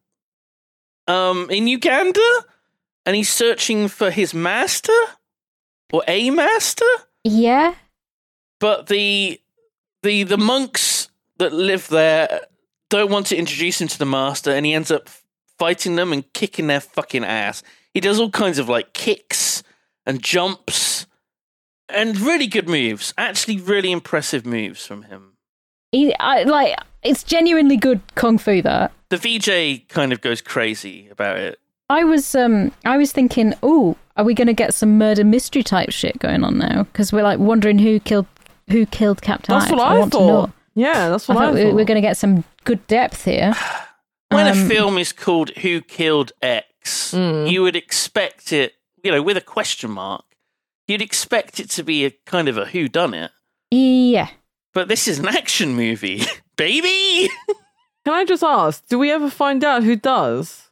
um, 1.07 1.49
in 1.49 1.67
Uganda, 1.67 2.45
and 3.05 3.15
he's 3.15 3.29
searching 3.31 3.87
for 3.87 4.11
his 4.11 4.33
master 4.33 4.91
or 5.93 6.03
a 6.07 6.29
master 6.31 6.85
Yeah. 7.23 7.75
but 8.59 8.87
the 8.87 9.39
the 10.03 10.23
the 10.23 10.37
monks 10.37 11.07
that 11.37 11.53
live 11.53 11.87
there 11.87 12.41
don't 12.89 13.09
want 13.09 13.27
to 13.27 13.37
introduce 13.37 13.79
him 13.79 13.87
to 13.87 13.97
the 13.97 14.05
master 14.05 14.51
and 14.51 14.65
he 14.65 14.73
ends 14.73 14.91
up 14.91 15.09
fighting 15.57 15.95
them 15.95 16.13
and 16.13 16.31
kicking 16.33 16.67
their 16.67 16.79
fucking 16.79 17.23
ass 17.23 17.63
he 17.93 17.99
does 17.99 18.19
all 18.19 18.29
kinds 18.29 18.59
of 18.59 18.69
like 18.69 18.93
kicks 18.93 19.63
and 20.05 20.21
jumps 20.21 21.05
and 21.89 22.19
really 22.19 22.47
good 22.47 22.67
moves 22.67 23.13
actually 23.17 23.57
really 23.59 23.91
impressive 23.91 24.45
moves 24.45 24.85
from 24.85 25.03
him 25.03 25.33
He, 25.91 26.13
I, 26.19 26.43
like, 26.43 26.77
it's 27.01 27.23
genuinely 27.23 27.77
good 27.77 28.01
kung 28.15 28.37
fu, 28.37 28.61
that. 28.61 28.91
the 29.09 29.17
vj 29.17 29.87
kind 29.87 30.11
of 30.13 30.21
goes 30.21 30.41
crazy 30.41 31.07
about 31.09 31.37
it 31.37 31.59
I 31.89 32.03
was 32.03 32.35
um 32.35 32.73
I 32.83 32.97
was 32.97 33.13
thinking, 33.13 33.53
oh, 33.63 33.95
are 34.17 34.25
we 34.25 34.33
going 34.33 34.47
to 34.47 34.53
get 34.53 34.73
some 34.73 34.97
murder 34.97 35.23
mystery 35.23 35.63
type 35.63 35.89
shit 35.91 36.19
going 36.19 36.43
on 36.43 36.57
now? 36.57 36.83
Because 36.83 37.13
we're 37.13 37.23
like 37.23 37.39
wondering 37.39 37.79
who 37.79 38.01
killed 38.01 38.25
who 38.69 38.85
killed 38.85 39.21
Captain 39.21 39.57
that's 39.57 39.71
Alex. 39.71 39.79
what 39.81 39.87
I, 39.87 39.97
want 39.99 40.11
to 40.11 40.17
thought. 40.17 40.51
Yeah, 40.75 41.07
that's 41.07 41.29
I 41.29 41.33
what 41.33 41.41
I, 41.41 41.45
thought 41.45 41.53
we, 41.53 41.61
thought. 41.63 41.75
we're 41.75 41.85
going 41.85 41.95
to 41.95 42.01
get 42.01 42.17
some 42.17 42.43
good 42.65 42.85
depth 42.87 43.23
here. 43.23 43.53
when 44.37 44.47
a 44.47 44.51
Um, 44.61 44.67
film 44.67 44.97
is 44.97 45.11
called 45.11 45.49
who 45.57 45.81
killed 45.81 46.31
x 46.41 47.11
Mm. 47.13 47.51
you 47.51 47.61
would 47.63 47.75
expect 47.75 48.53
it 48.53 48.73
you 49.03 49.11
know 49.11 49.21
with 49.21 49.35
a 49.37 49.41
question 49.41 49.91
mark 49.91 50.23
you'd 50.87 51.01
expect 51.01 51.59
it 51.59 51.69
to 51.71 51.83
be 51.83 52.05
a 52.05 52.11
kind 52.25 52.47
of 52.47 52.57
a 52.57 52.65
who 52.65 52.87
done 52.87 53.13
it 53.13 53.31
Yeah. 53.71 54.29
But 54.73 54.87
this 54.89 55.07
is 55.07 55.17
an 55.19 55.27
action 55.27 55.73
movie, 55.75 56.21
baby. 56.55 57.29
Can 58.05 58.13
I 58.13 58.23
just 58.25 58.43
ask? 58.43 58.85
Do 58.87 58.99
we 58.99 59.11
ever 59.11 59.29
find 59.29 59.63
out 59.63 59.83
who 59.83 59.95
does? 59.95 60.69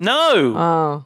No, 0.00 0.54
Oh, 0.56 1.04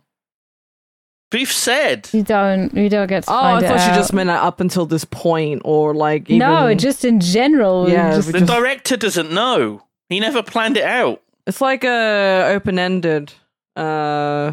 Booth 1.31 1.52
said. 1.52 2.09
You 2.12 2.23
don't 2.23 2.73
you 2.74 2.89
don't 2.89 3.09
get 3.09 3.24
to 3.24 3.31
oh, 3.32 3.35
I 3.36 3.61
thought 3.61 3.77
it 3.77 3.81
she 3.81 3.90
out. 3.90 3.97
just 3.97 4.12
meant 4.12 4.31
it 4.31 4.36
up 4.36 4.61
until 4.61 4.86
this 4.86 5.05
point, 5.05 5.62
or 5.65 5.93
like 5.94 6.31
even. 6.31 6.39
No, 6.39 6.73
just 6.74 7.05
in 7.05 7.20
general. 7.20 7.89
Yeah, 7.90 8.12
just- 8.15 8.32
The 8.32 8.40
director 8.40 8.97
doesn't 8.97 9.32
know. 9.32 9.82
He 10.09 10.20
never 10.20 10.43
planned 10.43 10.77
it 10.77 10.85
out. 10.85 11.20
It's 11.46 11.60
like 11.60 11.84
a 11.84 12.52
open-ended, 12.54 13.32
uh, 13.76 14.52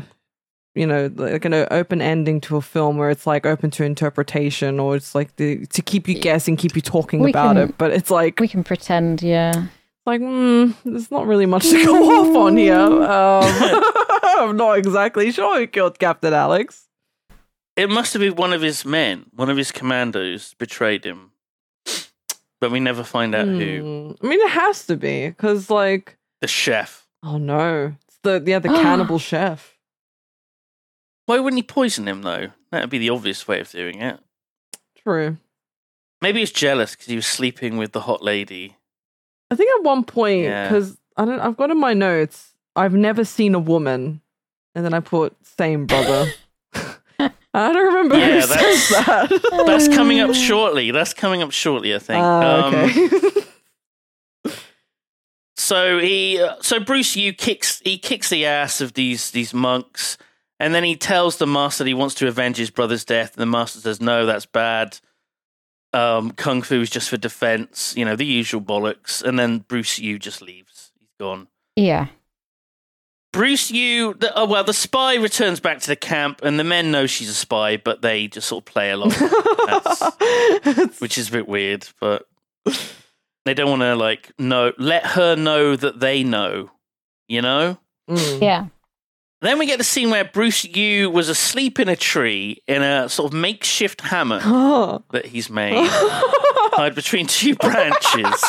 you 0.76 0.86
know, 0.88 1.10
like 1.16 1.46
an 1.46 1.54
open 1.72 2.02
ending 2.02 2.42
to 2.42 2.58
a 2.58 2.62
film 2.62 2.98
where 2.98 3.10
it's 3.10 3.26
like 3.28 3.46
open 3.46 3.72
to 3.72 3.84
interpretation, 3.84 4.80
or 4.80 4.96
it's 4.96 5.16
like 5.16 5.36
the 5.38 5.66
to 5.68 5.82
keep 5.82 6.08
you 6.08 6.16
guessing, 6.16 6.56
keep 6.58 6.76
you 6.76 6.82
talking 6.82 7.20
We 7.22 7.32
about 7.32 7.56
can- 7.56 7.70
it. 7.70 7.78
But 7.78 7.92
it's 7.92 8.12
like 8.12 8.40
we 8.40 8.48
can 8.48 8.64
pretend, 8.64 9.22
yeah. 9.22 9.68
like 10.06 10.22
mm, 10.22 10.74
there's 10.84 11.12
not 11.12 11.28
really 11.28 11.46
much 11.46 11.70
to 11.70 11.86
go 11.86 11.96
off 11.96 12.36
on 12.36 12.58
here. 12.58 12.78
Um, 12.82 13.84
I'm 14.50 14.58
not 14.58 14.78
exactly 14.80 15.32
sure 15.32 15.60
who 15.60 15.68
killed 15.68 16.00
Captain 16.00 16.34
Alex. 16.34 16.88
It 17.76 17.90
must 17.90 18.12
have 18.14 18.22
been 18.22 18.36
one 18.36 18.54
of 18.54 18.62
his 18.62 18.84
men, 18.86 19.26
one 19.36 19.50
of 19.50 19.58
his 19.58 19.72
commandos 19.72 20.56
betrayed 20.56 21.06
him. 21.06 21.32
But 22.60 22.72
we 22.72 22.80
never 22.80 23.04
find 23.04 23.34
out 23.36 23.48
who. 23.48 24.16
Hmm. 24.20 24.26
I 24.26 24.30
mean, 24.30 24.40
it 24.42 24.50
has 24.52 24.86
to 24.88 24.96
be 24.98 25.28
because, 25.28 25.70
like, 25.70 26.18
The 26.42 26.48
chef. 26.48 27.08
oh 27.24 27.38
no, 27.38 27.96
it's 28.08 28.18
the 28.24 28.44
yeah 28.46 28.60
the 28.60 28.68
cannibal 28.84 29.20
chef. 29.20 29.78
Why 31.28 31.40
wouldn't 31.40 31.60
he 31.60 31.64
poison 31.64 32.08
him, 32.08 32.24
though? 32.24 32.48
That 32.72 32.82
would 32.82 32.90
be 32.90 32.98
the 32.98 33.10
obvious 33.12 33.48
way 33.48 33.60
of 33.62 33.70
doing 33.70 34.02
it. 34.02 34.20
True. 35.04 35.38
Maybe 36.22 36.40
he's 36.40 36.52
jealous 36.52 36.92
because 36.92 37.08
he 37.08 37.16
was 37.16 37.26
sleeping 37.28 37.78
with 37.78 37.92
the 37.94 38.02
hot 38.02 38.22
lady. 38.24 38.76
I 39.50 39.56
think 39.56 39.70
at 39.78 39.84
one 39.84 40.04
point 40.04 40.44
Yeah. 40.44 40.68
because 40.68 40.98
I 41.18 41.26
don't. 41.26 41.40
I've 41.40 41.58
got 41.58 41.70
in 41.72 41.80
my 41.80 41.94
notes. 41.94 42.54
I've 42.76 42.94
never 42.94 43.24
seen 43.26 43.54
a 43.56 43.60
woman, 43.60 44.22
and 44.76 44.84
then 44.86 44.94
I 44.94 45.00
put 45.00 45.36
same 45.46 45.86
brother. 45.86 46.32
I 47.54 47.74
don't 47.74 47.86
remember 47.86 48.18
Yeah, 48.18 48.36
who 48.36 48.42
says 48.42 48.90
that. 49.06 49.64
That's 49.68 49.88
coming 49.90 50.22
up 50.22 50.34
shortly. 50.34 50.90
That's 50.92 51.14
coming 51.14 51.42
up 51.44 51.52
shortly, 51.52 51.94
I 51.94 52.00
think. 52.00 52.24
Ah, 52.24 52.68
Um, 52.68 52.76
okay. 52.76 53.30
so 55.62 56.00
he, 56.00 56.42
uh, 56.42 56.56
so 56.60 56.80
Bruce 56.80 57.16
Yu 57.16 57.34
kicks 57.34 57.82
he 57.86 58.00
kicks 58.00 58.30
the 58.30 58.48
ass 58.48 58.82
of 58.82 58.94
these 58.94 59.30
these 59.30 59.54
monks, 59.54 60.18
and 60.60 60.74
then 60.74 60.84
he 60.84 60.96
tells 60.96 61.38
the 61.38 61.46
master 61.46 61.84
that 61.84 61.88
he 61.88 61.94
wants 61.94 62.16
to 62.16 62.28
avenge 62.28 62.58
his 62.58 62.72
brother's 62.72 63.06
death, 63.06 63.34
and 63.36 63.42
the 63.42 63.46
master 63.46 63.80
says, 63.80 64.02
"No, 64.02 64.26
that's 64.26 64.48
bad. 64.48 65.00
Um, 65.94 66.32
Kung 66.32 66.64
Fu 66.64 66.82
is 66.82 66.90
just 66.90 67.10
for 67.10 67.18
defense. 67.18 67.94
You 67.96 68.06
know 68.06 68.16
the 68.16 68.26
usual 68.26 68.60
bollocks." 68.60 69.22
And 69.22 69.38
then 69.38 69.60
Bruce 69.60 70.00
Yu 70.00 70.18
just 70.18 70.42
leaves. 70.42 70.92
He's 71.00 71.14
gone. 71.20 71.48
Yeah. 71.76 72.08
Bruce 73.32 73.70
Yu, 73.70 74.16
the, 74.16 74.36
oh 74.36 74.46
well, 74.46 74.64
the 74.64 74.74
spy 74.74 75.16
returns 75.16 75.60
back 75.60 75.80
to 75.82 75.88
the 75.88 75.96
camp, 75.96 76.42
and 76.44 76.60
the 76.60 76.64
men 76.64 76.90
know 76.92 77.06
she's 77.06 77.30
a 77.30 77.36
spy, 77.36 77.78
but 77.78 78.02
they 78.02 78.28
just 78.28 78.48
sort 78.48 78.64
of 78.64 78.66
play 78.66 78.90
along, 78.90 79.12
which 81.00 81.20
is 81.20 81.30
a 81.30 81.32
bit 81.32 81.48
weird. 81.48 81.88
But 82.00 82.28
they 83.46 83.54
don't 83.54 83.70
want 83.70 83.82
to 83.82 83.96
like 83.96 84.32
know, 84.38 84.74
let 84.78 85.06
her 85.06 85.36
know 85.36 85.76
that 85.76 86.00
they 86.00 86.24
know, 86.24 86.70
you 87.28 87.42
know. 87.42 87.78
Mm. 88.10 88.42
Yeah. 88.42 88.66
Then 89.42 89.58
we 89.58 89.66
get 89.66 89.80
the 89.80 89.84
scene 89.84 90.12
where 90.12 90.24
Bruce 90.26 90.64
Yu 90.66 91.10
was 91.10 91.28
asleep 91.28 91.80
in 91.80 91.90
a 91.90 91.96
tree 91.96 92.62
in 92.68 92.84
a 92.84 93.10
sort 93.10 93.34
of 93.34 93.40
makeshift 93.40 94.02
hammock 94.02 94.44
Oh. 94.46 95.04
that 95.12 95.26
he's 95.26 95.50
made, 95.50 95.90
tied 96.76 96.94
between 96.94 97.26
two 97.26 97.56
branches. 97.56 98.44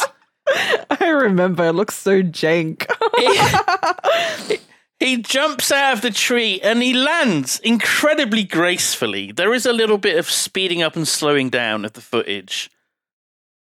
I 0.90 1.08
remember. 1.08 1.64
It 1.66 1.72
looks 1.72 1.94
so 1.96 2.22
jank. 2.22 2.86
He 5.00 5.16
jumps 5.16 5.72
out 5.72 5.94
of 5.94 6.02
the 6.02 6.12
tree 6.12 6.60
and 6.62 6.80
he 6.80 6.94
lands 6.94 7.58
incredibly 7.64 8.44
gracefully. 8.44 9.32
There 9.32 9.52
is 9.52 9.66
a 9.66 9.72
little 9.72 9.98
bit 9.98 10.16
of 10.16 10.30
speeding 10.30 10.80
up 10.80 10.94
and 10.94 11.08
slowing 11.08 11.50
down 11.50 11.84
of 11.84 11.94
the 11.94 12.00
footage. 12.00 12.70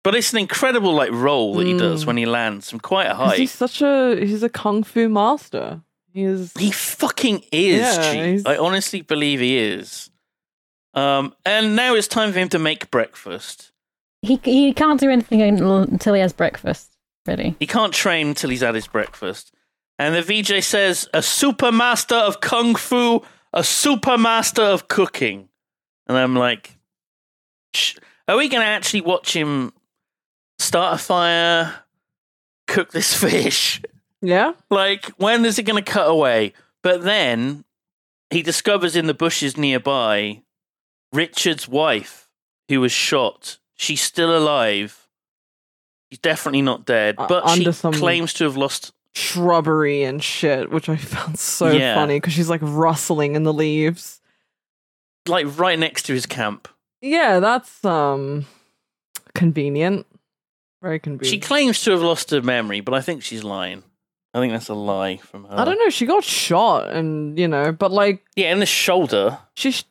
But 0.03 0.15
it's 0.15 0.31
an 0.33 0.39
incredible 0.39 0.93
like 0.93 1.11
roll 1.11 1.53
that 1.55 1.67
he 1.67 1.77
does 1.77 2.03
Mm. 2.03 2.07
when 2.07 2.17
he 2.17 2.25
lands 2.25 2.69
from 2.69 2.79
quite 2.79 3.05
a 3.05 3.09
'Cause 3.15 3.17
height. 3.29 3.39
He's 3.39 3.51
such 3.51 3.81
a 3.81 4.15
he's 4.19 4.41
a 4.43 4.49
kung 4.49 4.83
fu 4.83 5.07
master. 5.09 5.81
He 6.13 6.23
is. 6.23 6.51
He 6.57 6.71
fucking 6.71 7.43
is. 7.51 7.79
Yeah, 7.81 8.11
G. 8.13 8.19
he's- 8.31 8.43
I 8.45 8.57
honestly 8.57 9.01
believe 9.01 9.39
he 9.39 9.57
is. 9.57 10.09
Um, 10.93 11.33
and 11.45 11.75
now 11.75 11.93
it's 11.95 12.07
time 12.07 12.33
for 12.33 12.39
him 12.39 12.49
to 12.49 12.59
make 12.59 12.89
breakfast. 12.91 13.71
He 14.23 14.39
he 14.43 14.73
can't 14.73 14.99
do 14.99 15.09
anything 15.09 15.41
un- 15.41 15.61
until 15.91 16.13
he 16.15 16.21
has 16.21 16.33
breakfast. 16.33 16.89
Really. 17.27 17.55
He 17.59 17.67
can't 17.67 17.93
train 17.93 18.29
until 18.29 18.49
he's 18.49 18.61
had 18.61 18.73
his 18.75 18.87
breakfast. 18.87 19.53
And 19.99 20.15
the 20.15 20.23
VJ 20.23 20.61
says, 20.63 21.07
a 21.13 21.21
super 21.21 21.71
master 21.71 22.15
of 22.15 22.41
kung 22.41 22.73
fu, 22.73 23.21
a 23.53 23.63
super 23.63 24.17
master 24.17 24.63
of 24.63 24.87
cooking. 24.87 25.47
And 26.07 26.17
I'm 26.17 26.35
like, 26.35 26.77
Sh- 27.75 27.97
are 28.27 28.35
we 28.35 28.49
going 28.49 28.61
to 28.63 28.67
actually 28.67 29.01
watch 29.01 29.33
him 29.33 29.71
start 30.61 30.95
a 30.95 30.97
fire, 31.03 31.73
cook 32.67 32.91
this 32.91 33.13
fish? 33.19 33.81
Yeah. 34.21 34.53
Like, 34.69 35.07
when 35.17 35.43
is 35.45 35.57
it 35.59 35.63
going 35.63 35.83
to 35.83 35.91
cut 35.91 36.07
away? 36.09 36.53
But 36.83 37.03
then 37.03 37.63
he 38.29 38.41
discovers 38.41 38.95
in 38.95 39.07
the 39.07 39.13
bushes 39.13 39.57
nearby 39.57 40.41
Richard's 41.11 41.67
wife, 41.67 42.29
who 42.69 42.79
was 42.81 42.91
shot. 42.91 43.57
She's 43.75 44.01
still 44.01 44.35
alive. 44.37 45.07
She's 46.11 46.19
definitely 46.19 46.61
not 46.61 46.85
dead, 46.85 47.15
Uh, 47.17 47.27
but 47.27 47.47
she 47.49 47.59
under 47.59 47.71
some- 47.71 47.93
claims 47.93 48.33
to 48.33 48.43
have 48.45 48.57
lost. 48.57 48.93
Shrubbery 49.13 50.03
and 50.03 50.23
shit, 50.23 50.71
which 50.71 50.87
I 50.87 50.95
found 50.95 51.37
so 51.37 51.69
Yeah. 51.71 51.95
funny 51.95 52.17
because 52.17 52.31
she's 52.33 52.49
like 52.49 52.61
rustling 52.63 53.35
in 53.35 53.43
the 53.43 53.51
leaves. 53.53 54.21
Like 55.27 55.45
right 55.59 55.77
next 55.77 56.03
to 56.03 56.13
his 56.13 56.25
camp. 56.25 56.67
Yeah, 57.01 57.39
that's 57.39 57.83
um 57.83 58.45
convenient. 59.35 60.05
Very 60.81 60.99
She 61.23 61.39
claims 61.39 61.81
to 61.83 61.91
have 61.91 62.01
lost 62.01 62.31
her 62.31 62.41
memory, 62.41 62.81
but 62.81 62.93
I 62.93 63.01
think 63.01 63.21
she's 63.23 63.43
lying. 63.43 63.83
I 64.33 64.39
think 64.39 64.53
that's 64.53 64.69
a 64.69 64.73
lie 64.73 65.17
from 65.17 65.43
her. 65.43 65.59
I 65.59 65.65
don't 65.65 65.77
know. 65.77 65.89
She 65.89 66.05
got 66.05 66.23
shot, 66.23 66.89
and 66.91 67.37
you 67.37 67.47
know, 67.47 67.71
but 67.71 67.91
like 67.91 68.23
Yeah, 68.35 68.51
in 68.51 68.59
the 68.59 68.65
shoulder. 68.65 69.39
she. 69.55 69.71
Sh- 69.71 69.83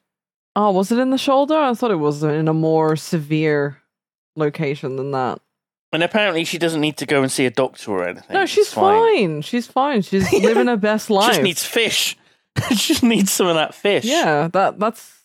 oh, 0.56 0.72
was 0.72 0.90
it 0.90 0.98
in 0.98 1.10
the 1.10 1.18
shoulder? 1.18 1.56
I 1.56 1.74
thought 1.74 1.90
it 1.90 1.96
was 1.96 2.22
in 2.22 2.48
a 2.48 2.54
more 2.54 2.96
severe 2.96 3.78
location 4.36 4.96
than 4.96 5.10
that. 5.12 5.40
And 5.92 6.02
apparently 6.02 6.44
she 6.44 6.58
doesn't 6.58 6.80
need 6.80 6.96
to 6.98 7.06
go 7.06 7.22
and 7.22 7.30
see 7.30 7.46
a 7.46 7.50
doctor 7.50 7.90
or 7.90 8.08
anything. 8.08 8.32
No, 8.32 8.46
she's 8.46 8.66
It's 8.66 8.74
fine. 8.74 9.42
She's 9.42 9.66
fine. 9.66 10.02
She's 10.02 10.32
living 10.42 10.68
her 10.68 10.76
best 10.76 11.10
life. 11.10 11.26
She 11.26 11.30
just 11.32 11.42
needs 11.42 11.64
fish. 11.64 12.16
she 12.70 12.74
just 12.94 13.02
needs 13.02 13.30
some 13.30 13.46
of 13.46 13.56
that 13.56 13.74
fish. 13.74 14.04
yeah, 14.04 14.48
that 14.48 14.78
that's. 14.78 15.18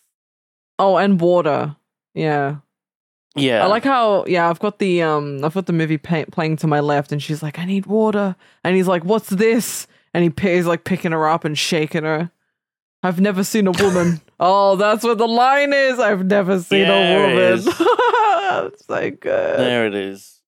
Oh, 0.78 0.96
and 0.96 1.20
water. 1.20 1.76
Yeah. 2.14 2.56
Yeah. 3.36 3.62
I 3.64 3.66
like 3.66 3.84
how 3.84 4.24
yeah, 4.26 4.48
I've 4.48 4.58
got 4.58 4.78
the 4.78 5.02
um 5.02 5.44
I've 5.44 5.54
got 5.54 5.66
the 5.66 5.72
movie 5.72 5.98
pay- 5.98 6.24
playing 6.26 6.56
to 6.58 6.66
my 6.66 6.80
left 6.80 7.12
and 7.12 7.22
she's 7.22 7.42
like 7.42 7.58
I 7.58 7.64
need 7.64 7.86
water 7.86 8.36
and 8.64 8.76
he's 8.76 8.88
like 8.88 9.04
what's 9.04 9.28
this 9.28 9.86
and 10.14 10.24
he 10.24 10.30
p- 10.30 10.54
he's 10.54 10.66
like 10.66 10.84
picking 10.84 11.12
her 11.12 11.28
up 11.28 11.44
and 11.44 11.58
shaking 11.58 12.04
her. 12.04 12.30
I've 13.02 13.20
never 13.20 13.44
seen 13.44 13.66
a 13.66 13.72
woman. 13.72 14.20
oh, 14.40 14.76
that's 14.76 15.04
what 15.04 15.18
the 15.18 15.28
line 15.28 15.72
is. 15.72 15.98
I've 15.98 16.24
never 16.24 16.60
seen 16.60 16.86
a 16.86 17.14
woman. 17.20 17.38
is. 17.38 17.64
that's 18.40 18.86
so 18.86 19.10
good. 19.10 19.58
There 19.58 19.86
it 19.86 19.94
is. 19.94 20.40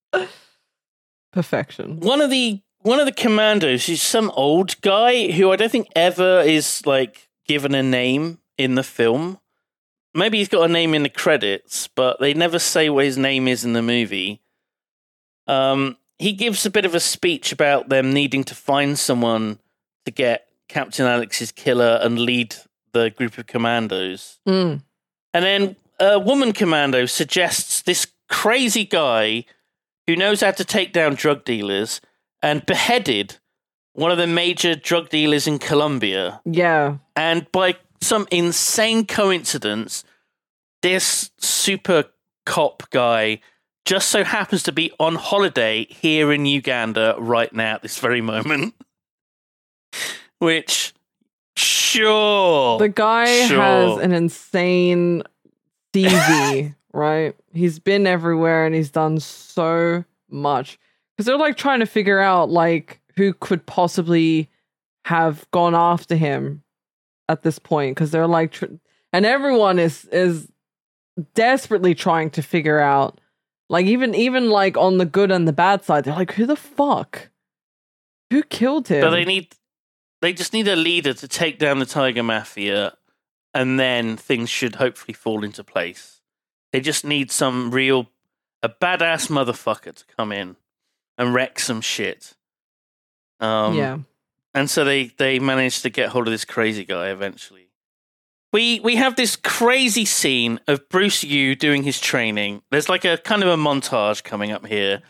Perfection. 1.31 1.99
One 1.99 2.21
of 2.21 2.29
the 2.29 2.61
one 2.81 2.99
of 2.99 3.05
the 3.05 3.11
commandos 3.11 3.87
is 3.89 4.01
some 4.01 4.31
old 4.35 4.79
guy 4.81 5.31
who 5.31 5.51
I 5.51 5.55
don't 5.55 5.71
think 5.71 5.87
ever 5.95 6.41
is 6.41 6.85
like 6.85 7.29
given 7.47 7.75
a 7.75 7.83
name 7.83 8.39
in 8.57 8.75
the 8.75 8.83
film. 8.83 9.39
Maybe 10.13 10.39
he's 10.39 10.49
got 10.49 10.69
a 10.69 10.71
name 10.71 10.93
in 10.93 11.03
the 11.03 11.09
credits, 11.09 11.87
but 11.87 12.19
they 12.19 12.33
never 12.33 12.59
say 12.59 12.89
what 12.89 13.05
his 13.05 13.17
name 13.17 13.47
is 13.47 13.63
in 13.63 13.73
the 13.73 13.81
movie. 13.81 14.41
Um, 15.47 15.97
he 16.17 16.33
gives 16.33 16.65
a 16.65 16.71
bit 16.71 16.85
of 16.85 16.95
a 16.95 16.99
speech 16.99 17.51
about 17.51 17.89
them 17.89 18.13
needing 18.13 18.43
to 18.45 18.55
find 18.55 18.97
someone 18.97 19.59
to 20.05 20.11
get 20.11 20.47
Captain 20.67 21.05
Alex's 21.05 21.51
killer 21.51 21.99
and 22.01 22.19
lead 22.19 22.55
the 22.91 23.09
group 23.11 23.37
of 23.37 23.47
commandos. 23.47 24.39
Mm. 24.47 24.81
And 25.33 25.45
then 25.45 25.75
a 25.99 26.19
woman 26.19 26.53
commando 26.53 27.05
suggests 27.05 27.81
this 27.81 28.07
crazy 28.27 28.85
guy 28.85 29.45
who 30.07 30.15
knows 30.15 30.41
how 30.41 30.51
to 30.51 30.65
take 30.65 30.93
down 30.93 31.15
drug 31.15 31.45
dealers 31.45 32.01
and 32.41 32.65
beheaded 32.65 33.37
one 33.93 34.11
of 34.11 34.17
the 34.17 34.27
major 34.27 34.75
drug 34.75 35.09
dealers 35.09 35.47
in 35.47 35.59
Colombia. 35.59 36.41
Yeah. 36.45 36.97
And 37.15 37.51
by 37.51 37.75
some 38.01 38.27
insane 38.31 39.05
coincidence, 39.05 40.03
this 40.81 41.31
super 41.37 42.05
cop 42.45 42.89
guy 42.89 43.39
just 43.85 44.09
so 44.09 44.23
happens 44.23 44.63
to 44.63 44.71
be 44.71 44.91
on 44.99 45.15
holiday 45.15 45.85
here 45.89 46.31
in 46.31 46.45
Uganda 46.45 47.15
right 47.17 47.51
now 47.53 47.75
at 47.75 47.81
this 47.81 47.97
very 47.99 48.21
moment. 48.21 48.75
Which, 50.39 50.93
sure. 51.55 52.77
The 52.77 52.89
guy 52.89 53.47
sure. 53.47 53.61
has 53.61 53.97
an 53.99 54.11
insane 54.11 55.23
CV, 55.93 56.75
right? 56.93 57.35
He's 57.51 57.79
been 57.79 58.05
everywhere 58.07 58.65
and 58.65 58.75
he's 58.75 58.91
done 58.91 59.19
so 59.19 60.05
much. 60.29 60.77
Because 61.15 61.25
they're 61.25 61.37
like 61.37 61.57
trying 61.57 61.79
to 61.79 61.85
figure 61.85 62.19
out 62.19 62.49
like 62.49 63.01
who 63.15 63.33
could 63.33 63.65
possibly 63.65 64.49
have 65.05 65.49
gone 65.51 65.75
after 65.75 66.15
him 66.15 66.61
at 67.29 67.43
this 67.43 67.59
point. 67.59 67.95
Because 67.95 68.11
they're 68.11 68.27
like, 68.27 68.51
tr- 68.51 68.65
and 69.13 69.25
everyone 69.25 69.79
is 69.79 70.03
is 70.11 70.51
desperately 71.33 71.95
trying 71.95 72.29
to 72.31 72.41
figure 72.41 72.79
out, 72.79 73.21
like 73.69 73.85
even 73.85 74.13
even 74.13 74.49
like 74.49 74.75
on 74.75 74.97
the 74.97 75.05
good 75.05 75.31
and 75.31 75.47
the 75.47 75.53
bad 75.53 75.85
side, 75.85 76.03
they're 76.03 76.15
like, 76.15 76.33
who 76.33 76.45
the 76.45 76.57
fuck, 76.57 77.29
who 78.29 78.43
killed 78.43 78.89
him? 78.89 79.01
But 79.01 79.11
they 79.11 79.25
need, 79.25 79.55
they 80.21 80.33
just 80.33 80.51
need 80.51 80.67
a 80.67 80.75
leader 80.75 81.13
to 81.13 81.27
take 81.27 81.59
down 81.59 81.79
the 81.79 81.85
Tiger 81.85 82.23
Mafia, 82.23 82.97
and 83.53 83.79
then 83.79 84.17
things 84.17 84.49
should 84.49 84.75
hopefully 84.75 85.13
fall 85.13 85.43
into 85.43 85.63
place. 85.63 86.21
They 86.71 86.81
just 86.81 87.03
need 87.03 87.31
some 87.31 87.71
real, 87.71 88.09
a 88.61 88.69
badass 88.69 89.29
motherfucker 89.29 89.95
to 89.95 90.03
come 90.17 90.31
in 90.31 90.55
and 91.17 91.33
wreck 91.33 91.59
some 91.59 91.81
shit. 91.81 92.35
Um, 93.39 93.75
yeah. 93.75 93.97
And 94.59 94.69
so 94.69 94.83
they 94.83 95.05
they 95.17 95.39
managed 95.39 95.83
to 95.83 95.89
get 95.89 96.09
hold 96.09 96.27
of 96.27 96.31
this 96.31 96.43
crazy 96.43 96.83
guy 96.83 97.07
eventually. 97.07 97.69
We 98.51 98.81
we 98.81 98.97
have 98.97 99.15
this 99.15 99.37
crazy 99.37 100.03
scene 100.03 100.59
of 100.67 100.89
Bruce 100.89 101.23
Yu 101.23 101.55
doing 101.55 101.83
his 101.83 101.99
training. 101.99 102.61
There's 102.69 102.89
like 102.89 103.05
a 103.05 103.17
kind 103.17 103.41
of 103.41 103.47
a 103.47 103.55
montage 103.55 104.21
coming 104.23 104.51
up 104.51 104.65
here. 104.65 105.01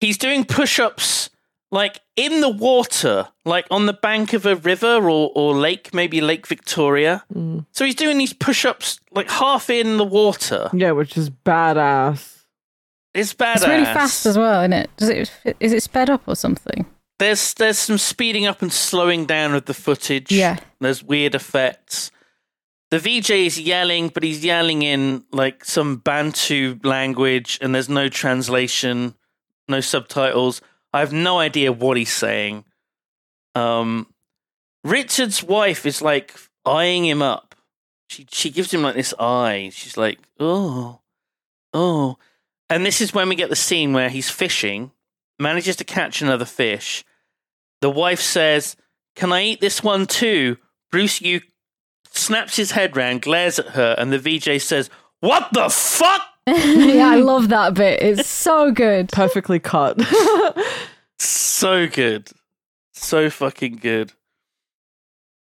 He's 0.00 0.16
doing 0.16 0.44
push-ups 0.44 1.30
like 1.72 2.00
in 2.14 2.40
the 2.40 2.48
water, 2.48 3.28
like 3.44 3.66
on 3.72 3.86
the 3.86 3.92
bank 3.92 4.34
of 4.34 4.46
a 4.46 4.54
river 4.54 5.10
or 5.10 5.32
or 5.34 5.54
lake, 5.54 5.92
maybe 5.92 6.20
Lake 6.20 6.46
Victoria. 6.46 7.24
Mm. 7.34 7.66
So 7.72 7.84
he's 7.84 7.96
doing 7.96 8.18
these 8.18 8.32
push-ups 8.32 9.00
like 9.10 9.28
half 9.28 9.68
in 9.68 9.96
the 9.96 10.04
water. 10.04 10.70
Yeah, 10.72 10.92
which 10.92 11.16
is 11.16 11.28
badass. 11.28 12.44
It's 13.14 13.34
badass. 13.34 13.56
It's 13.56 13.66
really 13.66 13.84
fast 13.84 14.26
as 14.26 14.38
well, 14.38 14.60
isn't 14.60 14.74
it? 14.74 14.90
Does 14.96 15.08
it 15.08 15.56
is 15.58 15.72
it 15.72 15.82
sped 15.82 16.08
up 16.08 16.22
or 16.28 16.36
something? 16.36 16.86
There's 17.20 17.52
there's 17.52 17.76
some 17.76 17.98
speeding 17.98 18.46
up 18.46 18.62
and 18.62 18.72
slowing 18.72 19.26
down 19.26 19.54
of 19.54 19.66
the 19.66 19.74
footage. 19.74 20.32
Yeah. 20.32 20.58
There's 20.80 21.04
weird 21.04 21.34
effects. 21.34 22.10
the 22.90 22.98
VJ 22.98 23.30
is 23.30 23.60
yelling, 23.60 24.08
but 24.08 24.22
he's 24.22 24.42
yelling 24.42 24.80
in 24.80 25.24
like 25.30 25.62
some 25.66 25.98
Bantu 25.98 26.78
language, 26.82 27.58
and 27.60 27.74
there's 27.74 27.90
no 27.90 28.08
translation, 28.08 29.14
no 29.68 29.82
subtitles. 29.82 30.62
I 30.94 31.00
have 31.00 31.12
no 31.12 31.38
idea 31.38 31.72
what 31.72 31.98
he's 31.98 32.12
saying. 32.12 32.64
Um, 33.54 34.06
Richard's 34.82 35.42
wife 35.42 35.84
is 35.84 36.00
like 36.00 36.34
eyeing 36.64 37.04
him 37.04 37.20
up. 37.20 37.54
She 38.08 38.26
she 38.32 38.48
gives 38.48 38.72
him 38.72 38.80
like 38.80 38.94
this 38.94 39.12
eye. 39.20 39.70
She's 39.74 39.98
like, 39.98 40.18
oh, 40.40 41.00
oh, 41.74 42.16
and 42.70 42.86
this 42.86 43.02
is 43.02 43.12
when 43.12 43.28
we 43.28 43.34
get 43.34 43.50
the 43.50 43.56
scene 43.56 43.92
where 43.92 44.08
he's 44.08 44.30
fishing, 44.30 44.90
manages 45.38 45.76
to 45.76 45.84
catch 45.84 46.22
another 46.22 46.46
fish. 46.46 47.04
The 47.80 47.90
wife 47.90 48.20
says, 48.20 48.76
"Can 49.16 49.32
I 49.32 49.42
eat 49.44 49.60
this 49.60 49.82
one 49.82 50.06
too?" 50.06 50.56
Bruce 50.90 51.20
Yu 51.20 51.40
snaps 52.12 52.56
his 52.56 52.72
head 52.72 52.96
round, 52.96 53.22
glares 53.22 53.58
at 53.58 53.68
her, 53.68 53.94
and 53.98 54.12
the 54.12 54.18
VJ 54.18 54.60
says, 54.62 54.90
"What 55.20 55.48
the 55.52 55.68
fuck?" 55.70 56.22
yeah, 56.46 57.08
I 57.08 57.16
love 57.16 57.48
that 57.50 57.74
bit. 57.74 58.02
It's 58.02 58.28
so 58.28 58.70
good. 58.72 59.08
Perfectly 59.10 59.58
cut. 59.58 59.98
So 61.22 61.86
good, 61.86 62.30
so 62.94 63.28
fucking 63.28 63.76
good. 63.76 64.14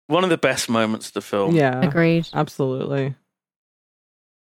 One 0.07 0.25
of 0.25 0.29
the 0.29 0.37
best 0.37 0.67
moments 0.69 1.07
of 1.07 1.13
the 1.13 1.21
film. 1.21 1.55
yeah. 1.55 1.79
Agreed. 1.79 2.27
Absolutely. 2.33 3.15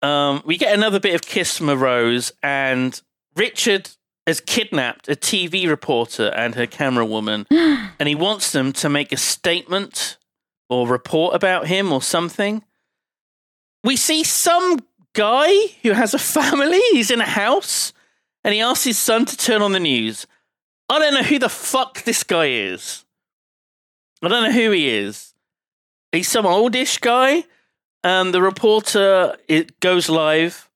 Um, 0.04 0.44
we 0.46 0.58
get 0.58 0.76
another 0.76 1.00
bit 1.00 1.16
of 1.16 1.22
kiss 1.24 1.58
from 1.58 1.70
a 1.70 1.76
rose, 1.76 2.32
and 2.44 3.02
Richard 3.36 3.90
has 4.26 4.42
kidnapped 4.42 5.08
a 5.08 5.16
TV 5.16 5.68
reporter 5.68 6.30
and 6.30 6.56
her 6.56 6.66
camera 6.66 7.06
woman, 7.06 7.46
and 7.52 8.08
he 8.08 8.16
wants 8.16 8.52
them 8.52 8.74
to 8.74 8.90
make 8.90 9.12
a 9.12 9.18
statement 9.18 10.18
or 10.70 10.88
report 10.88 11.36
about 11.36 11.68
him 11.68 11.92
or 11.92 12.02
something. 12.02 12.64
We 13.84 13.96
see 13.96 14.24
some 14.24 14.80
guy 15.14 15.54
who 15.84 15.92
has 15.92 16.14
a 16.14 16.20
family, 16.20 16.82
he's 16.92 17.12
in 17.12 17.22
a 17.22 17.26
house, 17.26 17.94
and 18.44 18.54
he 18.54 18.62
asks 18.62 18.84
his 18.84 18.98
son 18.98 19.26
to 19.26 19.38
turn 19.38 19.62
on 19.62 19.72
the 19.72 19.80
news. 19.80 20.26
I 20.90 21.00
don't 21.00 21.14
know 21.14 21.24
who 21.24 21.40
the 21.40 21.50
fuck 21.50 22.04
this 22.04 22.24
guy 22.24 22.48
is. 22.48 23.06
I 24.22 24.28
don't 24.28 24.44
know 24.44 24.52
who 24.52 24.72
he 24.72 24.90
is. 24.90 25.34
He's 26.12 26.30
some 26.30 26.46
oldish 26.46 27.00
guy. 27.00 27.44
And 28.04 28.36
the 28.36 28.42
reporter 28.42 29.36
it 29.48 29.80
goes 29.80 30.10
live, 30.10 30.70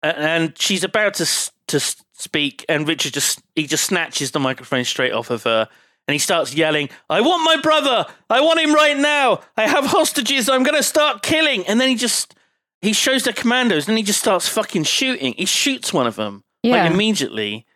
and 0.00 0.56
she's 0.56 0.84
about 0.84 1.14
to 1.14 1.26
to 1.72 1.80
speak, 2.12 2.64
and 2.68 2.86
Richard 2.88 3.12
just 3.12 3.42
he 3.54 3.66
just 3.66 3.84
snatches 3.84 4.30
the 4.30 4.40
microphone 4.40 4.84
straight 4.84 5.12
off 5.12 5.28
of 5.30 5.42
her, 5.42 5.68
and 6.06 6.12
he 6.14 6.18
starts 6.18 6.54
yelling, 6.54 6.88
"I 7.10 7.20
want 7.20 7.42
my 7.44 7.56
brother! 7.60 8.06
I 8.30 8.40
want 8.40 8.60
him 8.60 8.72
right 8.74 8.96
now! 8.96 9.40
I 9.56 9.66
have 9.66 9.86
hostages! 9.86 10.48
I'm 10.48 10.62
gonna 10.62 10.82
start 10.82 11.22
killing!" 11.22 11.66
And 11.66 11.80
then 11.80 11.88
he 11.88 11.94
just 11.96 12.34
he 12.80 12.92
shows 12.92 13.24
the 13.24 13.32
commandos, 13.32 13.88
and 13.88 13.98
he 13.98 14.04
just 14.04 14.20
starts 14.20 14.48
fucking 14.48 14.84
shooting. 14.84 15.34
He 15.36 15.44
shoots 15.46 15.92
one 15.92 16.06
of 16.06 16.16
them 16.16 16.44
Yeah. 16.62 16.84
like 16.84 16.92
immediately, 16.92 17.66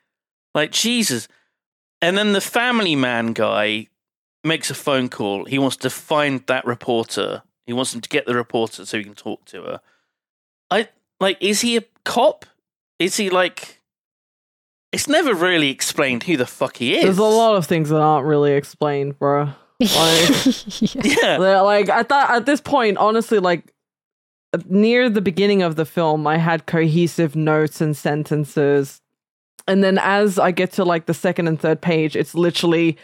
like 0.55 0.71
Jesus. 0.73 1.29
And 2.03 2.17
then 2.17 2.33
the 2.33 2.41
family 2.41 2.95
man 2.95 3.33
guy 3.33 3.89
makes 4.45 4.71
a 4.71 4.75
phone 4.75 5.09
call. 5.09 5.45
He 5.47 5.59
wants 5.59 5.77
to 5.79 5.91
find 5.91 6.47
that 6.47 6.65
reporter. 6.65 7.43
He 7.67 7.73
wants 7.73 7.91
them 7.93 8.01
to 8.01 8.09
get 8.09 8.27
the 8.27 8.35
reporter 8.35 8.85
so 8.87 8.99
he 8.99 9.03
can 9.05 9.15
talk 9.15 9.45
to 9.47 9.63
her. 9.63 9.81
I 10.71 10.89
like. 11.21 11.39
Is 11.41 11.63
he 11.63 11.77
a 11.77 11.85
cop? 12.05 12.45
Is 12.99 13.17
he 13.17 13.31
like? 13.31 13.76
It's 14.97 15.09
never 15.09 15.35
really 15.35 15.69
explained 15.69 16.23
who 16.23 16.39
the 16.39 16.47
fuck 16.47 16.79
he 16.79 16.97
is. 16.97 17.03
There's 17.05 17.19
a 17.19 17.23
lot 17.23 17.57
of 17.57 17.67
things 17.67 17.91
that 17.91 18.01
aren't 18.01 18.27
really 18.27 18.53
explained, 18.53 19.19
bro. 19.19 19.51
Like- 19.79 19.91
Yeah. 20.81 21.39
Yeah. 21.39 21.61
Like 21.61 21.91
I 21.91 22.03
thought 22.03 22.31
at 22.31 22.47
this 22.47 22.63
point, 22.63 22.97
honestly, 22.97 23.39
like 23.39 23.75
near 24.71 25.11
the 25.11 25.21
beginning 25.21 25.61
of 25.63 25.77
the 25.77 25.85
film, 25.85 26.27
I 26.27 26.39
had 26.39 26.65
cohesive 26.65 27.37
notes 27.37 27.83
and 27.83 27.95
sentences. 27.95 29.03
And 29.69 29.85
then 29.85 29.99
as 29.99 30.39
I 30.39 30.51
get 30.51 30.73
to 30.73 30.85
like 30.85 31.05
the 31.05 31.13
second 31.13 31.47
and 31.47 31.61
third 31.61 31.83
page, 31.83 32.17
it's 32.17 32.35
literally 32.35 32.97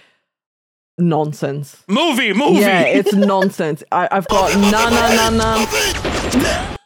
nonsense. 0.96 1.84
Movie, 1.88 2.32
movie. 2.32 2.60
Yeah, 2.60 2.82
it's 2.84 3.12
nonsense. 3.34 3.84
I, 3.92 4.08
I've 4.10 4.28
got 4.28 4.56
na 4.58 4.88
na 4.88 5.14
na 5.14 5.30
na. 5.30 6.76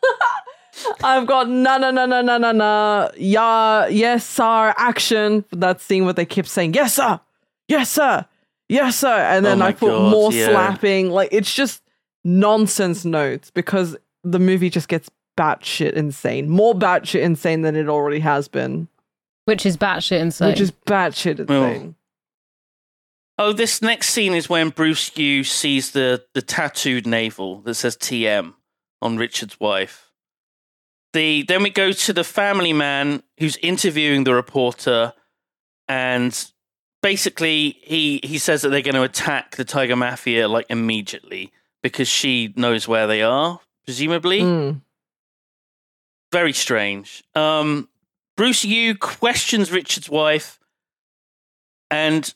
I've 1.02 1.26
got 1.26 1.48
na 1.48 1.78
na 1.78 1.90
na 1.90 2.06
na 2.06 2.22
na 2.22 2.38
na 2.38 2.52
na. 2.52 3.08
Yeah, 3.16 3.86
yes, 3.88 4.26
sir. 4.26 4.74
Action. 4.76 5.44
That 5.52 5.80
scene 5.80 6.04
where 6.04 6.12
they 6.14 6.24
keep 6.26 6.46
saying 6.46 6.74
yes, 6.74 6.94
sir, 6.94 7.20
yes, 7.68 7.90
sir, 7.90 8.26
yes, 8.68 8.96
sir, 8.96 9.14
and 9.16 9.44
then 9.44 9.62
Oh 9.62 9.66
I 9.66 9.72
put 9.72 9.90
God, 9.90 10.10
more 10.10 10.32
yeah. 10.32 10.48
slapping. 10.48 11.10
Like 11.10 11.28
it's 11.32 11.52
just 11.54 11.82
nonsense 12.24 13.04
notes 13.04 13.50
because 13.50 13.96
the 14.24 14.38
movie 14.38 14.70
just 14.70 14.88
gets 14.88 15.08
batshit 15.38 15.92
insane, 15.92 16.48
more 16.48 16.74
batshit 16.74 17.20
insane 17.22 17.62
than 17.62 17.76
it 17.76 17.88
already 17.88 18.20
has 18.20 18.48
been, 18.48 18.88
Which 19.44 19.66
is 19.66 19.76
batshit 19.76 20.20
insane. 20.20 20.48
which 20.48 20.60
is 20.60 20.72
batshit 20.72 21.38
insane. 21.40 21.94
Oh, 23.38 23.52
this 23.52 23.82
next 23.82 24.08
scene 24.10 24.32
is 24.32 24.48
when 24.48 24.70
Bruce 24.70 25.14
Yu 25.18 25.44
sees 25.44 25.90
the, 25.90 26.24
the 26.32 26.40
tattooed 26.40 27.06
navel 27.06 27.60
that 27.60 27.74
says 27.74 27.94
TM 27.96 28.54
on 29.02 29.18
Richard's 29.18 29.60
wife. 29.60 30.05
The 31.16 31.44
then 31.44 31.62
we 31.62 31.70
go 31.70 31.93
to 31.93 32.12
the 32.12 32.24
family 32.24 32.74
man 32.74 33.22
who's 33.38 33.56
interviewing 33.56 34.24
the 34.24 34.34
reporter, 34.34 35.14
and 35.88 36.32
basically 37.02 37.78
he 37.82 38.20
he 38.22 38.36
says 38.36 38.60
that 38.60 38.68
they're 38.68 38.82
going 38.82 38.97
to 38.97 39.02
attack 39.02 39.56
the 39.56 39.64
Tiger 39.64 39.97
Mafia 39.97 40.47
like 40.47 40.66
immediately 40.68 41.52
because 41.82 42.06
she 42.06 42.52
knows 42.55 42.86
where 42.86 43.06
they 43.06 43.22
are, 43.22 43.60
presumably 43.86 44.40
Mm. 44.43 44.82
very 46.32 46.52
strange. 46.52 47.24
Um, 47.34 47.88
Bruce 48.36 48.64
Yu 48.66 48.94
questions 48.94 49.72
Richard's 49.72 50.10
wife, 50.10 50.59
and 51.90 52.34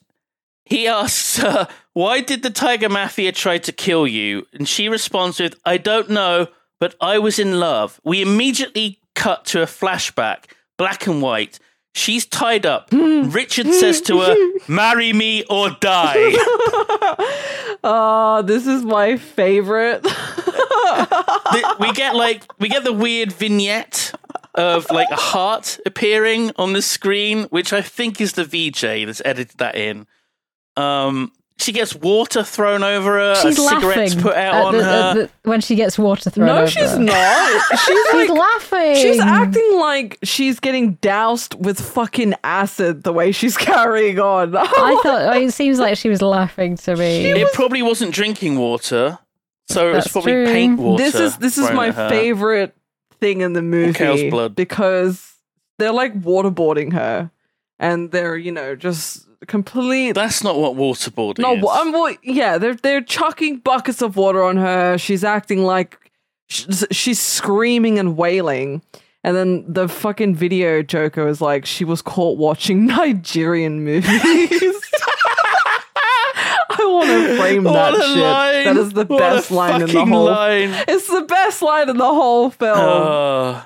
he 0.65 0.87
asks 0.87 1.37
her, 1.37 1.67
"Why 1.93 2.21
did 2.21 2.41
the 2.41 2.49
Tiger 2.49 2.89
Mafia 2.89 3.31
try 3.31 3.59
to 3.59 3.71
kill 3.71 4.07
you?" 4.07 4.47
And 4.53 4.67
she 4.67 4.89
responds 4.89 5.39
with, 5.39 5.53
"I 5.65 5.77
don't 5.77 6.09
know, 6.09 6.47
but 6.81 6.95
I 6.99 7.17
was 7.19 7.39
in 7.39 7.61
love." 7.61 8.01
We 8.03 8.21
immediately 8.21 8.99
cut 9.15 9.45
to 9.45 9.61
a 9.61 9.65
flashback, 9.65 10.51
black 10.77 11.07
and 11.07 11.21
white. 11.21 11.59
She's 11.93 12.25
tied 12.25 12.65
up. 12.65 12.89
Richard 12.91 13.67
says 13.67 14.01
to 14.01 14.19
her, 14.19 14.35
"Marry 14.67 15.13
me 15.13 15.45
or 15.49 15.69
die." 15.79 16.33
Oh, 17.83 18.41
this 18.45 18.67
is 18.67 18.83
my 18.83 19.17
favorite. 19.17 20.03
the, 20.03 21.75
we 21.79 21.91
get 21.93 22.15
like 22.15 22.43
we 22.59 22.69
get 22.69 22.83
the 22.83 22.93
weird 22.93 23.31
vignette 23.31 24.13
of 24.55 24.89
like 24.91 25.09
a 25.11 25.15
heart 25.15 25.79
appearing 25.85 26.51
on 26.57 26.73
the 26.73 26.81
screen, 26.81 27.43
which 27.45 27.73
I 27.73 27.81
think 27.81 28.19
is 28.19 28.33
the 28.33 28.45
VJ 28.45 29.05
that's 29.05 29.21
edited 29.23 29.57
that 29.57 29.75
in. 29.75 30.07
Um, 30.77 31.31
she 31.61 31.71
gets 31.71 31.95
water 31.95 32.43
thrown 32.43 32.83
over 32.83 33.13
her, 33.17 33.35
She's 33.35 33.57
a 33.57 33.61
cigarette's 33.61 34.15
laughing 34.15 34.21
put 34.21 34.35
out 34.35 34.65
on 34.65 34.77
the- 34.77 34.83
her. 34.83 35.13
the- 35.13 35.29
when 35.49 35.61
she 35.61 35.75
gets 35.75 35.97
water 35.99 36.29
thrown 36.29 36.47
no, 36.47 36.57
over 36.59 36.67
she's 36.67 36.91
her. 36.91 36.99
not. 36.99 37.61
She's 37.71 37.79
She's 37.85 38.13
like 38.13 38.29
laughing. 38.29 38.95
She's 38.95 39.19
acting 39.19 39.79
like 39.79 40.17
she's 40.23 40.59
getting 40.59 40.93
doused 40.95 41.55
with 41.63 41.79
fucking 41.79 42.33
acid 42.43 43.03
the 43.03 43.13
way 43.13 43.31
she's 43.31 43.55
carrying 43.69 44.19
on. 44.19 44.55
I 44.57 44.99
thought 45.03 45.37
it 45.37 45.53
seems 45.53 45.79
like 45.79 45.97
she 45.97 46.09
was 46.09 46.21
laughing 46.21 46.77
to 46.77 46.95
me. 46.95 47.31
it 47.31 47.53
probably 47.53 47.81
wasn't 47.81 48.13
drinking 48.13 48.57
water, 48.57 49.19
so 49.69 49.89
it 49.91 49.95
was 49.95 50.07
probably 50.07 50.31
true. 50.33 50.45
paint 50.47 50.79
water. 50.79 51.03
this 51.03 51.15
is 51.15 51.37
this 51.37 51.57
is 51.57 51.71
my 51.71 51.91
favorite 51.91 52.75
thing 53.19 53.41
in 53.41 53.53
the 53.53 53.61
cow's 53.93 54.17
movie 54.17 54.29
blood. 54.31 54.55
because 54.55 55.35
they're 55.77 55.91
like 55.91 56.19
waterboarding 56.21 56.93
her 56.93 57.29
and 57.79 58.11
they're 58.11 58.35
you 58.35 58.51
know 58.51 58.75
just 58.75 59.27
complete 59.47 60.13
That's 60.13 60.43
not 60.43 60.57
what 60.57 60.75
waterboarding 60.75 61.39
no 61.39 61.53
is. 61.55 61.63
I'm 61.71 61.91
well, 61.91 62.15
yeah 62.23 62.57
they're 62.57 62.75
they're 62.75 63.01
chucking 63.01 63.57
buckets 63.57 64.01
of 64.01 64.15
water 64.15 64.43
on 64.43 64.57
her 64.57 64.97
she's 64.97 65.23
acting 65.23 65.63
like 65.63 65.97
she's, 66.47 66.85
she's 66.91 67.19
screaming 67.19 67.97
and 67.99 68.15
wailing 68.17 68.81
and 69.23 69.35
then 69.35 69.65
the 69.67 69.87
fucking 69.87 70.35
video 70.35 70.81
joker 70.83 71.27
is 71.27 71.41
like 71.41 71.65
she 71.65 71.83
was 71.85 72.01
caught 72.01 72.37
watching 72.37 72.85
Nigerian 72.87 73.83
movies 73.83 74.09
I 76.73 76.85
want 76.85 77.07
to 77.09 77.37
frame 77.37 77.63
that 77.65 77.93
shit. 77.93 78.17
line. 78.17 78.63
That 78.65 78.77
is 78.77 78.93
the 78.93 79.05
What 79.05 79.19
best 79.19 79.51
line 79.51 79.81
in 79.81 79.87
the 79.89 80.05
whole. 80.05 80.25
line. 80.25 80.69
It's 80.87 81.07
the 81.07 81.21
best 81.23 81.61
line 81.61 81.89
in 81.89 81.97
the 81.97 82.05
whole 82.05 82.49
film. 82.49 82.77
Oh, 82.77 83.65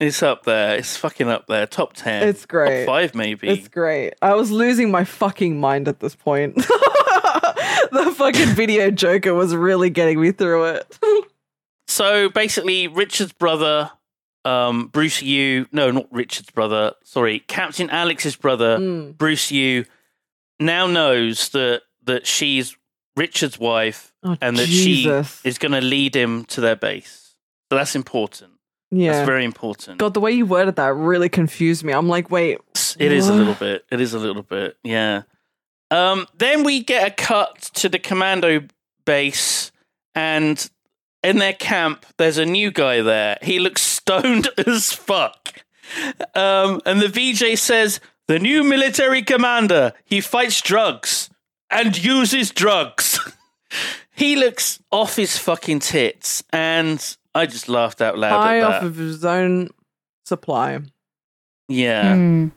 it's 0.00 0.22
up 0.22 0.44
there. 0.44 0.76
It's 0.76 0.96
fucking 0.96 1.28
up 1.28 1.46
there. 1.46 1.66
Top 1.66 1.94
ten. 1.94 2.28
It's 2.28 2.46
great. 2.46 2.84
Top 2.84 2.92
five, 2.94 3.14
maybe. 3.14 3.48
it's 3.48 3.68
great. 3.68 4.14
I 4.22 4.34
was 4.34 4.50
losing 4.50 4.90
my 4.90 5.04
fucking 5.04 5.58
mind 5.60 5.88
at 5.88 6.00
this 6.00 6.14
point. 6.14 6.54
the 6.56 8.14
fucking 8.16 8.48
video 8.54 8.90
Joker 8.90 9.34
was 9.34 9.54
really 9.54 9.90
getting 9.90 10.20
me 10.20 10.32
through 10.32 10.64
it. 10.66 10.98
So 11.88 12.28
basically, 12.28 12.88
Richard's 12.88 13.32
brother, 13.32 13.92
um, 14.44 14.88
Bruce 14.88 15.22
Yu, 15.22 15.66
no, 15.70 15.92
not 15.92 16.08
Richard's 16.10 16.50
brother, 16.50 16.92
sorry, 17.04 17.38
Captain 17.38 17.88
Alex's 17.90 18.34
brother, 18.34 18.76
Mm. 18.78 19.16
Bruce 19.16 19.52
Yu, 19.52 19.84
now 20.58 20.88
knows 20.88 21.48
that 21.50 21.82
that 22.04 22.26
she's 22.26 22.76
Richard's 23.16 23.58
wife 23.60 24.12
Oh, 24.24 24.36
and 24.42 24.56
that 24.58 24.66
Jesus. 24.66 25.40
she 25.42 25.48
is 25.48 25.58
going 25.58 25.72
to 25.72 25.80
lead 25.80 26.16
him 26.16 26.44
to 26.46 26.60
their 26.60 26.76
base. 26.76 27.36
So 27.70 27.76
that's 27.78 27.94
important. 27.94 28.54
Yeah. 28.98 29.12
That's 29.12 29.26
very 29.26 29.44
important. 29.44 29.98
God, 29.98 30.14
the 30.14 30.20
way 30.20 30.32
you 30.32 30.46
worded 30.46 30.76
that 30.76 30.94
really 30.94 31.28
confused 31.28 31.84
me. 31.84 31.92
I'm 31.92 32.08
like, 32.08 32.30
wait, 32.30 32.58
It 32.98 33.12
is 33.12 33.28
a 33.28 33.34
little 33.34 33.54
bit. 33.54 33.84
It 33.90 34.00
is 34.00 34.14
a 34.14 34.18
little 34.18 34.42
bit. 34.42 34.76
Yeah. 34.82 35.22
Um, 35.90 36.26
then 36.36 36.64
we 36.64 36.82
get 36.82 37.06
a 37.06 37.14
cut 37.14 37.60
to 37.74 37.88
the 37.88 37.98
commando 37.98 38.66
base, 39.04 39.70
and 40.14 40.68
in 41.22 41.38
their 41.38 41.52
camp, 41.52 42.06
there's 42.18 42.38
a 42.38 42.46
new 42.46 42.70
guy 42.70 43.02
there. 43.02 43.38
He 43.42 43.58
looks 43.58 43.82
stoned 43.96 44.48
as 44.66 44.92
fuck. 44.92 45.62
Um, 46.34 46.80
and 46.84 47.00
the 47.00 47.08
VJ 47.08 47.58
says, 47.58 48.00
"The 48.26 48.38
new 48.38 48.64
military 48.64 49.22
commander. 49.22 49.92
He 50.04 50.20
fights 50.20 50.60
drugs 50.60 51.30
and 51.70 51.96
uses 52.02 52.50
drugs." 52.50 53.20
he 54.14 54.34
looks 54.36 54.80
off 54.90 55.16
his 55.16 55.38
fucking 55.38 55.80
tits, 55.80 56.42
and 56.52 57.16
I 57.36 57.46
just 57.46 57.68
laughed 57.68 58.00
out 58.00 58.18
loud 58.18 58.40
high 58.42 58.58
at 58.58 58.64
off 58.64 58.80
that. 58.82 58.86
of 58.86 58.96
his 58.96 59.24
own 59.24 59.68
supply. 60.24 60.80
yeah. 61.68 62.14
Hmm. 62.14 62.48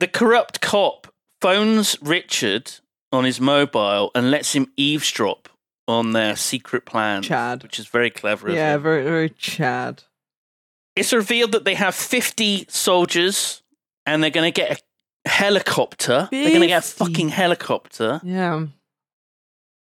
The 0.00 0.06
corrupt 0.06 0.60
cop 0.60 1.08
phones 1.40 1.96
Richard 2.00 2.70
on 3.12 3.24
his 3.24 3.40
mobile 3.40 4.10
and 4.14 4.30
lets 4.30 4.52
him 4.54 4.70
eavesdrop 4.76 5.48
on 5.88 6.12
their 6.12 6.36
secret 6.36 6.84
plan, 6.86 7.22
Chad. 7.22 7.62
which 7.64 7.78
is 7.80 7.86
very 7.88 8.10
clever. 8.10 8.48
of 8.48 8.54
Yeah, 8.54 8.74
him. 8.74 8.82
very, 8.82 9.02
very 9.02 9.30
Chad. 9.30 10.04
It's 10.94 11.12
revealed 11.12 11.52
that 11.52 11.64
they 11.64 11.74
have 11.74 11.94
50 11.94 12.66
soldiers 12.68 13.62
and 14.06 14.22
they're 14.22 14.30
going 14.30 14.52
to 14.52 14.60
get 14.60 14.82
a 15.24 15.28
helicopter. 15.28 16.28
They're 16.30 16.48
going 16.50 16.60
to 16.60 16.66
get 16.66 16.84
a 16.84 16.86
fucking 16.86 17.30
helicopter. 17.30 18.20
Yeah. 18.22 18.66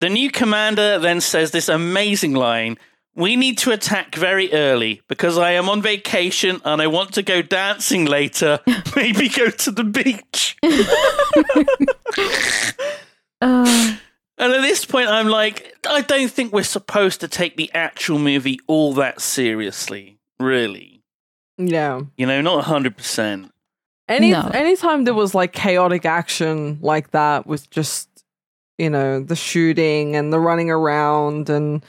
The 0.02 0.10
new 0.10 0.30
commander 0.30 1.00
then 1.00 1.22
says 1.22 1.52
this 1.52 1.70
amazing 1.70 2.34
line 2.34 2.78
We 3.16 3.36
need 3.36 3.60
to 3.60 3.72
attack 3.72 4.16
very 4.16 4.52
early 4.54 5.02
because 5.08 5.38
I 5.38 5.52
am 5.52 5.70
on 5.70 5.82
vacation 5.84 6.62
and 6.66 6.82
I 6.82 6.88
want 6.88 7.14
to 7.14 7.22
go 7.22 7.42
dancing 7.44 8.06
later. 8.06 8.60
Maybe 8.96 9.30
go 9.30 9.50
to 9.52 9.72
the 9.72 9.84
beach. 9.84 10.58
Uh, 13.42 13.96
And 14.40 14.52
at 14.52 14.62
this 14.62 14.84
point, 14.84 15.10
I'm 15.10 15.28
like, 15.28 15.76
I 15.88 16.02
don't 16.02 16.30
think 16.30 16.52
we're 16.52 16.64
supposed 16.64 17.22
to 17.22 17.28
take 17.28 17.56
the 17.56 17.70
actual 17.74 18.18
movie 18.18 18.60
all 18.68 18.94
that 18.96 19.22
seriously, 19.22 20.18
really. 20.40 21.04
Yeah. 21.58 22.02
You 22.18 22.26
know, 22.26 22.42
not 22.42 22.66
100%. 22.66 23.50
Any 24.10 24.32
No. 24.32 24.50
anytime 24.54 25.04
there 25.06 25.14
was 25.14 25.34
like 25.36 25.54
chaotic 25.54 26.04
action 26.06 26.80
like 26.82 27.12
that 27.12 27.46
with 27.48 27.70
just 27.70 28.10
you 28.78 28.90
know 28.90 29.22
the 29.22 29.36
shooting 29.36 30.16
and 30.18 30.34
the 30.34 30.40
running 30.42 30.70
around 30.70 31.50
and 31.50 31.86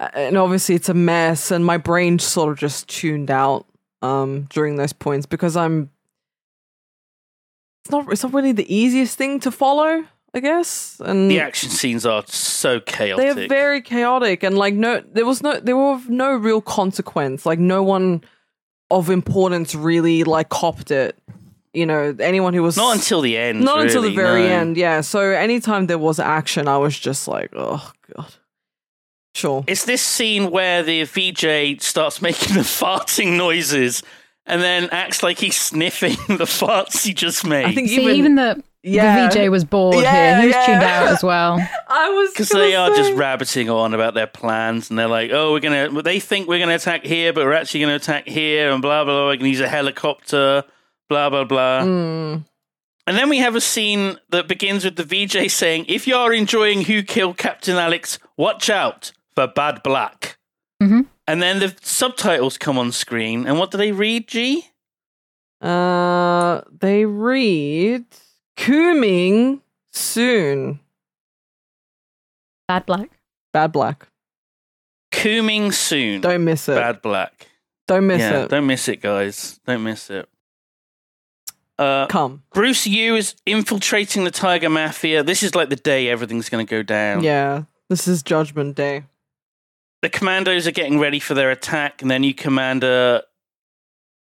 and 0.00 0.36
obviously 0.36 0.74
it's 0.74 0.88
a 0.88 0.94
mess 0.94 1.50
and 1.50 1.64
my 1.64 1.76
brain 1.76 2.18
sort 2.18 2.50
of 2.52 2.58
just 2.58 2.88
tuned 2.88 3.30
out 3.30 3.66
um 4.02 4.46
during 4.50 4.76
those 4.76 4.92
points 4.92 5.26
because 5.26 5.56
I'm 5.56 5.90
it's 7.84 7.90
not 7.90 8.12
it's 8.12 8.22
not 8.22 8.32
really 8.32 8.52
the 8.52 8.72
easiest 8.74 9.18
thing 9.18 9.40
to 9.40 9.50
follow 9.50 10.04
I 10.34 10.40
guess 10.40 11.00
and 11.04 11.30
The 11.30 11.40
action 11.40 11.70
scenes 11.70 12.04
are 12.04 12.22
so 12.26 12.80
chaotic. 12.80 13.34
they 13.34 13.44
are 13.44 13.48
very 13.48 13.80
chaotic 13.80 14.42
and 14.42 14.56
like 14.56 14.74
no 14.74 15.02
there 15.12 15.26
was 15.26 15.42
no 15.42 15.58
there 15.58 15.76
were 15.76 16.00
no 16.08 16.32
real 16.32 16.60
consequence 16.60 17.44
like 17.46 17.58
no 17.58 17.82
one 17.82 18.22
of 18.90 19.10
importance 19.10 19.74
really 19.74 20.24
like 20.24 20.48
copped 20.48 20.90
it 20.90 21.18
you 21.72 21.86
know 21.86 22.14
anyone 22.20 22.54
who 22.54 22.62
was 22.62 22.76
not 22.76 22.94
until 22.94 23.20
the 23.20 23.36
end. 23.36 23.62
not 23.62 23.80
until 23.80 24.02
the 24.02 24.14
very 24.14 24.42
no. 24.42 24.48
end 24.48 24.76
yeah 24.76 25.00
so 25.00 25.20
anytime 25.20 25.86
there 25.86 25.98
was 25.98 26.18
action 26.18 26.68
i 26.68 26.76
was 26.78 26.98
just 26.98 27.28
like 27.28 27.50
oh 27.54 27.90
god 28.14 28.32
sure 29.38 29.64
It's 29.66 29.84
this 29.84 30.02
scene 30.02 30.50
where 30.50 30.82
the 30.82 31.04
VJ 31.04 31.80
starts 31.82 32.20
making 32.20 32.54
the 32.60 32.62
farting 32.62 33.36
noises 33.36 34.02
and 34.46 34.62
then 34.62 34.88
acts 34.90 35.22
like 35.22 35.38
he's 35.38 35.56
sniffing 35.60 36.12
the 36.36 36.44
farts 36.44 37.04
he 37.04 37.12
just 37.14 37.46
made. 37.46 37.66
i 37.66 37.72
think 37.74 37.88
see, 37.88 38.02
even, 38.02 38.14
even, 38.16 38.34
the, 38.36 38.62
yeah 38.82 39.28
the 39.28 39.40
VJ 39.46 39.48
was 39.50 39.64
bored 39.64 39.96
Yeah, 39.96 40.12
here. 40.36 40.40
He 40.40 40.46
was 40.46 40.54
yeah. 40.56 40.66
tuned 40.66 40.82
out 40.82 41.06
as 41.08 41.22
well. 41.22 41.58
i 41.88 42.08
was 42.10 42.30
Because 42.30 42.48
gonna 42.50 42.64
they 42.64 42.74
are 42.76 42.90
just 42.90 43.12
rabbiting 43.12 43.68
on 43.68 43.92
about 43.94 44.14
their 44.14 44.26
plans, 44.26 44.88
and 44.90 44.98
they're 44.98 45.08
like, 45.08 45.30
"Oh, 45.32 45.52
we're 45.52 45.60
gonna." 45.60 46.02
They 46.02 46.20
think 46.20 46.48
we're 46.48 46.58
gonna 46.60 46.74
attack 46.76 47.04
here, 47.04 47.32
but 47.32 47.44
we're 47.44 47.52
actually 47.54 47.80
gonna 47.80 47.96
attack 47.96 48.26
here, 48.28 48.70
and 48.70 48.80
blah 48.80 49.04
blah 49.04 49.14
blah. 49.14 49.30
We 49.30 49.36
can 49.38 49.46
use 49.46 49.60
a 49.60 49.68
helicopter, 49.68 50.64
blah 51.08 51.28
blah 51.28 51.44
blah. 51.44 51.80
Mm. 51.82 52.44
And 53.06 53.16
then 53.16 53.28
we 53.30 53.38
have 53.38 53.56
a 53.56 53.60
scene 53.60 54.18
that 54.30 54.48
begins 54.48 54.84
with 54.84 54.96
the 54.96 55.04
VJ 55.04 55.50
saying, 55.50 55.86
"If 55.88 56.06
you 56.06 56.14
are 56.16 56.32
enjoying 56.32 56.82
Who 56.82 57.02
Killed 57.02 57.36
Captain 57.36 57.76
Alex, 57.76 58.18
watch 58.36 58.70
out 58.70 59.12
for 59.38 59.46
Bad 59.46 59.82
Black." 59.82 60.38
Mhm. 60.82 61.06
And 61.26 61.42
then 61.42 61.58
the 61.60 61.74
subtitles 61.82 62.56
come 62.58 62.78
on 62.78 62.90
screen, 62.92 63.46
and 63.46 63.58
what 63.58 63.70
do 63.70 63.78
they 63.78 63.92
read? 63.92 64.26
G. 64.28 64.64
uh 65.60 66.60
they 66.80 67.04
read 67.04 68.04
coming 68.56 69.60
soon 69.92 70.78
Bad 72.68 72.86
black. 72.86 73.10
bad 73.52 73.72
black 73.72 74.06
Cooming 75.10 75.72
soon. 75.72 76.20
don't 76.20 76.44
miss 76.44 76.68
it 76.68 76.76
Bad 76.76 77.02
Black. 77.02 77.48
don't 77.88 78.06
miss 78.06 78.20
yeah, 78.20 78.44
it 78.44 78.50
don't 78.50 78.66
miss 78.66 78.86
it, 78.88 79.00
guys. 79.02 79.58
Don't 79.66 79.82
miss 79.82 80.10
it. 80.10 80.28
Uh, 81.78 82.06
come 82.06 82.42
Bruce 82.52 82.86
Yu 82.86 83.16
is 83.16 83.34
infiltrating 83.46 84.22
the 84.24 84.30
Tiger 84.30 84.68
Mafia. 84.70 85.22
This 85.24 85.42
is 85.42 85.54
like 85.54 85.70
the 85.70 85.76
day 85.76 86.08
everything's 86.08 86.48
going 86.48 86.64
to 86.64 86.70
go 86.70 86.82
down. 86.84 87.22
yeah 87.24 87.64
this 87.88 88.06
is 88.06 88.22
judgment 88.22 88.76
day 88.76 89.04
The 90.02 90.08
commandos 90.08 90.66
are 90.66 90.72
getting 90.72 90.98
ready 90.98 91.18
for 91.18 91.34
their 91.34 91.50
attack, 91.50 92.02
and 92.02 92.10
their 92.10 92.18
new 92.18 92.34
commander 92.34 93.22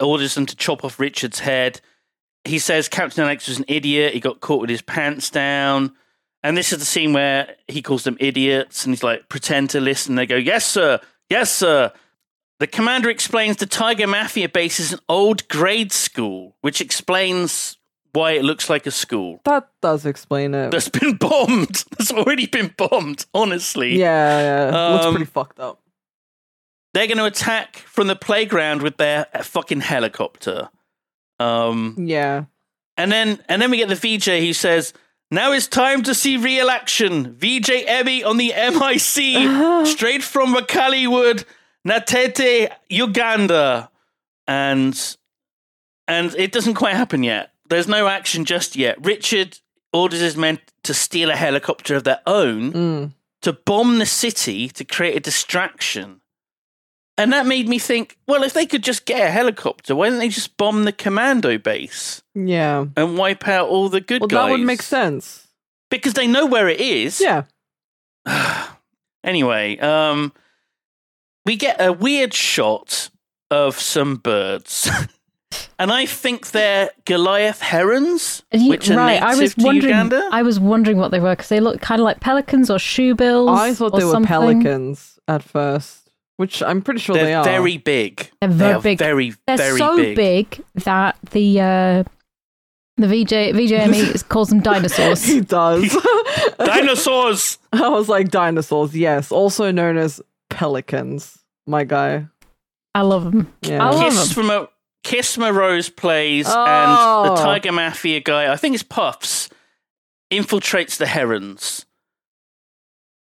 orders 0.01 0.35
them 0.35 0.47
to 0.47 0.57
chop 0.57 0.85
off 0.85 0.99
Richard's 0.99 1.41
head. 1.41 1.81
He 2.45 2.59
says 2.59 2.89
Captain 2.89 3.25
Alex 3.25 3.49
was 3.49 3.59
an 3.59 3.65
idiot. 3.69 4.15
He 4.15 4.21
got 4.21 4.41
caught 4.41 4.61
with 4.61 4.71
his 4.71 4.83
pants 4.83 5.31
down. 5.31 5.95
And 6.43 6.57
this 6.57 6.73
is 6.73 6.79
the 6.79 6.85
scene 6.85 7.13
where 7.13 7.57
he 7.67 7.83
calls 7.83 8.05
them 8.05 8.17
idiots, 8.21 8.85
and 8.85 8.95
he's 8.95 9.03
like, 9.03 9.29
pretend 9.29 9.71
to 9.71 9.81
listen. 9.81 10.15
They 10.15 10.27
go, 10.27 10.37
Yes, 10.37 10.65
sir. 10.65 11.01
Yes, 11.29 11.51
sir. 11.51 11.93
The 12.59 12.67
commander 12.67 13.11
explains 13.11 13.57
the 13.57 13.67
Tiger 13.67 14.07
Mafia 14.07 14.49
base 14.49 14.81
is 14.81 14.93
an 14.93 15.01
old 15.09 15.47
grade 15.49 15.93
school, 15.93 16.57
which 16.63 16.81
explains 16.81 17.76
why 18.17 18.33
it 18.33 18.43
looks 18.45 18.69
like 18.71 18.87
a 18.87 18.91
school. 18.91 19.41
that 19.45 19.69
does 19.83 20.05
explain 20.07 20.55
it 20.55 20.71
That's 20.71 20.89
been 20.89 21.17
bombed. 21.27 21.85
That's 21.91 22.11
already 22.13 22.47
been 22.47 22.75
bombed, 22.77 23.27
honestly. 23.33 23.97
yeah 23.99 24.41
yeah 24.73 24.91
looks 24.93 25.07
Um, 25.07 25.15
pretty 25.15 25.31
fucked 25.31 25.61
up 25.61 25.81
They're 26.95 27.07
going 27.07 27.19
to 27.19 27.27
attack 27.27 27.77
from 27.77 28.07
the 28.09 28.17
playground 28.17 28.83
with 28.83 28.97
their 28.97 29.27
fucking 29.43 29.83
helicopter. 29.83 30.71
Um, 31.39 31.95
yeah 31.99 32.45
and 32.97 33.13
then 33.13 33.39
and 33.49 33.61
then 33.61 33.71
we 33.71 33.77
get 33.77 33.89
the 33.91 33.95
VJ 33.95 34.41
who 34.47 34.55
says, 34.55 34.95
"Now 35.31 35.53
it's 35.53 35.67
time 35.69 36.03
to 36.05 36.15
see 36.15 36.39
real 36.39 36.71
action." 36.71 37.35
VJ 37.35 37.85
Emmie 37.87 38.25
on 38.25 38.39
the 38.39 38.55
MIC, 38.57 39.87
straight 39.87 40.23
from 40.23 40.55
Wakaliwood, 40.55 41.45
Natete, 41.87 42.71
Uganda, 42.89 43.91
and 44.47 45.17
and 46.09 46.35
it 46.37 46.53
doesn't 46.53 46.73
quite 46.75 46.95
happen 46.97 47.23
yet. 47.23 47.51
There's 47.69 47.89
no 47.89 48.07
action 48.09 48.45
just 48.45 48.77
yet. 48.77 49.05
Richard 49.05 49.59
orders 49.93 50.21
his 50.21 50.37
men 50.37 50.59
to 50.85 50.93
steal 50.95 51.31
a 51.31 51.37
helicopter 51.37 51.95
of 51.97 52.05
their 52.05 52.21
own 52.27 52.73
Mm. 52.73 53.13
to 53.43 53.53
bomb 53.53 53.99
the 53.99 54.07
city 54.07 54.69
to 54.69 54.85
create 54.85 55.17
a 55.17 55.21
distraction. 55.21 56.21
And 57.19 57.33
that 57.33 57.47
made 57.47 57.67
me 57.67 57.79
think, 57.79 58.19
well, 58.27 58.43
if 58.43 58.53
they 58.53 58.67
could 58.67 58.83
just 58.85 59.07
get 59.07 59.27
a 59.27 59.31
helicopter, 59.31 59.97
why 59.97 60.11
don't 60.11 60.19
they 60.19 60.29
just 60.29 60.57
bomb 60.59 60.85
the 60.85 60.93
commando 60.93 61.57
base 61.57 62.23
Yeah. 62.35 62.87
and 62.95 63.17
wipe 63.17 63.49
out 63.49 63.69
all 63.69 63.89
the 63.89 64.03
good 64.03 64.21
Well, 64.23 64.29
guys? 64.29 64.47
that 64.47 64.51
would 64.53 64.61
make 64.67 64.83
sense. 64.83 65.49
Because 65.91 66.13
they 66.13 66.27
know 66.27 66.45
where 66.45 66.69
it 66.69 66.81
is. 66.81 67.21
Yeah. 67.21 67.45
anyway, 69.25 69.79
um, 69.79 70.33
we 71.45 71.57
get 71.57 71.81
a 71.81 71.93
weird 71.93 72.35
shot 72.35 73.11
of 73.51 73.81
some 73.81 74.17
birds. 74.17 74.91
and 75.79 75.93
I 75.93 76.07
think 76.07 76.51
they're 76.51 76.91
Goliath 77.05 77.61
herons, 77.61 78.43
you- 78.53 78.69
which 78.71 78.91
are 78.91 78.97
right, 78.97 79.23
I 79.23 79.33
native 79.35 79.41
was 79.43 79.55
to 79.55 79.65
wondering. 79.65 79.89
Uganda. 79.95 80.29
I 80.33 80.43
was 80.43 80.59
wondering 80.61 80.99
what 80.99 81.11
they 81.11 81.21
were 81.21 81.33
because 81.33 81.49
they 81.49 81.61
look 81.61 81.81
kind 81.81 82.01
of 82.01 82.05
like 82.05 82.21
pelicans 82.21 82.71
or 82.71 82.79
shoebills. 82.79 83.57
I 83.57 83.75
thought 83.75 83.93
or 83.95 83.99
they 84.01 84.05
were 84.05 84.13
something. 84.13 84.29
pelicans 84.29 85.19
at 85.29 85.43
first, 85.43 86.11
which 86.37 86.63
I'm 86.63 86.83
pretty 86.83 87.01
sure 87.01 87.15
they're 87.15 87.25
they 87.27 87.35
are. 87.35 87.45
very 87.45 87.77
big. 87.79 88.31
They're 88.41 88.51
very 88.51 88.75
are 88.75 88.81
big. 88.81 88.99
very, 88.99 89.35
They're 89.47 89.57
very 89.57 89.79
so 89.79 89.97
big. 89.97 90.63
that 90.85 91.17
the 91.31 91.61
uh, 91.61 92.05
the 92.99 93.09
VJ 93.09 93.53
VJME 93.55 94.29
calls 94.29 94.49
them 94.49 94.61
dinosaurs. 94.61 95.23
he 95.25 95.41
does. 95.43 95.95
Dinosaurs! 96.59 97.59
I 97.73 97.89
was 97.89 98.09
like 98.09 98.31
dinosaurs, 98.31 98.97
yes, 98.97 99.31
also 99.31 99.71
known 99.71 99.97
as 99.99 100.21
pelicans. 100.51 101.39
My 101.67 101.85
guy. 101.85 102.27
I 102.95 103.03
love 103.03 103.25
them. 103.25 103.53
Yeah. 103.63 103.85
I 103.87 103.91
love 103.91 104.05
Kiss 104.05 104.35
them. 104.35 104.35
from 104.35 104.51
a 104.51 104.69
Kiss 105.07 105.39
Rose 105.39 105.89
plays, 105.89 106.47
and 106.49 106.55
Oh. 106.57 107.35
the 107.37 107.43
Tiger 107.43 107.71
Mafia 107.71 108.19
guy, 108.21 108.53
I 108.53 108.57
think 108.57 108.75
it's 108.75 108.83
Puffs, 108.83 109.49
infiltrates 110.33 110.97
the 110.97 111.07
herons. 111.07 111.87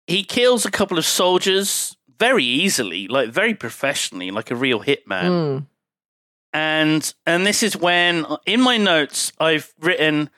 he 0.07 0.23
kills 0.23 0.65
a 0.65 0.71
couple 0.71 0.97
of 0.97 1.05
soldiers 1.05 1.95
very 2.17 2.43
easily, 2.43 3.07
like 3.07 3.29
very 3.29 3.53
professionally, 3.53 4.31
like 4.31 4.49
a 4.51 4.55
real 4.55 4.81
hitman. 4.81 5.29
Mm. 5.29 5.67
And 6.51 7.13
and 7.27 7.45
this 7.45 7.61
is 7.63 7.77
when 7.77 8.25
in 8.47 8.59
my 8.59 8.75
notes 8.77 9.31
I've 9.39 9.71
written, 9.79 10.29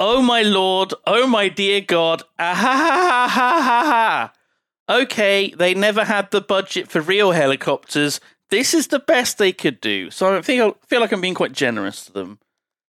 "Oh 0.00 0.22
my 0.22 0.40
lord, 0.42 0.94
oh 1.06 1.26
my 1.26 1.48
dear 1.50 1.82
god, 1.82 2.22
ah 2.38 2.54
ha 2.54 2.76
ha 2.76 2.96
ha 2.96 3.28
ha 3.28 3.62
ha 3.62 3.82
ha." 3.92 4.32
Okay, 5.02 5.50
they 5.56 5.74
never 5.74 6.04
had 6.04 6.30
the 6.30 6.40
budget 6.40 6.90
for 6.90 7.00
real 7.02 7.32
helicopters. 7.32 8.20
This 8.50 8.72
is 8.74 8.86
the 8.88 8.98
best 8.98 9.38
they 9.38 9.52
could 9.52 9.80
do. 9.80 10.10
So 10.10 10.36
I 10.38 10.42
feel 10.42 10.76
feel 10.86 11.00
like 11.00 11.12
I'm 11.12 11.20
being 11.20 11.34
quite 11.34 11.52
generous 11.52 12.06
to 12.06 12.12
them. 12.12 12.38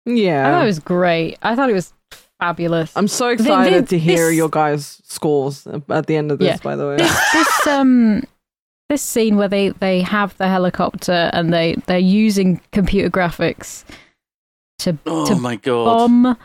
Yeah. 0.06 0.48
I 0.48 0.52
thought 0.52 0.64
it 0.64 0.68
was 0.68 0.80
great. 0.80 1.38
I 1.41 1.56
thought 1.56 1.69
it 1.69 1.73
was 1.73 1.94
fabulous. 2.40 2.91
I'm 2.95 3.07
so 3.07 3.28
Th- 3.28 3.40
excited 3.41 3.88
th- 3.88 3.90
to 3.90 3.99
hear 3.99 4.28
this- 4.28 4.36
your 4.38 4.49
guys' 4.49 5.02
scores 5.06 5.68
at 5.90 6.07
the 6.07 6.15
end 6.15 6.32
of 6.32 6.40
this, 6.40 6.48
Yeah. 6.48 6.57
by 6.64 6.76
the 6.76 6.88
way. 6.88 6.98
this 6.98 7.19
this 7.34 7.68
um 7.68 8.23
this 8.90 9.02
scene 9.02 9.38
where 9.38 9.48
they 9.48 9.69
they 9.69 10.02
have 10.02 10.36
the 10.38 10.48
helicopter 10.48 11.30
and 11.34 11.53
they 11.53 11.76
they're 11.86 11.98
using 11.99 12.60
computer 12.72 13.10
graphics 13.10 13.84
to 14.80 14.98
Oh 15.06 15.26
to 15.28 15.36
my 15.36 15.56
god. 15.57 15.86
bomb 15.86 16.38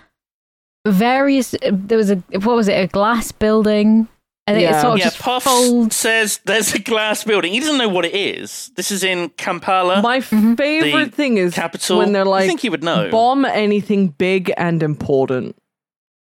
various 0.86 1.54
there 1.72 1.98
was 1.98 2.10
a 2.10 2.16
what 2.44 2.54
was 2.56 2.68
it 2.68 2.74
a 2.74 2.86
glass 2.86 3.32
building 3.32 4.06
and 4.46 4.56
it 4.58 4.62
Yeah. 4.62 4.80
sort 4.80 4.92
of 4.94 4.98
yeah, 4.98 5.04
just 5.06 5.18
Puff 5.18 5.44
folds 5.44 5.96
says 5.96 6.40
there's 6.44 6.74
a 6.74 6.78
glass 6.78 7.24
building. 7.24 7.52
He 7.52 7.60
doesn't 7.60 7.78
know 7.78 7.88
what 7.88 8.04
it 8.04 8.14
is. 8.14 8.70
This 8.76 8.90
is 8.90 9.02
in 9.04 9.30
Kampala, 9.30 10.02
My 10.02 10.20
favorite 10.20 11.06
The 11.06 11.10
thing 11.16 11.36
is 11.38 11.54
capital. 11.54 11.98
when 11.98 12.12
they're 12.12 12.22
I 12.22 12.28
like, 12.28 12.46
think 12.46 12.60
he 12.60 12.68
would 12.68 12.84
know. 12.84 13.10
bomb 13.10 13.44
anything 13.44 14.08
big 14.08 14.52
and 14.56 14.82
important. 14.82 15.56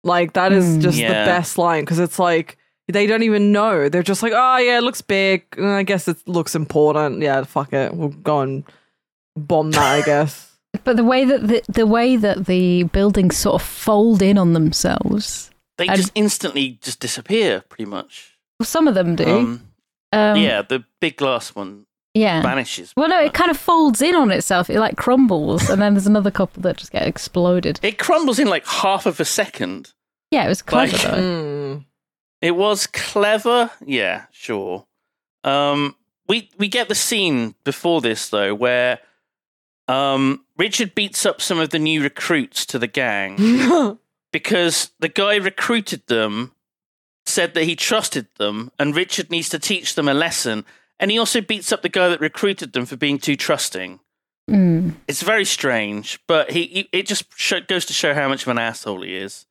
Like, 0.04 0.32
that 0.34 0.52
is 0.52 0.64
Mm. 0.78 0.80
just 0.82 0.98
Yeah. 0.98 1.08
the 1.24 1.30
best 1.30 1.58
line 1.58 1.82
because 1.82 1.98
it's 1.98 2.18
like, 2.18 2.56
they 2.90 3.06
don't 3.06 3.22
even 3.22 3.52
know. 3.52 3.88
They're 3.88 4.02
just 4.02 4.22
like, 4.22 4.32
oh, 4.34 4.56
yeah, 4.56 4.78
it 4.78 4.82
looks 4.82 5.02
big. 5.02 5.42
Uh, 5.58 5.66
I 5.74 5.82
guess 5.82 6.08
it 6.08 6.16
looks 6.26 6.54
important. 6.54 7.20
Yeah, 7.20 7.42
fuck 7.44 7.72
it. 7.72 7.94
We'll 7.94 8.08
go 8.08 8.40
and 8.40 8.64
bomb 9.36 9.72
that, 9.72 9.82
I 9.82 10.00
guess. 10.02 10.56
but 10.84 10.96
the 10.96 11.04
way 11.04 11.24
that 11.24 11.46
the, 11.46 11.62
the 11.68 11.86
way 11.86 12.16
that 12.16 12.46
the 12.46 12.84
buildings 12.84 13.36
sort 13.36 13.56
of 13.60 13.62
fold 13.68 14.22
in 14.22 14.38
on 14.38 14.52
themselves 14.54 15.47
They 15.78 15.86
And- 15.88 15.96
just 15.96 16.12
instantly 16.14 16.78
just 16.82 17.00
disappear, 17.00 17.62
pretty 17.68 17.86
much. 17.86 18.36
well, 18.60 18.66
some 18.66 18.86
of 18.88 18.94
them 18.94 19.16
do 19.16 19.24
Um, 19.38 19.68
um, 20.12 20.36
yeah, 20.36 20.60
the 20.62 20.84
big 21.00 21.16
glass 21.16 21.55
one 21.55 21.86
yeah 22.14 22.40
vanishes. 22.42 22.92
well 22.96 23.06
no 23.09 23.20
it 23.20 23.32
kind 23.34 23.50
of 23.50 23.56
folds 23.56 24.00
in 24.02 24.14
on 24.16 24.30
itself 24.32 24.68
it 24.70 24.80
like 24.80 24.96
crumbles 24.96 25.68
and 25.70 25.80
then 25.80 25.92
there's 25.94 26.06
another 26.06 26.30
couple 26.30 26.60
that 26.62 26.76
just 26.78 26.90
get 26.90 27.06
exploded 27.06 27.78
It 27.82 27.98
crumbles 27.98 28.38
in 28.38 28.48
like 28.48 28.66
half 28.66 29.05
of 29.06 29.20
a 29.20 29.24
second. 29.26 29.92
yeah 30.30 30.44
it 30.44 30.48
was 30.48 30.62
clever 30.62 30.96
Like- 30.96 31.02
though 31.06 31.18
Mm. 31.20 31.84
It 32.40 32.55
was 32.56 32.86
clever. 32.86 33.70
Yeah, 33.84 34.26
sure. 34.30 34.86
Um, 35.44 35.96
we 36.28 36.48
we 36.56 36.68
get 36.68 36.88
the 36.88 36.94
scene 36.94 37.55
before 37.64 38.00
this 38.00 38.28
though, 38.28 38.55
where 38.55 39.00
um, 39.88 40.44
Richard 40.56 40.94
beats 40.94 41.24
up 41.26 41.40
some 41.40 41.59
of 41.59 41.70
the 41.70 41.78
new 41.78 42.00
recruits 42.02 42.64
to 42.66 42.78
the 42.78 42.86
gang 42.86 43.36
because 44.39 44.93
the 45.01 45.09
guy 45.09 45.35
recruited 45.35 46.06
them 46.06 46.52
said 47.27 47.55
that 47.55 47.65
he 47.65 47.74
trusted 47.74 48.28
them, 48.39 48.70
and 48.78 48.94
Richard 48.94 49.31
needs 49.31 49.48
to 49.48 49.59
teach 49.59 49.97
them 49.97 50.09
a 50.09 50.15
lesson. 50.15 50.65
And 51.01 51.10
he 51.10 51.19
also 51.19 51.40
beats 51.40 51.73
up 51.73 51.82
the 51.82 51.89
guy 51.89 52.09
that 52.09 52.20
recruited 52.20 52.73
them 52.73 52.86
for 52.86 52.97
being 52.97 53.19
too 53.19 53.36
trusting. 53.36 53.98
Mm. 54.48 54.94
It's 55.09 55.23
very 55.23 55.44
strange, 55.44 56.20
but 56.28 56.52
he, 56.52 56.66
he 56.66 56.89
it 56.93 57.06
just 57.06 57.24
sho 57.36 57.60
goes 57.60 57.85
to 57.86 57.93
show 57.93 58.15
how 58.15 58.28
much 58.28 58.43
of 58.43 58.48
an 58.48 58.59
asshole 58.59 59.02
he 59.02 59.16
is. 59.16 59.44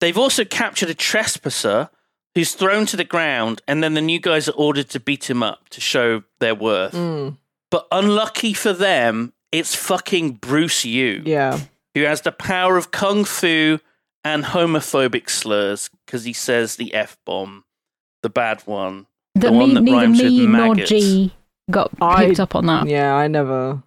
They've 0.00 0.18
also 0.18 0.44
captured 0.44 0.88
a 0.90 0.94
trespasser 0.94 1.90
who's 2.34 2.54
thrown 2.54 2.86
to 2.86 2.96
the 2.96 3.04
ground, 3.04 3.60
and 3.68 3.84
then 3.84 3.92
the 3.94 4.00
new 4.00 4.18
guys 4.18 4.48
are 4.48 4.52
ordered 4.56 4.88
to 4.90 4.98
beat 5.00 5.28
him 5.28 5.42
up 5.42 5.68
to 5.68 5.80
show 5.80 6.22
their 6.40 6.54
worth. 6.54 6.94
Mm. 6.94 7.36
But 7.70 7.86
unlucky 7.92 8.54
for 8.54 8.72
them, 8.72 9.34
it's 9.52 9.74
fucking 9.74 10.32
Bruce 10.40 10.84
Yu 10.86 11.22
Yeah. 11.26 11.60
who 11.94 12.02
has 12.02 12.22
the 12.22 12.32
power 12.32 12.76
of 12.78 12.90
kung 12.90 13.24
fu 13.24 13.78
and 14.24 14.44
homophobic 14.44 15.28
slurs 15.28 15.90
because 16.06 16.24
he 16.24 16.32
says 16.32 16.76
the 16.76 16.94
f 16.94 17.16
bomb, 17.26 17.64
the 18.22 18.28
bad 18.30 18.60
one. 18.62 19.06
that 19.34 19.40
The 19.42 19.52
one 19.52 19.74
that 19.74 19.80
neither 19.82 19.96
rhymes 19.98 20.22
with 20.22 20.32
me 20.32 20.46
nor 20.46 20.68
maggots. 20.74 20.90
G 20.90 21.34
got 21.70 21.90
I- 22.00 22.26
picked 22.26 22.40
up 22.40 22.54
on 22.54 22.66
that. 22.66 22.86
Yeah, 22.86 23.14
I 23.14 23.28
never. 23.28 23.82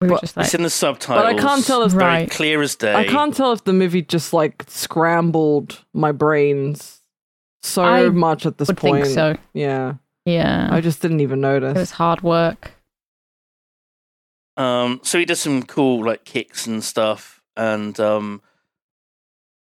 we 0.00 0.08
were 0.08 0.14
but- 0.16 0.20
just 0.20 0.36
like, 0.36 0.46
it's 0.46 0.54
in 0.54 0.62
the 0.62 0.70
subtitles. 0.70 1.22
But 1.24 1.26
I 1.26 1.38
can't 1.38 1.64
tell 1.64 1.82
if 1.82 1.86
It's 1.86 1.94
very 1.94 2.04
Right. 2.04 2.30
clear 2.30 2.60
as 2.62 2.74
day. 2.76 2.94
I 2.94 3.04
can't 3.04 3.34
tell 3.34 3.52
if 3.52 3.64
the 3.64 3.72
movie 3.72 4.02
just 4.02 4.32
like 4.32 4.64
scrambled 4.68 5.84
my 5.94 6.12
brains 6.12 7.00
so 7.62 7.82
I 7.84 8.08
much 8.10 8.44
at 8.46 8.58
this 8.58 8.68
would 8.68 8.76
point. 8.76 9.04
think 9.04 9.14
so. 9.14 9.36
Yeah, 9.54 9.94
Yeah, 10.26 10.68
I 10.70 10.80
just 10.80 11.00
didn't 11.02 11.20
even 11.20 11.40
notice. 11.40 11.76
it 11.76 11.80
was 11.80 11.90
hard 11.92 12.20
work. 12.22 12.72
Um, 14.56 15.00
so 15.02 15.18
he 15.18 15.24
does 15.24 15.40
some 15.40 15.62
cool 15.62 16.04
like 16.04 16.24
kicks 16.24 16.66
and 16.66 16.84
stuff, 16.84 17.40
and 17.56 17.98
um, 17.98 18.42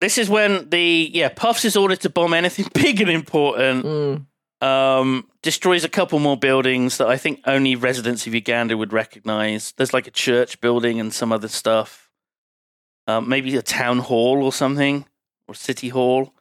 this 0.01 0.17
is 0.17 0.29
when 0.29 0.69
the 0.69 1.09
yeah 1.13 1.29
Puffs 1.29 1.63
is 1.63 1.77
ordered 1.77 2.01
to 2.01 2.09
bomb 2.09 2.33
anything 2.33 2.65
big 2.73 2.99
and 2.99 3.09
important. 3.09 3.85
Mm. 3.85 4.25
Um, 4.61 5.27
destroys 5.41 5.83
a 5.83 5.89
couple 5.89 6.19
more 6.19 6.37
buildings 6.37 6.99
that 6.99 7.07
I 7.07 7.17
think 7.17 7.39
only 7.47 7.75
residents 7.75 8.27
of 8.27 8.35
Uganda 8.35 8.77
would 8.77 8.93
recognize. 8.93 9.71
There's 9.71 9.93
like 9.93 10.05
a 10.05 10.11
church 10.11 10.61
building 10.61 10.99
and 10.99 11.11
some 11.11 11.31
other 11.31 11.47
stuff. 11.47 12.11
Um, 13.07 13.27
maybe 13.27 13.55
a 13.55 13.63
town 13.63 13.99
hall 13.99 14.43
or 14.43 14.53
something, 14.53 15.05
or 15.47 15.55
city 15.55 15.89
hall. 15.89 16.35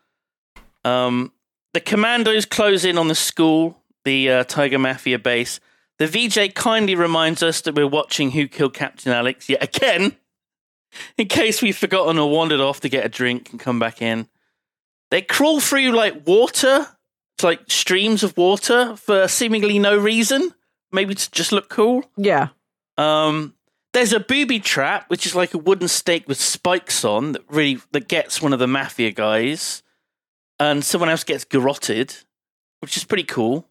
Um, 0.84 1.32
the 1.72 1.80
commandos 1.80 2.44
close 2.44 2.84
in 2.84 2.98
on 2.98 3.08
the 3.08 3.14
school, 3.14 3.82
the 4.04 4.30
uh, 4.30 4.44
Tiger 4.44 4.78
Mafia 4.78 5.18
base. 5.18 5.58
The 5.98 6.06
VJ 6.06 6.54
kindly 6.54 6.94
reminds 6.94 7.42
us 7.42 7.62
that 7.62 7.74
we're 7.74 7.86
watching 7.86 8.32
Who 8.32 8.48
Killed 8.48 8.74
Captain 8.74 9.12
Alex 9.12 9.48
yet 9.48 9.62
again, 9.62 10.16
in 11.16 11.28
case 11.28 11.62
we've 11.62 11.76
forgotten 11.76 12.18
or 12.18 12.30
wandered 12.30 12.60
off 12.60 12.80
to 12.80 12.88
get 12.88 13.04
a 13.04 13.08
drink 13.08 13.50
and 13.50 13.60
come 13.60 13.78
back 13.78 14.00
in. 14.02 14.28
They 15.10 15.22
crawl 15.22 15.60
through 15.60 15.90
like 15.92 16.26
water, 16.26 16.86
it's 17.36 17.44
like 17.44 17.62
streams 17.68 18.22
of 18.22 18.36
water 18.36 18.96
for 18.96 19.26
seemingly 19.28 19.78
no 19.78 19.96
reason, 19.96 20.54
maybe 20.92 21.14
to 21.14 21.30
just 21.30 21.52
look 21.52 21.68
cool. 21.68 22.04
Yeah, 22.16 22.48
Um, 22.96 23.54
there's 23.92 24.12
a 24.12 24.20
booby 24.20 24.60
trap, 24.60 25.10
which 25.10 25.26
is 25.26 25.34
like 25.34 25.52
a 25.52 25.58
wooden 25.58 25.88
stake 25.88 26.28
with 26.28 26.40
spikes 26.40 27.04
on 27.04 27.32
that 27.32 27.42
really 27.48 27.80
that 27.92 28.06
gets 28.08 28.40
one 28.40 28.52
of 28.52 28.58
the 28.60 28.68
mafia 28.68 29.10
guys, 29.10 29.82
and 30.60 30.84
someone 30.84 31.08
else 31.10 31.24
gets 31.24 31.44
garroted, 31.44 32.14
which 32.80 32.96
is 32.96 33.04
pretty 33.04 33.24
cool. 33.24 33.66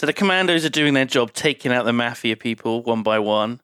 So 0.00 0.06
the 0.06 0.12
commandos 0.12 0.64
are 0.64 0.70
doing 0.70 0.94
their 0.94 1.04
job, 1.04 1.32
taking 1.34 1.72
out 1.72 1.84
the 1.84 1.92
mafia 1.92 2.36
people 2.36 2.82
one 2.82 3.04
by 3.04 3.20
one. 3.20 3.60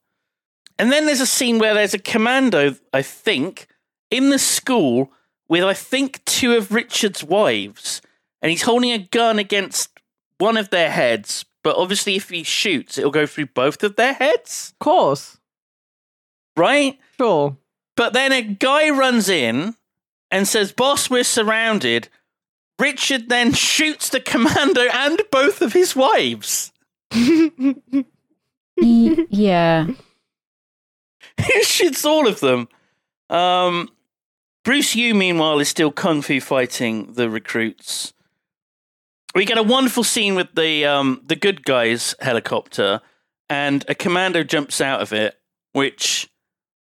And 0.80 0.90
then 0.90 1.04
there's 1.04 1.20
a 1.20 1.26
scene 1.26 1.58
where 1.58 1.74
there's 1.74 1.92
a 1.92 1.98
commando, 1.98 2.74
I 2.90 3.02
think, 3.02 3.66
in 4.10 4.30
the 4.30 4.38
school 4.38 5.12
with 5.46 5.62
I 5.62 5.74
think 5.74 6.24
two 6.24 6.54
of 6.54 6.72
Richard's 6.72 7.22
wives, 7.22 8.00
and 8.40 8.48
he's 8.48 8.62
holding 8.62 8.90
a 8.90 8.96
gun 8.96 9.38
against 9.38 9.90
one 10.38 10.56
of 10.56 10.70
their 10.70 10.90
heads. 10.90 11.44
But 11.62 11.76
obviously, 11.76 12.16
if 12.16 12.30
he 12.30 12.44
shoots, 12.44 12.96
it'll 12.96 13.10
go 13.10 13.26
through 13.26 13.48
both 13.48 13.82
of 13.82 13.96
their 13.96 14.14
heads, 14.14 14.72
of 14.72 14.78
course, 14.78 15.36
right? 16.56 16.98
sure. 17.18 17.58
But 17.94 18.14
then 18.14 18.32
a 18.32 18.40
guy 18.40 18.88
runs 18.88 19.28
in 19.28 19.74
and 20.30 20.48
says, 20.48 20.72
Boss, 20.72 21.10
we're 21.10 21.24
surrounded. 21.24 22.08
Richard 22.78 23.28
then 23.28 23.52
shoots 23.52 24.08
the 24.08 24.20
commando 24.20 24.88
and 24.94 25.20
both 25.30 25.60
of 25.60 25.74
his 25.74 25.94
wives. 25.94 26.72
Yeah, 28.82 29.88
shoots 31.62 32.04
all 32.04 32.26
of 32.26 32.40
them. 32.40 32.68
Um, 33.28 33.88
Bruce 34.64 34.94
Yu, 34.94 35.14
meanwhile, 35.14 35.58
is 35.60 35.68
still 35.68 35.90
kung 35.90 36.22
fu 36.22 36.40
fighting 36.40 37.14
the 37.14 37.30
recruits. 37.30 38.12
We 39.34 39.44
get 39.44 39.58
a 39.58 39.62
wonderful 39.62 40.04
scene 40.04 40.34
with 40.34 40.54
the 40.54 40.84
um, 40.84 41.22
the 41.24 41.36
good 41.36 41.64
guys 41.64 42.14
helicopter, 42.20 43.00
and 43.48 43.84
a 43.88 43.94
commando 43.94 44.42
jumps 44.42 44.80
out 44.80 45.00
of 45.00 45.12
it, 45.12 45.38
which 45.72 46.28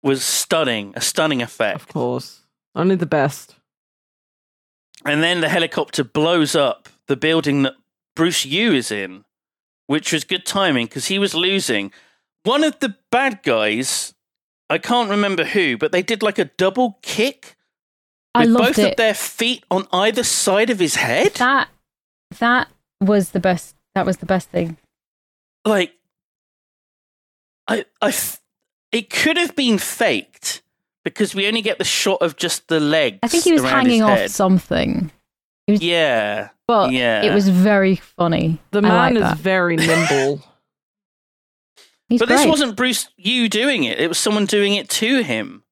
was 0.02 0.24
stunning, 0.24 0.94
a 0.96 1.02
stunning 1.02 1.42
effect. 1.42 1.76
Of 1.76 1.88
course, 1.88 2.42
only 2.76 2.96
the 2.96 3.06
best. 3.06 3.56
And 5.06 5.22
then 5.22 5.42
the 5.42 5.50
helicopter 5.50 6.04
blows 6.04 6.56
up 6.56 6.90
the 7.08 7.18
building 7.18 7.64
that 7.64 7.76
Bruce 8.16 8.46
Yu 8.46 8.74
is 8.74 8.92
in, 8.92 9.26
which 9.88 10.14
was 10.14 10.24
good 10.24 10.46
timing 10.46 10.86
because 10.86 11.08
he 11.08 11.20
was 11.20 11.36
losing. 11.36 11.92
One 12.44 12.64
of 12.64 12.80
the 12.80 12.96
bad 13.12 13.44
guys, 13.44 14.14
I 14.70 14.78
can't 14.78 15.10
remember 15.10 15.44
who, 15.44 15.78
but 15.78 15.92
they 15.92 16.02
did 16.02 16.24
like 16.24 16.40
a 16.40 16.46
double 16.46 16.98
kick 17.02 17.56
I 18.34 18.42
with 18.46 18.50
loved 18.50 18.76
both 18.78 18.86
of 18.92 18.96
their 18.96 19.14
feet 19.14 19.64
on 19.70 19.88
either 19.94 20.24
side 20.24 20.70
of 20.70 20.80
his 20.80 20.96
head. 20.96 21.34
That 21.36 21.70
that 22.40 22.68
was 23.02 23.32
the 23.32 23.40
best. 23.40 23.76
That 23.96 24.06
was 24.06 24.18
the 24.18 24.26
best 24.26 24.50
thing. 24.50 24.78
like, 25.66 25.94
I, 27.68 27.86
I, 28.02 28.08
f- 28.10 28.42
it 28.92 29.10
could 29.10 29.38
have 29.38 29.56
been 29.56 29.78
faked 29.78 30.62
because 31.06 31.34
we 31.36 31.48
only 31.48 31.62
get 31.62 31.78
the 31.78 31.84
shot 31.84 32.22
of 32.22 32.36
just 32.36 32.68
the 32.68 32.80
legs. 32.80 33.20
I 33.24 33.28
think 33.28 33.44
he 33.44 33.54
was 33.54 33.62
around 33.64 33.72
hanging 33.86 33.92
his 34.02 34.02
off 34.02 34.18
head. 34.18 34.32
something. 34.32 35.12
Yeah. 35.68 36.50
but 36.68 36.92
Yeah. 36.92 37.24
it 37.24 37.34
was 37.34 37.48
very 37.50 37.96
funny. 37.96 38.60
The 38.72 38.80
I 38.80 38.82
man 38.82 38.92
like 38.92 39.14
is 39.16 39.22
that. 39.22 39.38
very 39.38 39.76
nimble. 39.78 40.42
He's 42.14 42.20
but 42.20 42.30
this 42.30 42.46
wasn't 42.46 42.76
Bruce 42.76 43.10
Yu 43.18 43.50
doing 43.50 43.84
it. 43.84 44.00
It 44.00 44.08
was 44.08 44.18
someone 44.18 44.46
doing 44.46 44.76
it 44.76 44.90
to 44.92 45.22
him. 45.24 45.64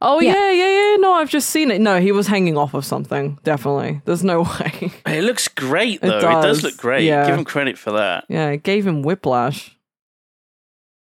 Oh 0.00 0.20
Yeah. 0.20 0.32
yeah. 0.32 0.52
yeah, 0.52 0.90
yeah, 0.92 0.96
No, 0.96 1.12
I've 1.12 1.30
just 1.30 1.50
seen 1.50 1.70
it. 1.70 1.80
No, 1.80 2.00
he 2.00 2.10
was 2.12 2.26
hanging 2.26 2.56
off 2.56 2.74
of 2.74 2.84
something. 2.84 3.38
Definitely. 3.44 4.00
There's 4.04 4.24
no 4.24 4.42
way. 4.60 4.92
It 5.06 5.22
looks 5.24 5.46
great 5.48 6.00
though. 6.00 6.18
It 6.18 6.20
does, 6.20 6.44
does, 6.44 6.62
look 6.64 6.76
great. 6.76 7.04
yeah. 7.04 7.26
Give 7.26 7.38
him 7.38 7.44
credit 7.44 7.78
for 7.78 7.92
that. 7.92 8.24
yeah, 8.28 8.48
it 8.50 8.62
gave 8.64 8.86
him 8.86 9.02
whiplash. 9.02 9.76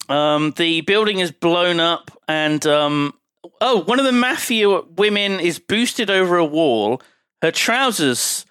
Um, 0.09 0.53
the 0.57 0.81
building 0.81 1.19
is 1.19 1.31
blown 1.31 1.79
up, 1.79 2.11
and 2.27 2.65
um, 2.67 3.13
oh, 3.61 3.81
one 3.83 3.97
of 3.99 4.05
the 4.05 4.11
mafia 4.11 4.81
women 4.81 5.39
is 5.39 5.57
boosted 5.57 6.09
over 6.09 6.35
a 6.37 6.43
wall. 6.45 7.01
Her 7.41 7.51
trousers 7.51 8.45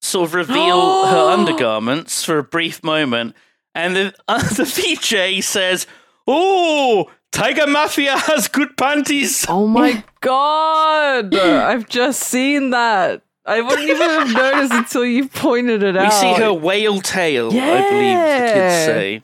sort 0.00 0.28
of 0.28 0.34
reveal 0.34 1.06
her 1.06 1.30
undergarments 1.32 2.24
for 2.24 2.38
a 2.38 2.44
brief 2.44 2.84
moment, 2.84 3.34
and 3.74 3.96
the 3.96 4.14
uh, 4.28 4.38
the 4.56 4.64
VJ 4.64 5.42
says, 5.44 5.86
"Oh, 6.26 7.10
Tiger 7.30 7.66
Mafia 7.66 8.16
has 8.18 8.48
good 8.48 8.76
panties." 8.76 9.46
Oh 9.48 9.66
my 9.66 10.02
god! 10.20 11.34
I've 11.34 11.88
just 11.88 12.22
seen 12.22 12.70
that. 12.70 13.22
I 13.44 13.60
wouldn't 13.60 13.88
even 13.88 14.08
have 14.08 14.32
noticed 14.32 14.72
until 14.72 15.04
you 15.04 15.28
pointed 15.28 15.82
it 15.82 15.94
We 15.94 15.98
out. 15.98 16.04
We 16.04 16.10
see 16.10 16.34
her 16.34 16.52
whale 16.52 17.00
tail, 17.00 17.48
I 17.48 17.50
believe 17.50 18.18
the 18.18 18.52
kids 18.54 18.84
say. 18.86 19.22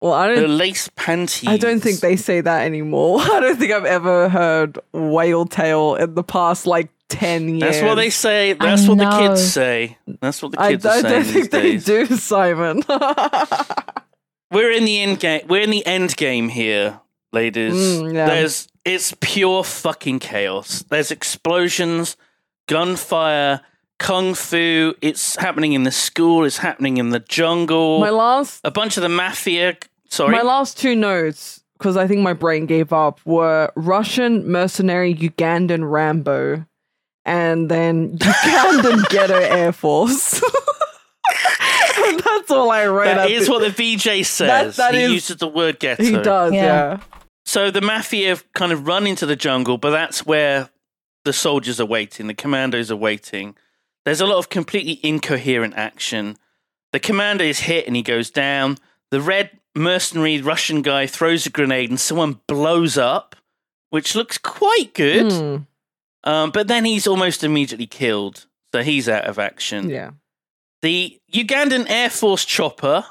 Well, 0.00 0.12
I 0.12 0.26
don't. 0.34 0.58
lace 0.58 0.88
panties. 0.96 1.48
I 1.48 1.56
don't 1.56 1.80
think 1.80 2.00
they 2.00 2.16
say 2.16 2.40
that 2.40 2.64
anymore. 2.66 3.20
I 3.22 3.38
don't 3.40 3.56
think 3.56 3.70
I've 3.72 3.84
ever 3.84 4.28
heard 4.28 4.78
whale 4.92 5.46
tail 5.46 5.94
in 5.94 6.14
the 6.14 6.24
past 6.24 6.66
like 6.66 6.90
ten 7.14 7.48
years. 7.48 7.60
That's 7.60 7.82
what 7.82 7.94
they 7.96 8.10
say. 8.10 8.52
That's 8.52 8.86
what 8.88 8.98
the 8.98 9.10
kids 9.10 9.52
say. 9.52 9.98
That's 10.20 10.42
what 10.42 10.52
the 10.52 10.60
I, 10.60 10.72
kids 10.72 10.86
I 10.86 10.98
are 10.98 11.02
saying 11.02 11.14
don't 11.14 11.32
think 11.32 11.50
they 11.50 11.62
days. 11.62 11.84
do, 11.84 12.06
Simon. 12.16 12.82
We're 14.50 14.70
in 14.72 14.84
the 14.84 15.00
end 15.00 15.20
game. 15.20 15.42
We're 15.48 15.62
in 15.62 15.70
the 15.70 15.84
end 15.84 16.16
game 16.16 16.48
here, 16.48 17.00
ladies. 17.32 17.74
Mm, 17.74 18.14
yeah. 18.14 18.26
There's 18.26 18.68
it's 18.84 19.14
pure 19.20 19.64
fucking 19.64 20.18
chaos. 20.18 20.84
There's 20.88 21.10
explosions, 21.10 22.16
gunfire, 22.68 23.62
kung 23.98 24.34
fu. 24.34 24.94
It's 25.00 25.36
happening 25.36 25.72
in 25.72 25.84
the 25.84 25.90
school. 25.90 26.44
It's 26.44 26.58
happening 26.58 26.98
in 26.98 27.10
the 27.10 27.20
jungle. 27.20 28.00
my 28.00 28.10
last, 28.10 28.60
a 28.64 28.70
bunch 28.70 28.96
of 28.96 29.02
the 29.02 29.08
mafia. 29.08 29.76
Sorry. 30.10 30.30
my 30.30 30.42
last 30.42 30.78
two 30.78 30.94
notes, 30.94 31.64
because 31.78 31.96
I 31.96 32.06
think 32.06 32.20
my 32.20 32.34
brain 32.34 32.66
gave 32.66 32.92
up, 32.92 33.20
were 33.24 33.72
Russian 33.74 34.46
mercenary 34.48 35.12
Ugandan 35.14 35.90
Rambo, 35.90 36.66
and 37.24 37.68
then 37.70 38.16
Ugandan 38.18 39.08
ghetto 39.08 39.34
Air 39.34 39.72
Force. 39.72 40.40
That's 42.24 42.50
all 42.50 42.70
I 42.70 42.86
read. 42.86 43.16
that 43.16 43.30
at 43.30 43.44
the- 43.44 43.50
what 43.50 43.60
the 43.60 43.70
VJ 43.96 44.26
says. 44.26 44.76
that 44.76 44.94
he 44.94 45.02
is- 45.02 45.12
uses 45.12 45.36
the 45.36 45.48
word 45.48 45.78
ghetto. 45.78 46.02
he 46.02 46.12
does. 46.12 46.52
Yeah. 46.52 46.62
Yeah. 46.62 47.00
So 47.46 47.70
the 47.70 47.80
mafia 47.80 48.38
kind 48.54 48.72
of 48.72 48.86
run 48.86 49.06
into 49.06 49.26
the 49.26 49.36
jungle, 49.36 49.76
but 49.78 49.90
that's 49.90 50.24
where 50.24 50.70
the 51.24 51.32
soldiers 51.32 51.78
are 51.80 51.86
waiting, 51.86 52.26
the 52.26 52.34
commandos 52.34 52.90
are 52.90 52.96
waiting. 52.96 53.54
There's 54.04 54.20
a 54.20 54.26
lot 54.26 54.38
of 54.38 54.48
completely 54.48 54.98
incoherent 55.02 55.74
action. 55.76 56.36
The 56.92 57.00
commando 57.00 57.44
is 57.44 57.60
hit 57.60 57.86
and 57.86 57.96
he 57.96 58.02
goes 58.02 58.30
down. 58.30 58.78
The 59.10 59.20
red 59.20 59.50
mercenary 59.74 60.40
Russian 60.40 60.82
guy 60.82 61.06
throws 61.06 61.46
a 61.46 61.50
grenade 61.50 61.90
and 61.90 62.00
someone 62.00 62.40
blows 62.46 62.96
up, 62.98 63.36
which 63.90 64.14
looks 64.14 64.38
quite 64.38 64.92
good. 64.94 65.32
Hmm, 65.32 65.62
Um, 66.24 66.50
but 66.50 66.68
then 66.68 66.84
he's 66.84 67.06
almost 67.06 67.44
immediately 67.44 67.86
killed, 67.86 68.46
so 68.72 68.82
he's 68.82 69.08
out 69.08 69.24
of 69.24 69.38
action 69.38 69.90
yeah. 69.90 70.12
the 70.82 71.20
Ugandan 71.32 71.88
Air 71.88 72.10
Force 72.10 72.44
chopper. 72.44 73.04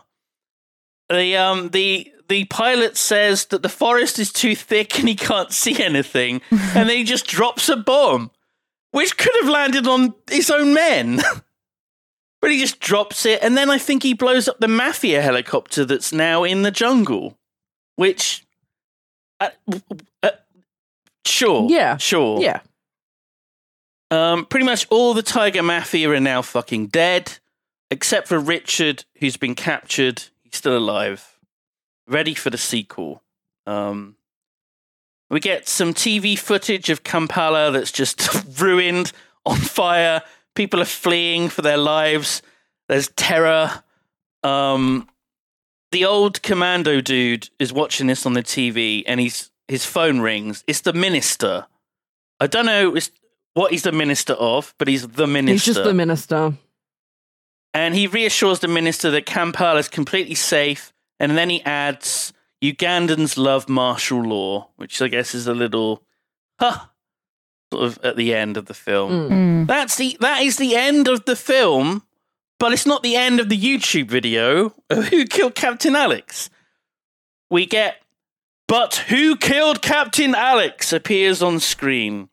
The 1.10 1.36
um 1.38 1.70
the 1.70 2.12
the 2.28 2.46
pilot 2.46 2.98
says 2.98 3.46
that 3.48 3.62
the 3.62 3.70
forest 3.70 4.18
is 4.18 4.32
too 4.34 4.56
thick 4.56 4.98
and 4.98 5.08
he 5.08 5.16
can't 5.16 5.52
see 5.64 5.82
anything, 5.84 6.42
and 6.52 6.90
then 6.90 6.98
he 6.98 7.04
just 7.04 7.28
drops 7.28 7.70
a 7.70 7.78
bomb, 7.78 8.32
which 8.92 9.16
could 9.18 9.36
have 9.42 9.50
landed 9.50 9.88
on 9.88 10.16
his 10.30 10.50
own 10.50 10.74
men. 10.74 11.22
but 12.42 12.52
he 12.52 12.60
just 12.60 12.80
drops 12.80 13.26
it, 13.26 13.40
and 13.44 13.56
then 13.56 13.70
I 13.70 13.78
think 13.78 14.02
he 14.04 14.14
blows 14.14 14.48
up 14.48 14.60
the 14.60 14.68
mafia 14.68 15.22
helicopter 15.22 15.86
that's 15.86 16.12
now 16.12 16.44
in 16.44 16.64
the 16.64 16.72
jungle, 16.72 17.38
which, 17.96 18.46
uh, 19.40 19.50
uh, 20.24 20.32
sure, 21.26 21.68
Yeah. 21.70 21.96
sure, 21.98 22.42
Yeah. 22.42 22.60
Um, 24.14 24.46
pretty 24.46 24.66
much 24.66 24.88
all 24.90 25.14
the 25.14 25.24
Tiger 25.24 25.64
Mafia 25.64 26.10
are 26.10 26.20
now 26.20 26.42
fucking 26.42 26.88
dead, 26.88 27.40
except 27.90 28.28
for 28.28 28.40
Richard, 28.40 29.06
who's 29.20 29.38
been 29.38 29.56
captured. 29.56 30.24
He's 30.44 30.56
still 30.56 30.78
alive, 30.78 31.40
ready 32.08 32.34
for 32.34 32.50
the 32.50 32.58
sequel. 32.58 33.24
Um, 33.66 34.18
we 35.30 35.40
get 35.40 35.68
some 35.68 35.94
TV 35.94 36.38
footage 36.38 36.90
of 36.90 37.04
Kampala 37.04 37.72
that's 37.72 37.92
just 37.92 38.22
ruined, 38.62 39.12
on 39.46 39.58
fire. 39.58 40.22
People 40.56 40.82
are 40.82 40.86
fleeing 40.86 41.50
for 41.50 41.62
their 41.62 41.78
lives. 41.78 42.42
There's 42.88 43.10
terror. 43.10 43.84
Um, 44.44 45.10
the 45.92 46.06
old 46.06 46.42
commando 46.42 47.02
dude 47.02 47.50
is 47.60 47.74
watching 47.74 48.08
this 48.08 48.26
on 48.26 48.34
the 48.34 48.44
TV, 48.44 49.04
and 49.08 49.20
he's 49.20 49.52
his 49.68 49.86
phone 49.86 50.20
rings. 50.20 50.64
It's 50.68 50.82
the 50.82 50.94
minister. 50.94 51.68
I 52.40 52.48
don't 52.48 52.66
know. 52.66 52.96
It's 52.96 53.12
what 53.54 53.72
he's 53.72 53.84
the 53.84 53.92
minister 53.92 54.34
of, 54.34 54.74
but 54.78 54.88
he's 54.88 55.08
the 55.08 55.28
minister. 55.28 55.54
He's 55.54 55.76
just 55.76 55.84
the 55.84 55.94
minister. 55.94 56.54
and 57.74 57.96
he 57.96 58.08
reassures 58.08 58.60
the 58.60 58.68
minister 58.68 59.10
that 59.12 59.26
Kampala 59.26 59.80
is 59.80 59.88
completely 59.88 60.36
safe, 60.36 60.94
and 61.20 61.38
then 61.38 61.50
he 61.50 61.62
adds, 61.64 62.34
Ugandans 62.64 63.38
love 63.38 63.68
martial 63.70 64.22
law, 64.22 64.70
which 64.76 65.02
I 65.02 65.08
guess 65.08 65.36
is 65.36 65.48
a 65.48 65.54
little, 65.54 66.04
huh, 66.60 66.86
sort 67.74 67.86
of 67.86 68.00
at 68.04 68.16
the 68.16 68.34
end 68.34 68.58
of 68.58 68.66
the 68.68 68.74
film. 68.74 69.12
Mm. 69.12 69.30
Mm. 69.30 69.68
That's 69.68 69.96
the 69.98 70.18
that 70.20 70.42
is 70.42 70.58
the 70.58 70.76
end 70.76 71.08
of 71.08 71.26
the 71.26 71.36
film, 71.36 72.04
but 72.60 72.72
it's 72.74 72.86
not 72.86 73.04
the 73.04 73.16
end 73.16 73.40
of 73.40 73.50
the 73.50 73.58
YouTube 73.58 74.08
video 74.10 74.74
of 74.90 75.08
Who 75.08 75.26
Killed 75.26 75.56
Captain 75.56 75.96
Alex. 75.96 76.50
We 77.50 77.66
get, 77.66 77.98
but 78.68 78.96
who 79.10 79.36
killed 79.36 79.82
Captain 79.82 80.34
Alex 80.34 80.92
appears 80.94 81.42
on 81.44 81.60
screen. 81.60 82.30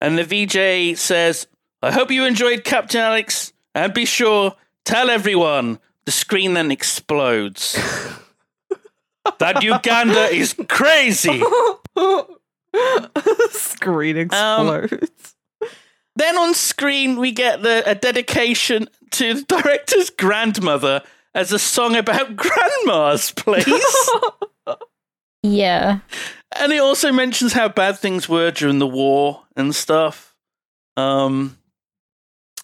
And 0.00 0.18
the 0.18 0.24
VJ 0.24 0.98
says, 0.98 1.46
I 1.82 1.90
hope 1.92 2.10
you 2.10 2.24
enjoyed 2.24 2.64
Captain 2.64 3.00
Alex, 3.00 3.52
and 3.74 3.92
be 3.94 4.04
sure, 4.04 4.54
tell 4.84 5.10
everyone. 5.10 5.78
The 6.04 6.12
screen 6.12 6.54
then 6.54 6.70
explodes. 6.70 7.74
that 9.38 9.62
Uganda 9.62 10.24
is 10.34 10.54
crazy. 10.68 11.42
Screen 13.50 14.16
Um, 14.32 14.68
explodes. 14.68 15.34
Then 16.16 16.36
on 16.38 16.54
screen, 16.54 17.18
we 17.18 17.30
get 17.32 17.62
the, 17.62 17.82
a 17.88 17.94
dedication 17.94 18.88
to 19.12 19.34
the 19.34 19.42
director's 19.42 20.10
grandmother 20.10 21.02
as 21.34 21.52
a 21.52 21.58
song 21.58 21.94
about 21.94 22.34
grandmas, 22.36 23.30
please. 23.32 24.10
Yeah. 25.42 26.00
And 26.56 26.72
it 26.72 26.78
also 26.78 27.12
mentions 27.12 27.52
how 27.52 27.68
bad 27.68 27.98
things 27.98 28.28
were 28.28 28.50
during 28.50 28.78
the 28.78 28.86
war 28.86 29.44
and 29.56 29.74
stuff. 29.74 30.34
Um, 30.96 31.58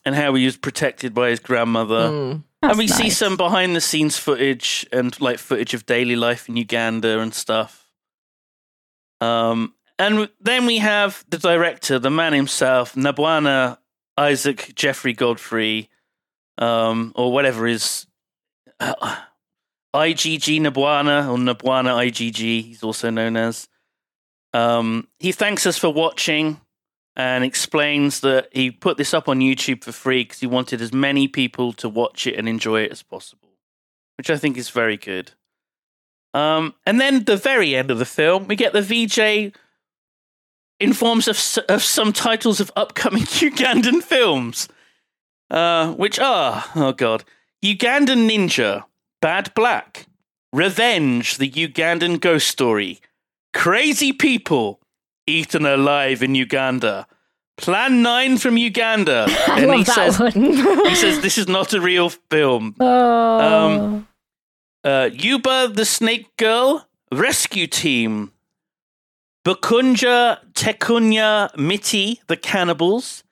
and 0.04 0.14
how 0.14 0.34
he 0.34 0.44
was 0.44 0.56
protected 0.56 1.14
by 1.14 1.30
his 1.30 1.40
grandmother. 1.40 2.08
Mm. 2.08 2.30
and 2.32 2.44
That's 2.62 2.78
we 2.78 2.88
see 2.88 3.10
some 3.10 3.36
behind 3.36 3.74
the 3.74 3.80
scenes 3.80 4.18
footage 4.18 4.86
and 4.92 5.18
like 5.20 5.38
footage 5.38 5.74
of 5.74 5.86
daily 5.86 6.16
life 6.16 6.48
in 6.48 6.56
Uganda 6.56 7.20
and 7.20 7.32
stuff. 7.32 7.88
Um, 9.20 9.74
and 9.98 10.28
then 10.40 10.66
we 10.66 10.78
have 10.78 11.24
the 11.28 11.38
director, 11.38 11.98
the 11.98 12.10
man 12.10 12.32
himself, 12.32 12.94
Nabwana 12.94 13.78
Isaac 14.16 14.72
Geoffrey 14.74 15.12
Godfrey, 15.12 15.88
um, 16.58 17.12
or 17.14 17.32
whatever 17.32 17.66
his 17.66 18.06
uh, 18.80 19.16
IGG 19.94 20.60
Nabwana 20.60 21.28
or 21.28 21.36
Nabwana 21.38 22.10
IGG, 22.10 22.64
he's 22.64 22.82
also 22.82 23.10
known 23.10 23.36
as. 23.36 23.68
Um, 24.54 25.08
he 25.18 25.32
thanks 25.32 25.66
us 25.66 25.76
for 25.76 25.92
watching 25.92 26.60
and 27.16 27.44
explains 27.44 28.20
that 28.20 28.48
he 28.52 28.70
put 28.70 28.96
this 28.96 29.12
up 29.12 29.28
on 29.28 29.40
YouTube 29.40 29.84
for 29.84 29.92
free 29.92 30.22
because 30.22 30.40
he 30.40 30.46
wanted 30.46 30.80
as 30.80 30.92
many 30.92 31.28
people 31.28 31.72
to 31.74 31.88
watch 31.88 32.26
it 32.26 32.36
and 32.36 32.48
enjoy 32.48 32.82
it 32.82 32.92
as 32.92 33.02
possible, 33.02 33.50
which 34.16 34.30
I 34.30 34.36
think 34.36 34.56
is 34.56 34.70
very 34.70 34.96
good. 34.96 35.32
Um, 36.32 36.74
and 36.86 37.00
then 37.00 37.24
the 37.24 37.36
very 37.36 37.74
end 37.74 37.90
of 37.90 37.98
the 37.98 38.04
film, 38.04 38.46
we 38.46 38.56
get 38.56 38.72
the 38.72 38.82
VJ 38.82 39.54
informs 40.80 41.28
of, 41.28 41.64
of 41.68 41.82
some 41.82 42.12
titles 42.12 42.60
of 42.60 42.72
upcoming 42.76 43.22
Ugandan 43.24 44.02
films, 44.02 44.68
uh, 45.50 45.92
which 45.92 46.18
are, 46.18 46.64
oh 46.76 46.92
god, 46.92 47.24
Ugandan 47.64 48.28
Ninja, 48.28 48.84
Bad 49.20 49.52
Black, 49.54 50.06
Revenge, 50.52 51.38
the 51.38 51.50
Ugandan 51.50 52.20
Ghost 52.20 52.48
Story, 52.48 53.00
Crazy 53.54 54.12
People, 54.12 54.80
Eaten 55.26 55.64
Alive 55.64 56.22
in 56.22 56.34
Uganda, 56.34 57.06
Plan 57.56 58.02
9 58.02 58.36
from 58.38 58.58
Uganda. 58.58 59.26
I 59.48 59.60
and 59.60 59.68
love 59.68 59.78
he 59.78 59.84
that 59.84 59.94
says, 59.94 60.20
one. 60.20 60.32
he 60.88 60.94
says, 60.96 61.20
this 61.22 61.38
is 61.38 61.48
not 61.48 61.72
a 61.72 61.80
real 61.80 62.10
film. 62.10 62.74
Oh. 62.80 63.40
Um, 63.40 64.08
Uh, 64.84 65.08
Yuba 65.12 65.68
the 65.72 65.84
Snake 65.86 66.36
Girl 66.36 66.86
Rescue 67.10 67.66
Team. 67.66 68.32
Bakunja 69.46 70.38
Tekunya 70.52 71.48
Miti 71.56 72.20
the 72.26 72.36
Cannibals. 72.36 73.22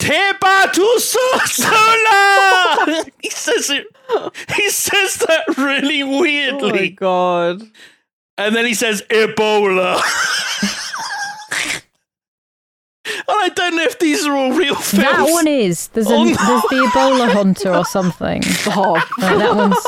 Tebatu 0.00 0.98
Sola! 0.98 3.04
he 3.22 3.30
says 3.30 3.70
it. 3.70 3.86
He 4.56 4.70
says 4.70 5.18
that 5.18 5.44
really 5.58 6.02
weirdly. 6.02 6.70
Oh 6.70 6.74
my 6.74 6.88
god. 6.88 7.62
And 8.46 8.54
then 8.56 8.66
he 8.66 8.74
says 8.74 9.02
Ebola. 9.10 10.00
and 13.06 13.24
I 13.28 13.48
don't 13.54 13.76
know 13.76 13.82
if 13.84 13.98
these 13.98 14.24
are 14.26 14.36
all 14.36 14.52
real 14.52 14.74
films. 14.74 15.04
that 15.04 15.30
one 15.30 15.46
is. 15.48 15.88
There's, 15.88 16.10
a, 16.10 16.14
Oh, 16.14 16.24
no. 16.24 16.30
there's 16.34 16.62
the 16.62 16.90
Ebola 16.92 17.30
Hunter 17.32 17.74
or 17.74 17.84
something. 17.84 18.42
Stop. 18.62 19.06
No, 19.18 19.38
that 19.38 19.54
one's 19.56 19.82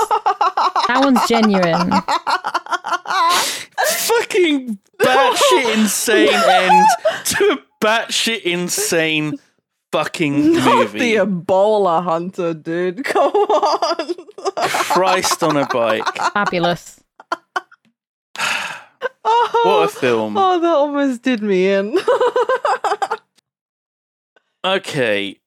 that 0.88 1.00
one's 1.02 1.26
genuine. 1.28 1.90
fucking 4.06 4.78
batshit 5.00 5.74
insane 5.74 6.28
end 6.32 6.86
to 7.24 7.44
a 7.52 7.84
batshit 7.84 8.42
insane 8.42 9.38
fucking 9.92 10.54
Not 10.54 10.76
movie. 10.78 10.98
the 10.98 11.14
Ebola 11.16 12.02
hunter, 12.02 12.54
dude. 12.54 13.04
Come 13.04 13.32
on. 13.32 14.14
Christ 14.56 15.42
on 15.42 15.56
a 15.56 15.66
bike. 15.66 16.04
Fabulous. 16.32 17.01
What 19.22 19.84
a 19.84 19.88
film. 19.88 20.36
Oh, 20.36 20.60
that 20.60 20.68
almost 20.74 21.22
did 21.22 21.42
me 21.42 21.68
in. 21.68 21.98
Okay. 24.64 25.40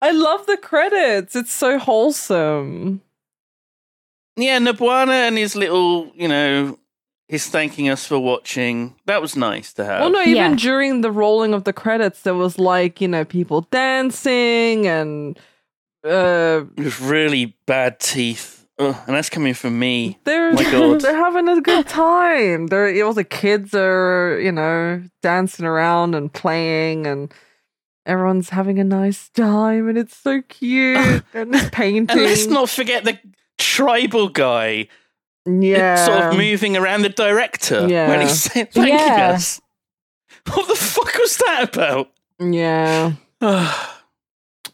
I 0.00 0.10
love 0.10 0.46
the 0.46 0.56
credits. 0.56 1.36
It's 1.36 1.52
so 1.52 1.78
wholesome. 1.78 3.00
Yeah, 4.36 4.58
Nabwana 4.58 5.28
and 5.28 5.38
his 5.38 5.54
little, 5.54 6.10
you 6.16 6.26
know, 6.26 6.78
his 7.28 7.46
thanking 7.48 7.88
us 7.88 8.04
for 8.04 8.18
watching. 8.18 8.96
That 9.06 9.22
was 9.22 9.36
nice 9.36 9.72
to 9.74 9.84
have. 9.84 10.00
Well, 10.00 10.10
no, 10.10 10.22
even 10.22 10.34
Yeah. 10.36 10.54
during 10.56 11.02
the 11.02 11.12
rolling 11.12 11.54
of 11.54 11.64
the 11.64 11.72
credits, 11.72 12.22
there 12.22 12.34
was 12.34 12.58
like, 12.58 13.00
you 13.00 13.06
know, 13.08 13.24
people 13.24 13.60
dancing 13.70 14.86
and 14.88 15.38
uh 16.04 16.64
With 16.76 17.00
really 17.00 17.56
bad 17.66 18.00
teeth. 18.00 18.61
Ugh, 18.78 18.96
and 19.06 19.14
that's 19.16 19.28
coming 19.30 19.54
from 19.54 19.78
me. 19.78 20.18
they're 20.24 20.52
My 20.52 20.62
God. 20.72 21.00
they're 21.02 21.16
having 21.16 21.48
a 21.48 21.60
good 21.60 21.86
time. 21.86 22.68
They're 22.68 23.06
was 23.06 23.16
the 23.16 23.24
kids 23.24 23.74
are, 23.74 24.38
you 24.42 24.50
know, 24.52 25.02
dancing 25.22 25.66
around 25.66 26.14
and 26.14 26.32
playing 26.32 27.06
and 27.06 27.32
everyone's 28.06 28.48
having 28.48 28.78
a 28.78 28.84
nice 28.84 29.28
time 29.28 29.88
and 29.88 29.98
it's 29.98 30.16
so 30.16 30.42
cute. 30.48 31.22
and 31.34 31.52
painting. 31.72 32.10
And 32.10 32.20
let's 32.24 32.46
not 32.46 32.68
forget 32.70 33.04
the 33.04 33.18
tribal 33.58 34.28
guy 34.28 34.88
yeah. 35.46 36.04
sort 36.06 36.20
of 36.32 36.36
moving 36.36 36.76
around 36.76 37.02
the 37.02 37.08
director 37.10 37.86
Yeah. 37.88 38.08
when 38.08 38.22
he's 38.22 38.46
thanking 38.48 38.88
Yeah. 38.88 39.32
us. 39.34 39.60
What 40.52 40.66
the 40.66 40.74
fuck 40.74 41.14
was 41.18 41.36
that 41.36 41.68
about? 41.74 42.10
Yeah. 42.40 43.12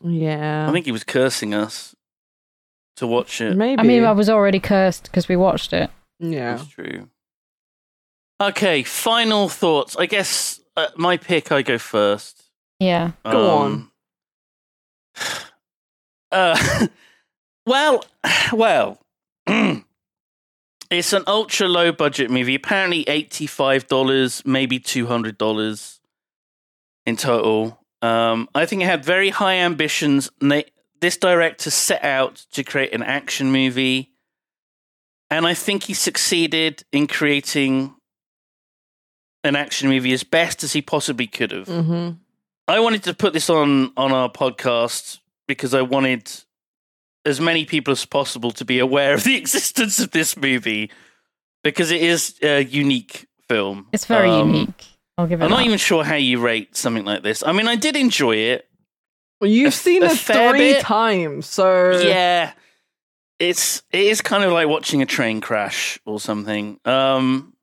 Yeah. 0.01 0.69
I 0.69 0.73
think 0.73 0.87
he 0.87 0.93
was 0.93 1.03
cursing 1.03 1.55
us 1.55 1.95
to 2.99 3.07
watch 3.07 3.41
it. 3.41 3.57
maybe. 3.57 3.81
I 3.81 3.83
mean, 3.83 4.05
I 4.05 4.13
was 4.13 4.29
already 4.31 4.61
cursed 4.61 5.05
because 5.05 5.29
we 5.29 5.37
watched 5.37 5.73
it. 5.73 5.91
yeah. 6.19 6.57
That's 6.57 6.69
true. 6.69 7.09
Okay, 8.41 8.83
final 8.85 9.49
thoughts. 9.49 9.97
I 9.97 10.07
guess 10.07 10.61
uh, 10.77 10.87
my 10.97 11.17
pick, 11.17 11.51
I 11.51 11.63
go 11.63 11.77
first. 11.79 12.45
Yeah. 12.79 13.13
Go 13.25 13.59
Um, 13.59 13.91
Uh, 16.31 16.87
well, 17.67 18.05
well, 18.53 19.01
it's 19.47 21.13
an 21.13 21.23
ultra 21.27 21.67
low 21.69 21.91
budget 21.93 22.31
movie. 22.31 22.55
Apparently, 22.55 23.05
$85, 23.07 24.45
maybe 24.47 24.79
$200 24.79 25.99
in 27.07 27.17
total. 27.17 27.81
Um, 28.03 28.49
I 28.55 28.67
think 28.67 28.83
it 28.83 28.85
had 28.87 29.05
very 29.05 29.31
high 29.31 29.55
ambitions. 29.57 30.31
and 30.41 30.53
they- 30.53 30.67
This 31.01 31.17
director 31.17 31.71
set 31.71 32.05
out 32.05 32.45
to 32.53 32.65
create 32.65 32.93
an 32.93 33.03
action 33.03 33.51
movie. 33.53 34.11
And 35.31 35.47
I 35.47 35.55
think 35.55 35.85
he 35.85 35.95
succeeded 35.95 36.85
in 36.93 37.07
creating 37.07 37.95
an 39.45 39.57
action 39.57 39.89
movie 39.89 40.13
as 40.13 40.25
best 40.25 40.65
as 40.65 40.73
he 40.73 40.83
possibly 40.83 41.27
could 41.27 41.51
have. 41.53 41.67
Mm-hmm. 41.67 42.17
I 42.67 42.81
wanted 42.81 43.03
to 43.05 43.15
put 43.15 43.33
this 43.33 43.49
on 43.51 43.93
on 43.97 44.13
our 44.13 44.29
podcast 44.31 45.19
because 45.47 45.75
I 45.75 45.83
wanted 45.83 46.31
as 47.25 47.41
many 47.41 47.65
people 47.65 47.93
as 47.93 48.05
possible 48.05 48.51
to 48.53 48.65
be 48.65 48.79
aware 48.79 49.15
of 49.15 49.25
the 49.25 49.37
existence 49.43 49.99
of 49.99 50.11
this 50.11 50.37
movie 50.37 50.91
because 51.63 51.91
it 51.91 52.03
is 52.03 52.35
a 52.43 52.65
unique 52.65 53.27
film. 53.49 53.87
It's 53.93 54.05
very 54.07 54.31
Um, 54.31 54.53
unique. 54.55 54.85
I'll 55.17 55.27
give 55.27 55.41
it 55.41 55.45
I'm 55.45 55.51
that. 55.51 55.57
not 55.57 55.65
even 55.67 55.79
sure 55.79 56.05
how 56.05 56.15
you 56.15 56.41
rate 56.41 56.77
something 56.77 57.05
like 57.05 57.23
this. 57.23 57.43
I 57.45 57.53
mean, 57.53 57.69
I 57.69 57.77
did 57.77 57.97
enjoy 57.97 58.37
it. 58.37 58.68
Well, 59.41 59.51
you've 59.51 59.69
A- 59.73 59.77
seen 59.77 60.03
a 60.03 60.07
it 60.07 60.19
three 60.19 60.59
bit. 60.75 60.81
times, 60.83 61.47
so 61.47 61.99
Yeah, 62.01 62.53
it's 63.39 63.83
it 63.93 64.01
is 64.01 64.21
kind 64.21 64.43
of 64.45 64.53
like 64.53 64.69
watching 64.69 65.01
a 65.03 65.07
train 65.07 65.41
crash 65.41 65.99
or 66.05 66.19
something. 66.21 66.81
Um, 66.85 67.55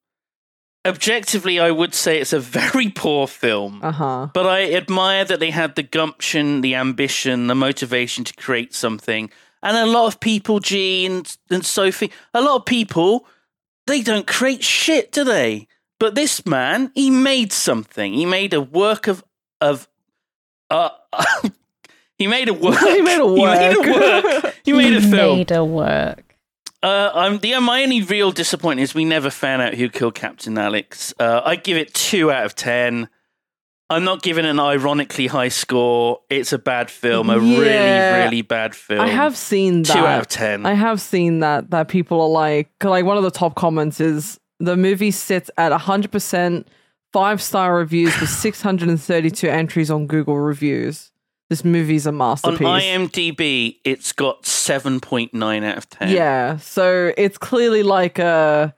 objectively, 0.86 1.60
I 1.60 1.72
would 1.72 1.94
say 1.94 2.20
it's 2.20 2.34
a 2.34 2.40
very 2.40 2.90
poor 2.96 3.28
film. 3.28 3.82
Uh 3.84 3.92
huh. 3.92 4.28
But 4.34 4.46
I 4.48 4.72
admire 4.74 5.26
that 5.26 5.40
they 5.40 5.52
had 5.52 5.76
the 5.76 5.84
gumption, 5.84 6.62
the 6.62 6.76
ambition, 6.76 7.48
the 7.48 7.56
motivation 7.56 8.24
to 8.24 8.34
create 8.36 8.74
something. 8.74 9.30
And 9.64 9.76
a 9.78 9.86
lot 9.86 10.06
of 10.08 10.20
people, 10.20 10.60
Gene 10.60 11.12
and, 11.12 11.38
and 11.50 11.66
Sophie, 11.66 12.12
a 12.34 12.42
lot 12.42 12.58
of 12.58 12.66
people, 12.66 13.26
they 13.88 14.02
don't 14.02 14.28
create 14.28 14.64
shit, 14.64 15.12
do 15.12 15.24
they? 15.24 15.68
But 16.00 16.14
this 16.14 16.46
man, 16.46 16.92
he 16.94 17.10
made 17.10 17.52
something. 17.52 18.14
He 18.14 18.26
made 18.26 18.54
a 18.54 18.62
work 18.62 19.08
of 19.08 19.24
of 19.62 19.88
uh, 20.70 20.90
he 22.18 22.28
made 22.28 22.50
a 22.50 22.54
work. 22.66 22.80
He 22.80 23.02
made 23.02 23.20
a 23.20 23.26
work. 23.28 23.60
He 23.60 23.68
made 23.68 23.76
a 23.76 24.42
work. 24.42 24.56
He 24.64 24.74
made 24.74 24.94
a 24.94 25.02
film. 25.02 25.38
Made 25.40 25.52
a 25.52 25.64
work. 25.64 26.22
Uh, 26.84 27.12
I'm 27.14 27.40
the 27.40 27.60
my 27.62 27.82
only 27.84 28.02
real 28.04 28.32
disappointment 28.32 28.84
is 28.84 28.94
we 28.94 29.06
never 29.06 29.30
found 29.32 29.62
out 29.62 29.74
who 29.74 29.90
killed 29.90 30.14
Captain 30.16 30.58
Alex. 30.58 31.14
Uh, 31.20 31.42
I 31.44 31.56
give 31.56 31.78
it 31.78 31.94
two 31.94 32.32
out 32.32 32.46
of 32.46 32.54
ten. 32.56 33.10
I'm 33.90 34.04
not 34.04 34.24
giving 34.24 34.46
an 34.46 34.60
ironically 34.60 35.28
high 35.28 35.50
score. 35.50 36.22
It's 36.30 36.52
a 36.54 36.58
bad 36.58 36.90
film, 36.90 37.30
a 37.30 37.38
Yeah. 37.40 37.60
really, 38.18 38.24
really 38.26 38.42
bad 38.42 38.76
film. 38.76 39.00
I 39.02 39.08
have 39.10 39.38
seen 39.38 39.84
that. 39.84 39.94
two 39.94 40.00
out 40.06 40.22
of 40.22 40.28
ten. 40.28 40.66
I 40.66 40.74
have 40.74 41.00
seen 41.02 41.40
that 41.40 41.72
that 41.72 41.88
people 41.88 42.22
are 42.22 42.30
like 42.30 42.70
like 42.84 43.06
one 43.06 43.18
of 43.18 43.24
the 43.24 43.32
top 43.32 43.56
comments 43.56 44.00
is 44.00 44.40
the 44.60 44.78
movie 44.78 45.12
sits 45.12 45.50
at 45.58 45.72
100% 45.72 46.66
five 47.14 47.42
star 47.42 47.76
reviews 47.76 48.18
with 48.20 48.30
632 48.30 49.48
entries 49.50 49.90
on 49.92 50.08
Google 50.08 50.38
reviews. 50.38 51.12
This 51.50 51.64
movie's 51.64 52.06
a 52.08 52.12
masterpiece. 52.12 52.62
On. 52.66 52.80
IMDb, 52.82 53.78
it's 53.84 54.12
got 54.14 54.46
seven 54.46 55.00
point 55.00 55.34
nine 55.34 55.64
out 55.64 55.78
of 55.78 55.90
ten. 55.90 56.10
Yeah, 56.10 56.58
so 56.58 57.14
it's 57.18 57.38
clearly 57.38 57.84
like 57.84 58.18
a. 58.20 58.74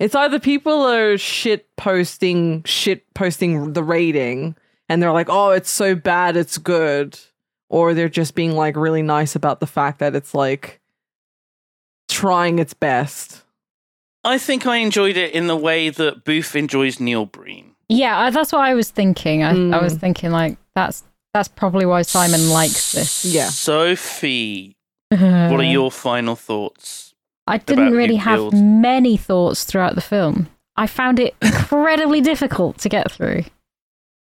It's 0.00 0.14
either 0.14 0.38
people 0.40 0.82
are 0.86 1.16
shit 1.18 1.66
posting, 1.76 2.62
shit 2.64 3.12
posting 3.14 3.72
the 3.72 3.82
rating, 3.82 4.54
and 4.88 5.02
they're 5.02 5.12
like, 5.12 5.28
"Oh, 5.28 5.50
it's 5.50 5.70
so 5.70 5.94
bad, 5.96 6.36
it's 6.36 6.56
good," 6.58 7.18
or 7.68 7.94
they're 7.94 8.08
just 8.08 8.34
being 8.36 8.52
like 8.52 8.76
really 8.76 9.02
nice 9.02 9.34
about 9.34 9.58
the 9.60 9.66
fact 9.66 9.98
that 9.98 10.14
it's 10.14 10.34
like 10.34 10.80
trying 12.08 12.58
its 12.58 12.74
best. 12.74 13.42
I 14.22 14.38
think 14.38 14.66
I 14.66 14.76
enjoyed 14.76 15.16
it 15.16 15.32
in 15.32 15.48
the 15.48 15.56
way 15.56 15.90
that 15.90 16.24
Booth 16.24 16.56
enjoys 16.56 16.98
Neil 17.00 17.26
Breen. 17.26 17.74
Yeah, 17.88 18.18
I, 18.18 18.30
that's 18.30 18.52
what 18.52 18.62
I 18.62 18.74
was 18.74 18.90
thinking. 18.90 19.42
I, 19.42 19.50
I 19.50 19.54
Mm. 19.54 19.82
was 19.82 19.94
thinking 19.94 20.30
like 20.30 20.56
that's 20.74 21.02
that's 21.34 21.48
probably 21.48 21.84
why 21.84 22.00
Simon 22.02 22.48
likes 22.48 22.92
this. 22.92 23.24
Yeah. 23.24 23.48
Sophie, 23.48 24.76
what 25.10 25.20
are 25.20 25.62
your 25.64 25.90
final 25.90 26.36
thoughts? 26.36 27.14
I 27.46 27.58
didn't 27.58 27.88
about 27.88 27.96
really 27.96 28.14
New 28.14 28.20
have 28.22 28.38
Guild? 28.38 28.54
many 28.54 29.16
thoughts 29.18 29.64
throughout 29.64 29.96
the 29.96 30.00
film. 30.00 30.48
I 30.76 30.86
found 30.86 31.18
it 31.18 31.34
incredibly 31.42 32.20
difficult 32.22 32.78
to 32.78 32.88
get 32.88 33.12
through. 33.12 33.42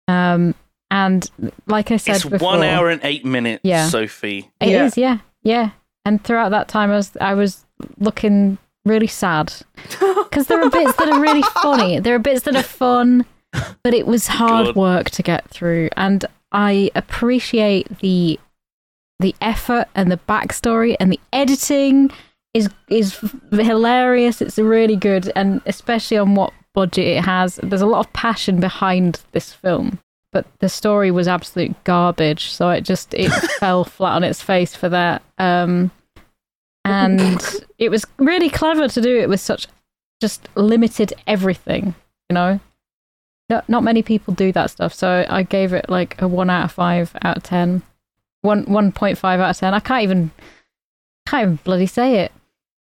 Um, 0.07 0.55
and 0.89 1.29
like 1.67 1.91
I 1.91 1.97
said 1.97 2.15
It's 2.15 2.25
before, 2.25 2.47
one 2.53 2.63
hour 2.63 2.89
and 2.89 2.99
eight 3.03 3.23
minutes, 3.23 3.61
Yeah. 3.63 3.87
Sophie. 3.87 4.49
It 4.59 4.69
is, 4.69 4.97
Yeah. 4.97 5.19
yeah, 5.43 5.53
yeah. 5.53 5.69
And 6.05 6.23
throughout 6.23 6.49
that 6.49 6.67
time, 6.67 6.89
I 6.91 6.95
was 6.95 7.11
I 7.21 7.33
was 7.35 7.63
looking 7.99 8.57
really 8.85 9.07
sad 9.07 9.53
because 9.99 10.47
there 10.47 10.59
are 10.61 10.69
bits 10.69 10.95
that 10.97 11.07
are 11.09 11.21
really 11.21 11.43
funny. 11.61 11.99
There 11.99 12.15
are 12.15 12.19
bits 12.19 12.41
that 12.45 12.55
are 12.55 12.63
fun, 12.63 13.25
but 13.83 13.93
it 13.93 14.07
was 14.07 14.25
hard 14.27 14.67
God. 14.67 14.75
work 14.75 15.09
to 15.11 15.21
get 15.23 15.47
through. 15.49 15.89
And 15.95 16.25
I 16.51 16.91
appreciate 16.95 17.99
the 17.99 18.39
the 19.19 19.35
effort 19.39 19.85
and 19.93 20.11
the 20.11 20.17
backstory 20.27 20.95
and 20.99 21.11
the 21.11 21.19
editing 21.31 22.11
is 22.53 22.69
is 22.89 23.17
hilarious. 23.51 24.41
It's 24.41 24.57
really 24.57 24.95
good, 24.95 25.31
and 25.35 25.61
especially 25.65 26.17
on 26.17 26.35
what 26.35 26.53
budget 26.73 27.05
it 27.05 27.23
has. 27.25 27.59
There's 27.63 27.81
a 27.81 27.85
lot 27.85 28.05
of 28.05 28.13
passion 28.13 28.59
behind 28.59 29.21
this 29.31 29.53
film. 29.53 29.99
but 30.31 30.45
the 30.59 30.69
story 30.69 31.11
was 31.11 31.27
absolute 31.27 31.75
garbage. 31.83 32.49
So 32.51 32.69
it 32.69 32.81
just 32.81 33.13
it 33.13 33.29
fell 33.59 33.83
flat 33.83 34.15
on 34.15 34.23
its 34.23 34.41
face 34.41 34.75
for 34.75 34.89
that. 34.89 35.21
Um, 35.37 35.91
and 36.85 37.41
it 37.77 37.89
was 37.89 38.05
really 38.17 38.49
clever 38.49 38.87
to 38.87 39.01
do 39.01 39.19
it 39.19 39.29
with 39.29 39.39
such 39.39 39.67
just 40.21 40.47
limited 40.55 41.13
everything. 41.27 41.93
You 42.29 42.33
know, 42.35 42.59
not 43.51 43.69
not 43.69 43.83
many 43.83 44.01
people 44.01 44.33
do 44.33 44.51
that 44.53 44.71
stuff. 44.71 44.93
So 44.93 45.25
I 45.29 45.43
gave 45.43 45.73
it 45.73 45.89
like 45.89 46.19
a 46.21 46.27
one 46.27 46.49
out 46.49 46.65
of 46.65 46.71
five 46.71 47.15
out 47.21 47.37
of 47.37 47.43
ten. 47.43 47.83
One 48.41 48.63
one 48.65 48.91
point 48.91 49.17
five 49.17 49.39
out 49.39 49.51
of 49.51 49.57
ten. 49.57 49.73
I 49.75 49.79
can't 49.79 50.03
even 50.03 50.31
can't 51.27 51.43
even 51.43 51.59
bloody 51.63 51.85
say 51.85 52.19
it. 52.21 52.31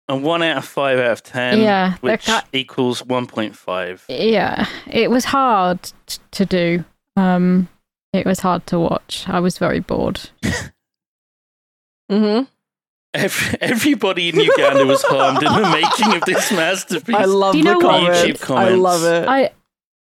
A 0.10 0.16
one 0.18 0.44
out 0.44 0.58
of 0.58 0.66
five 0.66 1.00
out 1.00 1.12
of 1.12 1.24
ten. 1.24 1.60
Yeah, 1.60 1.96
which 2.02 2.26
ca- 2.26 2.44
equals 2.54 3.04
one 3.06 3.26
point 3.26 3.56
five. 3.56 4.04
Yeah, 4.10 4.68
it 4.88 5.10
was 5.10 5.26
hard 5.26 5.82
t- 6.08 6.20
to 6.32 6.46
do. 6.46 6.84
Um, 7.16 7.70
it 8.14 8.26
was 8.26 8.42
hard 8.42 8.68
to 8.68 8.80
watch. 8.80 9.24
I 9.28 9.40
was 9.40 9.58
very 9.58 9.80
bored. 9.80 10.20
Mm-hmm. 12.12 12.44
Every, 13.14 13.58
everybody 13.62 14.30
in 14.30 14.40
Uganda 14.40 14.86
was 14.86 15.02
harmed 15.04 15.40
in 15.42 15.52
the 15.52 15.70
making 15.72 16.14
of 16.16 16.24
this 16.26 16.52
masterpiece. 16.52 17.16
I 17.16 17.26
love 17.26 17.56
you 17.56 17.64
the 17.64 17.72
know 17.72 17.78
what- 17.80 18.04
comments. 18.04 18.22
YouTube 18.44 18.56
I 18.56 18.70
love 18.76 19.04
it. 19.06 19.28
I, 19.28 19.52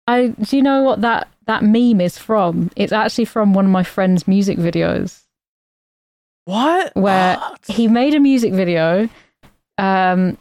I 0.07 0.27
do 0.27 0.55
you 0.55 0.63
know 0.63 0.83
what 0.83 1.01
that 1.01 1.27
that 1.45 1.63
meme 1.63 2.01
is 2.01 2.17
from? 2.17 2.71
It's 2.75 2.93
actually 2.93 3.25
from 3.25 3.53
one 3.53 3.65
of 3.65 3.71
my 3.71 3.83
friend's 3.83 4.27
music 4.27 4.57
videos 4.57 5.23
what? 6.47 6.95
where 6.95 7.37
What? 7.37 7.59
he 7.67 7.89
made 7.89 8.15
a 8.15 8.21
music 8.21 8.53
video, 8.53 9.09
um, 9.77 10.37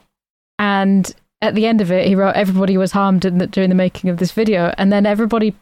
and 0.56 1.12
at 1.42 1.56
the 1.56 1.66
end 1.66 1.80
of 1.80 1.90
it, 1.90 2.06
he 2.06 2.14
wrote 2.14 2.36
everybody 2.36 2.76
was 2.76 2.92
harmed 2.92 3.24
in 3.24 3.38
the, 3.38 3.48
during 3.48 3.70
the 3.70 3.74
making 3.74 4.08
of 4.08 4.18
this 4.18 4.30
video, 4.30 4.72
and 4.78 4.92
then 4.92 5.04
everybody 5.04 5.56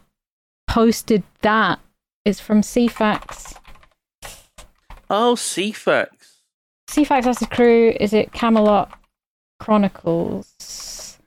posted 0.67 1.23
that. 1.41 1.79
It's 2.25 2.39
from 2.39 2.61
CFAX. 2.61 3.55
Oh, 5.09 5.33
CFAX. 5.35 6.09
CFAX 6.89 7.41
a 7.41 7.47
Crew, 7.47 7.95
is 7.99 8.13
it 8.13 8.31
Camelot 8.31 8.91
Chronicles? 9.59 11.17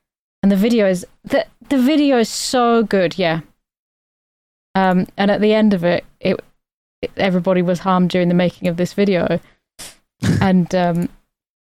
And 0.45 0.53
the 0.53 0.57
video 0.57 0.89
is 0.89 1.05
the 1.25 1.45
the 1.69 1.81
video 1.81 2.19
is 2.19 2.29
so 2.29 2.83
good, 2.83 3.19
yeah. 3.19 3.41
Um, 4.75 5.07
and 5.17 5.31
at 5.31 5.41
the 5.41 5.53
end 5.53 5.75
of 5.75 5.85
it, 5.85 6.05
it, 6.21 6.41
it 7.03 7.11
everybody 7.17 7.63
was 7.63 7.81
harmed 7.81 8.11
during 8.11 8.29
the 8.29 8.35
making 8.35 8.69
of 8.69 8.77
this 8.77 8.93
video, 8.93 9.41
and 10.41 10.73
um, 10.75 11.09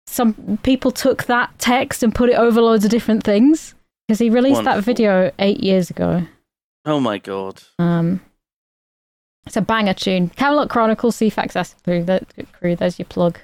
some 0.07 0.59
people 0.63 0.91
took 0.91 1.25
that 1.25 1.59
text 1.59 2.03
and 2.03 2.15
put 2.15 2.29
it 2.29 2.35
over 2.35 2.61
loads 2.61 2.85
of 2.85 2.91
different 2.91 3.25
things 3.25 3.75
because 4.07 4.19
he 4.19 4.31
released 4.31 4.65
that 4.65 4.85
video 4.85 5.31
eight 5.39 5.61
years 5.61 5.91
ago. 5.91 6.27
Oh 6.85 7.01
my 7.01 7.19
god. 7.19 7.63
Um, 7.79 8.21
it's 9.47 9.57
a 9.57 9.63
banger 9.63 9.95
tune. 9.95 10.29
Camelot 10.31 10.69
Chronicles, 10.69 11.17
CFAX 11.17 11.75
Crew. 11.85 12.05
That 12.05 12.27
crew. 12.53 12.77
There's 12.77 12.99
your 12.99 13.07
plug. 13.07 13.39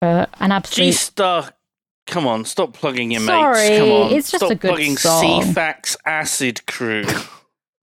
Uh, 0.00 0.26
an 0.40 0.52
absolute 0.52 0.94
Star. 0.94 1.50
Come 2.08 2.26
on, 2.26 2.44
stop 2.46 2.72
plugging 2.72 3.10
your 3.10 3.20
Sorry, 3.20 3.68
mates. 3.68 3.78
Come 3.78 3.90
on, 3.90 4.12
it's 4.12 4.30
just 4.30 4.40
stop 4.40 4.50
a 4.50 4.54
good 4.54 4.68
plugging 4.68 4.96
song. 4.96 5.42
CFAX 5.42 5.96
Acid 6.06 6.66
Crew. 6.66 7.04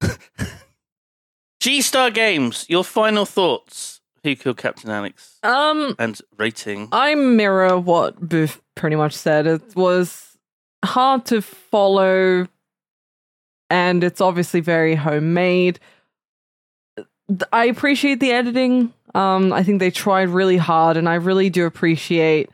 G 1.60 1.82
Star 1.82 2.10
Games. 2.10 2.66
Your 2.68 2.84
final 2.84 3.26
thoughts. 3.26 4.02
Who 4.24 4.36
killed 4.36 4.58
Captain 4.58 4.90
Alex? 4.90 5.38
Um, 5.44 5.96
And 6.00 6.20
rating. 6.38 6.90
I 6.92 7.14
mirror 7.14 7.78
what 7.80 8.20
Booth 8.20 8.60
pretty 8.76 8.96
much 8.96 9.14
said. 9.14 9.46
It 9.46 9.76
was 9.76 10.36
hard 10.84 11.26
to 11.26 11.42
follow, 11.44 12.48
and 13.70 14.04
it's 14.04 14.22
obviously 14.22 14.60
very 14.60 14.96
homemade. 14.96 15.80
I 17.54 17.66
appreciate 17.66 18.20
the 18.20 18.32
editing. 18.32 18.92
Um, 19.14 19.54
I 19.54 19.62
think 19.62 19.80
they 19.80 19.92
tried 19.92 20.30
really 20.30 20.58
hard, 20.58 20.98
and 20.98 21.08
I 21.08 21.16
really 21.16 21.52
do 21.52 21.66
appreciate 21.68 22.50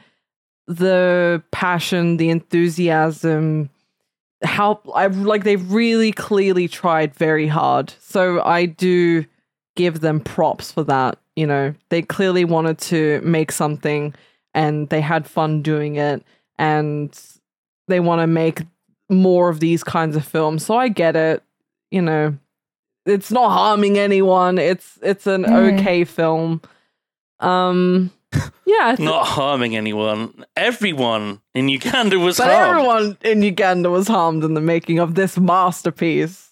the 0.76 1.44
passion, 1.52 2.18
the 2.18 2.30
enthusiasm. 2.30 3.70
How 4.44 4.82
I 4.96 5.08
like 5.08 5.44
they've 5.44 5.72
really 5.72 6.12
clearly 6.12 6.68
tried 6.68 7.14
very 7.14 7.48
hard. 7.48 7.94
So 8.00 8.42
I 8.44 8.66
do 8.66 9.26
give 9.76 10.00
them 10.00 10.20
props 10.20 10.72
for 10.72 10.84
that. 10.86 11.20
You 11.36 11.46
know, 11.48 11.74
they 11.90 12.02
clearly 12.02 12.44
wanted 12.46 12.78
to 12.80 13.22
make 13.24 13.52
something 13.52 14.14
and 14.54 14.90
they 14.90 15.00
had 15.02 15.28
fun 15.28 15.62
doing 15.62 15.96
it 15.96 16.24
and 16.58 17.18
they 17.88 18.00
want 18.00 18.22
to 18.22 18.28
make 18.28 18.62
more 19.10 19.50
of 19.50 19.60
these 19.60 19.84
kinds 19.84 20.16
of 20.16 20.26
films. 20.26 20.66
So 20.66 20.76
I 20.76 20.88
get 20.88 21.16
it. 21.16 21.44
You 21.92 22.02
know, 22.02 22.38
it's 23.06 23.32
not 23.32 23.50
harming 23.52 23.98
anyone. 24.00 24.58
It's 24.58 24.98
it's 25.04 25.28
an 25.28 25.44
Mhm. 25.44 25.80
okay 25.80 26.04
film. 26.04 26.62
Um 27.40 28.12
yeah, 28.66 28.96
Not 29.00 29.26
harming 29.28 29.76
anyone. 29.76 30.46
Everyone 30.56 31.42
in 31.54 31.70
Uganda 31.70 32.18
was 32.20 32.38
but 32.38 32.48
harmed. 32.52 32.70
everyone 32.80 33.18
in 33.24 33.42
Uganda 33.42 33.90
was 33.90 34.08
harmed 34.08 34.44
in 34.44 34.54
the 34.54 34.62
making 34.62 35.00
of 35.00 35.16
this 35.16 35.38
masterpiece. 35.38 36.50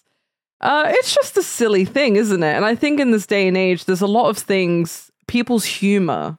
Uh, 0.60 0.84
it's 0.88 1.14
just 1.14 1.36
a 1.38 1.42
silly 1.42 1.84
thing, 1.86 2.16
isn't 2.16 2.42
it? 2.42 2.54
And 2.54 2.64
I 2.64 2.74
think 2.74 3.00
in 3.00 3.12
this 3.12 3.26
day 3.26 3.48
and 3.48 3.56
age, 3.56 3.86
there's 3.86 4.02
a 4.02 4.06
lot 4.06 4.28
of 4.28 4.36
things, 4.36 5.10
people's 5.26 5.64
humor 5.64 6.36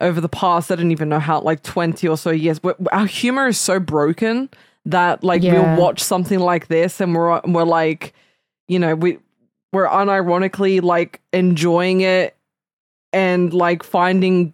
over 0.00 0.20
the 0.20 0.28
past, 0.28 0.70
I 0.70 0.74
don't 0.76 0.90
even 0.90 1.08
know 1.08 1.20
how, 1.20 1.40
like 1.40 1.62
20 1.62 2.06
or 2.08 2.18
so 2.18 2.30
years, 2.30 2.58
but 2.58 2.76
our 2.92 3.06
humor 3.06 3.46
is 3.46 3.58
so 3.58 3.78
broken 3.80 4.50
that, 4.84 5.24
like, 5.24 5.42
Yeah. 5.42 5.74
we'll 5.76 5.80
watch 5.82 6.02
something 6.02 6.38
like 6.38 6.66
this 6.66 7.00
and 7.00 7.14
we're, 7.14 7.40
we're 7.46 7.64
like, 7.64 8.12
you 8.68 8.78
know, 8.78 8.94
we, 8.94 9.18
we're 9.72 9.86
unironically, 9.88 10.82
like, 10.82 11.20
enjoying 11.32 12.02
it 12.02 12.35
and, 13.16 13.52
like, 13.54 13.82
finding 13.82 14.52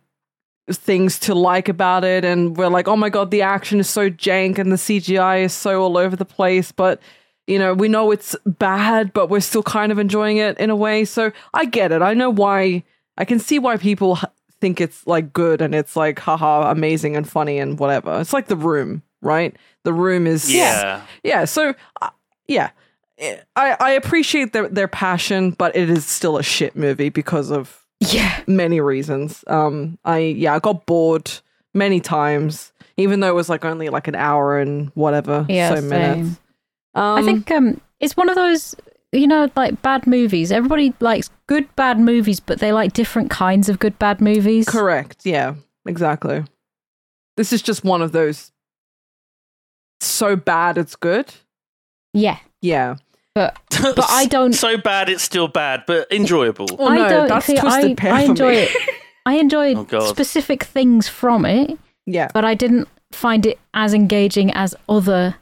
things 0.71 1.19
to 1.19 1.35
like 1.35 1.69
about 1.69 2.05
it 2.05 2.25
and 2.25 2.57
we're 2.57 2.69
like 2.69 2.87
oh 2.87 2.97
my 2.97 3.11
god 3.11 3.33
the 3.33 3.43
action 3.43 3.81
is 3.81 3.91
so 3.91 4.09
jank 4.09 4.59
and 4.59 4.71
the 4.71 4.77
cgi 4.77 5.45
is 5.45 5.53
so 5.53 5.83
all 5.83 5.99
over 5.99 6.15
the 6.15 6.25
place. 6.25 6.71
But 6.71 7.03
you 7.49 7.59
know 7.59 7.75
we 7.75 7.89
know 7.89 8.13
it's 8.13 8.37
bad 8.47 9.13
but 9.13 9.29
we're 9.29 9.41
still 9.41 9.65
kind 9.65 9.91
of 9.91 9.99
enjoying 9.99 10.37
it 10.37 10.57
in 10.59 10.71
a 10.71 10.77
way. 10.77 11.05
So 11.05 11.33
i 11.53 11.65
get 11.65 11.91
it. 11.93 12.01
I 12.01 12.15
know 12.15 12.31
why 12.31 12.85
i 13.19 13.25
can 13.25 13.39
see 13.41 13.59
why 13.59 13.77
people 13.77 14.19
think 14.61 14.81
it's 14.81 15.05
like 15.07 15.33
good 15.33 15.61
and 15.61 15.75
it's 15.75 15.97
like 15.97 16.21
haha 16.21 16.71
amazing 16.71 17.17
and 17.17 17.29
funny 17.29 17.59
and 17.59 17.79
whatever. 17.79 18.21
It's 18.21 18.33
like 18.33 18.47
the 18.47 18.57
room 18.57 19.03
right? 19.21 19.55
The 19.83 19.93
room 19.93 20.29
is 20.29 20.53
Yeah. 20.53 21.03
yeah 21.25 21.45
so 21.45 21.75
uh, 22.01 22.11
yeah. 22.47 22.71
I, 23.57 23.77
I 23.79 23.91
appreciate 23.93 24.53
their, 24.53 24.69
their 24.69 24.89
passion 24.89 25.51
but 25.51 25.75
it 25.75 25.91
is 25.91 26.07
still 26.07 26.39
a 26.39 26.43
shit 26.45 26.77
movie 26.77 27.09
because 27.09 27.51
of 27.51 27.82
yeah. 28.11 28.43
many 28.47 28.81
reasons. 28.81 29.45
Um, 29.47 29.99
I 30.05 30.19
yeah, 30.19 30.55
I 30.55 30.59
got 30.59 30.87
bored 30.87 31.31
many 31.75 32.01
times, 32.01 32.73
even 32.97 33.21
though 33.21 33.29
it 33.29 33.35
was 33.35 33.49
like 33.49 33.65
only 33.65 33.89
like 33.89 34.09
an 34.09 34.15
hour 34.15 34.59
and 34.59 34.91
whatever 34.95 35.47
Yeah, 35.49 35.71
so 35.71 35.77
same. 35.77 35.89
minutes. 35.89 36.41
Um, 36.95 37.19
I 37.19 37.23
think 37.23 37.51
um, 37.51 37.81
it's 38.01 38.17
one 38.17 38.29
of 38.29 38.35
those, 38.35 38.75
you 39.13 39.27
know, 39.27 39.49
like 39.57 39.81
bad 39.83 40.07
movies. 40.07 40.53
Everybody 40.53 40.93
likes 41.01 41.31
good 41.47 41.75
bad 41.77 41.99
movies, 41.99 42.41
but 42.41 42.59
they 42.61 42.73
like 42.73 42.93
different 42.93 43.31
kinds 43.31 43.69
of 43.69 43.79
good 43.79 43.99
bad 43.99 44.21
movies. 44.21 44.67
correct. 44.69 45.25
Yeah, 45.25 45.55
exactly. 45.87 46.45
This 47.37 47.53
is 47.53 47.63
just 47.63 47.83
one 47.83 48.03
of 48.03 48.13
those 48.13 48.53
so 50.01 50.37
bad 50.37 50.77
it's 50.79 50.97
good. 50.97 51.33
Yeah, 52.13 52.39
Yeah. 52.61 52.97
But 53.35 53.59
but 53.83 54.05
I 54.11 54.27
don't. 54.27 54.53
so 54.53 54.77
bad 54.77 55.09
it's 55.09 55.23
still 55.23 55.49
bad, 55.49 55.85
but 55.87 56.11
enjoyable. 56.13 56.67
Oh 56.79 56.89
I 56.89 56.97
no, 56.99 57.09
don't 57.09 57.29
that's 57.29 57.47
see. 57.47 57.57
twisted 57.57 57.91
I, 57.93 57.95
pear 57.95 58.13
I 58.15 58.25
for 58.25 58.31
enjoy 58.31 58.51
me. 58.53 58.57
it. 58.63 58.95
I 59.27 59.35
enjoyed 59.39 59.77
Oh, 59.77 59.85
God. 59.85 60.09
specific 60.09 60.65
things 60.65 61.09
from 61.09 61.45
it, 61.47 61.79
yeah. 62.07 62.29
but 62.35 62.45
I 62.45 62.55
didn't 62.55 62.89
find 63.13 63.47
it 63.47 63.59
as 63.73 63.95
engaging 63.95 64.51
as 64.53 64.75
other 64.89 65.37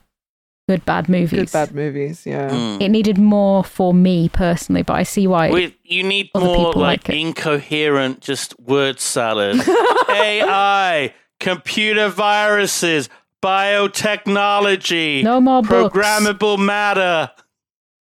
good 0.69 0.85
bad 0.85 1.09
movies. 1.09 1.31
Good 1.51 1.53
bad 1.53 1.75
movies. 1.75 2.27
Yeah. 2.27 2.51
Mm. 2.51 2.83
It 2.83 2.89
needed 2.91 3.17
more 3.19 3.65
for 3.65 3.95
me 3.95 4.29
personally, 4.29 4.83
but 4.83 4.95
I 4.95 5.03
see 5.05 5.27
why. 5.27 5.51
With, 5.51 5.73
you 5.83 6.03
need 6.03 6.31
Other 6.35 6.45
more 6.47 6.57
people 6.57 6.83
like, 6.83 7.09
like 7.09 7.17
it. 7.17 7.21
incoherent, 7.21 8.21
just 8.21 8.59
word 8.61 9.01
salad. 9.01 9.57
AI, 10.11 11.15
computer 11.41 12.09
viruses, 12.11 13.09
biotechnology, 13.43 15.23
no 15.25 15.41
more 15.41 15.63
books. 15.63 15.97
programmable 15.97 16.59
matter. 16.59 17.31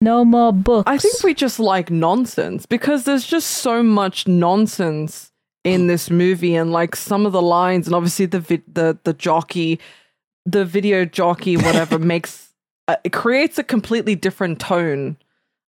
No 0.01 0.23
more 0.23 0.53
books. 0.53 0.89
I 0.89 0.97
think 0.97 1.21
we 1.23 1.33
just 1.33 1.59
like 1.59 1.91
nonsense 1.91 2.65
because 2.65 3.03
there's 3.03 3.25
just 3.27 3.49
so 3.49 3.83
much 3.83 4.27
nonsense 4.27 5.31
in 5.65 5.87
this 5.87 6.09
movie, 6.09 6.55
and 6.55 6.71
like 6.71 6.95
some 6.95 7.25
of 7.25 7.33
the 7.33 7.41
lines, 7.41 7.85
and 7.87 7.95
obviously 7.95 8.25
the 8.25 8.39
vi- 8.39 8.63
the 8.71 8.97
the 9.03 9.13
jockey, 9.13 9.79
the 10.45 10.63
video 10.63 11.03
jockey, 11.05 11.57
whatever 11.57 11.99
makes 12.13 12.53
uh, 12.87 12.95
it 13.03 13.11
creates 13.11 13.57
a 13.59 13.63
completely 13.63 14.15
different 14.15 14.59
tone. 14.59 15.17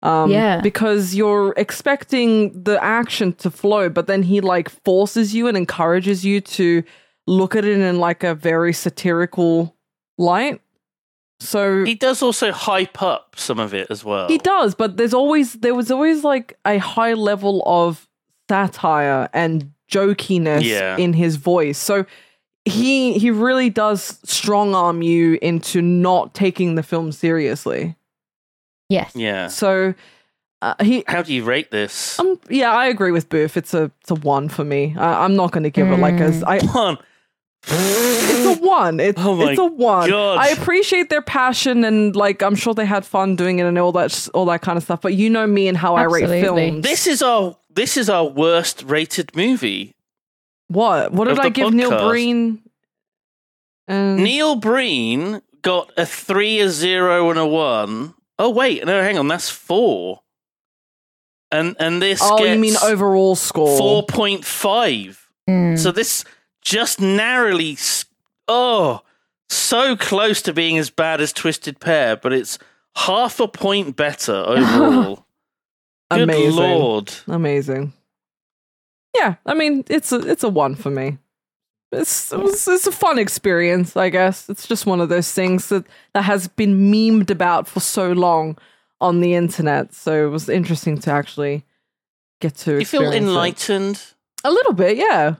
Um, 0.02 0.32
Yeah. 0.32 0.62
because 0.62 1.14
you're 1.14 1.54
expecting 1.58 2.64
the 2.64 2.82
action 2.82 3.34
to 3.34 3.52
flow, 3.52 3.90
but 3.90 4.08
then 4.08 4.24
he 4.24 4.40
like 4.40 4.70
forces 4.70 5.34
you 5.36 5.48
and 5.48 5.58
encourages 5.58 6.24
you 6.24 6.40
to 6.40 6.84
look 7.28 7.54
at 7.56 7.66
it 7.66 7.78
in 7.80 8.00
like 8.00 8.24
a 8.24 8.34
very 8.34 8.72
satirical 8.74 9.76
light. 10.18 10.62
So 11.42 11.86
He 11.86 11.96
does 11.96 12.22
also 12.22 12.52
hype 12.52 13.02
up 13.02 13.36
some 13.38 13.60
of 13.60 13.74
it 13.74 13.88
as 13.90 14.04
well. 14.04 14.28
He 14.28 14.38
does, 14.38 14.76
but 14.76 14.98
there's 14.98 15.14
always 15.14 15.54
there 15.54 15.74
was 15.76 15.90
always 15.92 16.24
like 16.24 16.58
a 16.66 16.78
high 16.80 17.14
level 17.14 17.64
of 17.66 18.08
satire 18.50 19.30
and 19.34 19.72
jokiness 19.90 20.64
Yeah. 20.64 20.98
in 20.98 21.14
his 21.14 21.38
voice. 21.38 21.78
So 21.78 22.06
he 22.66 23.14
he 23.18 23.32
really 23.32 23.70
does 23.70 24.20
strong 24.26 24.76
arm 24.76 25.02
you 25.02 25.40
into 25.42 25.82
not 25.82 26.34
taking 26.34 26.76
the 26.76 26.84
film 26.84 27.12
seriously. 27.12 27.96
Yes. 28.90 29.12
Yeah. 29.16 29.48
So 29.48 29.94
uh, 30.62 30.74
he 30.84 31.06
How 31.08 31.22
do 31.22 31.34
you 31.34 31.44
rate 31.46 31.72
this? 31.72 32.20
um 32.20 32.38
yeah, 32.50 32.72
I 32.72 32.88
agree 32.88 33.12
with 33.12 33.30
Booth. 33.30 33.56
It's 33.56 33.74
a 33.74 33.92
it's 34.02 34.12
a 34.12 34.16
one 34.16 34.50
for 34.50 34.66
me. 34.66 34.94
I, 34.98 35.24
I'm 35.24 35.36
not 35.38 35.52
going 35.52 35.64
to 35.64 35.70
give 35.70 35.88
it 35.88 35.98
like 36.00 36.16
as 36.20 36.44
I 36.44 36.60
One. 36.66 36.98
It's 37.72 38.60
a 38.60 38.62
one. 38.66 39.00
It's, 39.00 39.20
Oh 39.22 39.42
it's 39.48 39.60
a 39.60 39.66
one. 39.66 40.10
God. 40.10 40.38
I 40.38 40.50
appreciate 40.50 41.10
their 41.10 41.22
passion 41.22 41.84
and 41.84 42.16
like 42.16 42.42
I'm 42.42 42.56
sure 42.56 42.74
they 42.74 42.86
had 42.86 43.06
fun 43.06 43.36
doing 43.36 43.60
it 43.60 43.66
and 43.66 43.78
all 43.78 43.92
that 43.94 44.28
all 44.34 44.46
that 44.46 44.62
kind 44.62 44.78
of 44.78 44.84
stuff. 44.84 45.02
But 45.02 45.14
you 45.14 45.30
know 45.30 45.46
me 45.46 45.68
and 45.68 45.78
how 45.78 45.96
I 45.96 46.04
rate 46.04 46.28
films. 46.28 46.84
This 46.84 47.08
is 47.08 47.22
our 47.22 47.56
this 47.70 47.98
is 47.98 48.10
our 48.10 48.26
worst 48.26 48.84
rated 48.84 49.36
movie. 49.36 49.96
what? 50.68 51.12
What 51.12 51.28
did 51.28 51.40
I 51.40 51.44
the 51.46 51.50
give 51.50 51.74
Neil. 51.74 52.10
Breen? 52.10 52.62
And 53.88 54.24
Neil 54.24 54.56
Breen 54.56 55.42
got 55.62 55.92
a 55.98 56.06
three, 56.06 56.60
a 56.60 56.70
zero, 56.70 57.30
and 57.30 57.40
a 57.40 57.46
one. 57.46 58.14
Oh 58.38 58.50
wait, 58.50 58.86
no, 58.86 59.02
hang 59.02 59.18
on, 59.18 59.28
that's 59.28 59.50
four. 59.50 60.22
And 61.52 61.76
and 61.80 62.02
this 62.02 62.20
oh, 62.24 62.38
gets 62.38 62.50
you 62.52 62.60
mean 62.60 62.76
overall 62.84 63.36
score? 63.36 63.78
four 63.78 64.04
point 64.04 64.46
five. 64.46 65.28
Mm. 65.50 65.78
So 65.80 65.92
this 65.92 66.24
just 66.62 67.00
narrowly, 67.00 67.78
oh, 68.48 69.02
so 69.50 69.96
close 69.96 70.42
to 70.44 70.54
being 70.54 70.78
as 70.78 70.90
bad 70.90 71.22
as 71.22 71.34
Twisted 71.34 71.80
Pair, 71.80 72.16
but 72.16 72.34
it's 72.34 72.60
half 72.96 73.40
a 73.40 73.48
point 73.48 73.96
better 73.96 74.34
overall. 74.48 75.26
Good 76.12 76.22
Amazing. 76.22 76.56
lord! 76.56 77.14
Amazing. 77.28 77.94
Yeah, 79.16 79.36
I 79.46 79.54
mean 79.54 79.84
it's 79.90 80.12
a 80.12 80.18
it's 80.20 80.44
a 80.44 80.50
one 80.50 80.76
for 80.76 80.90
me. 80.90 81.18
It's 81.92 82.32
it 82.32 82.40
was, 82.40 82.68
it's 82.68 82.88
a 82.88 82.92
fun 82.92 83.18
experience, 83.18 83.96
I 83.98 84.10
guess. 84.10 84.50
It's 84.50 84.68
just 84.68 84.86
one 84.86 85.02
of 85.02 85.10
those 85.10 85.32
things 85.32 85.70
that 85.70 85.86
that 86.14 86.24
has 86.24 86.48
been 86.48 86.92
memed 86.92 87.30
about 87.30 87.68
for 87.68 87.80
so 87.80 88.12
long 88.12 88.58
on 89.02 89.22
the 89.22 89.34
internet. 89.34 89.94
So 89.94 90.28
it 90.28 90.30
was 90.30 90.50
interesting 90.50 90.98
to 91.00 91.12
actually 91.12 91.66
get 92.42 92.56
to. 92.58 92.80
You 92.80 92.86
feel 92.86 93.02
experience 93.02 93.16
it. 93.16 93.30
enlightened. 93.30 94.04
A 94.44 94.52
little 94.52 94.74
bit, 94.74 94.98
yeah. 94.98 95.36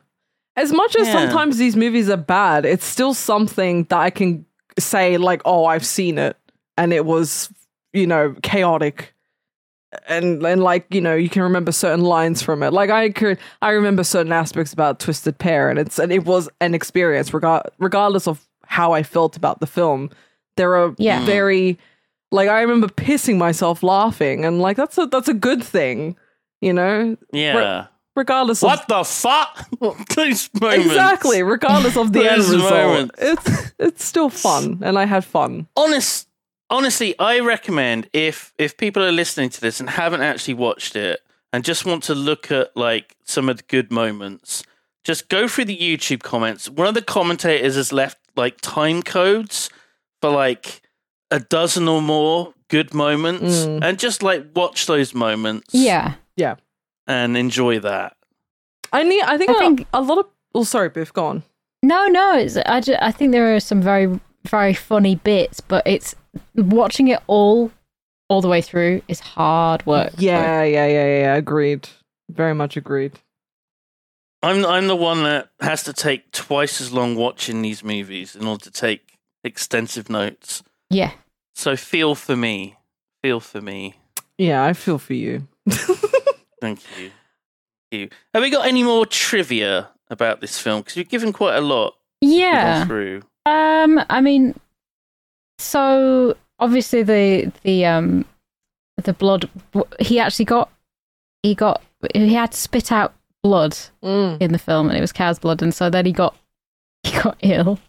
As 0.60 0.72
much 0.74 0.96
as 0.96 1.08
Yeah. 1.08 1.14
sometimes 1.14 1.58
these 1.58 1.76
movies 1.76 2.10
are 2.10 2.18
bad, 2.18 2.66
it's 2.66 2.86
still 2.86 3.14
something 3.14 3.86
that 3.90 3.98
I 4.00 4.10
can 4.10 4.46
say 4.78 5.18
like, 5.18 5.42
"Oh, 5.46 5.66
I've 5.66 5.86
seen 5.86 6.18
it, 6.18 6.36
and 6.78 6.92
it 6.94 7.06
was, 7.06 7.50
you 7.94 8.06
know, 8.08 8.36
chaotic." 8.44 9.14
And 10.08 10.46
and 10.46 10.62
like 10.62 10.86
you 10.94 11.02
know 11.02 11.16
you 11.16 11.30
can 11.30 11.42
remember 11.42 11.72
certain 11.72 12.04
lines 12.06 12.42
from 12.44 12.62
it. 12.62 12.72
Like 12.74 12.92
I 12.92 13.10
could 13.10 13.40
I 13.62 13.72
remember 13.72 14.04
certain 14.04 14.32
aspects 14.32 14.72
about 14.74 15.00
Twisted 15.00 15.40
Pair, 15.40 15.70
and 15.70 15.80
it's 15.80 15.98
and 15.98 16.12
it 16.12 16.26
was 16.26 16.48
an 16.62 16.76
experience 16.76 17.34
regard 17.34 17.64
regardless 17.80 18.28
of 18.28 18.46
how 18.66 18.92
I 18.92 19.02
felt 19.02 19.36
about 19.36 19.62
the 19.62 19.68
film. 19.68 20.12
There 20.58 20.76
are 20.76 20.94
Yeah. 21.00 21.22
Mm. 21.22 21.26
very 21.26 21.80
like 22.32 22.50
I 22.50 22.62
remember 22.62 22.88
pissing 22.88 23.38
myself 23.38 23.82
laughing, 23.82 24.46
and 24.46 24.62
like 24.62 24.78
that's 24.78 24.98
a 25.00 25.08
that's 25.08 25.28
a 25.28 25.34
good 25.34 25.64
thing, 25.64 26.16
you 26.62 26.74
know. 26.74 27.18
Yeah. 27.34 27.88
Regardless 28.16 28.64
of 28.64 28.68
What 28.68 28.88
the 28.88 29.04
fuck? 29.04 29.68
These 30.16 30.50
moments. 30.60 30.86
Exactly. 30.88 31.44
Regardless 31.44 31.96
of 31.98 32.12
the 32.14 32.20
end 32.30 32.38
result, 32.40 32.72
moments. 32.72 33.16
it's 33.20 33.72
it's 33.80 34.06
still 34.06 34.30
fun, 34.30 34.80
and 34.82 34.98
I 34.98 35.06
had 35.06 35.24
fun. 35.26 35.68
honest 35.76 36.28
honestly 36.72 37.18
i 37.18 37.40
recommend 37.40 38.08
if 38.14 38.54
if 38.60 38.78
people 38.78 39.02
are 39.04 39.12
listening 39.12 39.50
to 39.50 39.60
this 39.60 39.80
and 39.80 39.90
haven't 39.90 40.22
actually 40.22 40.54
watched 40.54 40.96
it 40.96 41.20
and 41.52 41.64
just 41.66 41.84
want 41.84 42.04
to 42.04 42.14
look 42.14 42.52
at 42.52 42.70
like 42.78 43.16
some 43.24 43.50
of 43.50 43.58
the 43.58 43.64
good 43.68 43.90
moments 43.92 44.62
just 45.04 45.30
go 45.30 45.48
through 45.48 45.66
the 45.66 45.76
youtube 45.76 46.22
comments 46.22 46.70
one 46.70 46.88
of 46.88 46.94
the 46.94 47.02
commentators 47.02 47.74
has 47.76 47.92
left 47.92 48.20
like 48.36 48.62
time 48.62 49.02
codes 49.02 49.72
for 50.22 50.30
like 50.30 50.82
a 51.32 51.40
dozen 51.40 51.88
or 51.88 52.04
more 52.04 52.54
good 52.68 52.94
moments 52.94 53.66
Mm. 53.66 53.84
and 53.84 53.98
just 53.98 54.22
like 54.22 54.46
watch 54.56 54.86
those 54.86 55.16
moments 55.16 55.74
Yeah, 55.74 56.14
yeah. 56.36 56.58
And 57.10 57.36
enjoy 57.36 57.80
that 57.80 58.16
I 58.94 59.04
need. 59.04 59.22
I 59.24 59.38
think, 59.38 59.50
I 59.52 59.54
a- 59.54 59.58
think- 59.60 59.88
a, 59.94 60.02
lot 60.02 60.20
of. 60.20 60.26
Oh, 60.56 60.64
sorry, 60.64 60.88
Biff. 60.90 61.12
Go 61.12 61.26
on. 61.26 61.44
No, 61.84 62.08
no. 62.08 62.38
It's, 62.38 62.56
I, 62.58 62.80
ju- 62.82 62.96
I 63.02 63.12
think 63.12 63.34
there 63.34 63.54
are 63.56 63.60
some 63.60 63.82
very, 63.82 64.20
very 64.48 64.74
funny 64.74 65.16
bits, 65.16 65.60
but 65.62 65.86
it's 65.86 66.16
watching 66.56 67.08
it 67.10 67.20
all, 67.28 67.72
all 68.30 68.42
the 68.42 68.48
way 68.48 68.62
through 68.62 69.02
is 69.08 69.20
hard 69.20 69.86
work. 69.86 70.14
Yeah, 70.18 70.64
yeah, 70.64 70.86
yeah, 70.88 71.06
yeah, 71.06 71.20
yeah. 71.20 71.36
Agreed. 71.36 71.90
Very 72.32 72.54
much 72.56 72.78
agreed. 72.78 73.14
i'm 74.42 74.66
i'm 74.66 74.88
the 74.88 74.96
one 74.96 75.24
that 75.24 75.50
has 75.60 75.84
to 75.84 75.92
take 75.94 76.32
twice 76.32 76.80
as 76.80 76.94
long 76.94 77.16
watching 77.16 77.62
these 77.62 77.84
movies 77.84 78.36
in 78.38 78.48
order 78.48 78.64
to 78.64 78.72
take 78.72 79.18
extensive 79.44 80.10
notes 80.10 80.64
Yeah. 80.90 81.12
So 81.56 81.76
feel 81.76 82.16
for 82.16 82.38
me. 82.38 82.78
Feel 83.22 83.40
for 83.42 83.62
me. 83.62 83.96
Yeah, 84.38 84.64
I 84.64 84.72
feel 84.74 84.98
for 84.98 85.14
you. 85.14 85.46
Thank 86.62 86.80
you. 86.98 87.12
Thank 87.92 88.02
you. 88.02 88.10
Have 88.34 88.44
we 88.44 88.50
got 88.50 88.68
any 88.68 88.84
more 88.84 89.06
trivia 89.06 89.90
about 90.10 90.42
this 90.42 90.60
film? 90.60 90.82
Because 90.82 90.98
you've 90.98 91.10
given 91.10 91.34
quite 91.34 91.56
a 91.56 91.62
lot 91.62 91.96
Yeah. 92.22 92.86
through. 92.86 93.24
Um, 93.46 94.00
I 94.10 94.22
mean, 94.22 94.54
so 95.58 96.36
obviously 96.60 97.04
the 97.04 97.52
the 97.64 97.86
um 97.86 98.26
the 99.04 99.14
blood. 99.14 99.50
He 100.00 100.20
actually 100.20 100.46
got 100.46 100.70
he 101.44 101.56
got 101.56 101.82
he 102.14 102.34
had 102.34 102.52
to 102.52 102.58
spit 102.58 102.92
out 102.92 103.14
blood 103.44 103.78
Mm. 104.04 104.42
in 104.42 104.52
the 104.52 104.60
film, 104.60 104.90
and 104.90 104.98
it 104.98 105.02
was 105.02 105.12
cow's 105.14 105.40
blood, 105.40 105.62
and 105.62 105.74
so 105.74 105.90
then 105.90 106.06
he 106.06 106.12
got 106.12 106.36
he 107.04 107.12
got 107.22 107.38
ill. 107.42 107.80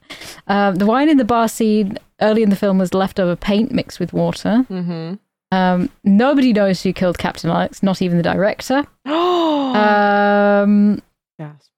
Um, 0.47 0.77
the 0.77 0.87
wine 0.87 1.09
in 1.09 1.17
the 1.19 1.25
bar 1.25 1.49
scene 1.49 1.99
early 2.21 2.43
in 2.43 2.51
the 2.51 2.57
film 2.57 2.79
was 2.79 2.95
leftover 2.95 3.35
paint 3.37 3.73
mixed 3.73 3.99
with 4.01 4.13
water. 4.13 4.65
Mm-hmm. 4.71 5.15
Um, 5.53 5.91
nobody 6.05 6.53
knows 6.53 6.83
who 6.83 6.93
killed 6.93 7.19
Captain 7.19 7.51
Alex, 7.51 7.83
not 7.83 8.01
even 8.03 8.17
the 8.17 8.23
director. 8.23 8.87
Oh. 9.07 9.47
Um, 9.71 11.01
Gasp. 11.39 11.71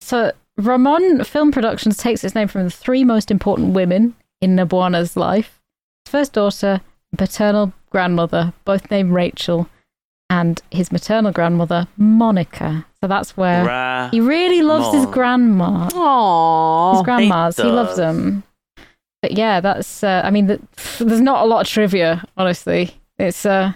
so 0.00 0.32
Ramon 0.56 1.22
Film 1.24 1.52
Productions 1.52 1.98
takes 1.98 2.24
its 2.24 2.34
name 2.34 2.48
from 2.48 2.64
the 2.64 2.70
three 2.70 3.04
most 3.04 3.30
important 3.30 3.74
women 3.74 4.16
in 4.40 4.56
Nabwana's 4.56 5.14
life: 5.14 5.60
his 6.06 6.10
first 6.12 6.32
daughter, 6.32 6.80
paternal 7.18 7.74
grandmother, 7.90 8.54
both 8.64 8.90
named 8.90 9.12
Rachel, 9.12 9.68
and 10.30 10.62
his 10.70 10.90
maternal 10.90 11.30
grandmother, 11.30 11.86
Monica. 11.98 12.86
So 13.02 13.06
that's 13.06 13.36
where 13.36 13.64
Ra- 13.66 14.08
he 14.10 14.20
really 14.20 14.62
loves 14.62 14.94
his 14.94 15.04
Mon. 15.04 15.12
grandma. 15.12 16.92
His 16.94 17.02
grandmas, 17.02 17.56
he, 17.58 17.64
loves 17.64 17.96
them. 17.96 18.44
But 19.22 19.32
yeah, 19.32 19.60
that's. 19.60 20.02
Uh, 20.04 20.22
I 20.24 20.30
mean, 20.30 20.46
the, 20.46 20.60
there's 20.98 21.20
not 21.20 21.42
a 21.42 21.46
lot 21.46 21.62
of 21.62 21.66
trivia, 21.66 22.24
honestly. 22.36 22.90
It's 23.18 23.44
uh, 23.44 23.72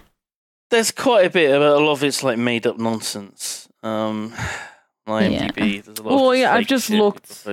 There's 0.71 0.91
quite 0.93 1.27
a 1.27 1.31
bit 1.31 1.51
of 1.53 1.61
a 1.63 1.77
lot 1.85 1.93
of 1.93 2.05
it's 2.05 2.23
like 2.23 2.39
made 2.39 2.67
up 2.67 2.79
nonsense. 2.79 3.69
Um, 3.83 4.33
on 5.07 5.23
IMDb. 5.23 5.83
There's 5.85 5.99
a 5.99 6.03
lot. 6.03 6.13
Oh, 6.13 6.33
of 6.33 6.39
yeah, 6.39 6.55
I've 6.55 6.67
just 6.67 6.91
looked. 6.91 7.45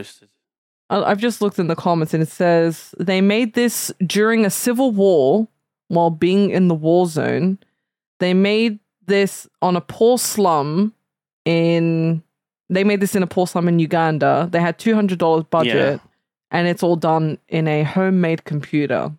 I- 0.92 1.04
I've 1.04 1.20
just 1.20 1.40
looked 1.42 1.60
in 1.60 1.68
the 1.68 1.76
comments 1.76 2.16
and 2.16 2.24
it 2.24 2.30
says 2.30 2.96
they 3.00 3.22
made 3.22 3.54
this 3.54 3.92
during 4.08 4.44
a 4.44 4.50
civil 4.50 4.90
war 4.92 5.48
while 5.88 6.10
being 6.10 6.50
in 6.50 6.68
the 6.68 6.74
war 6.74 7.06
zone. 7.06 7.60
They 8.20 8.34
made 8.34 8.80
this 9.06 9.48
on 9.62 9.76
a 9.76 9.82
poor 9.82 10.18
slum 10.18 10.94
in. 11.46 12.24
They 12.72 12.84
made 12.84 13.02
this 13.02 13.16
in 13.16 13.22
a 13.24 13.28
poor 13.28 13.46
slum 13.48 13.68
in 13.68 13.78
Uganda. 13.80 14.48
They 14.52 14.60
had 14.60 14.78
two 14.80 14.94
hundred 14.96 15.18
dollars 15.20 15.44
budget, 15.50 16.00
and 16.52 16.68
it's 16.68 16.84
all 16.84 16.96
done 16.96 17.38
in 17.48 17.68
a 17.68 17.84
homemade 17.84 18.44
computer. 18.46 19.12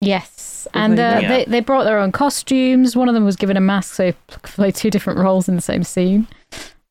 yes, 0.00 0.66
and 0.74 0.98
uh, 0.98 1.16
you 1.16 1.22
go. 1.22 1.28
they 1.28 1.44
they 1.46 1.60
brought 1.60 1.84
their 1.84 1.98
own 1.98 2.12
costumes. 2.12 2.94
One 2.96 3.08
of 3.08 3.14
them 3.14 3.24
was 3.24 3.36
given 3.36 3.56
a 3.56 3.60
mask, 3.60 3.94
so 3.94 4.04
they 4.10 4.12
pl- 4.28 4.40
played 4.42 4.74
two 4.74 4.90
different 4.90 5.18
roles 5.18 5.48
in 5.48 5.56
the 5.56 5.62
same 5.62 5.82
scene. 5.84 6.26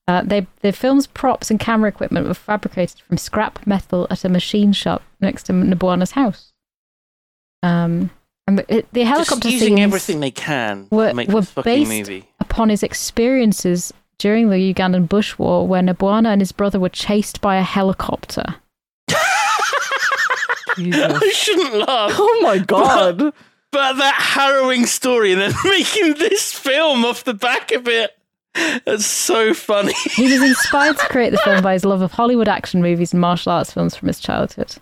Uh, 0.07 0.21
they 0.23 0.47
the 0.61 0.71
film's 0.71 1.05
props 1.07 1.51
and 1.51 1.59
camera 1.59 1.89
equipment 1.89 2.27
were 2.27 2.33
fabricated 2.33 2.99
from 3.01 3.17
scrap 3.17 3.65
metal 3.67 4.07
at 4.09 4.23
a 4.23 4.29
machine 4.29 4.71
shop 4.73 5.01
next 5.19 5.43
to 5.43 5.53
Nabwana's 5.53 6.11
house. 6.11 6.53
Um, 7.63 8.09
and 8.47 8.59
the, 8.59 8.73
it- 8.73 8.87
the 8.93 9.03
helicopter 9.03 9.49
Just 9.49 9.53
using 9.61 9.81
everything 9.81 10.19
they 10.21 10.31
can 10.31 10.87
were- 10.91 11.09
to 11.09 11.13
make 11.13 11.27
were 11.29 11.41
this 11.41 11.51
fucking 11.51 11.83
based- 11.83 11.89
movie. 12.09 12.29
upon 12.39 12.69
his 12.69 12.83
experiences 12.83 13.93
during 14.17 14.49
the 14.49 14.73
Ugandan 14.73 15.07
bush 15.09 15.37
war, 15.37 15.67
where 15.67 15.81
Nabuana 15.81 16.27
and 16.29 16.41
his 16.41 16.51
brother 16.51 16.79
were 16.79 16.89
chased 16.89 17.39
by 17.41 17.57
a 17.57 17.61
helicopter. 17.63 18.55
Jesus. 20.77 21.01
I 21.21 21.29
shouldn't 21.29 21.73
laugh. 21.75 22.11
oh 22.13 22.39
my 22.43 22.59
god! 22.59 23.19
But 23.71 23.93
that 23.93 24.15
harrowing 24.15 24.85
story 24.85 25.33
and 25.33 25.41
then 25.41 25.53
making 25.65 26.13
this 26.15 26.53
film 26.53 27.03
off 27.05 27.23
the 27.25 27.33
back 27.33 27.71
of 27.73 27.87
it. 27.87 28.11
That's 28.85 29.05
so 29.05 29.53
funny. 29.53 29.93
He 30.15 30.23
was 30.31 30.41
inspired 30.41 30.97
to 30.97 31.05
create 31.07 31.29
the 31.31 31.37
film 31.37 31.61
by 31.61 31.73
his 31.73 31.85
love 31.85 32.01
of 32.01 32.11
Hollywood 32.13 32.47
action 32.47 32.81
movies 32.81 33.13
and 33.13 33.21
martial 33.21 33.51
arts 33.51 33.71
films 33.73 33.95
from 33.95 34.07
his 34.07 34.19
childhood. 34.19 34.73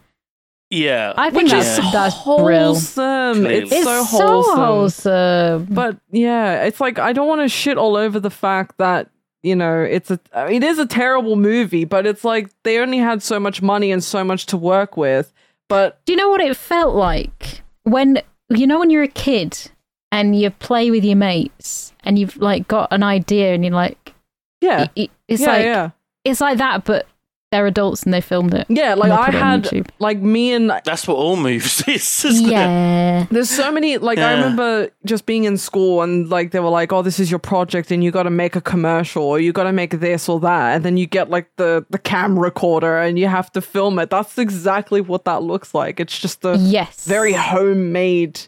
Yeah. 0.69 1.13
I 1.17 1.30
think 1.30 1.43
Which 1.43 1.51
that's 1.51 1.77
is 1.80 1.91
that's 1.91 2.15
wholesome. 2.15 3.45
It's 3.45 3.72
It's 3.72 3.84
so 3.84 4.03
so 4.03 4.17
wholesome. 4.17 4.55
wholesome. 4.55 5.65
But 5.69 5.97
yeah, 6.11 6.63
it's 6.63 6.80
like 6.80 6.99
I 6.99 7.11
don't 7.13 7.27
want 7.27 7.41
to 7.41 7.49
shit 7.49 7.77
all 7.77 7.95
over 7.97 8.19
the 8.19 8.30
fact 8.30 8.77
that 8.77 9.09
you 9.43 9.55
know 9.55 9.81
it's 9.81 10.09
a 10.09 10.19
it 10.49 10.63
is 10.63 10.80
a 10.80 10.85
terrible 10.85 11.35
movie, 11.35 11.85
but 11.85 12.05
it's 12.05 12.23
like 12.23 12.49
they 12.63 12.80
only 12.80 12.97
had 12.99 13.22
so 13.23 13.39
much 13.39 13.61
money 13.61 13.91
and 13.91 14.03
so 14.03 14.23
much 14.23 14.45
to 14.47 14.57
work 14.57 14.95
with. 14.97 15.34
But 15.69 16.03
Do 16.05 16.13
you 16.13 16.17
know 16.17 16.29
what 16.29 16.41
it 16.41 16.55
felt 16.55 16.95
like? 16.95 17.61
When 17.83 18.21
you 18.49 18.67
know 18.67 18.79
when 18.79 18.89
you're 18.89 19.03
a 19.03 19.07
kid 19.07 19.71
and 20.11 20.39
you 20.39 20.49
play 20.51 20.91
with 20.91 21.03
your 21.03 21.15
mates 21.15 21.93
and 22.03 22.17
you've 22.19 22.37
like 22.37 22.67
got 22.67 22.91
an 22.91 23.03
idea 23.03 23.53
and 23.53 23.63
you're 23.63 23.73
like, 23.73 24.13
yeah, 24.61 24.87
y- 24.95 25.09
it's 25.27 25.41
yeah, 25.41 25.47
like 25.47 25.65
yeah, 25.65 25.89
it's 26.23 26.41
like 26.41 26.57
that, 26.59 26.83
but 26.85 27.07
they're 27.56 27.65
adults 27.68 28.03
and 28.03 28.14
they 28.14 28.19
filmed 28.22 28.53
it. 28.53 28.65
yeah. 28.69 28.94
Like 28.95 29.11
I 29.11 29.26
put 29.27 29.36
it 29.36 29.41
on 29.41 29.64
had 29.64 29.91
like 29.99 30.19
me 30.19 30.52
and 30.52 30.69
That's 30.84 31.07
what 31.07 31.15
all 31.15 31.36
moves 31.38 31.82
is. 31.88 32.26
isn't 32.26 32.48
it? 32.48 32.52
Yeah, 32.52 33.26
There's 33.32 33.49
so 33.49 33.72
many 33.72 33.98
like 33.98 34.18
I 34.18 34.22
Yeah. 34.34 34.34
remember 34.44 34.90
just 35.06 35.26
being 35.26 35.45
in 35.45 35.57
school 35.57 36.02
and 36.02 36.27
like 36.30 36.52
they 36.52 36.60
were 36.60 36.69
like, 36.69 36.91
"Oh, 36.91 37.02
this 37.02 37.19
is 37.19 37.32
your 37.32 37.40
project 37.40 37.91
and 37.91 38.03
you 38.03 38.11
got 38.11 38.23
to 38.23 38.30
make 38.30 38.56
a 38.57 38.61
commercial 38.61 39.23
or 39.23 39.40
you 39.40 39.53
got 39.53 39.64
to 39.64 39.72
make 39.73 39.91
this 39.99 40.27
or 40.27 40.40
that." 40.41 40.76
And 40.76 40.84
then 40.84 40.98
you 40.98 41.06
get 41.07 41.30
like 41.30 41.48
the 41.56 41.86
the 41.90 41.98
cam 41.99 42.38
recorder 42.38 42.98
and 42.98 43.18
you 43.18 43.27
have 43.27 43.52
to 43.53 43.61
film 43.61 43.99
it. 43.99 44.10
That's 44.10 44.38
exactly 44.38 44.99
what 45.02 45.23
that 45.26 45.41
looks 45.44 45.73
like. 45.73 45.99
It's 46.02 46.19
just 46.19 46.44
a 46.44 46.57
yes, 46.57 47.06
very 47.06 47.34
homemade 47.34 48.41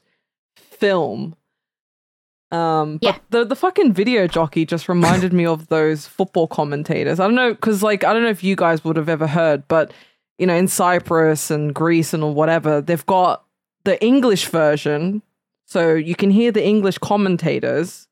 film. 0.56 1.36
Um, 2.52 3.00
Yeah. 3.02 3.12
but 3.12 3.22
the 3.30 3.46
the 3.46 3.56
fucking 3.56 3.92
video 3.94 4.26
jockey 4.28 4.66
just 4.66 4.88
reminded 4.88 5.34
me 5.34 5.46
of 5.46 5.68
those 5.68 6.06
football 6.08 6.48
commentators. 6.48 7.20
I 7.20 7.26
don't 7.26 7.36
know 7.36 7.54
because 7.54 7.84
like 7.84 8.04
I 8.04 8.14
don't 8.14 8.24
know 8.24 8.30
if 8.30 8.44
you 8.44 8.56
guys 8.56 8.84
would 8.86 8.96
have 8.96 9.10
ever 9.10 9.28
heard, 9.28 9.68
but 9.68 9.92
you 10.38 10.48
know 10.48 10.56
in 10.56 10.68
Cyprus 10.68 11.52
and 11.52 11.74
Greece 11.76 12.14
and 12.14 12.36
whatever 12.36 12.80
they've 12.82 13.06
got 13.06 13.44
the 13.84 14.02
English 14.04 14.46
version, 14.48 15.22
so 15.66 15.94
you 15.94 16.16
can 16.16 16.30
hear 16.32 16.52
the 16.52 16.64
English 16.64 16.98
commentators 17.00 18.08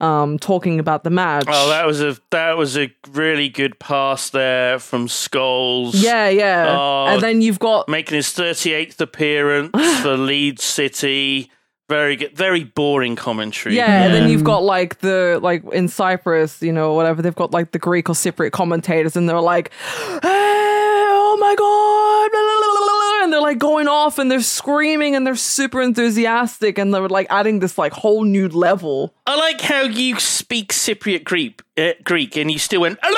um 0.00 0.38
talking 0.38 0.78
about 0.80 1.02
the 1.04 1.10
match. 1.10 1.44
Oh, 1.48 1.68
that 1.70 1.86
was 1.86 2.00
a 2.00 2.16
that 2.30 2.56
was 2.56 2.76
a 2.76 2.92
really 3.10 3.48
good 3.48 3.78
pass 3.78 4.30
there 4.30 4.78
from 4.80 5.06
Scholes. 5.08 5.92
yeah, 5.94 6.28
yeah, 6.28 6.66
Oh. 6.76 7.06
and 7.06 7.22
then 7.22 7.42
you've 7.42 7.58
got 7.60 7.88
making 7.88 8.16
his 8.16 8.28
38th 8.28 9.00
appearance 9.00 9.70
for 10.02 10.16
Leeds 10.16 10.64
City. 10.64 11.50
Very 11.88 12.16
good, 12.16 12.36
very 12.36 12.64
boring 12.64 13.16
commentary. 13.16 13.74
Yeah, 13.74 14.04
and 14.04 14.14
then 14.14 14.28
you've 14.28 14.44
got 14.44 14.62
like 14.62 14.98
the 14.98 15.40
like 15.42 15.64
in 15.72 15.88
Cyprus, 15.88 16.60
you 16.60 16.72
know, 16.72 16.92
whatever. 16.92 17.22
They've 17.22 17.34
got 17.34 17.50
like 17.50 17.72
the 17.72 17.78
Greek 17.78 18.10
or 18.10 18.12
Cypriot 18.14 18.52
commentators, 18.52 19.16
and 19.16 19.26
they're 19.26 19.40
like, 19.40 19.72
"Hey, 19.72 20.18
"Oh 20.22 21.38
my 21.40 21.54
god!" 21.54 22.30
blah, 22.30 22.40
blah, 22.40 22.60
blah, 22.60 22.76
blah, 22.76 22.86
blah," 22.86 23.24
And 23.24 23.32
they're 23.32 23.40
like 23.40 23.58
going 23.58 23.88
off, 23.88 24.18
and 24.18 24.30
they're 24.30 24.42
screaming, 24.42 25.16
and 25.16 25.26
they're 25.26 25.34
super 25.34 25.80
enthusiastic, 25.80 26.76
and 26.76 26.92
they're 26.92 27.08
like 27.08 27.26
adding 27.30 27.60
this 27.60 27.78
like 27.78 27.94
whole 27.94 28.24
new 28.24 28.48
level. 28.48 29.14
I 29.26 29.36
like 29.36 29.62
how 29.62 29.82
you 29.82 30.20
speak 30.20 30.74
Cypriot 30.74 31.24
Greek, 31.24 31.62
uh, 31.78 31.92
Greek, 32.04 32.36
and 32.36 32.50
you 32.50 32.58
still 32.58 32.82
went 32.82 32.98
If 33.02 33.14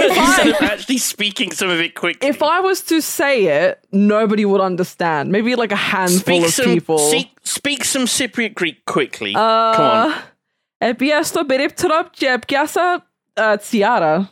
instead 0.00 0.48
of 0.48 0.56
actually 0.62 0.98
speaking 0.98 1.50
some 1.52 1.70
of 1.70 1.80
it 1.80 1.94
quickly. 1.94 2.28
If 2.28 2.42
I 2.42 2.60
was 2.60 2.80
to 2.82 3.00
say 3.00 3.44
it, 3.46 3.78
nobody 3.92 4.44
would 4.44 4.60
understand. 4.60 5.30
Maybe 5.32 5.54
like 5.54 5.72
a 5.72 5.76
handful 5.76 6.20
speak 6.20 6.44
of 6.44 6.50
some, 6.52 6.64
people. 6.66 6.98
see- 6.98 7.32
speak 7.42 7.84
some 7.84 8.06
Cypriot 8.06 8.54
Greek 8.54 8.84
quickly. 8.86 9.34
uh, 9.34 9.74
Come 9.74 9.84
on. 10.12 10.22
Epiasto 10.80 11.44
beriptorop 11.44 12.14
jebkiasa 12.14 13.02
uh, 13.36 13.56
tiara. 13.56 14.30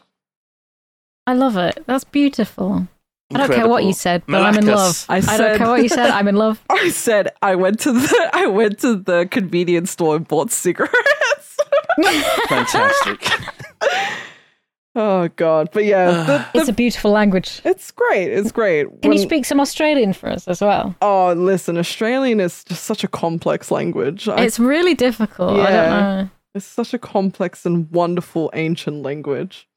I 1.26 1.34
love 1.34 1.56
it. 1.56 1.84
That's 1.86 2.04
beautiful. 2.04 2.88
I 3.34 3.38
don't 3.38 3.50
care 3.56 3.66
what 3.68 3.84
you 3.84 3.94
said, 3.94 4.22
but 4.28 4.42
I'm 4.42 4.58
in 4.58 4.66
love. 4.66 5.06
I 5.08 5.16
I, 5.16 5.20
said- 5.20 5.38
don't 5.38 5.58
care 5.58 5.68
what 5.68 5.82
you 5.82 5.88
said. 5.88 6.10
I'm 6.10 6.28
in 6.28 6.36
love. 6.36 6.60
I 6.70 6.90
said 6.90 7.30
I 7.40 7.54
went 7.54 7.80
to 7.80 7.92
the 7.92 8.30
I 8.34 8.46
went 8.46 8.80
to 8.80 8.96
the 8.96 9.26
convenience 9.30 9.90
store 9.92 10.16
and 10.16 10.28
bought 10.28 10.50
cigarettes. 10.50 11.56
Fantastic. 12.48 13.30
Oh 14.94 15.28
god, 15.36 15.70
but 15.72 15.84
yeah, 15.84 16.10
the, 16.24 16.46
It's 16.58 16.68
a 16.68 16.72
beautiful 16.72 17.10
language. 17.10 17.60
it's 17.64 17.90
great. 17.90 18.30
It's 18.32 18.52
great. 18.52 18.86
Can 19.02 19.12
you 19.12 19.18
speak 19.18 19.44
some 19.44 19.60
Australian 19.60 20.12
for 20.12 20.28
us 20.28 20.46
as 20.48 20.60
well? 20.60 20.94
Oh, 21.02 21.32
listen, 21.32 21.76
Australian 21.78 22.40
is 22.40 22.64
just 22.64 22.84
such 22.84 23.04
a 23.04 23.08
complex 23.08 23.70
language. 23.70 24.28
I- 24.28 24.42
It's 24.44 24.58
really 24.60 24.94
difficult. 24.94 25.58
I 25.60 25.70
don't 25.70 25.90
know. 25.90 26.30
it's 26.54 26.66
such 26.66 26.92
a 26.94 26.98
complex 26.98 27.64
and 27.66 27.90
wonderful 27.90 28.50
ancient 28.54 29.02
language. 29.02 29.68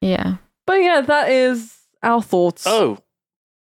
Yeah. 0.00 0.36
But 0.66 0.82
yeah, 0.82 1.00
that 1.02 1.30
is 1.30 1.76
our 2.02 2.22
thoughts. 2.22 2.64
oh, 2.66 2.98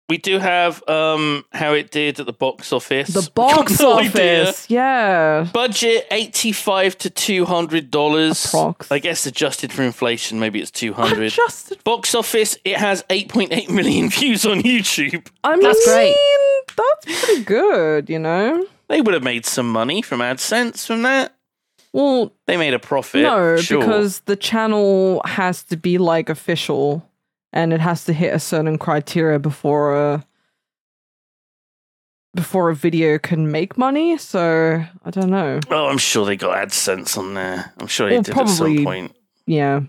we 0.07 0.17
do 0.17 0.37
have 0.39 0.87
um 0.87 1.43
how 1.51 1.73
it 1.73 1.91
did 1.91 2.19
at 2.19 2.25
the 2.25 2.33
box 2.33 2.71
office. 2.71 3.09
the 3.09 3.29
box 3.35 3.79
no 3.79 3.99
idea. 3.99 4.43
office. 4.43 4.69
Yeah. 4.69 5.47
Budget 5.53 6.05
eighty-five 6.11 6.97
to 6.99 7.09
two 7.09 7.45
hundred 7.45 7.89
dollars. 7.91 8.37
Approx. 8.37 8.91
I 8.91 8.99
guess 8.99 9.25
adjusted 9.25 9.71
for 9.73 9.83
inflation, 9.83 10.39
maybe 10.39 10.59
it's 10.61 10.71
two 10.71 10.93
hundred. 10.93 11.27
Adjusted. 11.33 11.83
Box 11.83 12.13
office, 12.15 12.57
it 12.63 12.77
has 12.77 13.03
eight 13.09 13.29
point 13.29 13.51
eight 13.51 13.69
million 13.69 14.09
views 14.17 14.45
on 14.45 14.61
YouTube. 14.61 15.27
I 15.43 15.55
mean, 15.55 15.63
That's 15.63 15.85
great. 15.85 16.15
That's 16.77 17.25
pretty 17.25 17.43
good, 17.43 18.09
you 18.09 18.19
know. 18.19 18.65
They 18.87 19.01
would 19.01 19.13
have 19.13 19.23
made 19.23 19.45
some 19.45 19.71
money 19.71 20.01
from 20.01 20.19
AdSense 20.19 20.85
from 20.85 21.01
that. 21.03 21.33
Well, 21.93 22.33
They 22.45 22.57
made 22.57 22.73
a 22.73 22.79
profit. 22.79 23.23
No, 23.23 23.55
sure. 23.57 23.79
because 23.79 24.19
the 24.25 24.35
channel 24.35 25.21
has 25.25 25.63
to 25.65 25.77
be 25.77 25.97
like 25.97 26.29
official 26.29 27.09
and 27.55 27.73
it 27.73 27.79
has 27.81 28.05
to 28.05 28.13
hit 28.13 28.33
a 28.33 28.39
certain 28.39 28.77
criteria 28.77 29.39
before 29.39 29.95
a 29.95 30.25
before 32.35 32.69
a 32.69 32.75
video 32.75 33.17
can 33.17 33.49
make 33.49 33.77
money. 33.77 34.17
So 34.17 34.83
I 35.05 35.09
don't 35.09 35.29
know. 35.29 35.59
oh, 35.71 35.87
I'm 35.87 35.97
sure 35.97 36.25
they 36.25 36.35
got 36.35 36.67
AdSense 36.67 37.17
on 37.17 37.33
there. 37.33 37.73
I'm 37.79 37.87
sure 37.87 38.09
they 38.09 38.15
Well, 38.15 38.23
did 38.23 38.37
at 38.37 38.49
some 38.49 38.83
point 38.83 39.15
Yeah. 39.47 39.81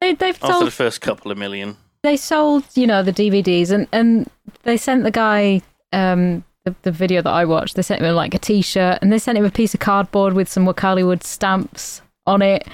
They, 0.00 0.14
they've 0.14 0.34
after 0.36 0.46
sold 0.46 0.66
the 0.66 0.70
first 0.70 1.00
couple 1.02 1.30
of 1.30 1.36
million. 1.36 1.76
they 2.02 2.16
sold 2.16 2.64
you 2.74 2.86
know 2.86 3.02
the 3.02 3.12
DVDs 3.12 3.70
and 3.70 3.86
and 3.92 4.30
they 4.62 4.76
sent 4.78 5.02
the 5.04 5.10
guy 5.10 5.60
um 5.92 6.42
the, 6.64 6.74
the 6.82 6.90
video 6.92 7.20
that 7.20 7.30
I 7.30 7.44
watched 7.44 7.76
they 7.76 7.82
sent 7.82 8.00
him 8.00 8.14
like 8.14 8.32
a 8.34 8.38
t-shirt 8.38 8.98
and 9.02 9.12
they 9.12 9.18
sent 9.18 9.36
him 9.36 9.44
a 9.44 9.50
piece 9.50 9.74
of 9.74 9.80
cardboard 9.80 10.32
with 10.32 10.48
some 10.48 10.64
Wakaliwood 10.66 11.22
stamps 11.24 12.00
on 12.26 12.40
it 12.40 12.66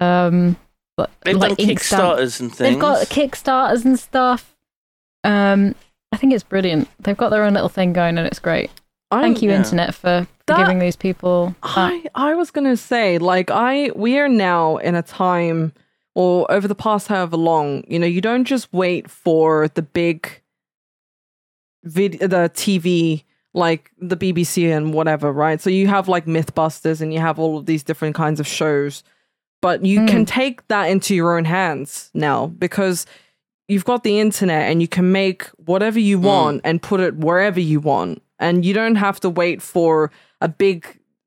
um 0.00 0.56
but 0.96 1.10
They've 1.24 1.36
like 1.36 1.56
done 1.56 1.66
Kickstarters 1.66 2.40
and 2.40 2.50
things. 2.54 2.58
they've 2.58 2.78
got 2.80 3.06
kickstarters 3.06 3.84
and 3.84 3.98
stuff 3.98 4.56
um 5.24 5.74
I 6.12 6.16
think 6.16 6.32
it's 6.32 6.44
brilliant 6.44 6.88
they've 7.00 7.16
got 7.16 7.30
their 7.30 7.44
own 7.44 7.54
little 7.54 7.68
thing 7.68 7.92
going 7.92 8.16
and 8.18 8.26
it's 8.26 8.38
great 8.38 8.70
I'm- 9.10 9.22
thank 9.22 9.42
you 9.42 9.50
yeah. 9.50 9.58
internet 9.58 9.94
for, 9.94 10.26
for 10.26 10.28
That- 10.46 10.58
giving 10.58 10.78
these 10.78 10.96
people 10.96 11.54
that. 11.62 11.72
I 11.76 12.04
I 12.14 12.34
was 12.34 12.50
gonna 12.50 12.76
say 12.76 13.18
like 13.18 13.50
I 13.50 13.90
we 13.94 14.18
are 14.18 14.28
now 14.28 14.76
in 14.78 14.94
a 14.94 15.02
time 15.02 15.72
or 16.14 16.50
over 16.50 16.66
the 16.66 16.74
past 16.74 17.08
however 17.08 17.36
long 17.36 17.84
you 17.88 17.98
know 17.98 18.06
you 18.06 18.20
don't 18.20 18.44
just 18.44 18.72
wait 18.72 19.10
for 19.10 19.68
the 19.68 19.82
big 19.82 20.42
vid 21.84 22.18
the 22.20 22.50
TV 22.54 23.22
like 23.54 23.90
the 23.98 24.16
BBC 24.16 24.70
and 24.76 24.92
whatever 24.92 25.32
right 25.32 25.60
so 25.60 25.70
you 25.70 25.86
have 25.88 26.08
like 26.08 26.26
MythBusters 26.26 27.00
and 27.00 27.12
you 27.12 27.20
have 27.20 27.38
all 27.38 27.58
of 27.58 27.66
these 27.66 27.82
different 27.82 28.14
kinds 28.14 28.40
of 28.40 28.46
shows 28.46 29.02
but 29.66 29.84
you 29.84 29.98
Mm. 30.00 30.08
can 30.08 30.24
take 30.24 30.56
that 30.68 30.84
into 30.94 31.12
your 31.20 31.36
own 31.36 31.44
hands 31.44 32.10
now 32.14 32.46
because 32.46 33.04
you've 33.68 33.84
got 33.92 34.04
the 34.04 34.20
internet 34.20 34.70
and 34.70 34.80
you 34.80 34.86
can 34.96 35.10
make 35.10 35.40
whatever 35.70 35.98
you 35.98 36.20
want 36.20 36.60
and 36.62 36.80
put 36.80 37.00
it 37.00 37.16
wherever 37.16 37.58
you 37.58 37.80
want 37.80 38.22
and 38.38 38.64
you 38.64 38.72
don't 38.80 38.94
have 39.06 39.18
to 39.20 39.28
wait 39.28 39.60
for 39.60 40.10
a 40.40 40.48
big 40.48 40.78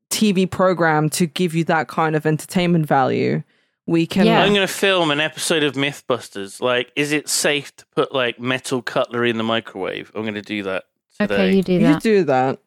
TV 0.09 0.45
program 0.49 1.09
to 1.09 1.25
give 1.39 1.53
you 1.53 1.63
that 1.65 1.87
kind 1.89 2.15
of 2.15 2.25
entertainment 2.25 2.85
value. 2.87 3.43
We 3.85 4.05
can 4.05 4.25
Yeah. 4.25 4.41
I'm 4.43 4.53
going 4.53 4.67
to 4.67 4.73
film 4.73 5.11
an 5.11 5.19
episode 5.19 5.63
of 5.63 5.73
Mythbusters. 5.73 6.61
Like, 6.61 6.91
is 6.95 7.11
it 7.11 7.27
safe 7.27 7.75
to 7.77 7.85
put 7.95 8.13
like 8.13 8.39
metal 8.39 8.81
cutlery 8.81 9.29
in 9.29 9.37
the 9.37 9.43
microwave? 9.55 10.11
I'm 10.15 10.21
going 10.21 10.33
to 10.35 10.41
do 10.41 10.63
that 10.63 10.83
today. 11.19 11.33
okay 11.35 11.55
you 11.57 11.63
do 11.63 11.79
that. 11.79 11.93
you 11.93 11.99
do 11.99 12.23
that. 12.25 12.59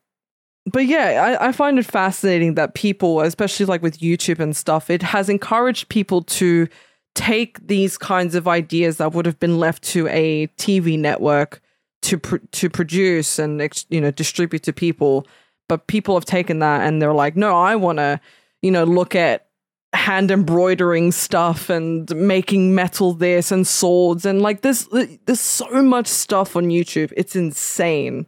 But 0.66 0.86
yeah, 0.86 1.36
I, 1.40 1.48
I 1.48 1.52
find 1.52 1.78
it 1.78 1.86
fascinating 1.86 2.54
that 2.54 2.74
people, 2.74 3.20
especially 3.20 3.66
like 3.66 3.82
with 3.82 3.98
YouTube 3.98 4.38
and 4.38 4.56
stuff, 4.56 4.90
it 4.90 5.02
has 5.02 5.28
encouraged 5.28 5.88
people 5.88 6.22
to 6.22 6.68
take 7.14 7.66
these 7.66 7.98
kinds 7.98 8.34
of 8.34 8.48
ideas 8.48 8.96
that 8.98 9.12
would 9.12 9.26
have 9.26 9.38
been 9.38 9.58
left 9.58 9.82
to 9.82 10.06
a 10.08 10.46
TV 10.58 10.98
network 10.98 11.60
to 12.02 12.18
pr- 12.18 12.36
to 12.52 12.70
produce 12.70 13.38
and 13.38 13.60
you 13.90 14.00
know 14.00 14.10
distribute 14.10 14.62
to 14.64 14.72
people. 14.72 15.26
But 15.68 15.86
people 15.86 16.14
have 16.14 16.24
taken 16.24 16.60
that 16.60 16.82
and 16.82 17.00
they're 17.00 17.12
like, 17.12 17.36
no, 17.36 17.56
I 17.56 17.76
want 17.76 17.98
to, 17.98 18.20
you 18.60 18.70
know, 18.70 18.84
look 18.84 19.14
at 19.14 19.46
hand 19.94 20.30
embroidering 20.30 21.12
stuff 21.12 21.70
and 21.70 22.14
making 22.16 22.74
metal 22.74 23.12
this 23.12 23.52
and 23.52 23.66
swords 23.66 24.24
and 24.24 24.40
like 24.40 24.62
there's 24.62 24.88
there's 25.26 25.40
so 25.40 25.82
much 25.82 26.06
stuff 26.06 26.56
on 26.56 26.68
YouTube. 26.68 27.12
It's 27.16 27.36
insane. 27.36 28.26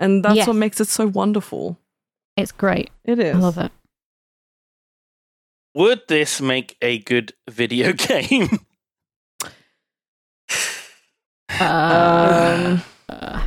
And 0.00 0.24
that's 0.24 0.34
Yes. 0.36 0.46
what 0.48 0.56
makes 0.56 0.80
it 0.80 0.88
so 0.88 1.06
wonderful. 1.06 1.78
it's 2.36 2.52
great 2.52 2.90
It 3.04 3.18
is. 3.18 3.36
I 3.36 3.38
love 3.38 3.58
it 3.58 3.70
Would 5.74 6.08
this 6.08 6.40
make 6.40 6.76
a 6.80 6.98
good 6.98 7.34
video 7.48 7.92
game? 8.08 8.48
uh, 11.60 11.64
Um, 11.64 12.82
uh, 13.08 13.46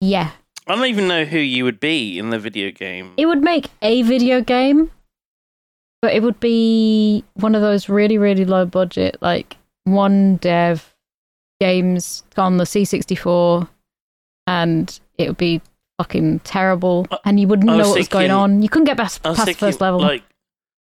Yeah, 0.00 0.32
I 0.66 0.74
don't 0.74 0.86
even 0.86 1.08
know 1.08 1.24
who 1.24 1.38
you 1.38 1.64
would 1.64 1.80
be 1.80 2.18
in 2.18 2.30
the 2.30 2.38
video 2.38 2.70
game. 2.70 3.12
it 3.16 3.26
would 3.26 3.42
make 3.42 3.68
a 3.82 4.02
video 4.02 4.40
game, 4.40 4.90
but 6.02 6.12
it 6.12 6.22
would 6.22 6.40
be 6.40 7.24
one 7.34 7.54
of 7.54 7.62
those 7.62 7.88
really, 7.88 8.18
really 8.18 8.44
low 8.44 8.66
budget, 8.66 9.16
like 9.22 9.56
one 9.84 10.36
dev 10.36 10.94
games 11.60 12.24
on 12.36 12.56
the 12.58 12.64
C64, 12.64 13.68
and 14.46 14.98
it 15.18 15.28
would 15.28 15.36
be 15.38 15.60
fucking 15.98 16.40
terrible, 16.40 17.06
and 17.24 17.38
you 17.38 17.46
wouldn't 17.48 17.66
know 17.66 17.76
was 17.78 17.88
what 17.88 17.98
was 17.98 18.08
going 18.08 18.30
on. 18.30 18.62
You 18.62 18.68
couldn't 18.68 18.86
get 18.86 18.96
past, 18.96 19.20
I 19.24 19.30
was 19.30 19.38
past 19.38 19.46
the 19.48 19.54
first 19.54 19.80
level. 19.80 20.00
like 20.00 20.22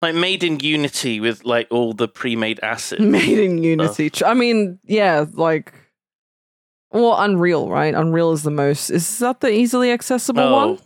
like 0.02 0.16
made 0.16 0.44
in 0.44 0.60
Unity 0.60 1.20
with 1.22 1.46
like 1.46 1.68
all 1.70 1.94
the 1.94 2.08
pre-made 2.10 2.60
assets. 2.62 3.02
Made 3.18 3.40
in 3.40 3.64
Unity. 3.64 4.10
Tr- 4.10 4.26
I 4.26 4.34
mean, 4.34 4.80
yeah, 4.84 5.26
like 5.34 5.74
well, 6.92 7.16
Unreal, 7.20 7.70
right? 7.70 7.94
Unreal 7.94 8.34
is 8.34 8.44
the 8.44 8.52
most. 8.52 8.90
Is 8.90 9.20
that 9.20 9.40
the 9.40 9.50
easily 9.50 9.92
accessible 9.92 10.44
Oh. 10.44 10.68
one 10.68 10.80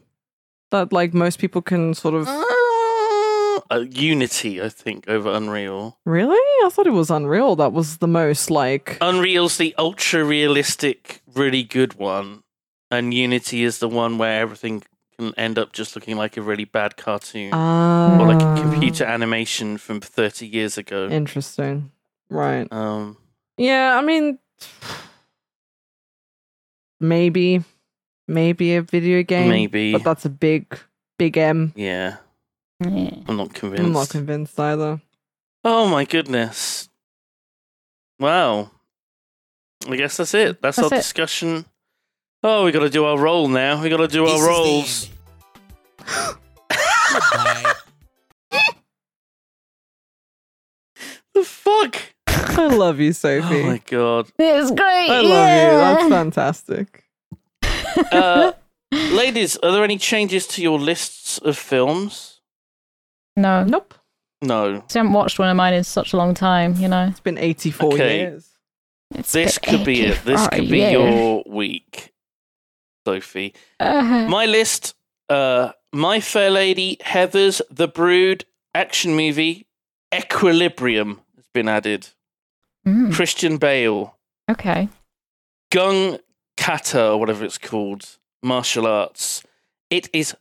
that 0.71 0.93
like 0.93 1.13
most 1.13 1.39
people 1.39 1.61
can 1.61 1.93
sort 1.93 2.13
of? 2.15 2.27
Uh, 3.69 3.79
Unity, 3.89 4.61
I 4.61 4.69
think, 4.69 5.09
over 5.09 5.29
Unreal. 5.33 5.97
Really? 6.05 6.37
I 6.65 6.69
thought 6.71 6.87
it 6.87 6.91
was 6.93 7.09
Unreal. 7.09 7.55
That 7.57 7.73
was 7.73 7.97
the 7.97 8.07
most 8.07 8.49
like. 8.49 8.97
Unreal's 9.01 9.57
the 9.57 9.75
ultra 9.77 10.23
realistic, 10.23 11.21
really 11.35 11.63
good 11.63 11.95
one, 11.95 12.43
and 12.91 13.13
Unity 13.13 13.63
is 13.63 13.79
the 13.79 13.89
one 13.89 14.17
where 14.17 14.39
everything 14.41 14.83
can 15.17 15.33
end 15.35 15.57
up 15.57 15.73
just 15.73 15.95
looking 15.95 16.15
like 16.17 16.37
a 16.37 16.41
really 16.41 16.65
bad 16.65 16.95
cartoon 16.97 17.49
Ah, 17.53 18.19
or 18.19 18.27
like 18.33 18.41
a 18.41 18.61
computer 18.61 19.03
animation 19.03 19.77
from 19.77 19.99
30 19.99 20.45
years 20.47 20.77
ago. 20.77 21.07
Interesting. 21.09 21.91
Right. 22.29 22.67
Um, 22.71 23.17
Yeah. 23.57 23.97
I 23.97 24.01
mean, 24.01 24.37
maybe, 26.99 27.63
maybe 28.27 28.75
a 28.75 28.81
video 28.81 29.23
game. 29.23 29.49
maybe. 29.49 29.91
but 29.93 30.03
that's 30.03 30.25
a 30.25 30.29
big, 30.29 30.77
big 31.17 31.37
M. 31.37 31.73
yeah, 31.75 32.17
yeah. 32.79 33.15
I'm 33.27 33.37
not 33.37 33.53
convinced. 33.53 33.83
I'm 33.83 33.93
not 33.93 34.09
convinced 34.09 34.59
either. 34.59 35.01
Oh 35.63 35.87
my 35.87 36.05
goodness. 36.05 36.89
Wow. 38.19 38.71
I 39.89 39.95
guess 39.95 40.17
that's 40.17 40.33
it. 40.33 40.61
That's, 40.61 40.77
That's 40.77 40.91
our 40.91 40.97
it. 40.97 41.01
discussion. 41.01 41.65
Oh, 42.49 42.63
we 42.63 42.71
got 42.71 42.79
to 42.79 42.89
do 42.89 43.03
our 43.03 43.19
roll 43.19 43.49
now. 43.49 43.81
We 43.83 43.89
got 43.89 43.97
to 43.97 44.07
do 44.07 44.23
This 44.25 44.31
our 44.31 44.37
is 44.37 44.41
the 44.43 44.47
rolls. 44.49 45.09
end. 45.09 46.37
The 51.33 51.43
fuck? 51.43 51.97
I 52.27 52.67
love 52.67 52.99
you, 52.99 53.13
Sophie. 53.13 53.61
Oh 53.61 53.67
my 53.67 53.81
god. 53.85 54.27
It's 54.39 54.71
great. 54.71 55.09
I 55.09 55.21
love 55.21 55.49
you. 55.49 55.77
That's 55.77 56.09
fantastic. 56.09 57.03
Uh, 58.11 58.51
ladies, 58.91 59.57
are 59.57 59.71
there 59.71 59.83
any 59.83 59.97
changes 59.97 60.45
to 60.45 60.61
your 60.61 60.77
lists 60.79 61.39
of 61.39 61.57
films? 61.57 62.41
no, 63.35 63.63
Nope. 63.63 63.95
No. 64.43 64.75
I 64.77 64.83
haven't 64.93 65.13
watched 65.13 65.39
one 65.39 65.49
of 65.49 65.57
mine 65.57 65.73
in 65.73 65.83
such 65.83 66.13
a 66.13 66.17
long 66.17 66.35
time. 66.35 66.75
You 66.75 66.89
know, 66.89 67.07
It's 67.09 67.19
been 67.19 67.39
84 67.39 67.93
Okay. 67.95 68.17
years. 68.19 68.49
it's 69.15 69.31
This 69.31 69.57
been 69.57 69.77
could 69.77 69.85
be 69.85 70.01
it. 70.01 70.23
This 70.23 70.41
84 70.41 70.49
could 70.59 70.69
be 70.69 70.77
years. 70.77 70.91
your 70.91 71.43
week, 71.47 72.13
Sophie. 73.07 73.53
Uh, 73.79 74.27
My 74.29 74.45
list 74.45 74.93
uh, 75.29 75.71
My 75.93 76.19
Fair 76.19 76.49
Lady, 76.51 76.97
Heathers, 77.01 77.61
The 77.71 77.87
Brood, 77.87 78.43
action 78.73 79.15
movie, 79.15 79.67
Equilibrium 80.13 81.21
has 81.37 81.45
been 81.53 81.69
added. 81.69 82.09
mm, 82.85 83.13
Christian 83.13 83.57
Bale, 83.57 84.17
okay. 84.51 84.89
Gun 85.71 86.19
Kata, 86.57 87.11
or 87.11 87.19
whatever 87.19 87.45
it's 87.45 87.57
called, 87.57 88.17
martial 88.43 88.85
arts. 88.85 89.43
It 89.89 90.09
is. 90.13 90.35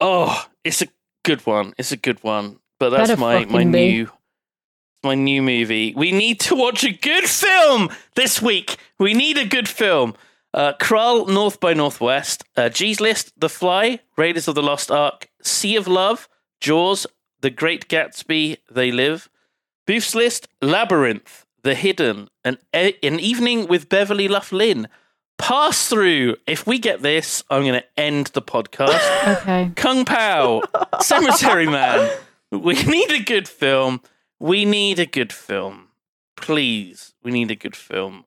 Oh, 0.00 0.46
it's 0.62 0.82
a 0.82 0.88
good 1.24 1.46
one. 1.46 1.72
It's 1.78 1.92
a 1.92 1.96
good 1.96 2.22
one. 2.22 2.58
But 2.78 2.90
that's 2.90 3.18
my 3.18 3.44
my 3.46 3.64
be. 3.64 3.70
new 3.70 4.10
my 5.02 5.14
new 5.14 5.42
movie. 5.42 5.94
We 5.96 6.12
need 6.12 6.40
to 6.40 6.54
watch 6.54 6.84
a 6.84 6.92
good 6.92 7.24
film 7.24 7.88
this 8.14 8.42
week. 8.42 8.76
We 8.98 9.14
need 9.14 9.38
a 9.38 9.46
good 9.46 9.68
film. 9.68 10.14
Uh, 10.56 10.72
Krull, 10.80 11.28
North 11.28 11.60
by 11.60 11.74
Northwest, 11.74 12.42
uh, 12.56 12.70
G's 12.70 12.98
List, 12.98 13.32
The 13.38 13.50
Fly, 13.50 14.00
Raiders 14.16 14.48
of 14.48 14.54
the 14.54 14.62
Lost 14.62 14.90
Ark, 14.90 15.28
Sea 15.42 15.76
of 15.76 15.86
Love, 15.86 16.28
Jaws, 16.62 17.06
The 17.42 17.50
Great 17.50 17.88
Gatsby, 17.88 18.56
They 18.70 18.90
Live, 18.90 19.28
Booth's 19.86 20.14
List, 20.14 20.48
Labyrinth, 20.62 21.44
The 21.62 21.74
Hidden, 21.74 22.28
an, 22.42 22.56
e- 22.74 22.94
an 23.02 23.20
Evening 23.20 23.66
with 23.68 23.90
Beverly 23.90 24.28
Luff 24.28 24.50
Linn. 24.50 24.88
Pass 25.36 25.88
through. 25.88 26.36
If 26.46 26.66
we 26.66 26.78
get 26.78 27.02
this, 27.02 27.44
I'm 27.50 27.60
going 27.62 27.74
to 27.80 27.84
end 28.00 28.28
the 28.28 28.40
podcast. 28.42 29.02
Okay. 29.42 29.70
Kung 29.76 30.06
Pao, 30.06 30.62
Cemetery 31.00 31.66
Man. 31.70 32.10
We 32.50 32.82
need 32.84 33.10
a 33.12 33.22
good 33.22 33.46
film. 33.46 34.00
We 34.40 34.64
need 34.64 34.98
a 34.98 35.04
good 35.06 35.32
film. 35.34 35.88
Please, 36.36 37.12
we 37.22 37.30
need 37.32 37.50
a 37.50 37.56
good 37.56 37.76
film. 37.76 38.24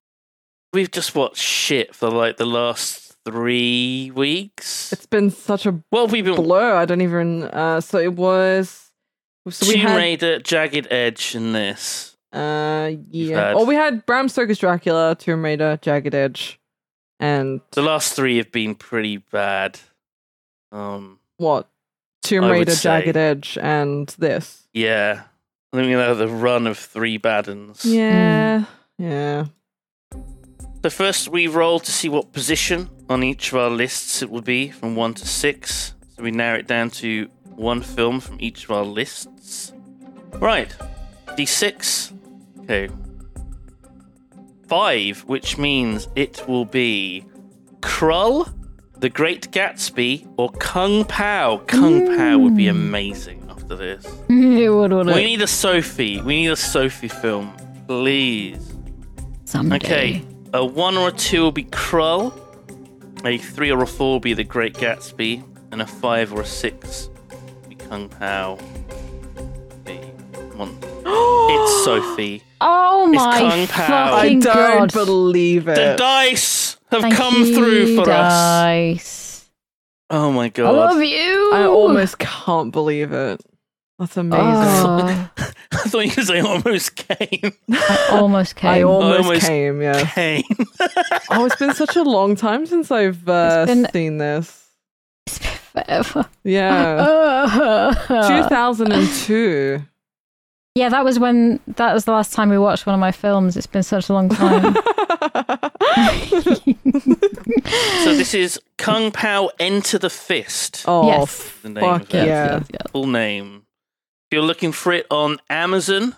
We've 0.73 0.91
just 0.91 1.15
watched 1.15 1.41
shit 1.41 1.95
for 1.95 2.09
like 2.09 2.37
the 2.37 2.45
last 2.45 3.15
three 3.25 4.11
weeks. 4.13 4.91
It's 4.93 5.05
been 5.05 5.29
such 5.31 5.65
a 5.65 5.79
Well, 5.91 6.07
we've 6.07 6.25
been 6.25 6.35
blur. 6.35 6.75
I 6.75 6.85
don't 6.85 7.01
even. 7.01 7.43
Uh, 7.43 7.81
so 7.81 7.97
it 7.97 8.13
was. 8.13 8.91
So 9.49 9.65
we 9.67 9.73
Tomb 9.73 9.81
had. 9.87 9.97
Raider, 9.97 10.39
Jagged 10.39 10.87
Edge, 10.91 11.33
and 11.33 11.55
this. 11.55 12.15
Uh, 12.31 12.91
yeah. 13.09 13.47
had- 13.47 13.55
Oh, 13.55 13.65
we 13.65 13.73
had 13.73 14.05
Bram 14.05 14.29
Stoker's 14.29 14.59
Dracula, 14.59 15.15
Tomb 15.15 15.43
Raider, 15.43 15.79
Jagged 15.81 16.13
Edge, 16.13 16.59
and 17.19 17.61
The 17.71 17.81
last 17.81 18.13
three 18.13 18.37
have 18.37 18.51
been 18.51 18.75
pretty 18.75 19.17
bad. 19.17 19.79
Um, 20.71 21.19
what? 21.37 21.67
Tomb 22.21 22.45
Raider, 22.45 22.71
say- 22.75 23.01
Jagged 23.05 23.17
Edge, 23.17 23.57
and 23.59 24.07
this. 24.19 24.67
yeah. 24.73 25.23
I 25.73 25.77
think 25.77 25.87
we 25.87 25.93
have 25.93 26.17
the 26.17 26.27
run 26.27 26.65
of 26.67 26.77
three 26.79 27.17
bad 27.17 27.47
uns. 27.47 27.85
Yeah. 27.85 28.65
Yeah. 28.97 29.45
So 30.81 30.89
first 30.89 31.27
we 31.27 31.47
roll 31.47 31.79
to 31.81 31.91
see 31.91 32.07
what 32.07 32.31
position 32.31 32.89
on 33.09 33.21
each 33.21 33.51
of 33.51 33.59
our 33.59 33.69
lists 33.69 34.21
it 34.21 34.29
will 34.29 34.41
be 34.41 34.69
from 34.69 34.95
one 34.95 35.13
to 35.15 35.27
six. 35.27 35.93
So 36.15 36.23
we 36.23 36.31
narrow 36.31 36.59
it 36.59 36.67
down 36.67 36.89
to 36.91 37.27
one 37.55 37.81
film 37.81 38.21
from 38.21 38.37
each 38.39 38.63
of 38.63 38.71
our 38.71 38.85
lists. 38.85 39.73
Right. 40.35 40.73
D6. 41.37 42.13
Okay. 42.61 42.87
Five, 44.67 45.25
which 45.25 45.57
means 45.57 46.07
it 46.15 46.47
will 46.47 46.65
be 46.65 47.25
Krull, 47.81 48.53
The 48.99 49.09
Great 49.09 49.51
Gatsby, 49.51 50.31
or 50.37 50.49
Kung 50.51 51.03
Pao. 51.03 51.57
Kung 51.67 52.15
Pao 52.15 52.37
would 52.37 52.55
be 52.55 52.69
hmm. 52.69 52.77
amazing 52.77 53.45
after 53.49 53.75
this. 53.75 54.05
it 54.29 54.69
would, 54.69 54.93
would 54.93 55.07
We 55.07 55.25
need 55.25 55.41
a 55.41 55.47
Sophie. 55.47 56.21
We 56.21 56.43
need 56.43 56.51
a 56.51 56.55
Sophie 56.55 57.09
film. 57.09 57.53
Please. 57.87 58.75
Someday. 59.43 59.75
Okay, 59.77 60.25
a 60.53 60.65
one 60.65 60.97
or 60.97 61.09
a 61.09 61.11
two 61.11 61.41
will 61.41 61.51
be 61.51 61.65
Krull. 61.65 62.33
A 63.25 63.37
three 63.37 63.71
or 63.71 63.81
a 63.83 63.87
four 63.87 64.13
will 64.13 64.19
be 64.19 64.33
The 64.33 64.43
Great 64.43 64.75
Gatsby, 64.75 65.43
and 65.71 65.81
a 65.81 65.85
five 65.87 66.33
or 66.33 66.41
a 66.41 66.45
six 66.45 67.09
will 67.61 67.69
be 67.69 67.75
Kung 67.75 68.09
Pao. 68.09 68.57
Okay, 69.81 70.11
come. 70.53 70.79
It's 71.51 71.83
Sophie. 71.83 72.43
Oh 72.61 73.11
It's 73.11 73.17
my 73.17 73.39
Kung 73.39 73.67
Pao. 73.67 74.13
I 74.13 74.29
don't 74.33 74.41
god! 74.41 74.93
believe 74.93 75.67
it. 75.67 75.75
The 75.75 75.95
dice 75.97 76.77
have 76.91 77.01
Thank 77.01 77.15
come 77.15 77.43
you, 77.43 77.55
through 77.55 77.95
for 77.95 78.01
us. 78.01 78.33
dice. 78.33 79.49
Oh 80.09 80.31
my 80.31 80.49
God. 80.49 80.67
I 80.67 80.71
love 80.71 81.01
you. 81.01 81.51
I 81.53 81.65
almost 81.65 82.19
can't 82.19 82.71
believe 82.71 83.11
it. 83.13 83.41
That's 83.97 84.17
ah. 84.17 84.21
amazing. 84.21 85.29
Oh, 85.29 85.29
I 85.73 85.77
thought 85.87 85.99
you 86.05 86.11
were 86.17 86.23
say 86.23 86.39
almost 86.41 86.95
came. 86.95 87.51
I 87.71 88.07
almost 88.11 88.55
came. 88.55 88.71
I 88.71 88.81
almost, 88.83 89.25
Almost 89.27 89.45
came, 89.45 89.81
yeah. 89.81 90.03
Came. 90.09 90.43
oh, 91.29 91.45
it's 91.45 91.55
been 91.57 91.73
such 91.75 91.95
a 91.95 92.01
long 92.03 92.35
time 92.35 92.65
since 92.65 92.89
I've 92.91 93.27
uh, 93.29 93.65
been- 93.67 93.87
seen 93.93 94.17
this. 94.17 94.67
It's 95.27 95.37
been 95.39 95.83
forever. 95.83 96.25
Yeah. 96.43 97.93
2002. 98.07 99.83
yeah, 100.73 100.89
that 100.89 101.05
was 101.05 101.19
when 101.19 101.59
that 101.67 101.93
was 101.93 102.05
the 102.05 102.11
last 102.13 102.33
time 102.33 102.49
we 102.49 102.57
watched 102.57 102.87
one 102.87 102.95
of 102.95 102.99
my 102.99 103.11
films. 103.11 103.55
It's 103.55 103.67
been 103.67 103.83
such 103.83 104.09
a 104.09 104.13
long 104.13 104.29
time. 104.29 104.73
so 108.03 108.15
this 108.15 108.33
is 108.33 108.59
Kung 108.77 109.11
Pao 109.11 109.51
Enter 109.59 109.99
the 109.99 110.09
Fist. 110.09 110.85
oh, 110.87 111.05
Yes. 111.07 111.51
The 111.61 111.69
name 111.69 111.83
fuck 111.83 112.13
it. 112.13 112.25
yeah. 112.27 112.55
yes, 112.57 112.67
yes. 112.73 112.81
full 112.91 113.05
name. 113.07 113.63
If 114.31 114.35
you're 114.35 114.43
looking 114.45 114.71
for 114.71 114.91
it 114.93 115.07
on 115.09 115.37
Amazon, 115.49 116.15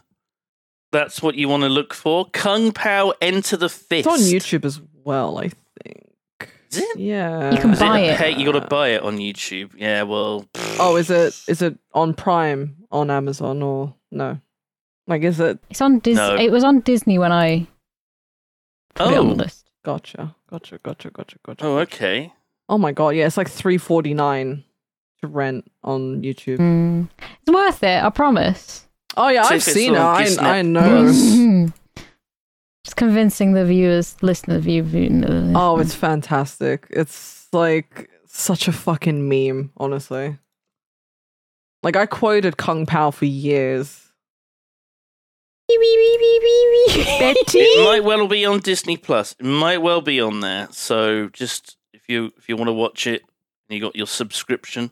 that's 0.91 1.21
what 1.21 1.35
you 1.35 1.47
want 1.47 1.63
to 1.63 1.69
look 1.69 1.93
for. 1.93 2.25
Kung 2.31 2.73
Pao 2.73 3.13
Enter 3.21 3.55
the 3.55 3.69
Fist. 3.69 4.05
It's 4.05 4.07
on 4.07 4.19
YouTube 4.19 4.65
as 4.65 4.81
well, 5.05 5.37
I 5.37 5.49
think. 5.83 6.07
Is 6.69 6.77
it? 6.79 6.99
Yeah. 6.99 7.51
You 7.53 7.57
can 7.57 7.73
buy 7.75 7.99
it. 7.99 8.17
Hey, 8.17 8.31
you 8.37 8.51
got 8.51 8.59
to 8.61 8.67
buy 8.67 8.89
it 8.89 9.01
on 9.01 9.17
YouTube. 9.17 9.71
Yeah, 9.77 10.03
well. 10.03 10.45
pfft. 10.53 10.75
Oh, 10.79 10.97
is 10.97 11.09
it 11.09 11.39
is 11.47 11.61
it 11.61 11.77
on 11.93 12.13
Prime 12.13 12.75
on 12.91 13.09
Amazon 13.09 13.61
or 13.63 13.93
no? 14.11 14.39
Like 15.07 15.21
is 15.23 15.39
it 15.39 15.59
It's 15.69 15.79
on 15.81 15.99
Disney. 15.99 16.21
No. 16.21 16.35
It 16.35 16.51
was 16.51 16.65
on 16.65 16.81
Disney 16.81 17.17
when 17.17 17.31
I 17.31 17.65
put 18.95 19.11
it 19.13 19.17
on 19.17 19.27
the 19.29 19.33
Oh. 19.33 19.37
list. 19.37 19.69
Gotcha. 19.85 20.35
Gotcha. 20.49 20.79
Gotcha. 20.83 21.09
Gotcha. 21.11 21.37
Gotcha. 21.45 21.65
Oh, 21.65 21.77
okay. 21.79 22.33
Oh 22.67 22.77
my 22.77 22.91
god, 22.91 23.09
yeah, 23.15 23.25
it's 23.25 23.37
like 23.37 23.49
three 23.49 23.77
forty 23.77 24.13
nine 24.13 24.63
to 25.21 25.27
rent 25.27 25.69
on 25.83 26.21
YouTube. 26.21 26.57
Mm. 26.57 27.09
It's 27.19 27.53
worth 27.53 27.83
it, 27.83 28.03
I 28.03 28.09
promise. 28.09 28.87
Oh 29.17 29.29
yeah, 29.29 29.43
See 29.43 29.55
I've 29.55 29.63
seen 29.63 29.95
it. 29.95 29.99
I, 29.99 30.59
I 30.59 30.61
know. 30.61 31.05
Just 32.83 32.95
convincing 32.95 33.53
the 33.53 33.63
viewers, 33.65 34.15
listeners, 34.21 34.63
view, 34.63 34.81
view, 34.81 35.23
Oh, 35.55 35.79
it's 35.79 35.93
fantastic. 35.93 36.87
It's 36.89 37.47
like 37.53 38.09
such 38.25 38.67
a 38.67 38.71
fucking 38.71 39.29
meme, 39.29 39.71
honestly. 39.77 40.37
Like 41.83 41.95
I 41.95 42.05
quoted 42.05 42.57
Kung 42.57 42.85
Pao 42.85 43.11
for 43.11 43.25
years. 43.25 44.11
Betty. 47.19 47.59
It 47.59 47.85
might 47.85 48.03
well 48.03 48.27
be 48.27 48.45
on 48.45 48.59
Disney 48.59 48.97
Plus. 48.97 49.35
It 49.39 49.45
might 49.45 49.81
well 49.81 50.01
be 50.01 50.19
on 50.19 50.39
there. 50.41 50.67
So 50.71 51.29
just 51.29 51.77
if 51.93 52.09
you 52.09 52.33
if 52.37 52.49
you 52.49 52.55
want 52.55 52.67
to 52.67 52.73
watch 52.73 53.07
it, 53.07 53.23
you 53.69 53.79
got 53.79 53.95
your 53.95 54.07
subscription. 54.07 54.91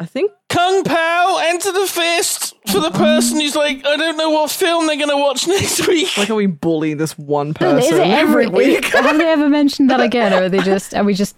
I 0.00 0.06
think 0.06 0.32
Kung 0.48 0.82
Pao, 0.84 1.38
enter 1.44 1.70
the 1.72 1.86
fist 1.86 2.54
for 2.66 2.80
the 2.80 2.90
person 2.90 3.40
who's 3.40 3.54
like, 3.54 3.86
I 3.86 3.96
don't 3.96 4.16
know 4.16 4.30
what 4.30 4.50
film 4.50 4.86
they're 4.88 4.96
gonna 4.98 5.16
watch 5.16 5.46
next 5.48 5.86
week. 5.86 6.16
like 6.18 6.28
how 6.28 6.34
we 6.34 6.46
bully 6.46 6.94
this 6.94 7.16
one 7.16 7.48
Is 7.50 7.54
person 7.58 8.00
it 8.00 8.06
every 8.08 8.46
week. 8.48 8.84
Have 8.86 9.16
they 9.18 9.28
ever 9.32 9.48
mentioned 9.48 9.90
that 9.90 10.00
again, 10.00 10.32
or 10.32 10.44
are 10.44 10.48
they 10.48 10.58
just 10.60 10.94
are 10.94 11.04
we 11.04 11.14
just 11.14 11.36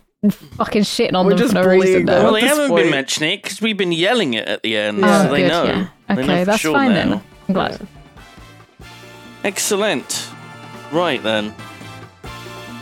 fucking 0.57 0.83
shitting 0.83 1.15
on 1.15 1.27
We're 1.27 1.33
them 1.33 1.39
just 1.39 1.53
for 1.55 1.63
no 1.63 1.69
reason 1.69 2.07
them. 2.07 2.17
now? 2.19 2.25
well, 2.25 2.33
they 2.33 2.41
haven't 2.41 2.69
point- 2.71 2.85
been 2.85 2.91
mentioning 2.91 3.33
it 3.35 3.43
because 3.43 3.61
we've 3.61 3.77
been 3.77 3.93
yelling 3.93 4.35
it 4.35 4.49
at 4.49 4.63
the 4.63 4.77
end, 4.77 4.99
Yeah. 4.99 5.23
so 5.23 5.29
Oh, 5.29 5.33
they 5.33 5.43
good, 5.43 5.49
know. 5.49 5.65
yeah. 5.65 5.89
They 6.09 6.15
know 6.15 6.23
Okay, 6.23 6.45
that's 6.45 6.61
sure 6.61 6.73
fine 6.75 6.93
now. 6.95 6.95
then. 7.11 7.13
I'm 7.49 7.55
glad. 7.55 7.89
Excellent. 9.45 10.29
Right 10.93 11.23
then, 11.23 11.55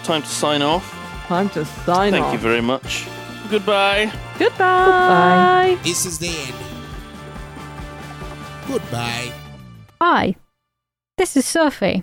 time 0.05 0.23
to 0.23 0.29
sign 0.29 0.63
off. 0.63 0.89
Time 1.27 1.49
to 1.51 1.65
sign 1.65 2.13
Thank 2.13 2.25
off. 2.25 2.31
Thank 2.31 2.33
you 2.33 2.39
very 2.39 2.61
much. 2.61 3.07
Goodbye. 3.51 4.13
Goodbye. 4.39 5.79
This 5.85 6.07
is 6.07 6.19
the 6.19 6.29
end. 6.29 6.55
Goodbye. 8.67 9.33
Hi, 10.01 10.35
this 11.19 11.37
is 11.37 11.47
Sophie. 11.47 12.03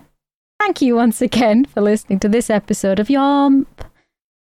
Thank 0.59 0.81
you 0.81 0.95
once 0.95 1.21
again 1.21 1.65
for 1.65 1.81
listening 1.81 2.19
to 2.19 2.29
this 2.29 2.49
episode 2.49 2.99
of 2.99 3.07
Yomp. 3.07 3.65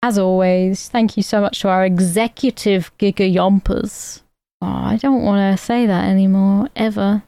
As 0.01 0.17
always, 0.17 0.87
thank 0.87 1.17
you 1.17 1.23
so 1.23 1.41
much 1.41 1.59
to 1.61 1.69
our 1.69 1.85
executive 1.85 2.95
Giga 2.97 3.31
Yompers. 3.31 4.21
Oh, 4.61 4.67
I 4.67 4.97
don't 4.97 5.23
want 5.23 5.57
to 5.57 5.63
say 5.63 5.85
that 5.85 6.05
anymore, 6.05 6.69
ever. 6.75 7.23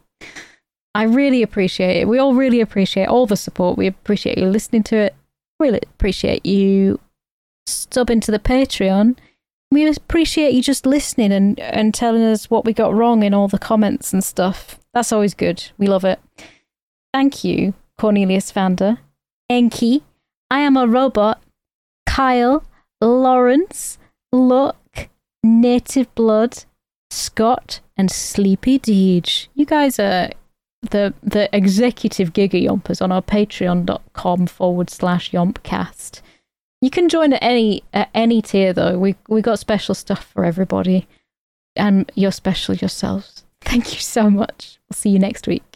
I 0.93 1.03
really 1.03 1.41
appreciate 1.41 1.97
it. 2.01 2.07
We 2.07 2.17
all 2.17 2.33
really 2.33 2.61
appreciate 2.61 3.07
all 3.07 3.25
the 3.25 3.35
support. 3.35 3.77
We 3.77 3.87
appreciate 3.87 4.37
you 4.37 4.45
listening 4.45 4.83
to 4.83 4.95
it. 4.95 5.15
Really 5.59 5.81
appreciate 5.83 6.45
you 6.45 6.99
subbing 7.67 8.21
to 8.21 8.31
the 8.31 8.39
Patreon. 8.39 9.17
We 9.75 9.85
appreciate 9.89 10.53
you 10.53 10.61
just 10.61 10.85
listening 10.85 11.33
and, 11.33 11.59
and 11.59 11.93
telling 11.93 12.23
us 12.23 12.49
what 12.49 12.63
we 12.63 12.71
got 12.71 12.93
wrong 12.93 13.23
in 13.23 13.33
all 13.33 13.49
the 13.49 13.59
comments 13.59 14.13
and 14.13 14.23
stuff. 14.23 14.79
That's 14.93 15.11
always 15.11 15.33
good. 15.33 15.69
We 15.77 15.87
love 15.87 16.05
it. 16.05 16.17
Thank 17.13 17.43
you, 17.43 17.73
Cornelius 17.97 18.53
Vander, 18.53 18.99
Enki, 19.49 20.03
I 20.49 20.59
Am 20.59 20.77
a 20.77 20.87
Robot, 20.87 21.43
Kyle, 22.05 22.63
Lawrence, 23.01 23.97
Luck, 24.31 25.09
Native 25.43 26.15
Blood, 26.15 26.63
Scott, 27.11 27.81
and 27.97 28.09
Sleepy 28.09 28.79
Deej. 28.79 29.47
You 29.55 29.65
guys 29.65 29.99
are 29.99 30.29
the 30.89 31.13
the 31.21 31.49
executive 31.51 32.31
giga 32.31 32.63
yompers 32.63 33.01
on 33.01 33.11
our 33.11 33.21
patreon.com 33.21 34.47
forward 34.47 34.89
slash 34.89 35.31
yompcast. 35.31 36.21
You 36.85 36.91
can 36.91 37.09
join 37.09 37.33
at 37.33 37.41
any 37.41 37.83
at 37.93 38.11
any 38.13 38.43
tier 38.43 38.71
though. 38.71 38.99
We 38.99 39.15
we 39.27 39.41
got 39.41 39.57
special 39.57 39.95
stuff 39.95 40.23
for 40.23 40.45
everybody. 40.45 41.07
And 41.75 42.11
you're 42.13 42.31
special 42.31 42.75
yourselves. 42.75 43.43
Thank 43.61 43.95
you 43.95 43.99
so 43.99 44.29
much. 44.29 44.77
I'll 44.91 44.95
see 44.95 45.09
you 45.09 45.17
next 45.17 45.47
week. 45.47 45.74